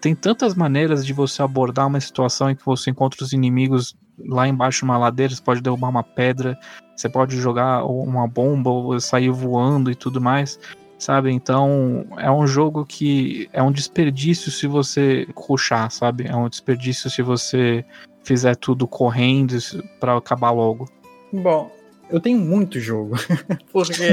Tem 0.01 0.15
tantas 0.15 0.55
maneiras 0.55 1.05
de 1.05 1.13
você 1.13 1.43
abordar 1.43 1.87
uma 1.87 2.01
situação 2.01 2.51
em 2.51 2.55
que 2.55 2.65
você 2.65 2.91
encontra 2.91 3.23
os 3.23 3.33
inimigos 3.33 3.97
lá 4.19 4.49
embaixo 4.49 4.87
numa 4.87 4.97
ladeira, 4.97 5.35
você 5.35 5.43
pode 5.43 5.61
derrubar 5.61 5.89
uma 5.89 6.03
pedra, 6.03 6.59
você 6.95 7.09
pode 7.09 7.37
jogar 7.37 7.85
uma 7.85 8.27
bomba 8.27 8.71
ou 8.71 8.99
sair 8.99 9.31
voando 9.31 9.91
e 9.91 9.95
tudo 9.95 10.21
mais, 10.21 10.59
sabe? 10.99 11.31
Então 11.31 12.07
é 12.17 12.31
um 12.31 12.47
jogo 12.47 12.87
que 12.87 13.49
é 13.53 13.63
um 13.63 13.71
desperdício 13.71 14.51
se 14.51 14.67
você 14.67 15.29
ruxar, 15.37 15.91
sabe? 15.91 16.27
É 16.27 16.35
um 16.35 16.49
desperdício 16.49 17.11
se 17.11 17.21
você 17.21 17.85
fizer 18.25 18.57
tudo 18.57 18.89
correndo 18.89 19.55
para 20.01 20.17
acabar 20.17 20.51
logo. 20.51 20.89
Bom, 21.33 21.71
eu 22.09 22.21
tenho 22.21 22.39
muito 22.39 22.79
jogo, 22.79 23.17
porque 23.73 24.05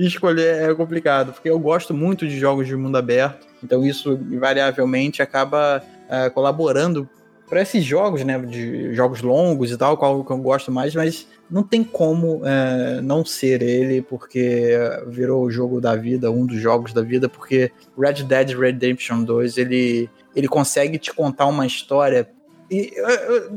escolher 0.00 0.70
é 0.70 0.74
complicado, 0.74 1.32
porque 1.32 1.50
eu 1.50 1.58
gosto 1.58 1.92
muito 1.92 2.26
de 2.26 2.38
jogos 2.38 2.66
de 2.66 2.76
mundo 2.76 2.96
aberto, 2.96 3.46
então 3.62 3.84
isso 3.84 4.12
invariavelmente 4.30 5.22
acaba 5.22 5.82
uh, 6.08 6.30
colaborando 6.32 7.08
para 7.48 7.60
esses 7.60 7.84
jogos, 7.84 8.24
né, 8.24 8.38
de 8.38 8.94
jogos 8.94 9.22
longos 9.22 9.72
e 9.72 9.76
tal, 9.76 9.96
qual 9.96 10.24
que 10.24 10.30
eu 10.30 10.38
gosto 10.38 10.70
mais, 10.70 10.94
mas 10.94 11.26
não 11.50 11.64
tem 11.64 11.82
como 11.82 12.36
uh, 12.36 13.02
não 13.02 13.24
ser 13.24 13.60
ele, 13.60 14.00
porque 14.00 14.78
virou 15.08 15.42
o 15.42 15.50
jogo 15.50 15.80
da 15.80 15.96
vida, 15.96 16.30
um 16.30 16.46
dos 16.46 16.60
jogos 16.60 16.92
da 16.92 17.02
vida, 17.02 17.28
porque 17.28 17.72
Red 17.98 18.22
Dead 18.22 18.56
Redemption 18.56 19.24
2, 19.24 19.58
ele, 19.58 20.08
ele 20.36 20.46
consegue 20.46 20.96
te 20.96 21.12
contar 21.12 21.46
uma 21.46 21.66
história 21.66 22.30
e 22.70 22.92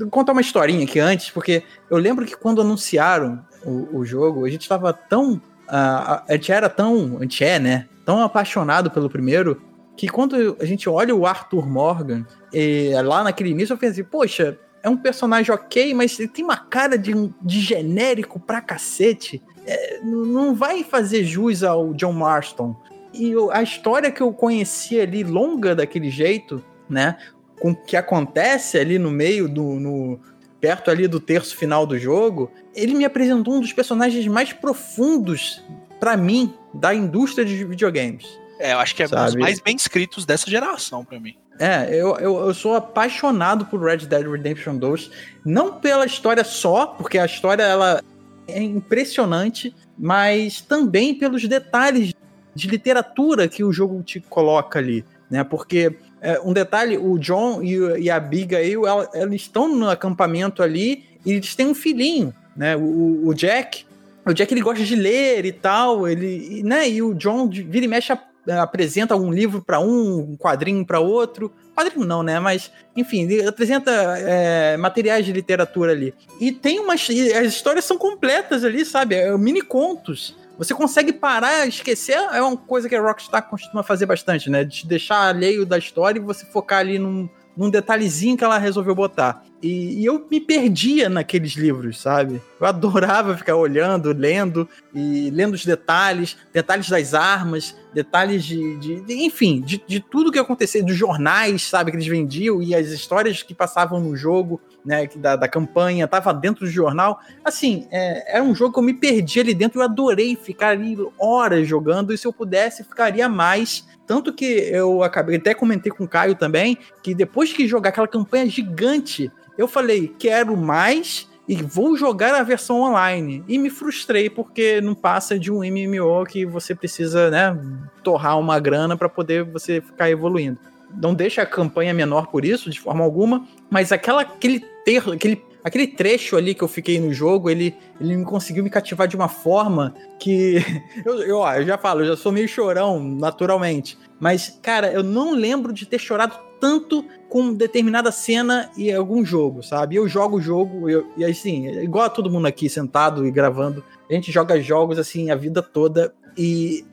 contar 0.09 0.31
uma 0.31 0.41
historinha 0.41 0.83
aqui 0.85 0.99
antes, 0.99 1.29
porque 1.29 1.61
eu 1.87 1.97
lembro 1.97 2.25
que 2.25 2.35
quando 2.35 2.61
anunciaram 2.61 3.45
o, 3.65 3.97
o 3.97 4.05
jogo, 4.05 4.45
a 4.45 4.49
gente 4.49 4.67
tava 4.67 4.93
tão. 4.93 5.33
Uh, 5.33 6.21
a 6.27 6.31
gente 6.31 6.51
era 6.51 6.69
tão. 6.69 7.17
A 7.17 7.21
gente 7.21 7.43
é, 7.43 7.59
né? 7.59 7.87
Tão 8.05 8.21
apaixonado 8.21 8.91
pelo 8.91 9.09
primeiro, 9.09 9.61
que 9.95 10.07
quando 10.07 10.57
a 10.59 10.65
gente 10.65 10.89
olha 10.89 11.15
o 11.15 11.25
Arthur 11.25 11.67
Morgan, 11.67 12.25
e, 12.51 12.91
lá 13.03 13.23
naquele 13.23 13.51
início, 13.51 13.73
eu 13.73 13.77
pensei, 13.77 14.03
poxa, 14.03 14.57
é 14.81 14.89
um 14.89 14.97
personagem 14.97 15.53
ok, 15.53 15.93
mas 15.93 16.19
ele 16.19 16.27
tem 16.27 16.43
uma 16.43 16.57
cara 16.57 16.97
de, 16.97 17.13
de 17.41 17.59
genérico 17.61 18.39
pra 18.39 18.59
cacete. 18.59 19.41
É, 19.65 20.01
não 20.03 20.53
vai 20.53 20.83
fazer 20.83 21.23
jus 21.23 21.63
ao 21.63 21.93
John 21.93 22.11
Marston. 22.11 22.75
E 23.13 23.31
eu, 23.31 23.51
a 23.51 23.63
história 23.63 24.11
que 24.11 24.21
eu 24.21 24.33
conheci 24.33 24.99
ali, 24.99 25.23
longa 25.23 25.73
daquele 25.73 26.09
jeito, 26.09 26.63
né? 26.89 27.17
Com 27.61 27.71
o 27.71 27.75
que 27.75 27.95
acontece 27.95 28.77
ali 28.77 28.99
no 28.99 29.09
meio 29.09 29.47
do. 29.47 29.63
No, 29.79 30.19
perto 30.63 30.89
ali 30.89 31.09
do 31.09 31.19
terço 31.19 31.57
final 31.57 31.85
do 31.85 31.99
jogo, 31.99 32.49
ele 32.73 32.93
me 32.93 33.03
apresentou 33.03 33.55
um 33.55 33.59
dos 33.59 33.73
personagens 33.73 34.25
mais 34.29 34.53
profundos 34.53 35.61
para 35.99 36.15
mim 36.15 36.53
da 36.73 36.95
indústria 36.95 37.43
de 37.43 37.65
videogames. 37.65 38.25
É, 38.57 38.71
eu 38.71 38.79
acho 38.79 38.95
que 38.95 39.03
é 39.03 39.05
um 39.05 39.09
dos 39.09 39.35
mais 39.35 39.59
bem 39.59 39.75
escritos 39.75 40.25
dessa 40.25 40.49
geração 40.49 41.03
para 41.03 41.19
mim. 41.19 41.35
É, 41.59 41.93
eu, 41.93 42.15
eu, 42.15 42.37
eu, 42.47 42.53
sou 42.53 42.75
apaixonado 42.75 43.65
por 43.65 43.83
Red 43.83 44.05
Dead 44.07 44.25
Redemption 44.25 44.77
2, 44.77 45.11
não 45.45 45.81
pela 45.81 46.05
história 46.05 46.45
só, 46.45 46.87
porque 46.87 47.17
a 47.17 47.25
história 47.25 47.63
ela 47.63 48.01
é 48.47 48.61
impressionante, 48.63 49.75
mas 49.99 50.61
também 50.61 51.13
pelos 51.13 51.45
detalhes 51.45 52.13
de 52.55 52.67
literatura 52.69 53.49
que 53.49 53.65
o 53.65 53.73
jogo 53.73 54.01
te 54.01 54.21
coloca 54.21 54.79
ali, 54.79 55.03
né? 55.29 55.43
Porque 55.43 55.93
é, 56.23 56.39
um 56.39 56.53
detalhe, 56.53 56.97
o 56.97 57.19
John 57.19 57.61
e, 57.61 57.75
e 58.03 58.09
a 58.09 58.15
Abigail, 58.15 58.87
ela, 58.87 59.09
eles 59.13 59.41
estão 59.41 59.67
no 59.67 59.89
acampamento 59.89 60.63
ali 60.63 61.03
e 61.25 61.33
eles 61.33 61.53
têm 61.53 61.67
um 61.67 61.75
filhinho, 61.75 62.33
né? 62.55 62.77
O, 62.77 63.27
o, 63.27 63.33
Jack, 63.33 63.85
o 64.25 64.33
Jack 64.33 64.53
ele 64.53 64.61
gosta 64.61 64.85
de 64.85 64.95
ler 64.95 65.45
e 65.45 65.51
tal, 65.51 66.07
ele, 66.07 66.63
né? 66.63 66.89
E 66.89 67.01
o 67.01 67.13
John 67.13 67.49
vira 67.49 67.83
e 67.83 67.87
mexe 67.89 68.13
apresenta 68.47 69.15
um 69.15 69.31
livro 69.31 69.61
para 69.61 69.79
um, 69.79 70.31
um 70.31 70.37
quadrinho 70.37 70.85
para 70.85 70.99
outro. 70.99 71.51
Quadrinho 71.75 72.05
não, 72.05 72.23
né? 72.23 72.39
Mas, 72.39 72.71
enfim, 72.95 73.23
ele 73.23 73.47
apresenta 73.47 73.91
é, 73.91 74.77
materiais 74.77 75.25
de 75.25 75.31
literatura 75.31 75.91
ali. 75.91 76.13
E 76.39 76.51
tem 76.51 76.79
umas. 76.79 77.07
As 77.09 77.47
histórias 77.47 77.85
são 77.85 77.97
completas 77.97 78.63
ali, 78.63 78.85
sabe? 78.85 79.15
É, 79.15 79.37
mini 79.37 79.61
contos. 79.61 80.35
Você 80.57 80.73
consegue 80.73 81.11
parar, 81.11 81.67
esquecer, 81.67 82.15
é 82.15 82.41
uma 82.41 82.55
coisa 82.55 82.87
que 82.87 82.95
a 82.95 83.01
Rockstar 83.01 83.49
costuma 83.49 83.81
fazer 83.81 84.05
bastante, 84.05 84.49
né? 84.49 84.63
De 84.63 84.77
te 84.77 84.87
deixar 84.87 85.27
alheio 85.27 85.65
da 85.65 85.77
história 85.77 86.19
e 86.19 86.23
você 86.23 86.45
focar 86.45 86.79
ali 86.79 86.99
num, 86.99 87.27
num 87.57 87.69
detalhezinho 87.69 88.37
que 88.37 88.43
ela 88.43 88.57
resolveu 88.57 88.93
botar. 88.93 89.43
E, 89.63 90.01
e, 90.01 90.05
eu 90.05 90.27
me 90.29 90.41
perdia 90.41 91.07
naqueles 91.07 91.53
livros, 91.53 91.97
sabe? 91.97 92.41
Eu 92.59 92.67
adorava 92.67 93.37
ficar 93.37 93.55
olhando, 93.55 94.11
lendo 94.11 94.67
e 94.93 95.29
lendo 95.29 95.53
os 95.53 95.65
detalhes, 95.65 96.35
detalhes 96.51 96.89
das 96.89 97.13
armas, 97.13 97.73
detalhes 97.93 98.43
de, 98.43 98.77
de, 98.77 99.01
de 99.01 99.13
enfim, 99.23 99.61
de, 99.61 99.81
de, 99.87 100.01
tudo 100.01 100.33
que 100.33 100.37
acontecia, 100.37 100.83
dos 100.83 100.97
jornais, 100.97 101.63
sabe, 101.63 101.91
que 101.91 101.97
eles 101.97 102.07
vendiam 102.07 102.61
e 102.61 102.75
as 102.75 102.87
histórias 102.87 103.41
que 103.41 103.55
passavam 103.55 104.01
no 104.01 104.17
jogo, 104.17 104.59
né, 104.83 105.07
da, 105.15 105.37
da 105.37 105.47
campanha, 105.47 106.09
tava 106.09 106.33
dentro 106.33 106.65
do 106.65 106.71
jornal. 106.71 107.21
Assim, 107.45 107.87
é, 107.89 108.35
era 108.35 108.43
um 108.43 108.53
jogo 108.53 108.73
que 108.73 108.79
eu 108.79 108.83
me 108.83 108.93
perdi 108.93 109.39
ali 109.39 109.53
dentro, 109.53 109.79
eu 109.79 109.85
adorei 109.85 110.35
ficar 110.35 110.69
ali 110.69 110.97
horas 111.17 111.65
jogando 111.65 112.13
e 112.13 112.17
se 112.17 112.27
eu 112.27 112.33
pudesse, 112.33 112.83
ficaria 112.83 113.29
mais 113.29 113.85
tanto 114.05 114.33
que 114.33 114.45
eu 114.45 115.01
acabei, 115.01 115.37
até 115.37 115.53
comentei 115.53 115.91
com 115.91 116.03
o 116.03 116.07
Caio 116.07 116.35
também, 116.35 116.77
que 117.01 117.15
depois 117.15 117.53
que 117.53 117.67
jogar 117.67 117.89
aquela 117.89 118.07
campanha 118.07 118.45
gigante, 118.49 119.31
eu 119.57 119.67
falei, 119.67 120.13
quero 120.17 120.55
mais 120.57 121.27
e 121.47 121.55
vou 121.55 121.97
jogar 121.97 122.33
a 122.33 122.43
versão 122.43 122.81
online. 122.81 123.43
E 123.47 123.57
me 123.57 123.69
frustrei 123.69 124.29
porque 124.29 124.79
não 124.81 124.95
passa 124.95 125.37
de 125.37 125.51
um 125.51 125.59
MMO 125.59 126.25
que 126.25 126.45
você 126.45 126.73
precisa, 126.73 127.29
né, 127.29 127.57
torrar 128.03 128.39
uma 128.39 128.59
grana 128.59 128.95
para 128.95 129.09
poder 129.09 129.43
você 129.43 129.81
ficar 129.81 130.09
evoluindo. 130.09 130.57
Não 131.01 131.13
deixa 131.13 131.41
a 131.41 131.45
campanha 131.45 131.93
menor 131.93 132.27
por 132.27 132.45
isso, 132.45 132.69
de 132.69 132.79
forma 132.79 133.03
alguma, 133.03 133.47
mas 133.69 133.91
aquela, 133.91 134.21
aquele 134.21 134.59
terro, 134.85 135.11
aquele 135.11 135.43
aquele 135.63 135.87
trecho 135.87 136.35
ali 136.35 136.53
que 136.53 136.63
eu 136.63 136.67
fiquei 136.67 136.99
no 136.99 137.13
jogo, 137.13 137.49
ele, 137.49 137.75
ele 137.99 138.23
conseguiu 138.23 138.63
me 138.63 138.69
cativar 138.69 139.07
de 139.07 139.15
uma 139.15 139.29
forma 139.29 139.93
que. 140.19 140.57
Eu, 141.05 141.21
eu, 141.23 141.37
ó, 141.39 141.53
eu 141.55 141.65
já 141.65 141.77
falo, 141.77 142.01
eu 142.01 142.07
já 142.07 142.15
sou 142.15 142.31
meio 142.31 142.47
chorão, 142.47 143.03
naturalmente. 143.03 143.97
Mas, 144.19 144.57
cara, 144.61 144.91
eu 144.91 145.03
não 145.03 145.33
lembro 145.33 145.73
de 145.73 145.85
ter 145.85 145.99
chorado 145.99 146.37
tanto 146.59 147.05
com 147.27 147.53
determinada 147.53 148.11
cena 148.11 148.69
e 148.77 148.91
algum 148.91 149.25
jogo, 149.25 149.61
sabe? 149.61 149.95
Eu 149.95 150.07
jogo 150.07 150.37
o 150.37 150.41
jogo, 150.41 150.89
eu, 150.89 151.11
e 151.17 151.25
assim, 151.25 151.67
igual 151.81 152.05
a 152.05 152.09
todo 152.09 152.29
mundo 152.29 152.45
aqui 152.45 152.69
sentado 152.69 153.25
e 153.25 153.31
gravando, 153.31 153.83
a 154.09 154.13
gente 154.13 154.31
joga 154.31 154.61
jogos 154.61 154.97
assim 154.97 155.29
a 155.29 155.35
vida 155.35 155.61
toda 155.61 156.13
e 156.37 156.85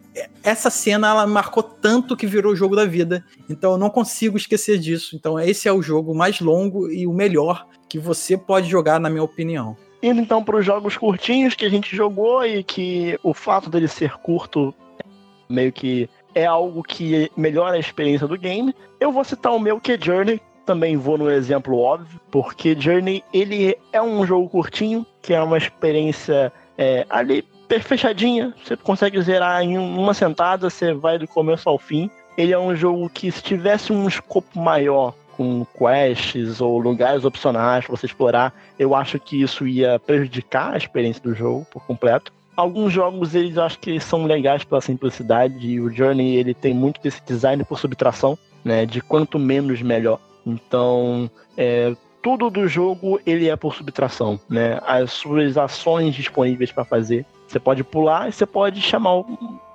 essa 0.42 0.70
cena 0.70 1.08
ela 1.08 1.26
marcou 1.26 1.62
tanto 1.62 2.16
que 2.16 2.26
virou 2.26 2.52
o 2.52 2.56
jogo 2.56 2.74
da 2.76 2.84
vida. 2.84 3.24
Então 3.48 3.72
eu 3.72 3.78
não 3.78 3.90
consigo 3.90 4.36
esquecer 4.36 4.78
disso. 4.78 5.16
Então 5.16 5.38
esse 5.38 5.68
é 5.68 5.72
o 5.72 5.82
jogo 5.82 6.14
mais 6.14 6.40
longo 6.40 6.90
e 6.90 7.06
o 7.06 7.12
melhor 7.12 7.66
que 7.88 7.98
você 7.98 8.36
pode 8.36 8.68
jogar, 8.68 9.00
na 9.00 9.10
minha 9.10 9.22
opinião. 9.22 9.76
Indo 10.02 10.20
então 10.20 10.42
para 10.42 10.56
os 10.56 10.64
jogos 10.64 10.96
curtinhos 10.96 11.54
que 11.54 11.64
a 11.64 11.68
gente 11.68 11.94
jogou 11.94 12.44
e 12.44 12.62
que 12.62 13.18
o 13.22 13.34
fato 13.34 13.68
dele 13.68 13.88
ser 13.88 14.12
curto 14.18 14.74
meio 15.48 15.72
que 15.72 16.08
é 16.34 16.46
algo 16.46 16.82
que 16.82 17.30
melhora 17.36 17.76
a 17.76 17.80
experiência 17.80 18.26
do 18.26 18.38
game. 18.38 18.74
Eu 18.98 19.12
vou 19.12 19.24
citar 19.24 19.52
o 19.52 19.58
meu 19.58 19.80
que 19.80 19.92
é 19.92 19.98
Journey, 20.00 20.40
também 20.64 20.96
vou 20.96 21.18
no 21.18 21.28
exemplo 21.28 21.76
óbvio, 21.76 22.20
porque 22.30 22.76
Journey 22.78 23.24
ele 23.32 23.76
é 23.92 24.00
um 24.00 24.24
jogo 24.24 24.48
curtinho, 24.48 25.04
que 25.20 25.34
é 25.34 25.42
uma 25.42 25.58
experiência 25.58 26.52
é, 26.78 27.04
ali 27.10 27.44
fechadinha, 27.78 28.54
você 28.64 28.76
consegue 28.76 29.20
zerar 29.22 29.62
em 29.62 29.78
uma 29.78 30.14
sentada, 30.14 30.68
você 30.68 30.92
vai 30.92 31.18
do 31.18 31.28
começo 31.28 31.68
ao 31.68 31.78
fim. 31.78 32.10
Ele 32.36 32.52
é 32.52 32.58
um 32.58 32.74
jogo 32.74 33.08
que 33.08 33.30
se 33.30 33.42
tivesse 33.42 33.92
um 33.92 34.08
escopo 34.08 34.58
maior, 34.58 35.14
com 35.40 35.64
quests 35.64 36.60
ou 36.60 36.78
lugares 36.78 37.24
opcionais 37.24 37.86
para 37.86 37.96
você 37.96 38.04
explorar, 38.04 38.52
eu 38.78 38.94
acho 38.94 39.18
que 39.18 39.40
isso 39.40 39.66
ia 39.66 39.98
prejudicar 39.98 40.74
a 40.74 40.76
experiência 40.76 41.22
do 41.22 41.34
jogo 41.34 41.66
por 41.70 41.82
completo. 41.86 42.30
Alguns 42.54 42.92
jogos 42.92 43.34
eles 43.34 43.56
eu 43.56 43.62
acho 43.62 43.78
que 43.78 43.98
são 43.98 44.26
legais 44.26 44.64
pela 44.64 44.82
simplicidade 44.82 45.66
e 45.66 45.80
o 45.80 45.90
Journey 45.90 46.36
ele 46.36 46.52
tem 46.52 46.74
muito 46.74 47.00
desse 47.00 47.22
design 47.24 47.64
por 47.64 47.78
subtração, 47.78 48.38
né, 48.62 48.84
de 48.84 49.00
quanto 49.00 49.38
menos 49.38 49.80
melhor. 49.80 50.20
Então, 50.44 51.30
é, 51.56 51.96
tudo 52.22 52.50
do 52.50 52.68
jogo 52.68 53.18
ele 53.24 53.48
é 53.48 53.56
por 53.56 53.74
subtração, 53.74 54.38
né? 54.46 54.78
As 54.86 55.10
suas 55.10 55.56
ações 55.56 56.14
disponíveis 56.14 56.70
para 56.70 56.84
fazer, 56.84 57.24
você 57.50 57.58
pode 57.58 57.82
pular 57.82 58.28
e 58.28 58.32
você 58.32 58.46
pode 58.46 58.80
chamar, 58.80 59.24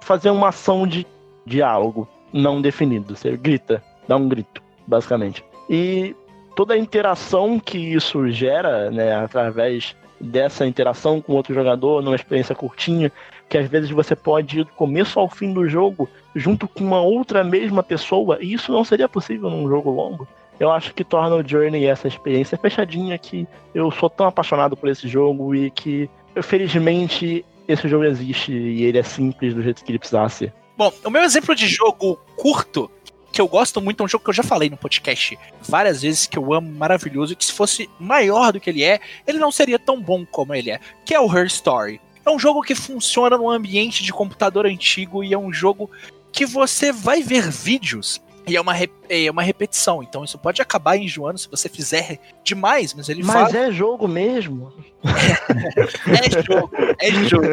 fazer 0.02 0.30
uma 0.30 0.48
ação 0.48 0.88
de 0.88 1.06
diálogo 1.46 2.08
não 2.32 2.62
definido. 2.62 3.16
Você 3.16 3.36
grita, 3.36 3.84
dá 4.08 4.16
um 4.16 4.30
grito, 4.30 4.64
basicamente. 4.88 5.44
E 5.70 6.16
toda 6.56 6.74
a 6.74 6.78
interação 6.78 7.60
que 7.60 7.78
isso 7.78 8.30
gera, 8.30 8.90
né, 8.90 9.14
através 9.14 9.94
dessa 10.22 10.66
interação 10.66 11.20
com 11.20 11.34
outro 11.34 11.54
jogador, 11.54 12.02
numa 12.02 12.16
experiência 12.16 12.56
curtinha, 12.56 13.12
que 13.50 13.58
às 13.58 13.68
vezes 13.68 13.90
você 13.90 14.16
pode 14.16 14.62
ir 14.62 14.64
do 14.64 14.72
começo 14.72 15.20
ao 15.20 15.28
fim 15.28 15.52
do 15.52 15.68
jogo 15.68 16.10
junto 16.34 16.70
com 16.70 16.84
uma 16.84 17.02
outra 17.02 17.44
mesma 17.44 17.84
pessoa, 17.84 18.38
e 18.42 18.54
isso 18.54 18.72
não 18.72 18.86
seria 18.86 19.10
possível 19.10 19.50
num 19.50 19.68
jogo 19.68 19.92
longo. 19.92 20.26
Eu 20.58 20.72
acho 20.72 20.94
que 20.94 21.04
torna 21.04 21.36
o 21.36 21.46
Journey 21.46 21.86
essa 21.86 22.08
experiência 22.08 22.58
fechadinha 22.58 23.18
que 23.18 23.46
eu 23.74 23.92
sou 23.92 24.10
tão 24.10 24.26
apaixonado 24.26 24.78
por 24.78 24.88
esse 24.88 25.06
jogo 25.10 25.54
e 25.54 25.70
que, 25.70 26.10
felizmente, 26.42 27.44
esse 27.68 27.88
jogo 27.88 28.04
existe 28.06 28.52
e 28.52 28.84
ele 28.84 28.98
é 28.98 29.04
simples 29.04 29.54
do 29.54 29.62
jeito 29.62 29.84
que 29.84 29.92
ele 29.92 30.00
precisava 30.00 30.30
ser. 30.30 30.54
Bom, 30.78 30.92
o 31.04 31.10
meu 31.10 31.24
exemplo 31.24 31.56
de 31.56 31.68
jogo 31.68 32.20
curto 32.36 32.92
que 33.36 33.42
eu 33.42 33.48
gosto 33.50 33.82
muito, 33.82 34.02
é 34.02 34.06
um 34.06 34.08
jogo 34.08 34.24
que 34.24 34.30
eu 34.30 34.34
já 34.34 34.44
falei 34.44 34.70
no 34.70 34.78
podcast 34.78 35.38
várias 35.68 36.02
vezes, 36.02 36.26
que 36.26 36.38
eu 36.38 36.54
amo, 36.54 36.72
maravilhoso, 36.72 37.34
e 37.34 37.36
que 37.36 37.44
se 37.44 37.52
fosse 37.52 37.90
maior 38.00 38.54
do 38.54 38.62
que 38.62 38.70
ele 38.70 38.82
é, 38.82 39.02
ele 39.28 39.40
não 39.40 39.52
seria 39.52 39.78
tão 39.78 40.02
bom 40.02 40.26
como 40.26 40.56
ele 40.56 40.72
é, 40.72 40.80
que 41.04 41.14
é 41.14 41.20
o 41.20 41.30
Her 41.30 41.46
Story. 41.48 42.00
É 42.26 42.32
um 42.32 42.40
jogo 42.40 42.62
que 42.62 42.74
funciona 42.74 43.38
num 43.38 43.50
ambiente 43.50 44.04
de 44.04 44.14
computador 44.14 44.66
antigo 44.66 45.22
e 45.22 45.34
é 45.34 45.38
um 45.38 45.52
jogo 45.52 45.92
que 46.32 46.46
você 46.46 46.94
vai 46.94 47.22
ver 47.22 47.52
vídeos 47.52 48.22
e 48.48 48.56
é 48.56 48.62
uma, 48.62 48.74
é 49.10 49.32
uma 49.32 49.42
repetição, 49.42 50.04
então 50.04 50.24
isso 50.24 50.38
pode 50.38 50.62
acabar 50.62 50.98
enjoando 50.98 51.38
se 51.40 51.50
você 51.50 51.68
fizer 51.68 52.20
demais, 52.44 52.94
mas 52.94 53.10
ele 53.10 53.24
Mas 53.24 53.52
faz... 53.52 53.56
é 53.56 53.72
jogo 53.72 54.08
mesmo. 54.08 54.72
é 55.04 56.44
jogo, 56.44 56.72
é 57.00 57.12
jogo. 57.12 57.48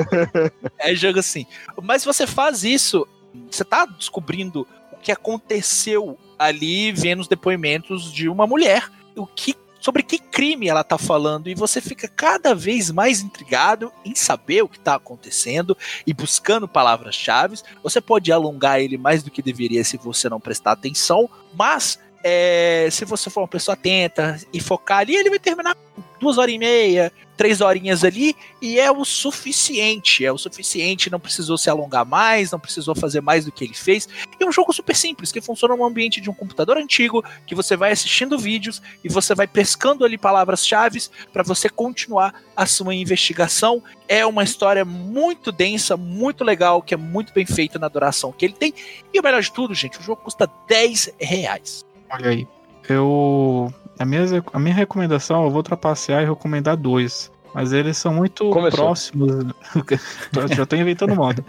É 0.78 0.94
jogo 0.94 1.22
sim. 1.22 1.46
Mas 1.82 2.04
você 2.04 2.26
faz 2.26 2.62
isso, 2.62 3.06
você 3.50 3.64
tá 3.64 3.86
descobrindo 3.86 4.66
que 5.02 5.12
aconteceu 5.12 6.16
ali 6.38 6.92
vendo 6.92 7.20
os 7.20 7.28
depoimentos 7.28 8.12
de 8.12 8.28
uma 8.28 8.46
mulher. 8.46 8.88
O 9.16 9.26
que 9.26 9.54
sobre 9.82 10.04
que 10.04 10.16
crime 10.16 10.68
ela 10.68 10.84
tá 10.84 10.96
falando 10.96 11.48
e 11.48 11.54
você 11.56 11.80
fica 11.80 12.06
cada 12.06 12.54
vez 12.54 12.88
mais 12.92 13.20
intrigado 13.20 13.92
em 14.04 14.14
saber 14.14 14.62
o 14.62 14.68
que 14.68 14.78
tá 14.78 14.94
acontecendo 14.94 15.76
e 16.06 16.14
buscando 16.14 16.68
palavras-chave. 16.68 17.58
Você 17.82 18.00
pode 18.00 18.30
alongar 18.30 18.80
ele 18.80 18.96
mais 18.96 19.24
do 19.24 19.30
que 19.30 19.42
deveria 19.42 19.82
se 19.82 19.96
você 19.96 20.28
não 20.28 20.38
prestar 20.38 20.72
atenção, 20.72 21.28
mas 21.52 21.98
é, 22.22 22.88
se 22.92 23.04
você 23.04 23.28
for 23.28 23.40
uma 23.40 23.48
pessoa 23.48 23.74
atenta 23.74 24.38
e 24.52 24.60
focar 24.60 25.00
ali, 25.00 25.16
ele 25.16 25.30
vai 25.30 25.40
terminar 25.40 25.76
duas 26.22 26.38
horas 26.38 26.54
e 26.54 26.58
meia, 26.58 27.12
três 27.36 27.60
horinhas 27.60 28.04
ali, 28.04 28.36
e 28.60 28.78
é 28.78 28.92
o 28.92 29.04
suficiente. 29.04 30.24
É 30.24 30.30
o 30.30 30.38
suficiente, 30.38 31.10
não 31.10 31.18
precisou 31.18 31.58
se 31.58 31.68
alongar 31.68 32.06
mais, 32.06 32.52
não 32.52 32.60
precisou 32.60 32.94
fazer 32.94 33.20
mais 33.20 33.44
do 33.44 33.50
que 33.50 33.64
ele 33.64 33.74
fez. 33.74 34.08
E 34.38 34.44
é 34.44 34.46
um 34.46 34.52
jogo 34.52 34.72
super 34.72 34.94
simples, 34.94 35.32
que 35.32 35.40
funciona 35.40 35.76
no 35.76 35.84
ambiente 35.84 36.20
de 36.20 36.30
um 36.30 36.34
computador 36.34 36.76
antigo, 36.76 37.24
que 37.44 37.56
você 37.56 37.76
vai 37.76 37.90
assistindo 37.90 38.38
vídeos 38.38 38.80
e 39.02 39.08
você 39.08 39.34
vai 39.34 39.48
pescando 39.48 40.04
ali 40.04 40.16
palavras-chave 40.16 41.02
para 41.32 41.42
você 41.42 41.68
continuar 41.68 42.40
a 42.56 42.66
sua 42.66 42.94
investigação. 42.94 43.82
É 44.06 44.24
uma 44.24 44.44
história 44.44 44.84
muito 44.84 45.50
densa, 45.50 45.96
muito 45.96 46.44
legal, 46.44 46.80
que 46.80 46.94
é 46.94 46.96
muito 46.96 47.32
bem 47.32 47.46
feita 47.46 47.80
na 47.80 47.88
duração 47.88 48.30
que 48.30 48.44
ele 48.44 48.54
tem. 48.54 48.72
E 49.12 49.18
o 49.18 49.22
melhor 49.22 49.42
de 49.42 49.50
tudo, 49.50 49.74
gente, 49.74 49.98
o 49.98 50.02
jogo 50.02 50.22
custa 50.22 50.48
10 50.68 51.14
reais. 51.18 51.84
Olha 52.08 52.30
aí. 52.30 52.46
Eu. 52.88 53.72
A 54.02 54.04
minha, 54.04 54.24
a 54.52 54.58
minha 54.58 54.74
recomendação, 54.74 55.44
eu 55.44 55.50
vou 55.50 55.62
trapacear 55.62 56.22
e 56.22 56.26
recomendar 56.26 56.76
dois. 56.76 57.30
Mas 57.54 57.72
eles 57.72 57.96
são 57.96 58.12
muito 58.12 58.50
Começou. 58.50 58.80
próximos. 58.80 59.46
Já 60.56 60.66
tô 60.66 60.74
inventando 60.74 61.14
moda. 61.14 61.44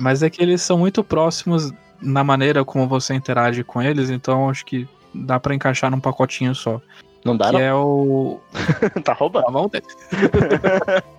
Mas 0.00 0.22
é 0.22 0.30
que 0.30 0.42
eles 0.42 0.62
são 0.62 0.78
muito 0.78 1.04
próximos 1.04 1.70
na 2.00 2.24
maneira 2.24 2.64
como 2.64 2.88
você 2.88 3.12
interage 3.14 3.62
com 3.62 3.82
eles, 3.82 4.08
então 4.08 4.48
acho 4.48 4.64
que 4.64 4.88
dá 5.14 5.38
para 5.38 5.54
encaixar 5.54 5.90
num 5.90 6.00
pacotinho 6.00 6.54
só. 6.54 6.80
Não 7.22 7.36
dá, 7.36 7.46
que 7.46 7.52
não? 7.52 7.60
é 7.60 7.74
o. 7.74 8.40
tá 9.04 9.12
roubando. 9.12 9.44
Tá 9.44 9.50
bom, 9.50 9.68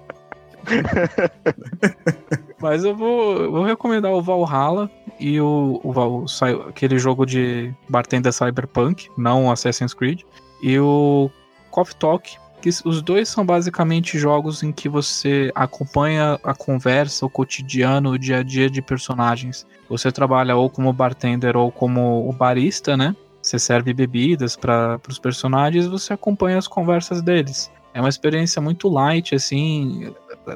Mas 2.59 2.83
eu 2.83 2.95
vou, 2.95 3.37
eu 3.37 3.51
vou 3.51 3.63
recomendar 3.63 4.11
o 4.11 4.21
Valhalla 4.21 4.89
e 5.19 5.39
o, 5.39 5.79
o, 5.83 5.91
o, 5.91 6.25
aquele 6.69 6.97
jogo 6.97 7.23
de 7.25 7.71
bartender 7.87 8.33
cyberpunk, 8.33 9.09
não 9.15 9.51
Assassin's 9.51 9.93
Creed, 9.93 10.21
e 10.61 10.79
o 10.79 11.29
Coffee 11.71 11.95
Talk, 11.95 12.37
que 12.61 12.69
os 12.83 13.01
dois 13.01 13.29
são 13.29 13.45
basicamente 13.45 14.17
jogos 14.17 14.63
em 14.63 14.71
que 14.71 14.89
você 14.89 15.51
acompanha 15.53 16.39
a 16.43 16.53
conversa, 16.53 17.25
o 17.25 17.29
cotidiano, 17.29 18.11
o 18.11 18.17
dia 18.17 18.39
a 18.39 18.43
dia 18.43 18.69
de 18.69 18.81
personagens. 18.81 19.67
Você 19.87 20.11
trabalha 20.11 20.55
ou 20.55 20.69
como 20.69 20.91
bartender 20.91 21.55
ou 21.55 21.71
como 21.71 22.27
o 22.27 22.33
barista, 22.33 22.97
né? 22.97 23.15
Você 23.41 23.59
serve 23.59 23.93
bebidas 23.93 24.55
para 24.55 24.99
os 25.07 25.19
personagens, 25.19 25.85
você 25.85 26.13
acompanha 26.13 26.57
as 26.57 26.67
conversas 26.67 27.21
deles. 27.21 27.71
É 27.93 27.99
uma 27.99 28.09
experiência 28.09 28.59
muito 28.59 28.89
light, 28.89 29.35
assim, 29.35 30.11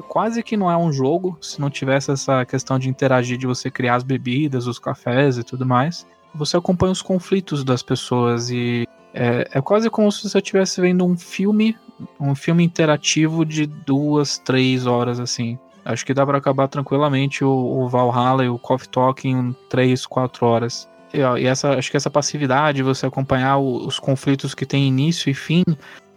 quase 0.08 0.42
que 0.42 0.56
não 0.56 0.70
é 0.70 0.76
um 0.76 0.92
jogo, 0.92 1.38
se 1.40 1.60
não 1.60 1.70
tivesse 1.70 2.10
essa 2.10 2.44
questão 2.44 2.78
de 2.78 2.88
interagir, 2.88 3.38
de 3.38 3.46
você 3.46 3.70
criar 3.70 3.94
as 3.94 4.02
bebidas, 4.02 4.66
os 4.66 4.78
cafés 4.78 5.38
e 5.38 5.44
tudo 5.44 5.64
mais. 5.64 6.04
Você 6.34 6.56
acompanha 6.56 6.92
os 6.92 7.00
conflitos 7.00 7.64
das 7.64 7.82
pessoas 7.82 8.50
e 8.50 8.86
É, 9.12 9.48
é 9.52 9.60
quase 9.60 9.90
como 9.90 10.10
se 10.10 10.28
você 10.28 10.38
estivesse 10.38 10.80
vendo 10.80 11.04
um 11.04 11.16
filme, 11.16 11.76
um 12.18 12.34
filme 12.34 12.64
interativo 12.64 13.44
de 13.44 13.66
duas, 13.66 14.38
três 14.38 14.86
horas, 14.86 15.18
assim. 15.18 15.58
Acho 15.84 16.04
que 16.04 16.14
dá 16.14 16.24
para 16.26 16.38
acabar 16.38 16.68
tranquilamente 16.68 17.44
o, 17.44 17.50
o, 17.50 17.88
Valhalla 17.88 18.44
e 18.44 18.48
o 18.48 18.58
Coffee 18.58 18.88
Talk 18.88 19.26
em 19.26 19.54
três, 19.68 20.06
quatro 20.06 20.46
horas. 20.46 20.88
E, 21.12 21.22
ó, 21.22 21.36
e, 21.36 21.46
essa, 21.46 21.70
acho 21.70 21.90
que 21.90 21.96
essa 21.96 22.10
passividade, 22.10 22.82
você 22.82 23.06
acompanhar 23.06 23.56
o, 23.56 23.86
os 23.86 23.98
conflitos 23.98 24.54
que 24.54 24.66
tem 24.66 24.86
início 24.86 25.30
e 25.30 25.34
fim, 25.34 25.64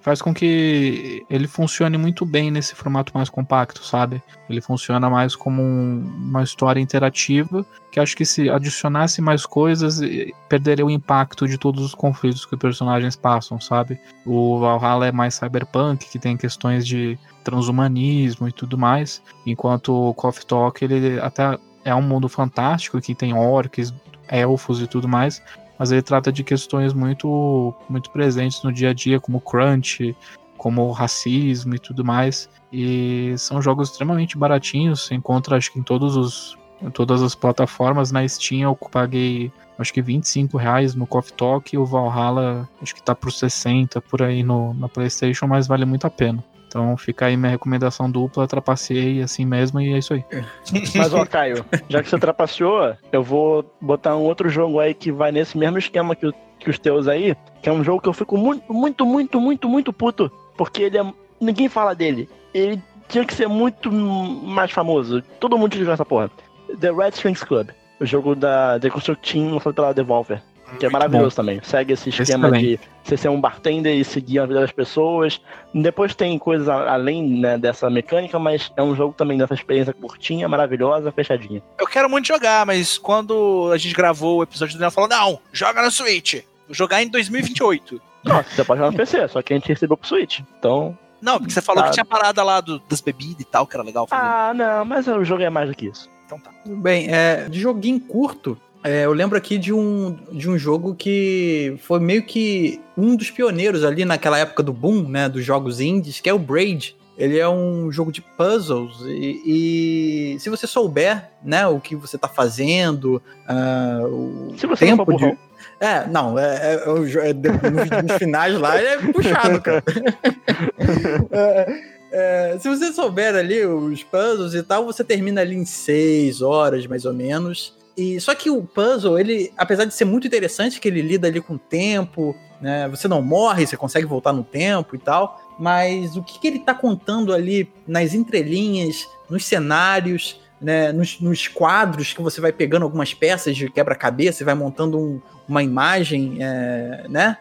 faz 0.03 0.21
com 0.21 0.33
que 0.33 1.25
ele 1.29 1.47
funcione 1.47 1.97
muito 1.97 2.25
bem 2.25 2.51
nesse 2.51 2.75
formato 2.75 3.13
mais 3.15 3.29
compacto, 3.29 3.83
sabe? 3.85 4.21
Ele 4.49 4.59
funciona 4.59 5.09
mais 5.09 5.33
como 5.33 5.63
um, 5.63 6.05
uma 6.29 6.43
história 6.43 6.81
interativa, 6.81 7.65
que 7.89 8.01
acho 8.01 8.15
que 8.15 8.25
se 8.25 8.49
adicionasse 8.49 9.21
mais 9.21 9.45
coisas, 9.45 10.01
perderia 10.49 10.85
o 10.85 10.91
impacto 10.91 11.47
de 11.47 11.57
todos 11.57 11.81
os 11.83 11.95
conflitos 11.95 12.45
que 12.45 12.53
os 12.53 12.59
personagens 12.59 13.15
passam, 13.15 13.61
sabe? 13.61 13.97
O 14.25 14.59
Valhalla 14.59 15.07
é 15.07 15.11
mais 15.11 15.35
cyberpunk, 15.35 16.09
que 16.09 16.19
tem 16.19 16.35
questões 16.35 16.85
de 16.85 17.17
transhumanismo 17.45 18.49
e 18.49 18.51
tudo 18.51 18.77
mais, 18.77 19.21
enquanto 19.45 20.09
o 20.09 20.13
Coffee 20.13 20.45
Talk 20.45 20.83
ele 20.83 21.19
até 21.21 21.57
é 21.85 21.95
um 21.95 22.01
mundo 22.01 22.27
fantástico 22.27 22.99
que 22.99 23.15
tem 23.15 23.33
orcs, 23.33 23.93
elfos 24.27 24.81
e 24.81 24.87
tudo 24.87 25.07
mais, 25.07 25.41
mas 25.77 25.91
ele 25.91 26.01
trata 26.01 26.31
de 26.31 26.43
questões 26.43 26.93
muito, 26.93 27.73
muito 27.89 28.09
presentes 28.11 28.63
no 28.63 28.71
dia 28.71 28.91
a 28.91 28.93
dia, 28.93 29.19
como 29.19 29.41
crunch, 29.41 30.15
como 30.57 30.91
racismo 30.91 31.75
e 31.75 31.79
tudo 31.79 32.05
mais. 32.05 32.49
E 32.71 33.33
são 33.37 33.61
jogos 33.61 33.89
extremamente 33.89 34.37
baratinhos, 34.37 35.05
você 35.05 35.15
encontra 35.15 35.57
acho 35.57 35.71
que 35.71 35.79
em 35.79 35.83
todos 35.83 36.15
os 36.15 36.57
em 36.81 36.89
todas 36.89 37.21
as 37.21 37.33
plataformas. 37.33 38.11
Na 38.11 38.27
Steam 38.27 38.61
eu 38.61 38.75
paguei 38.75 39.51
acho 39.79 39.93
que 39.93 40.01
25 40.01 40.57
reais 40.57 40.93
no 40.93 41.07
Coffee 41.07 41.33
Talk 41.33 41.73
e 41.73 41.77
o 41.77 41.85
Valhalla 41.85 42.67
acho 42.81 42.93
que 42.93 43.01
tá 43.01 43.15
por 43.15 43.31
60 43.31 44.01
por 44.01 44.21
aí 44.21 44.43
no, 44.43 44.73
na 44.73 44.89
Playstation, 44.89 45.47
mas 45.47 45.67
vale 45.67 45.85
muito 45.85 46.05
a 46.05 46.09
pena. 46.09 46.43
Então 46.73 46.97
fica 46.97 47.27
aí 47.27 47.37
minha 47.37 47.51
recomendação 47.51 48.09
dupla, 48.09 48.47
trapacei 48.47 49.21
assim 49.21 49.45
mesmo 49.45 49.79
e 49.79 49.93
é 49.93 49.99
isso 49.99 50.15
aí. 50.15 50.25
Mas 50.95 51.13
ó, 51.13 51.23
Caio, 51.23 51.63
já 51.87 52.01
que 52.01 52.09
você 52.09 52.17
trapaceou, 52.17 52.95
eu 53.11 53.21
vou 53.21 53.63
botar 53.79 54.15
um 54.15 54.21
outro 54.21 54.49
jogo 54.49 54.79
aí 54.79 54.95
que 54.95 55.11
vai 55.11 55.31
nesse 55.31 55.55
mesmo 55.55 55.77
esquema 55.77 56.15
que, 56.15 56.33
que 56.57 56.71
os 56.71 56.79
teus 56.79 57.07
aí, 57.07 57.37
que 57.61 57.69
é 57.69 57.71
um 57.71 57.83
jogo 57.83 58.01
que 58.01 58.09
eu 58.09 58.13
fico 58.13 58.35
muito, 58.35 58.73
muito, 58.73 59.05
muito, 59.05 59.39
muito, 59.39 59.69
muito 59.69 59.93
puto, 59.93 60.31
porque 60.57 60.81
ele 60.81 60.97
é. 60.97 61.13
Ninguém 61.39 61.69
fala 61.69 61.93
dele. 61.93 62.27
Ele 62.53 62.81
tinha 63.07 63.23
que 63.23 63.35
ser 63.35 63.47
muito 63.47 63.91
mais 63.91 64.71
famoso. 64.71 65.21
Todo 65.39 65.57
mundo 65.57 65.77
jogar 65.77 65.93
essa 65.93 66.05
porra. 66.05 66.31
The 66.79 66.91
Red 66.91 67.09
Strings 67.09 67.43
Club. 67.43 67.69
O 67.99 68.05
jogo 68.05 68.33
da 68.33 68.79
The 68.79 68.89
Construct 68.89 69.31
Team 69.31 69.53
lançado 69.53 69.73
pela 69.73 69.93
Devolver. 69.93 70.41
Que 70.79 70.85
é 70.85 70.89
maravilhoso 70.89 71.35
também. 71.35 71.59
Segue 71.63 71.93
esse 71.93 72.09
esquema 72.09 72.51
de 72.51 72.79
você 73.03 73.17
ser 73.17 73.29
um 73.29 73.39
bartender 73.39 73.95
e 73.95 74.03
seguir 74.03 74.39
a 74.39 74.45
vida 74.45 74.59
das 74.59 74.71
pessoas. 74.71 75.41
Depois 75.73 76.15
tem 76.15 76.37
coisas 76.37 76.67
além 76.67 77.39
né, 77.39 77.57
dessa 77.57 77.89
mecânica, 77.89 78.39
mas 78.39 78.71
é 78.75 78.83
um 78.83 78.95
jogo 78.95 79.13
também 79.13 79.37
dessa 79.37 79.53
experiência 79.53 79.93
curtinha, 79.93 80.47
maravilhosa, 80.47 81.11
fechadinha. 81.11 81.61
Eu 81.79 81.87
quero 81.87 82.09
muito 82.09 82.27
jogar, 82.27 82.65
mas 82.65 82.97
quando 82.97 83.69
a 83.73 83.77
gente 83.77 83.95
gravou 83.95 84.39
o 84.39 84.43
episódio 84.43 84.75
do 84.75 84.79
Daniel 84.79 84.91
falou: 84.91 85.09
não, 85.09 85.39
joga 85.51 85.81
na 85.81 85.91
Switch. 85.91 86.35
Vou 86.67 86.75
jogar 86.75 87.01
em 87.03 87.07
2028. 87.07 88.01
Nossa, 88.23 88.49
você 88.49 88.63
pode 88.63 88.79
jogar 88.79 88.91
no 88.91 88.97
PC, 88.97 89.27
só 89.27 89.41
que 89.41 89.53
a 89.53 89.57
gente 89.57 89.67
recebeu 89.67 89.97
pro 89.97 90.07
Switch. 90.07 90.39
Então. 90.57 90.97
Não, 91.21 91.37
porque 91.37 91.53
você 91.53 91.61
falou 91.61 91.83
tá. 91.83 91.89
que 91.89 91.93
tinha 91.93 92.05
parada 92.05 92.43
lá 92.43 92.59
do, 92.59 92.79
das 92.79 92.99
bebidas 92.99 93.39
e 93.39 93.45
tal, 93.45 93.65
que 93.65 93.75
era 93.75 93.83
legal. 93.83 94.07
Ah, 94.11 94.53
não, 94.53 94.83
mas 94.83 95.07
o 95.07 95.23
jogo 95.23 95.41
é 95.41 95.49
mais 95.49 95.69
do 95.69 95.75
que 95.75 95.87
isso. 95.87 96.09
Então 96.25 96.37
tá. 96.37 96.51
Bem, 96.65 97.07
é, 97.13 97.47
de 97.49 97.59
joguinho 97.59 97.99
curto, 97.99 98.57
é, 98.83 99.05
eu 99.05 99.13
lembro 99.13 99.37
aqui 99.37 99.57
de 99.57 99.71
um, 99.71 100.17
de 100.31 100.49
um 100.49 100.57
jogo 100.57 100.93
que 100.93 101.75
foi 101.79 101.99
meio 101.99 102.23
que 102.23 102.81
um 102.97 103.15
dos 103.15 103.31
pioneiros 103.31 103.83
ali 103.83 104.03
naquela 104.03 104.37
época 104.37 104.61
do 104.61 104.73
boom, 104.73 105.07
né, 105.07 105.29
dos 105.29 105.45
jogos 105.45 105.79
indies, 105.79 106.19
que 106.19 106.29
é 106.29 106.33
o 106.33 106.39
Braid. 106.39 106.95
Ele 107.17 107.37
é 107.37 107.47
um 107.47 107.91
jogo 107.91 108.11
de 108.11 108.21
puzzles 108.21 109.01
e, 109.05 110.33
e 110.35 110.39
se 110.39 110.49
você 110.49 110.65
souber, 110.65 111.29
né, 111.43 111.67
o 111.67 111.79
que 111.79 111.95
você 111.95 112.15
está 112.15 112.27
fazendo, 112.27 113.21
uh, 113.47 114.07
o 114.07 114.57
se 114.57 114.65
você 114.65 114.85
tempo 114.85 115.15
de... 115.15 115.37
É, 115.79 116.07
não, 116.07 116.37
é, 116.37 116.55
é, 116.55 116.75
é, 116.75 117.29
é 117.29 118.01
nos 118.01 118.13
finais 118.17 118.59
lá 118.59 118.77
é 118.79 118.97
puxado, 118.97 119.61
cara. 119.61 119.83
é, 121.31 121.83
é, 122.11 122.57
se 122.59 122.67
você 122.67 122.91
souber 122.91 123.35
ali 123.35 123.65
os 123.65 124.03
puzzles 124.03 124.53
e 124.53 124.63
tal, 124.63 124.85
você 124.85 125.03
termina 125.03 125.41
ali 125.41 125.55
em 125.55 125.65
seis 125.65 126.41
horas, 126.41 126.85
mais 126.87 127.05
ou 127.05 127.13
menos. 127.13 127.73
E 127.95 128.19
só 128.19 128.33
que 128.33 128.49
o 128.49 128.63
puzzle, 128.63 129.19
ele, 129.19 129.53
apesar 129.57 129.85
de 129.85 129.93
ser 129.93 130.05
muito 130.05 130.25
interessante, 130.25 130.79
que 130.79 130.87
ele 130.87 131.01
lida 131.01 131.27
ali 131.27 131.39
com 131.39 131.55
o 131.55 131.59
tempo, 131.59 132.35
né? 132.59 132.87
Você 132.87 133.07
não 133.07 133.21
morre, 133.21 133.67
você 133.67 133.75
consegue 133.75 134.05
voltar 134.05 134.31
no 134.31 134.43
tempo 134.43 134.95
e 134.95 134.99
tal. 134.99 135.39
Mas 135.59 136.15
o 136.15 136.23
que, 136.23 136.39
que 136.39 136.47
ele 136.47 136.59
tá 136.59 136.73
contando 136.73 137.33
ali 137.33 137.69
nas 137.85 138.13
entrelinhas, 138.13 139.05
nos 139.29 139.45
cenários, 139.45 140.41
né, 140.59 140.93
nos, 140.93 141.19
nos, 141.19 141.47
quadros 141.49 142.13
que 142.13 142.21
você 142.21 142.39
vai 142.39 142.53
pegando 142.53 142.83
algumas 142.83 143.13
peças 143.13 143.55
de 143.55 143.69
quebra-cabeça 143.69 144.41
e 144.41 144.45
vai 144.45 144.55
montando 144.55 144.97
um, 144.97 145.21
uma 145.45 145.61
imagem, 145.61 146.37
é, 146.39 147.05
né? 147.09 147.37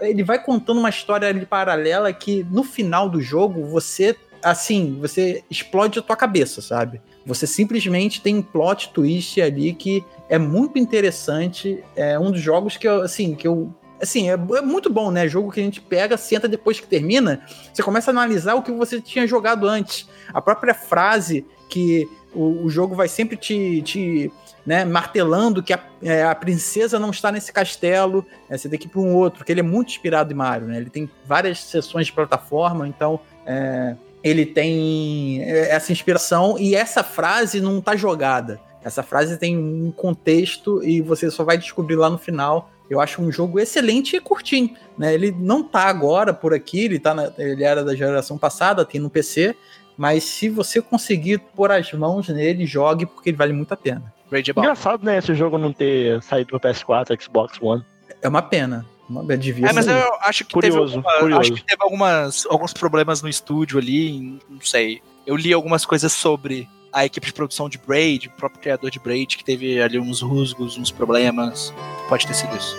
Ele 0.00 0.22
vai 0.22 0.40
contando 0.40 0.78
uma 0.78 0.88
história 0.88 1.28
ali 1.28 1.44
paralela 1.44 2.12
que 2.12 2.46
no 2.48 2.62
final 2.62 3.08
do 3.08 3.20
jogo 3.20 3.66
você, 3.66 4.16
assim, 4.40 4.96
você 5.00 5.42
explode 5.50 5.98
a 5.98 6.02
tua 6.02 6.16
cabeça, 6.16 6.62
sabe? 6.62 7.02
Você 7.30 7.46
simplesmente 7.46 8.20
tem 8.20 8.38
um 8.38 8.42
plot 8.42 8.90
twist 8.92 9.40
ali 9.40 9.72
que 9.72 10.04
é 10.28 10.36
muito 10.36 10.78
interessante. 10.80 11.82
É 11.94 12.18
um 12.18 12.32
dos 12.32 12.40
jogos 12.40 12.76
que 12.76 12.88
eu, 12.88 13.02
assim, 13.02 13.36
que 13.36 13.46
eu. 13.46 13.72
Assim, 14.02 14.28
é, 14.28 14.32
é 14.32 14.60
muito 14.60 14.90
bom, 14.90 15.12
né? 15.12 15.28
Jogo 15.28 15.52
que 15.52 15.60
a 15.60 15.62
gente 15.62 15.80
pega, 15.80 16.16
senta 16.16 16.48
depois 16.48 16.80
que 16.80 16.88
termina, 16.88 17.40
você 17.72 17.82
começa 17.84 18.10
a 18.10 18.12
analisar 18.12 18.54
o 18.54 18.62
que 18.62 18.72
você 18.72 19.00
tinha 19.00 19.28
jogado 19.28 19.68
antes. 19.68 20.08
A 20.34 20.42
própria 20.42 20.74
frase 20.74 21.46
que 21.68 22.08
o, 22.34 22.64
o 22.64 22.68
jogo 22.68 22.96
vai 22.96 23.06
sempre 23.06 23.36
te, 23.36 23.80
te 23.82 24.32
né, 24.66 24.84
martelando 24.84 25.62
que 25.62 25.72
a, 25.72 25.80
é, 26.02 26.24
a, 26.24 26.34
princesa 26.34 26.98
não 26.98 27.10
está 27.10 27.30
nesse 27.30 27.52
castelo, 27.52 28.26
é, 28.48 28.58
você 28.58 28.68
tem 28.68 28.78
que 28.78 28.86
ir 28.86 28.90
para 28.90 29.00
um 29.00 29.14
outro, 29.14 29.44
que 29.44 29.52
ele 29.52 29.60
é 29.60 29.64
muito 29.64 29.90
inspirado 29.90 30.32
em 30.32 30.36
Mario, 30.36 30.66
né? 30.66 30.78
Ele 30.78 30.90
tem 30.90 31.08
várias 31.24 31.60
sessões 31.60 32.06
de 32.06 32.12
plataforma, 32.12 32.88
então 32.88 33.20
é, 33.46 33.94
ele 34.22 34.46
tem 34.46 35.42
é, 35.42 35.70
essa 35.70 35.92
inspiração 35.92 36.56
e 36.58 36.74
essa 36.74 37.02
frase 37.02 37.60
não 37.60 37.80
tá 37.80 37.96
jogada. 37.96 38.60
Essa 38.82 39.02
frase 39.02 39.36
tem 39.36 39.58
um 39.58 39.92
contexto 39.92 40.82
e 40.82 41.00
você 41.00 41.30
só 41.30 41.44
vai 41.44 41.58
descobrir 41.58 41.96
lá 41.96 42.08
no 42.08 42.18
final. 42.18 42.70
Eu 42.88 43.00
acho 43.00 43.22
um 43.22 43.30
jogo 43.30 43.60
excelente 43.60 44.16
e 44.16 44.20
curtinho, 44.20 44.74
né? 44.98 45.14
Ele 45.14 45.30
não 45.38 45.62
tá 45.62 45.82
agora 45.82 46.32
por 46.32 46.54
aqui, 46.54 46.86
ele 46.86 46.98
tá 46.98 47.14
na, 47.14 47.30
ele 47.38 47.62
era 47.62 47.84
da 47.84 47.94
geração 47.94 48.36
passada, 48.36 48.84
tem 48.84 49.00
no 49.00 49.10
PC, 49.10 49.54
mas 49.96 50.24
se 50.24 50.48
você 50.48 50.80
conseguir 50.80 51.38
pôr 51.54 51.70
as 51.70 51.92
mãos 51.92 52.28
nele, 52.28 52.66
jogue 52.66 53.06
porque 53.06 53.30
ele 53.30 53.36
vale 53.36 53.52
muito 53.52 53.72
a 53.72 53.76
pena. 53.76 54.12
Engraçado, 54.62 55.04
né, 55.04 55.18
esse 55.18 55.34
jogo 55.34 55.58
não 55.58 55.72
ter 55.72 56.22
saído 56.22 56.58
pro 56.58 56.60
PS4, 56.60 57.20
Xbox 57.20 57.58
One. 57.60 57.84
É 58.22 58.28
uma 58.28 58.42
pena. 58.42 58.86
Devia 59.38 59.68
é, 59.68 59.72
mas 59.72 59.86
eu 59.86 60.14
acho 60.20 60.44
que, 60.44 60.52
curioso, 60.52 60.94
teve, 60.94 60.96
alguma, 60.96 61.18
curioso. 61.18 61.40
acho 61.40 61.52
que 61.54 61.64
teve 61.64 61.82
algumas, 61.82 62.46
alguns 62.46 62.72
problemas 62.72 63.22
no 63.22 63.28
estúdio 63.28 63.78
ali, 63.78 64.38
não 64.48 64.60
sei. 64.60 65.02
Eu 65.26 65.36
li 65.36 65.52
algumas 65.52 65.84
coisas 65.84 66.12
sobre 66.12 66.68
a 66.92 67.04
equipe 67.04 67.26
de 67.26 67.32
produção 67.32 67.68
de 67.68 67.78
Braid, 67.78 68.28
o 68.28 68.32
próprio 68.32 68.60
criador 68.60 68.90
de 68.90 68.98
Braid, 68.98 69.36
que 69.36 69.44
teve 69.44 69.80
ali 69.80 69.98
uns 69.98 70.20
rusgos, 70.20 70.78
uns 70.78 70.90
problemas. 70.90 71.72
Pode 72.08 72.26
ter 72.26 72.34
sido 72.34 72.56
isso. 72.56 72.76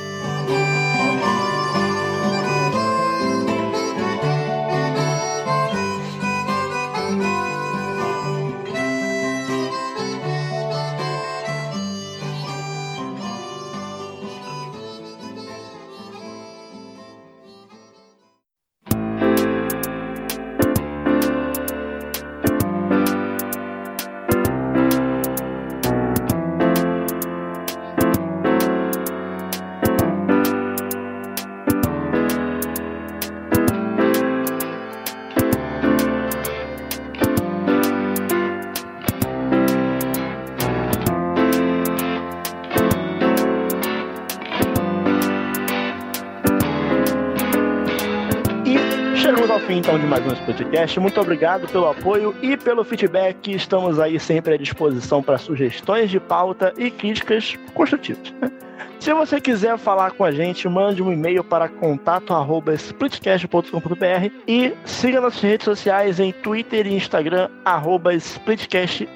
Um 50.39 50.45
podcast. 50.45 50.99
Muito 50.99 51.19
obrigado 51.19 51.67
pelo 51.67 51.89
apoio 51.89 52.35
e 52.41 52.55
pelo 52.55 52.83
feedback. 52.83 53.53
Estamos 53.53 53.99
aí 53.99 54.19
sempre 54.19 54.53
à 54.53 54.57
disposição 54.57 55.21
para 55.21 55.37
sugestões 55.37 56.09
de 56.09 56.19
pauta 56.19 56.73
e 56.77 56.89
críticas 56.91 57.57
construtivas. 57.73 58.33
Se 58.99 59.13
você 59.13 59.41
quiser 59.41 59.77
falar 59.79 60.11
com 60.11 60.23
a 60.23 60.31
gente, 60.31 60.69
mande 60.69 61.01
um 61.01 61.11
e-mail 61.11 61.43
para 61.43 61.67
contato@splitcast.com.br 61.67 64.31
e 64.47 64.73
siga 64.85 65.19
nossas 65.19 65.41
redes 65.41 65.65
sociais 65.65 66.19
em 66.19 66.31
Twitter 66.31 66.85
e 66.85 66.95
Instagram 66.95 67.49
@splitcast 68.19 69.09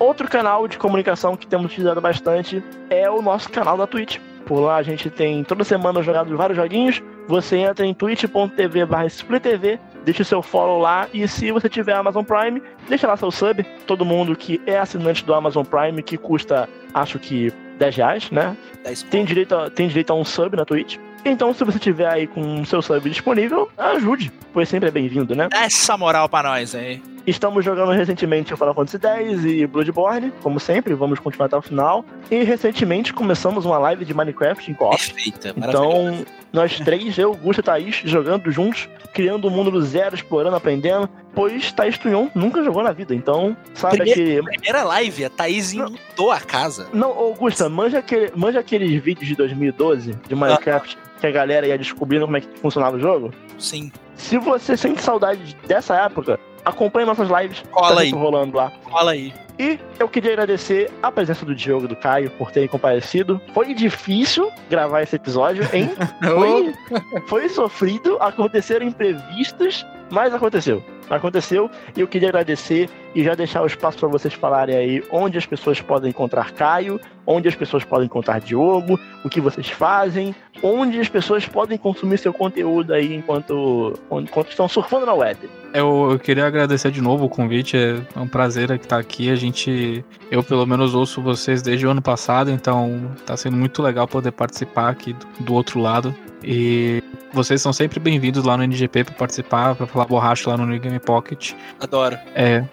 Outro 0.00 0.28
canal 0.28 0.66
de 0.66 0.78
comunicação 0.78 1.36
que 1.36 1.46
temos 1.46 1.66
utilizado 1.66 2.00
bastante 2.00 2.60
é 2.90 3.08
o 3.08 3.22
nosso 3.22 3.48
canal 3.50 3.76
da 3.76 3.86
Twitch. 3.86 4.18
Por 4.46 4.58
lá 4.58 4.76
a 4.76 4.82
gente 4.82 5.08
tem 5.08 5.44
toda 5.44 5.62
semana 5.62 6.02
jogado 6.02 6.36
vários 6.36 6.56
joguinhos. 6.56 7.00
Você 7.28 7.58
entra 7.58 7.86
em 7.86 7.94
twitch.tv 7.94 8.84
deixa 10.04 10.22
o 10.22 10.24
seu 10.24 10.42
follow 10.42 10.80
lá 10.80 11.08
e 11.12 11.26
se 11.26 11.50
você 11.50 11.68
tiver 11.68 11.94
Amazon 11.94 12.24
Prime, 12.24 12.62
deixa 12.88 13.06
lá 13.06 13.16
seu 13.16 13.30
sub. 13.30 13.64
Todo 13.86 14.04
mundo 14.04 14.36
que 14.36 14.60
é 14.66 14.78
assinante 14.78 15.24
do 15.24 15.34
Amazon 15.34 15.64
Prime, 15.64 16.02
que 16.02 16.16
custa, 16.16 16.68
acho 16.94 17.18
que 17.18 17.52
10 17.78 17.96
reais, 17.96 18.30
né? 18.30 18.56
Tem 19.10 19.24
direito, 19.24 19.54
a, 19.54 19.70
tem 19.70 19.88
direito 19.88 20.12
a 20.12 20.14
um 20.14 20.24
sub 20.24 20.56
na 20.56 20.64
Twitch. 20.64 20.98
Então, 21.24 21.54
se 21.54 21.64
você 21.64 21.78
tiver 21.78 22.08
aí 22.08 22.26
com 22.26 22.60
o 22.60 22.66
seu 22.66 22.82
sub 22.82 23.08
disponível, 23.08 23.70
ajude, 23.78 24.32
pois 24.52 24.68
sempre 24.68 24.88
é 24.88 24.92
bem-vindo, 24.92 25.34
né? 25.36 25.48
Essa 25.52 25.96
moral 25.96 26.28
pra 26.28 26.42
nós 26.42 26.74
aí. 26.74 27.00
Estamos 27.26 27.64
jogando 27.64 27.92
recentemente 27.92 28.52
o 28.52 28.56
Final 28.56 28.74
Fantasy 28.74 28.98
X 29.06 29.44
e 29.44 29.66
Bloodborne, 29.66 30.32
como 30.42 30.58
sempre, 30.58 30.92
vamos 30.94 31.20
continuar 31.20 31.46
até 31.46 31.56
o 31.56 31.62
final. 31.62 32.04
E 32.30 32.42
recentemente 32.42 33.12
começamos 33.12 33.64
uma 33.64 33.78
live 33.78 34.04
de 34.04 34.12
Minecraft 34.12 34.70
em 34.70 34.74
co 34.74 34.90
Perfeita, 34.90 35.54
Então, 35.56 36.24
nós 36.52 36.78
três, 36.80 37.16
eu, 37.16 37.34
Gusta 37.34 37.60
e 37.60 37.64
Thaís, 37.64 38.02
jogando 38.04 38.50
juntos, 38.50 38.88
criando 39.12 39.44
o 39.44 39.48
um 39.48 39.50
mundo 39.50 39.70
do 39.70 39.80
zero, 39.82 40.14
explorando, 40.14 40.56
aprendendo. 40.56 41.08
Pois 41.34 41.70
Thaís 41.72 41.96
Tunhon 41.96 42.28
nunca 42.34 42.62
jogou 42.62 42.82
na 42.82 42.92
vida, 42.92 43.14
então 43.14 43.56
sabe 43.72 43.98
primeira, 43.98 44.20
que. 44.20 44.42
Primeira 44.42 44.82
live, 44.82 45.24
a 45.24 45.30
Thaís 45.30 45.72
inundou 45.72 46.32
a 46.32 46.40
casa. 46.40 46.88
Não, 46.92 47.10
Augusta, 47.10 47.68
manja, 47.68 47.98
aquele, 47.98 48.32
manja 48.34 48.58
aqueles 48.58 49.02
vídeos 49.02 49.28
de 49.28 49.36
2012 49.36 50.12
de 50.28 50.34
Minecraft 50.34 50.98
ah. 51.00 51.20
que 51.20 51.26
a 51.26 51.30
galera 51.30 51.66
ia 51.68 51.78
descobrindo 51.78 52.24
como 52.24 52.36
é 52.36 52.40
que 52.40 52.48
funcionava 52.58 52.96
o 52.96 53.00
jogo? 53.00 53.30
Sim. 53.58 53.92
Se 54.16 54.38
você 54.38 54.76
sente 54.76 55.00
saudade 55.00 55.56
dessa 55.66 55.96
época, 55.96 56.38
acompanhe 56.64 57.06
nossas 57.06 57.28
lives. 57.28 57.62
Cola 57.70 57.96
tá 57.96 58.00
aí. 58.02 58.10
rolando 58.10 58.56
lá. 58.56 58.72
Cola 58.84 59.12
aí. 59.12 59.32
E 59.58 59.78
eu 59.98 60.08
queria 60.08 60.32
agradecer 60.32 60.90
a 61.02 61.12
presença 61.12 61.44
do 61.44 61.54
Diogo 61.54 61.84
e 61.84 61.88
do 61.88 61.96
Caio 61.96 62.30
por 62.30 62.50
terem 62.50 62.68
comparecido. 62.68 63.40
Foi 63.52 63.74
difícil 63.74 64.50
gravar 64.68 65.02
esse 65.02 65.16
episódio, 65.16 65.68
hein? 65.72 65.90
foi, 66.20 66.74
foi 67.28 67.48
sofrido, 67.48 68.16
aconteceram 68.20 68.86
imprevistos, 68.86 69.86
mas 70.10 70.32
aconteceu. 70.32 70.82
Aconteceu 71.10 71.70
e 71.94 72.00
eu 72.00 72.08
queria 72.08 72.30
agradecer 72.30 72.88
e 73.14 73.22
já 73.22 73.34
deixar 73.34 73.62
o 73.62 73.66
espaço 73.66 73.98
para 73.98 74.08
vocês 74.08 74.34
falarem 74.34 74.76
aí 74.76 75.04
onde 75.10 75.38
as 75.38 75.46
pessoas 75.46 75.80
podem 75.80 76.10
encontrar 76.10 76.52
Caio, 76.52 77.00
onde 77.26 77.48
as 77.48 77.54
pessoas 77.54 77.84
podem 77.84 78.06
encontrar 78.06 78.40
Diogo, 78.40 78.98
o 79.24 79.28
que 79.28 79.40
vocês 79.40 79.68
fazem, 79.68 80.34
onde 80.62 80.98
as 80.98 81.08
pessoas 81.08 81.46
podem 81.46 81.78
consumir 81.78 82.18
seu 82.18 82.32
conteúdo 82.32 82.92
aí 82.92 83.14
enquanto, 83.14 83.94
enquanto 84.10 84.50
estão 84.50 84.68
surfando 84.68 85.06
na 85.06 85.14
web. 85.14 85.48
Eu, 85.74 86.10
eu 86.12 86.18
queria 86.18 86.46
agradecer 86.46 86.90
de 86.90 87.00
novo 87.00 87.24
o 87.24 87.28
convite, 87.28 87.76
é 87.76 88.18
um 88.18 88.28
prazer 88.28 88.70
estar 88.70 88.98
aqui. 88.98 89.30
A 89.30 89.36
gente, 89.36 90.04
eu 90.30 90.42
pelo 90.42 90.66
menos 90.66 90.94
ouço 90.94 91.22
vocês 91.22 91.62
desde 91.62 91.86
o 91.86 91.90
ano 91.90 92.02
passado, 92.02 92.50
então 92.50 93.10
está 93.16 93.36
sendo 93.36 93.56
muito 93.56 93.82
legal 93.82 94.06
poder 94.06 94.32
participar 94.32 94.90
aqui 94.90 95.12
do, 95.12 95.44
do 95.44 95.54
outro 95.54 95.80
lado. 95.80 96.14
E 96.44 97.02
vocês 97.32 97.62
são 97.62 97.72
sempre 97.72 98.00
bem-vindos 98.00 98.44
lá 98.44 98.56
no 98.56 98.64
NGP 98.64 99.04
para 99.04 99.14
participar, 99.14 99.74
para 99.74 99.86
falar 99.86 100.04
borracha 100.06 100.50
lá 100.50 100.56
no 100.56 100.66
New 100.66 100.78
Game 100.78 100.98
Pocket. 100.98 101.52
Adoro. 101.80 102.18
É, 102.34 102.64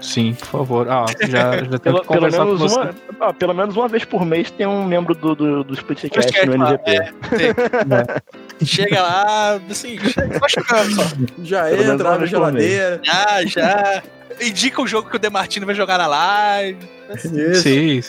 Sim, 0.00 0.34
por 0.34 0.46
favor. 0.46 0.88
Ah, 0.88 1.06
já, 1.28 1.64
já 1.64 1.78
pelo, 1.78 2.04
pelo 2.04 2.30
menos 2.30 2.72
uma, 2.72 2.90
ah, 3.20 3.32
pelo 3.32 3.54
menos 3.54 3.76
uma 3.76 3.88
vez 3.88 4.04
por 4.04 4.24
mês 4.24 4.50
tem 4.50 4.66
um 4.66 4.84
membro 4.84 5.14
do, 5.14 5.34
do, 5.34 5.64
do 5.64 5.74
Splitcast 5.74 6.46
no 6.46 6.54
NGP. 6.54 6.90
É, 6.90 7.02
é. 8.60 8.64
Chega 8.64 9.02
lá, 9.02 9.60
assim, 9.70 9.98
só 9.98 10.48
chegando 10.48 10.94
só. 10.94 11.02
Já 11.42 11.64
pelo 11.64 11.92
entra, 11.92 12.14
abre 12.14 12.24
a 12.24 12.28
geladeira. 12.28 13.00
Já, 13.02 13.44
já. 13.44 14.02
Indica 14.40 14.80
o 14.80 14.86
jogo 14.86 15.10
que 15.10 15.16
o 15.16 15.18
Demartino 15.18 15.66
vai 15.66 15.74
jogar 15.74 15.98
na 15.98 16.06
live. 16.06 16.78
Isso. 17.14 17.62
Sim. 17.62 18.00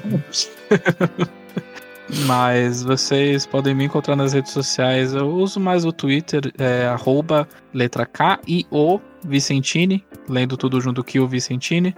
Mas 2.25 2.83
vocês 2.83 3.45
podem 3.45 3.73
me 3.73 3.85
encontrar 3.85 4.15
nas 4.15 4.33
redes 4.33 4.51
sociais. 4.51 5.13
Eu 5.13 5.27
uso 5.27 5.59
mais 5.59 5.85
o 5.85 5.91
Twitter, 5.91 6.51
é, 6.57 6.87
arroba 6.87 7.47
letra 7.73 8.05
K 8.05 8.39
e 8.47 8.65
O 8.71 8.99
Vicentini, 9.25 10.03
lendo 10.27 10.57
tudo 10.57 10.79
junto 10.79 11.03
que 11.03 11.19
o 11.19 11.27
Vicentini. 11.27 11.95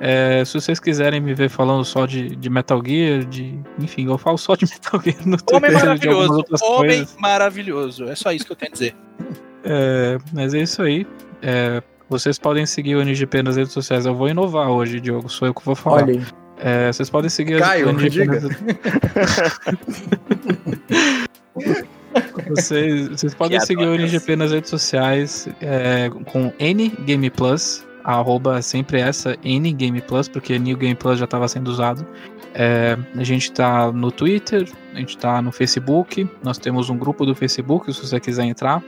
É, 0.00 0.44
se 0.44 0.54
vocês 0.54 0.80
quiserem 0.80 1.20
me 1.20 1.32
ver 1.32 1.48
falando 1.48 1.84
só 1.84 2.06
de, 2.06 2.34
de 2.34 2.50
Metal 2.50 2.82
Gear, 2.84 3.24
de. 3.24 3.58
Enfim, 3.78 4.06
eu 4.06 4.18
falo 4.18 4.36
só 4.36 4.56
de 4.56 4.64
Metal 4.70 5.00
Gear 5.00 5.16
no 5.24 5.36
Twitter. 5.36 5.56
Homem 5.56 5.72
maravilhoso. 5.72 6.44
Homem 6.62 6.96
coisas. 6.98 7.16
maravilhoso. 7.18 8.04
É 8.08 8.14
só 8.14 8.32
isso 8.32 8.44
que 8.44 8.52
eu 8.52 8.56
tenho 8.56 8.72
a 8.72 8.72
dizer. 8.72 8.96
É, 9.64 10.18
mas 10.32 10.54
é 10.54 10.62
isso 10.62 10.82
aí. 10.82 11.06
É, 11.40 11.82
vocês 12.08 12.38
podem 12.38 12.66
seguir 12.66 12.96
o 12.96 13.00
NGP 13.00 13.42
nas 13.42 13.56
redes 13.56 13.72
sociais. 13.72 14.04
Eu 14.04 14.14
vou 14.14 14.28
inovar 14.28 14.68
hoje, 14.70 15.00
Diogo. 15.00 15.28
Sou 15.28 15.46
eu 15.46 15.54
que 15.54 15.64
vou 15.64 15.76
falar. 15.76 16.02
Olha 16.02 16.14
aí. 16.14 16.22
É, 16.58 16.92
vocês 16.92 17.08
podem 17.08 17.30
seguir 17.30 17.60
Caio, 17.60 17.90
as 17.90 18.12
diga. 18.12 18.40
vocês, 22.54 23.08
vocês 23.20 23.34
podem 23.34 23.58
que 23.58 23.66
seguir 23.66 23.86
o 23.86 23.94
NGP 23.94 24.36
nas 24.36 24.52
redes 24.52 24.70
sociais 24.70 25.48
é, 25.60 26.10
com 26.26 26.52
N 26.58 27.30
Plus, 27.30 27.84
arroba 28.04 28.60
sempre 28.62 29.00
essa 29.00 29.36
N 29.44 30.00
Plus, 30.02 30.28
porque 30.28 30.58
New 30.58 30.76
Game 30.76 30.94
Plus 30.94 31.18
já 31.18 31.24
estava 31.24 31.48
sendo 31.48 31.68
usado. 31.68 32.06
É, 32.54 32.98
a 33.16 33.24
gente 33.24 33.44
está 33.44 33.90
no 33.90 34.12
Twitter, 34.12 34.68
a 34.94 34.98
gente 34.98 35.16
está 35.16 35.40
no 35.40 35.50
Facebook, 35.50 36.28
nós 36.42 36.58
temos 36.58 36.90
um 36.90 36.98
grupo 36.98 37.24
do 37.24 37.34
Facebook, 37.34 37.92
se 37.92 38.06
você 38.06 38.20
quiser 38.20 38.44
entrar. 38.44 38.82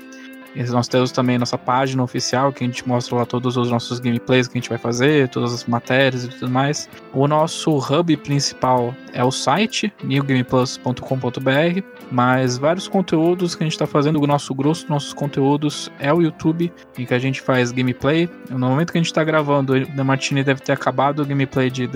Nós 0.70 0.88
temos 0.88 1.10
também 1.10 1.38
nossa 1.38 1.58
página 1.58 2.02
oficial, 2.02 2.52
que 2.52 2.62
a 2.62 2.66
gente 2.66 2.86
mostra 2.86 3.16
lá 3.16 3.26
todos 3.26 3.56
os 3.56 3.70
nossos 3.70 3.98
gameplays 3.98 4.46
que 4.46 4.56
a 4.56 4.60
gente 4.60 4.68
vai 4.68 4.78
fazer, 4.78 5.28
todas 5.28 5.52
as 5.52 5.64
matérias 5.64 6.24
e 6.24 6.28
tudo 6.28 6.50
mais. 6.50 6.88
O 7.12 7.26
nosso 7.26 7.76
hub 7.76 8.16
principal 8.18 8.94
é 9.12 9.24
o 9.24 9.30
site, 9.30 9.92
newgameplus.com.br, 10.02 11.82
mas 12.10 12.56
vários 12.56 12.86
conteúdos 12.86 13.54
que 13.54 13.62
a 13.62 13.66
gente 13.66 13.72
está 13.72 13.86
fazendo, 13.86 14.22
o 14.22 14.26
nosso 14.26 14.54
grosso 14.54 14.82
dos 14.82 14.90
nossos 14.90 15.12
conteúdos 15.12 15.90
é 15.98 16.12
o 16.12 16.22
YouTube, 16.22 16.72
em 16.98 17.04
que 17.04 17.14
a 17.14 17.18
gente 17.18 17.40
faz 17.40 17.72
gameplay. 17.72 18.28
No 18.50 18.68
momento 18.68 18.92
que 18.92 18.98
a 18.98 19.00
gente 19.00 19.10
está 19.10 19.24
gravando, 19.24 19.74
o 19.74 20.04
Martini 20.04 20.44
deve 20.44 20.60
ter 20.60 20.72
acabado 20.72 21.22
o 21.22 21.26
gameplay 21.26 21.70
de 21.70 21.88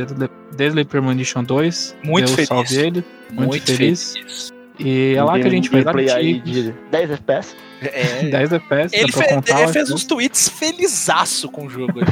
Deadly 0.57 0.85
Premonition 0.85 1.45
2. 1.45 1.97
Muito 2.05 2.27
Deu 2.27 2.35
feliz. 2.35 2.49
Salve 2.49 2.77
ele. 2.77 3.05
Muito, 3.31 3.49
Muito 3.51 3.67
feliz. 3.67 4.13
feliz. 4.15 4.53
E 4.79 5.15
é 5.17 5.23
lá 5.23 5.39
que 5.39 5.47
a 5.47 5.51
gente 5.51 5.71
artigos. 5.77 6.53
de 6.53 6.73
10 6.91 7.11
FPS. 7.11 7.68
É. 7.83 8.25
10 8.31 8.53
FPS. 8.53 8.97
Ele, 8.97 9.13
fe 9.13 9.29
contar, 9.29 9.63
ele 9.63 9.73
fez 9.73 9.91
uns 9.91 10.05
tweets 10.05 10.49
felizaço 10.49 11.49
com 11.49 11.67
o 11.67 11.71
jogo. 11.71 12.01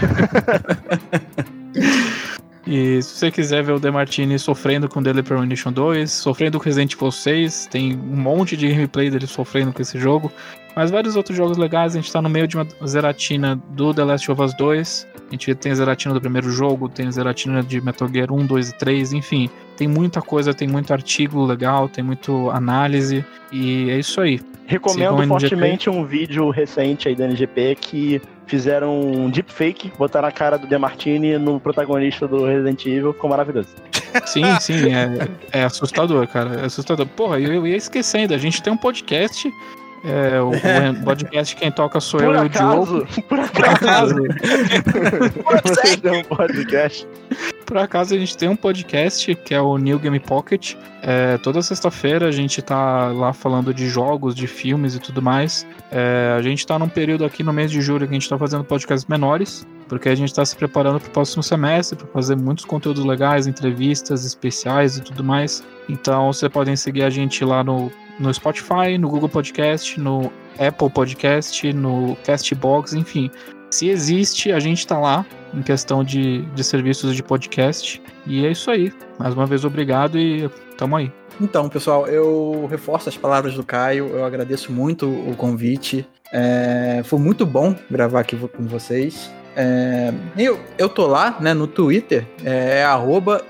e 2.67 3.03
se 3.03 3.09
você 3.09 3.31
quiser 3.31 3.63
ver 3.63 3.73
o 3.73 3.79
Demartini 3.79 4.39
sofrendo 4.39 4.89
com 4.89 5.03
Daily 5.03 5.23
Premonition 5.23 5.73
2, 5.73 6.11
sofrendo 6.11 6.59
com 6.59 6.65
Resident 6.65 6.95
Evil 6.95 7.11
6, 7.11 7.69
tem 7.71 7.95
um 7.95 8.17
monte 8.17 8.57
de 8.57 8.69
gameplay 8.69 9.11
dele 9.11 9.27
sofrendo 9.27 9.73
com 9.73 9.83
esse 9.83 9.99
jogo. 9.99 10.33
Mas 10.77 10.91
vários 10.91 11.17
outros 11.17 11.35
jogos 11.35 11.57
legais, 11.57 11.95
a 11.95 12.01
gente 12.01 12.13
tá 12.13 12.21
no 12.21 12.29
meio 12.29 12.47
de 12.47 12.55
uma 12.55 12.67
zeratina 12.87 13.59
do 13.71 13.95
The 13.95 14.05
Last 14.05 14.31
of 14.31 14.43
Us 14.43 14.55
2. 14.59 15.09
A 15.27 15.31
gente 15.31 15.55
tem 15.55 15.73
a 15.73 15.75
zeratina 15.75 16.13
do 16.13 16.21
primeiro 16.21 16.51
jogo, 16.51 16.87
tem 16.87 17.07
a 17.07 17.11
zeratina 17.11 17.63
de 17.63 17.81
Metal 17.81 18.07
Gear 18.07 18.31
1, 18.31 18.45
2 18.45 18.69
e 18.69 18.75
3, 18.75 19.13
enfim. 19.15 19.49
Tem 19.75 19.89
muita 19.89 20.21
coisa, 20.21 20.53
tem 20.53 20.69
muito 20.69 20.93
artigo 20.93 21.43
legal, 21.47 21.89
tem 21.89 22.05
muito 22.05 22.51
análise. 22.51 23.25
E 23.51 23.89
é 23.89 23.99
isso 23.99 24.21
aí. 24.21 24.39
Recomendo 24.67 25.27
fortemente 25.27 25.89
um 25.89 26.05
vídeo 26.05 26.51
recente 26.51 27.09
aí 27.09 27.15
da 27.15 27.25
NGP 27.25 27.77
que 27.81 28.21
fizeram 28.47 29.01
um 29.01 29.31
deepfake, 29.31 29.91
botaram 29.97 30.29
a 30.29 30.33
cara 30.33 30.59
do 30.59 30.67
Demartini 30.67 31.39
no 31.39 31.59
protagonista 31.59 32.29
do 32.29 32.45
Resident 32.45 32.85
Evil, 32.85 33.15
ficou 33.15 33.31
maravilhoso. 33.31 33.71
Sim, 34.25 34.45
sim, 34.61 34.95
é, 34.95 35.29
é 35.53 35.65
assustador, 35.65 36.27
cara. 36.29 36.61
É 36.61 36.65
assustador. 36.67 37.07
Porra, 37.07 37.39
eu, 37.39 37.53
eu 37.53 37.67
ia 37.67 37.77
esquecendo, 37.77 38.35
a 38.35 38.39
gente 38.39 38.63
tem 38.63 38.73
um 38.73 38.77
podcast 38.77 39.51
é, 40.07 40.41
o, 40.41 40.51
o 40.51 41.05
podcast 41.05 41.57
quem 41.57 41.71
toca 41.73 41.99
sou 42.01 42.21
por 42.21 42.35
eu 42.35 42.41
acaso, 42.41 42.45
e 42.45 43.01
o 43.01 43.05
Diogo. 43.05 43.23
Por 43.29 43.41
acaso. 43.41 44.15
Vocês 45.65 45.97
têm 45.97 46.21
um 46.21 46.25
podcast. 46.25 47.09
Por 47.67 47.77
acaso 47.79 48.15
a 48.15 48.19
gente 48.19 48.37
tem 48.37 48.49
um 48.49 48.55
podcast 48.55 49.35
que 49.35 49.53
é 49.53 49.61
o 49.61 49.77
New 49.77 49.99
Game 49.99 50.21
Pocket. 50.21 50.75
É, 51.03 51.37
toda 51.39 51.61
sexta-feira 51.61 52.29
a 52.29 52.31
gente 52.31 52.63
tá 52.63 53.09
lá 53.09 53.33
falando 53.33 53.75
de 53.75 53.89
jogos, 53.89 54.35
de 54.37 54.47
filmes 54.47 54.95
e 54.95 55.01
tudo 55.01 55.21
mais. 55.21 55.67
É, 55.91 56.37
a 56.39 56.43
gente 56.43 56.65
tá 56.65 56.79
num 56.79 56.89
período 56.89 57.25
aqui 57.25 57.43
no 57.43 57.53
mês 57.53 57.71
de 57.73 57.81
julho 57.81 58.07
que 58.07 58.13
a 58.13 58.19
gente 58.19 58.29
tá 58.29 58.39
fazendo 58.39 58.63
podcasts 58.63 59.09
menores, 59.09 59.67
porque 59.89 60.09
a 60.09 60.15
gente 60.15 60.33
tá 60.33 60.45
se 60.45 60.55
preparando 60.55 61.01
pro 61.01 61.11
próximo 61.11 61.43
semestre 61.43 61.99
para 61.99 62.07
fazer 62.09 62.37
muitos 62.37 62.65
conteúdos 62.65 63.05
legais, 63.05 63.49
entrevistas 63.49 64.25
especiais 64.25 64.97
e 64.97 65.03
tudo 65.03 65.25
mais. 65.25 65.65
Então 65.89 66.33
vocês 66.33 66.51
podem 66.51 66.77
seguir 66.77 67.03
a 67.03 67.11
gente 67.11 67.45
lá 67.45 67.65
no 67.65 67.91
no 68.19 68.33
Spotify, 68.33 68.99
no 68.99 69.09
Google 69.09 69.29
Podcast, 69.29 69.99
no 70.01 70.33
Apple 70.59 70.91
Podcast, 70.91 71.73
no 71.73 72.17
Castbox, 72.25 72.93
enfim. 72.95 73.31
Se 73.71 73.89
existe, 73.89 74.53
a 74.53 74.61
gente 74.61 74.87
tá 74.87 74.99
lá 74.99 75.27
em 75.53 75.63
questão 75.63 76.05
de, 76.05 76.43
de 76.55 76.65
serviços 76.65 77.15
de 77.15 77.23
podcast. 77.23 78.01
E 78.27 78.47
é 78.47 78.51
isso 78.51 78.71
aí. 78.71 78.93
Mais 79.19 79.35
uma 79.35 79.47
vez, 79.47 79.65
obrigado 79.65 80.19
e 80.19 80.49
tamo 80.77 80.97
aí. 80.97 81.13
Então, 81.41 81.69
pessoal, 81.69 82.07
eu 82.07 82.67
reforço 82.71 83.09
as 83.09 83.17
palavras 83.17 83.55
do 83.55 83.65
Caio. 83.65 84.09
Eu 84.09 84.25
agradeço 84.25 84.73
muito 84.73 85.07
o 85.07 85.35
convite. 85.37 86.07
É, 86.33 87.03
foi 87.05 87.19
muito 87.19 87.45
bom 87.45 87.75
gravar 87.91 88.21
aqui 88.21 88.37
com 88.37 88.67
vocês. 88.67 89.31
É, 89.55 90.13
eu, 90.37 90.59
eu 90.77 90.89
tô 90.89 91.07
lá, 91.07 91.37
né, 91.41 91.55
no 91.55 91.67
Twitter, 91.67 92.27
é, 92.45 92.83
é 92.83 92.87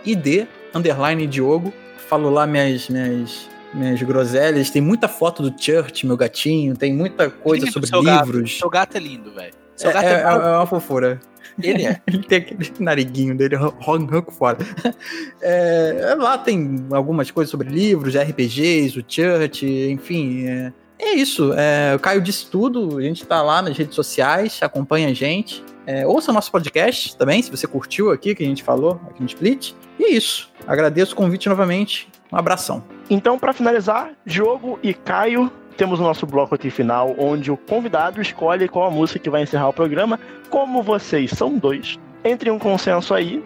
id, 0.04 0.46
underline 0.74 1.26
Diogo. 1.26 1.72
Falo 2.08 2.30
lá 2.30 2.46
minhas, 2.46 2.88
minhas, 2.88 3.48
minhas 3.76 4.02
groselhas. 4.02 4.70
Tem 4.70 4.82
muita 4.82 5.08
foto 5.08 5.42
do 5.42 5.62
Church, 5.62 6.06
meu 6.06 6.16
gatinho. 6.16 6.76
Tem 6.76 6.92
muita 6.92 7.30
coisa 7.30 7.70
sobre 7.70 7.88
seu 7.88 8.00
livros. 8.00 8.52
Gato. 8.52 8.58
Seu 8.58 8.70
gato 8.70 8.96
é 8.96 9.00
lindo, 9.00 9.30
velho. 9.32 9.54
É, 9.80 9.92
gato 9.92 10.04
é, 10.04 10.14
é, 10.14 10.22
é 10.22 10.56
uma 10.56 10.66
fofura. 10.66 11.20
Ele 11.62 11.86
é. 11.86 12.00
Ele 12.06 12.22
tem 12.22 12.38
aquele 12.38 12.72
nariguinho 12.80 13.36
dele, 13.36 13.56
ronco 13.56 14.32
fora. 14.32 14.58
É, 15.40 16.14
lá 16.18 16.38
tem 16.38 16.86
algumas 16.90 17.30
coisas 17.30 17.50
sobre 17.50 17.68
livros, 17.68 18.16
RPGs, 18.16 18.98
o 18.98 19.04
Church, 19.06 19.66
enfim. 19.90 20.46
É, 20.46 20.72
é 20.98 21.14
isso. 21.14 21.52
É, 21.52 21.94
o 21.94 21.98
Caio 21.98 22.20
disse 22.20 22.50
tudo. 22.50 22.98
A 22.98 23.02
gente 23.02 23.24
tá 23.24 23.42
lá 23.42 23.62
nas 23.62 23.76
redes 23.76 23.94
sociais, 23.94 24.58
acompanha 24.62 25.08
a 25.08 25.14
gente. 25.14 25.62
É, 25.86 26.06
ouça 26.06 26.32
nosso 26.32 26.50
podcast 26.50 27.16
também, 27.16 27.40
se 27.40 27.50
você 27.50 27.66
curtiu 27.66 28.10
aqui 28.10 28.34
que 28.34 28.42
a 28.42 28.46
gente 28.46 28.62
falou 28.62 29.00
aqui 29.08 29.20
no 29.20 29.26
Split. 29.26 29.72
E 30.00 30.04
é 30.04 30.10
isso. 30.10 30.50
Agradeço 30.66 31.12
o 31.12 31.16
convite 31.16 31.48
novamente. 31.48 32.08
Um 32.32 32.36
abração. 32.36 32.95
Então, 33.08 33.38
para 33.38 33.52
finalizar, 33.52 34.10
Diogo 34.24 34.78
e 34.82 34.92
Caio, 34.92 35.50
temos 35.76 36.00
o 36.00 36.02
nosso 36.02 36.26
bloco 36.26 36.54
aqui 36.54 36.70
final, 36.70 37.14
onde 37.18 37.50
o 37.50 37.56
convidado 37.56 38.20
escolhe 38.20 38.68
qual 38.68 38.86
a 38.86 38.90
música 38.90 39.18
que 39.18 39.30
vai 39.30 39.42
encerrar 39.42 39.68
o 39.68 39.72
programa. 39.72 40.18
Como 40.50 40.82
vocês 40.82 41.30
são 41.30 41.56
dois, 41.56 41.98
entre 42.24 42.50
um 42.50 42.58
consenso 42.58 43.14
aí, 43.14 43.42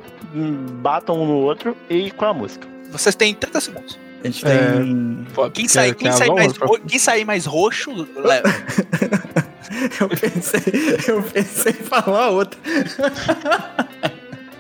batam 0.82 1.20
um 1.20 1.26
no 1.26 1.36
outro 1.36 1.76
e 1.88 2.10
qual 2.10 2.30
a 2.30 2.34
música. 2.34 2.66
Vocês 2.90 3.14
têm 3.14 3.34
30 3.34 3.60
segundos. 3.60 3.98
A 4.22 4.26
gente 4.26 4.44
tem. 4.44 4.52
É, 4.52 5.50
quem, 5.50 5.68
sair, 5.68 5.94
quem, 5.94 6.12
sair 6.12 6.32
mais, 6.32 6.52
quem 6.86 6.98
sair 6.98 7.24
mais 7.24 7.46
roxo, 7.46 7.90
leva. 8.16 8.48
eu, 10.00 10.08
pensei, 10.08 10.60
eu 11.08 11.22
pensei 11.22 11.72
em 11.72 11.84
falar 11.84 12.30
outra. 12.30 12.58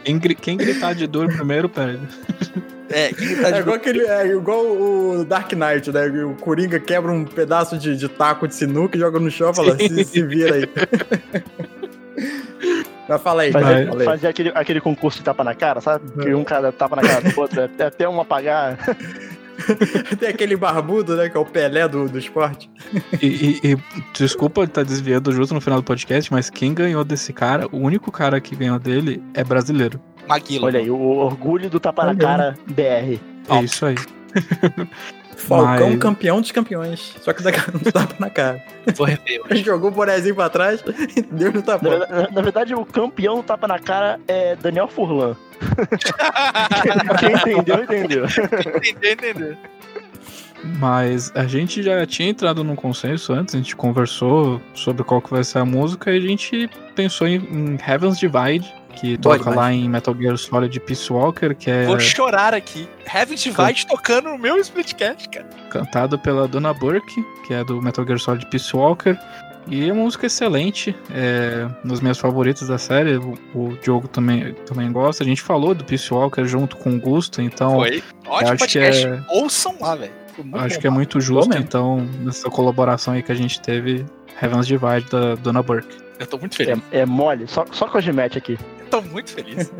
Quem, 0.04 0.18
quem 0.18 0.56
gritar 0.56 0.94
de 0.94 1.06
dor 1.06 1.28
primeiro, 1.28 1.68
perde. 1.68 2.06
É, 2.90 3.12
tá 3.12 3.56
é 3.56 3.60
igual, 3.60 3.76
aquele, 3.76 4.04
é 4.04 4.26
igual 4.26 4.66
o 4.66 5.24
Dark 5.24 5.52
Knight, 5.52 5.92
né? 5.92 6.06
O 6.24 6.34
Coringa 6.34 6.80
quebra 6.80 7.12
um 7.12 7.24
pedaço 7.24 7.78
de, 7.78 7.96
de 7.96 8.08
taco 8.08 8.48
de 8.48 8.54
sinuca 8.54 8.96
e 8.96 9.00
joga 9.00 9.20
no 9.20 9.30
chão 9.30 9.50
e 9.50 9.54
fala, 9.54 9.76
se, 9.76 10.04
se 10.04 10.22
vira 10.22 10.56
aí. 10.56 10.68
Mas 13.08 13.22
fala 13.22 13.42
aí, 13.42 13.52
fazer, 13.52 13.88
fala 13.88 14.00
aí. 14.00 14.04
fazer 14.04 14.28
aquele, 14.28 14.52
aquele 14.54 14.80
concurso 14.80 15.18
de 15.18 15.24
tapa 15.24 15.42
na 15.42 15.54
cara, 15.54 15.80
sabe? 15.80 16.04
Uhum. 16.14 16.22
Que 16.22 16.34
um 16.34 16.44
cara 16.44 16.70
tapa 16.70 16.94
na 16.94 17.02
cara 17.02 17.20
do 17.22 17.40
outro, 17.40 17.62
até 17.62 18.08
um 18.08 18.20
apagar. 18.20 18.78
Tem 20.18 20.28
aquele 20.28 20.56
barbudo, 20.56 21.16
né? 21.16 21.28
Que 21.28 21.36
é 21.36 21.40
o 21.40 21.44
Pelé 21.44 21.88
do, 21.88 22.08
do 22.08 22.18
esporte. 22.18 22.70
E, 23.20 23.26
e, 23.26 23.72
e 23.72 23.78
desculpa 24.14 24.62
estar 24.62 24.82
tá 24.82 24.88
desviando 24.88 25.32
justo 25.32 25.54
no 25.54 25.60
final 25.60 25.80
do 25.80 25.84
podcast, 25.84 26.32
mas 26.32 26.48
quem 26.50 26.72
ganhou 26.72 27.04
desse 27.04 27.32
cara, 27.32 27.66
o 27.72 27.78
único 27.78 28.12
cara 28.12 28.40
que 28.40 28.54
ganhou 28.54 28.78
dele 28.78 29.22
é 29.34 29.42
brasileiro. 29.42 30.00
Maguila. 30.28 30.66
Olha 30.66 30.80
aí, 30.80 30.90
o 30.90 30.98
orgulho 30.98 31.68
do 31.68 31.80
tapa 31.80 32.04
na 32.04 32.14
cara 32.14 32.56
BR. 32.66 33.18
É 33.48 33.62
isso 33.62 33.86
aí. 33.86 33.96
Falcão 35.36 35.90
mas... 35.90 35.98
campeão 35.98 36.40
dos 36.40 36.52
campeões. 36.52 37.16
Só 37.22 37.32
que 37.32 37.42
não 37.42 37.80
tapa 37.92 38.14
na 38.18 38.28
cara. 38.28 38.62
Vou 38.94 39.06
rever. 39.06 39.40
Jogou 39.64 39.90
o 39.90 39.92
bonezinho 39.92 40.34
pra 40.34 40.50
trás 40.50 40.84
e 41.16 41.22
deu 41.22 41.52
no 41.52 41.62
tapa. 41.62 41.88
Na, 41.88 42.06
na, 42.06 42.30
na, 42.30 42.42
verdade, 42.42 42.74
o 42.74 42.84
campeão 42.84 43.36
do 43.36 43.42
tapa 43.42 43.66
na 43.66 43.78
cara 43.78 44.20
é 44.28 44.54
Daniel 44.56 44.86
Furlan. 44.86 45.34
Quem 47.18 47.32
entendeu, 47.32 47.82
entendeu. 47.82 48.24
entendeu, 48.26 49.12
entendeu. 49.12 49.56
Mas 50.78 51.32
a 51.34 51.46
gente 51.46 51.82
já 51.82 52.04
tinha 52.06 52.28
entrado 52.28 52.62
num 52.62 52.76
consenso 52.76 53.32
antes, 53.32 53.54
a 53.54 53.58
gente 53.58 53.74
conversou 53.74 54.60
sobre 54.74 55.02
qual 55.02 55.22
que 55.22 55.30
vai 55.30 55.42
ser 55.42 55.58
a 55.58 55.64
música 55.64 56.12
e 56.12 56.18
a 56.18 56.20
gente 56.20 56.68
pensou 56.94 57.26
em, 57.26 57.36
em 57.36 57.78
Heaven's 57.86 58.18
Divide, 58.18 58.72
que 58.90 59.16
Boa 59.16 59.38
toca 59.38 59.50
lá 59.50 59.72
em 59.72 59.88
Metal 59.88 60.14
Gear 60.14 60.36
Solid 60.36 60.78
Peace 60.80 61.12
Walker, 61.12 61.54
que 61.54 61.70
é... 61.70 61.86
Vou 61.86 61.98
chorar 61.98 62.54
aqui. 62.54 62.88
Heaven's 63.12 63.42
Divide 63.42 63.86
Can... 63.86 63.96
tocando 63.96 64.30
no 64.30 64.38
meu 64.38 64.56
Splitcast, 64.58 65.28
cara. 65.28 65.46
Cantado 65.70 66.18
pela 66.18 66.46
Donna 66.46 66.74
Burke, 66.74 67.24
que 67.46 67.54
é 67.54 67.64
do 67.64 67.80
Metal 67.80 68.04
Gear 68.04 68.18
Solid 68.18 68.46
Peace 68.46 68.74
Walker. 68.74 69.16
E 69.68 69.88
é 69.88 69.92
uma 69.92 70.02
música 70.02 70.26
excelente, 70.26 70.96
é 71.10 71.68
das 71.84 72.00
minhas 72.00 72.18
favoritas 72.18 72.66
da 72.66 72.78
série. 72.78 73.16
O, 73.16 73.38
o 73.54 73.78
Diogo 73.82 74.08
também, 74.08 74.54
também 74.66 74.90
gosta. 74.90 75.22
A 75.22 75.26
gente 75.26 75.42
falou 75.42 75.74
do 75.74 75.84
Peace 75.84 76.12
Walker 76.12 76.44
junto 76.44 76.76
com 76.76 76.96
o 76.96 77.00
Gusto, 77.00 77.40
então. 77.40 77.76
Foi. 77.76 78.02
Ótimo 78.26 78.58
podcast. 78.58 79.06
É... 79.06 79.22
Ouçam 79.28 79.76
lá, 79.80 79.94
velho. 79.94 80.12
Acho 80.54 80.76
bom, 80.76 80.80
que 80.80 80.86
é 80.86 80.90
muito 80.90 81.20
justo, 81.20 81.56
então, 81.56 82.08
nessa 82.20 82.48
colaboração 82.48 83.14
aí 83.14 83.22
que 83.22 83.30
a 83.30 83.34
gente 83.34 83.60
teve, 83.60 84.06
Heaven's 84.40 84.66
Divide 84.66 85.10
da 85.10 85.34
Donna 85.34 85.62
Burke. 85.62 86.09
Eu 86.20 86.26
tô 86.26 86.36
muito 86.36 86.54
feliz. 86.54 86.78
É, 86.92 86.98
é 86.98 87.06
mole, 87.06 87.48
só, 87.48 87.64
só 87.72 87.88
com 87.88 87.96
a 87.96 88.00
Gimete 88.00 88.36
aqui. 88.36 88.58
Eu 88.78 88.86
tô 88.90 89.00
muito 89.00 89.30
feliz. 89.30 89.72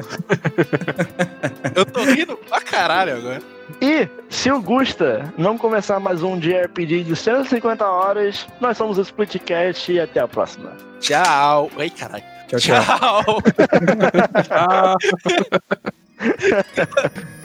eu 1.77 1.85
tô 1.85 2.03
rindo 2.03 2.35
pra 2.35 2.63
caralho 2.63 3.19
agora. 3.19 3.43
E 3.79 4.09
se 4.31 4.51
o 4.51 4.59
Gusta 4.63 5.31
não 5.37 5.59
começar 5.59 6.01
mais 6.01 6.23
um 6.23 6.39
JRPG 6.39 7.05
de 7.05 7.15
150 7.15 7.87
horas, 7.87 8.47
nós 8.59 8.79
somos 8.79 8.97
o 8.97 9.03
Splitcast 9.03 9.93
e 9.93 10.01
até 10.01 10.21
a 10.21 10.27
próxima. 10.27 10.73
Tchau. 10.99 11.71
Ei, 11.77 11.91
caralho. 11.91 12.25
Tchau, 12.49 12.59
tchau. 12.59 12.83
tchau. 14.43 14.97
tchau. 14.97 14.97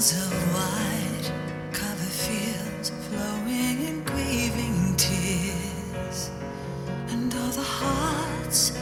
of 0.00 0.32
white 0.54 1.30
cover 1.74 2.10
fields 2.24 2.90
flowing 3.10 3.84
in 3.86 4.02
grieving 4.04 4.96
tears, 4.96 6.30
and 7.08 7.34
all 7.34 7.50
the 7.50 7.60
hearts 7.60 8.72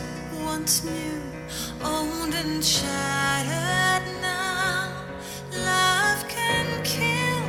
once 0.44 0.84
new, 0.84 1.20
owned 1.82 2.34
and 2.34 2.64
shattered 2.64 4.06
now. 4.22 4.94
Love 5.56 6.28
can 6.28 6.84
kill, 6.84 7.42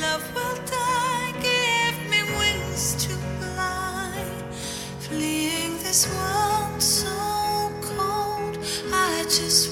love 0.00 0.24
will 0.34 0.56
die. 0.66 1.32
Give 1.40 2.10
me 2.10 2.24
wings 2.40 2.96
to 3.06 3.14
fly, 3.38 4.12
fleeing 4.98 5.78
this 5.78 6.08
world 6.12 6.82
so 6.82 7.70
cold. 7.82 8.58
I 8.92 9.22
just 9.28 9.71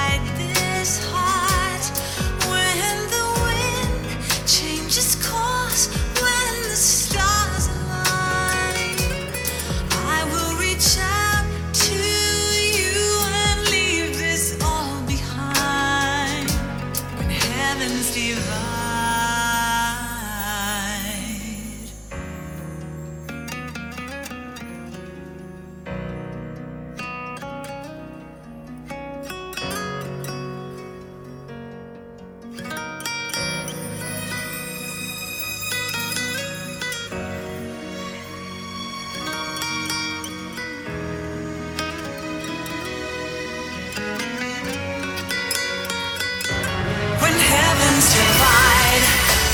divide. 48.09 49.05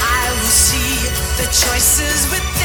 I 0.02 0.32
will 0.32 0.52
see 0.52 1.10
the 1.38 1.48
choices 1.52 2.32
with. 2.32 2.57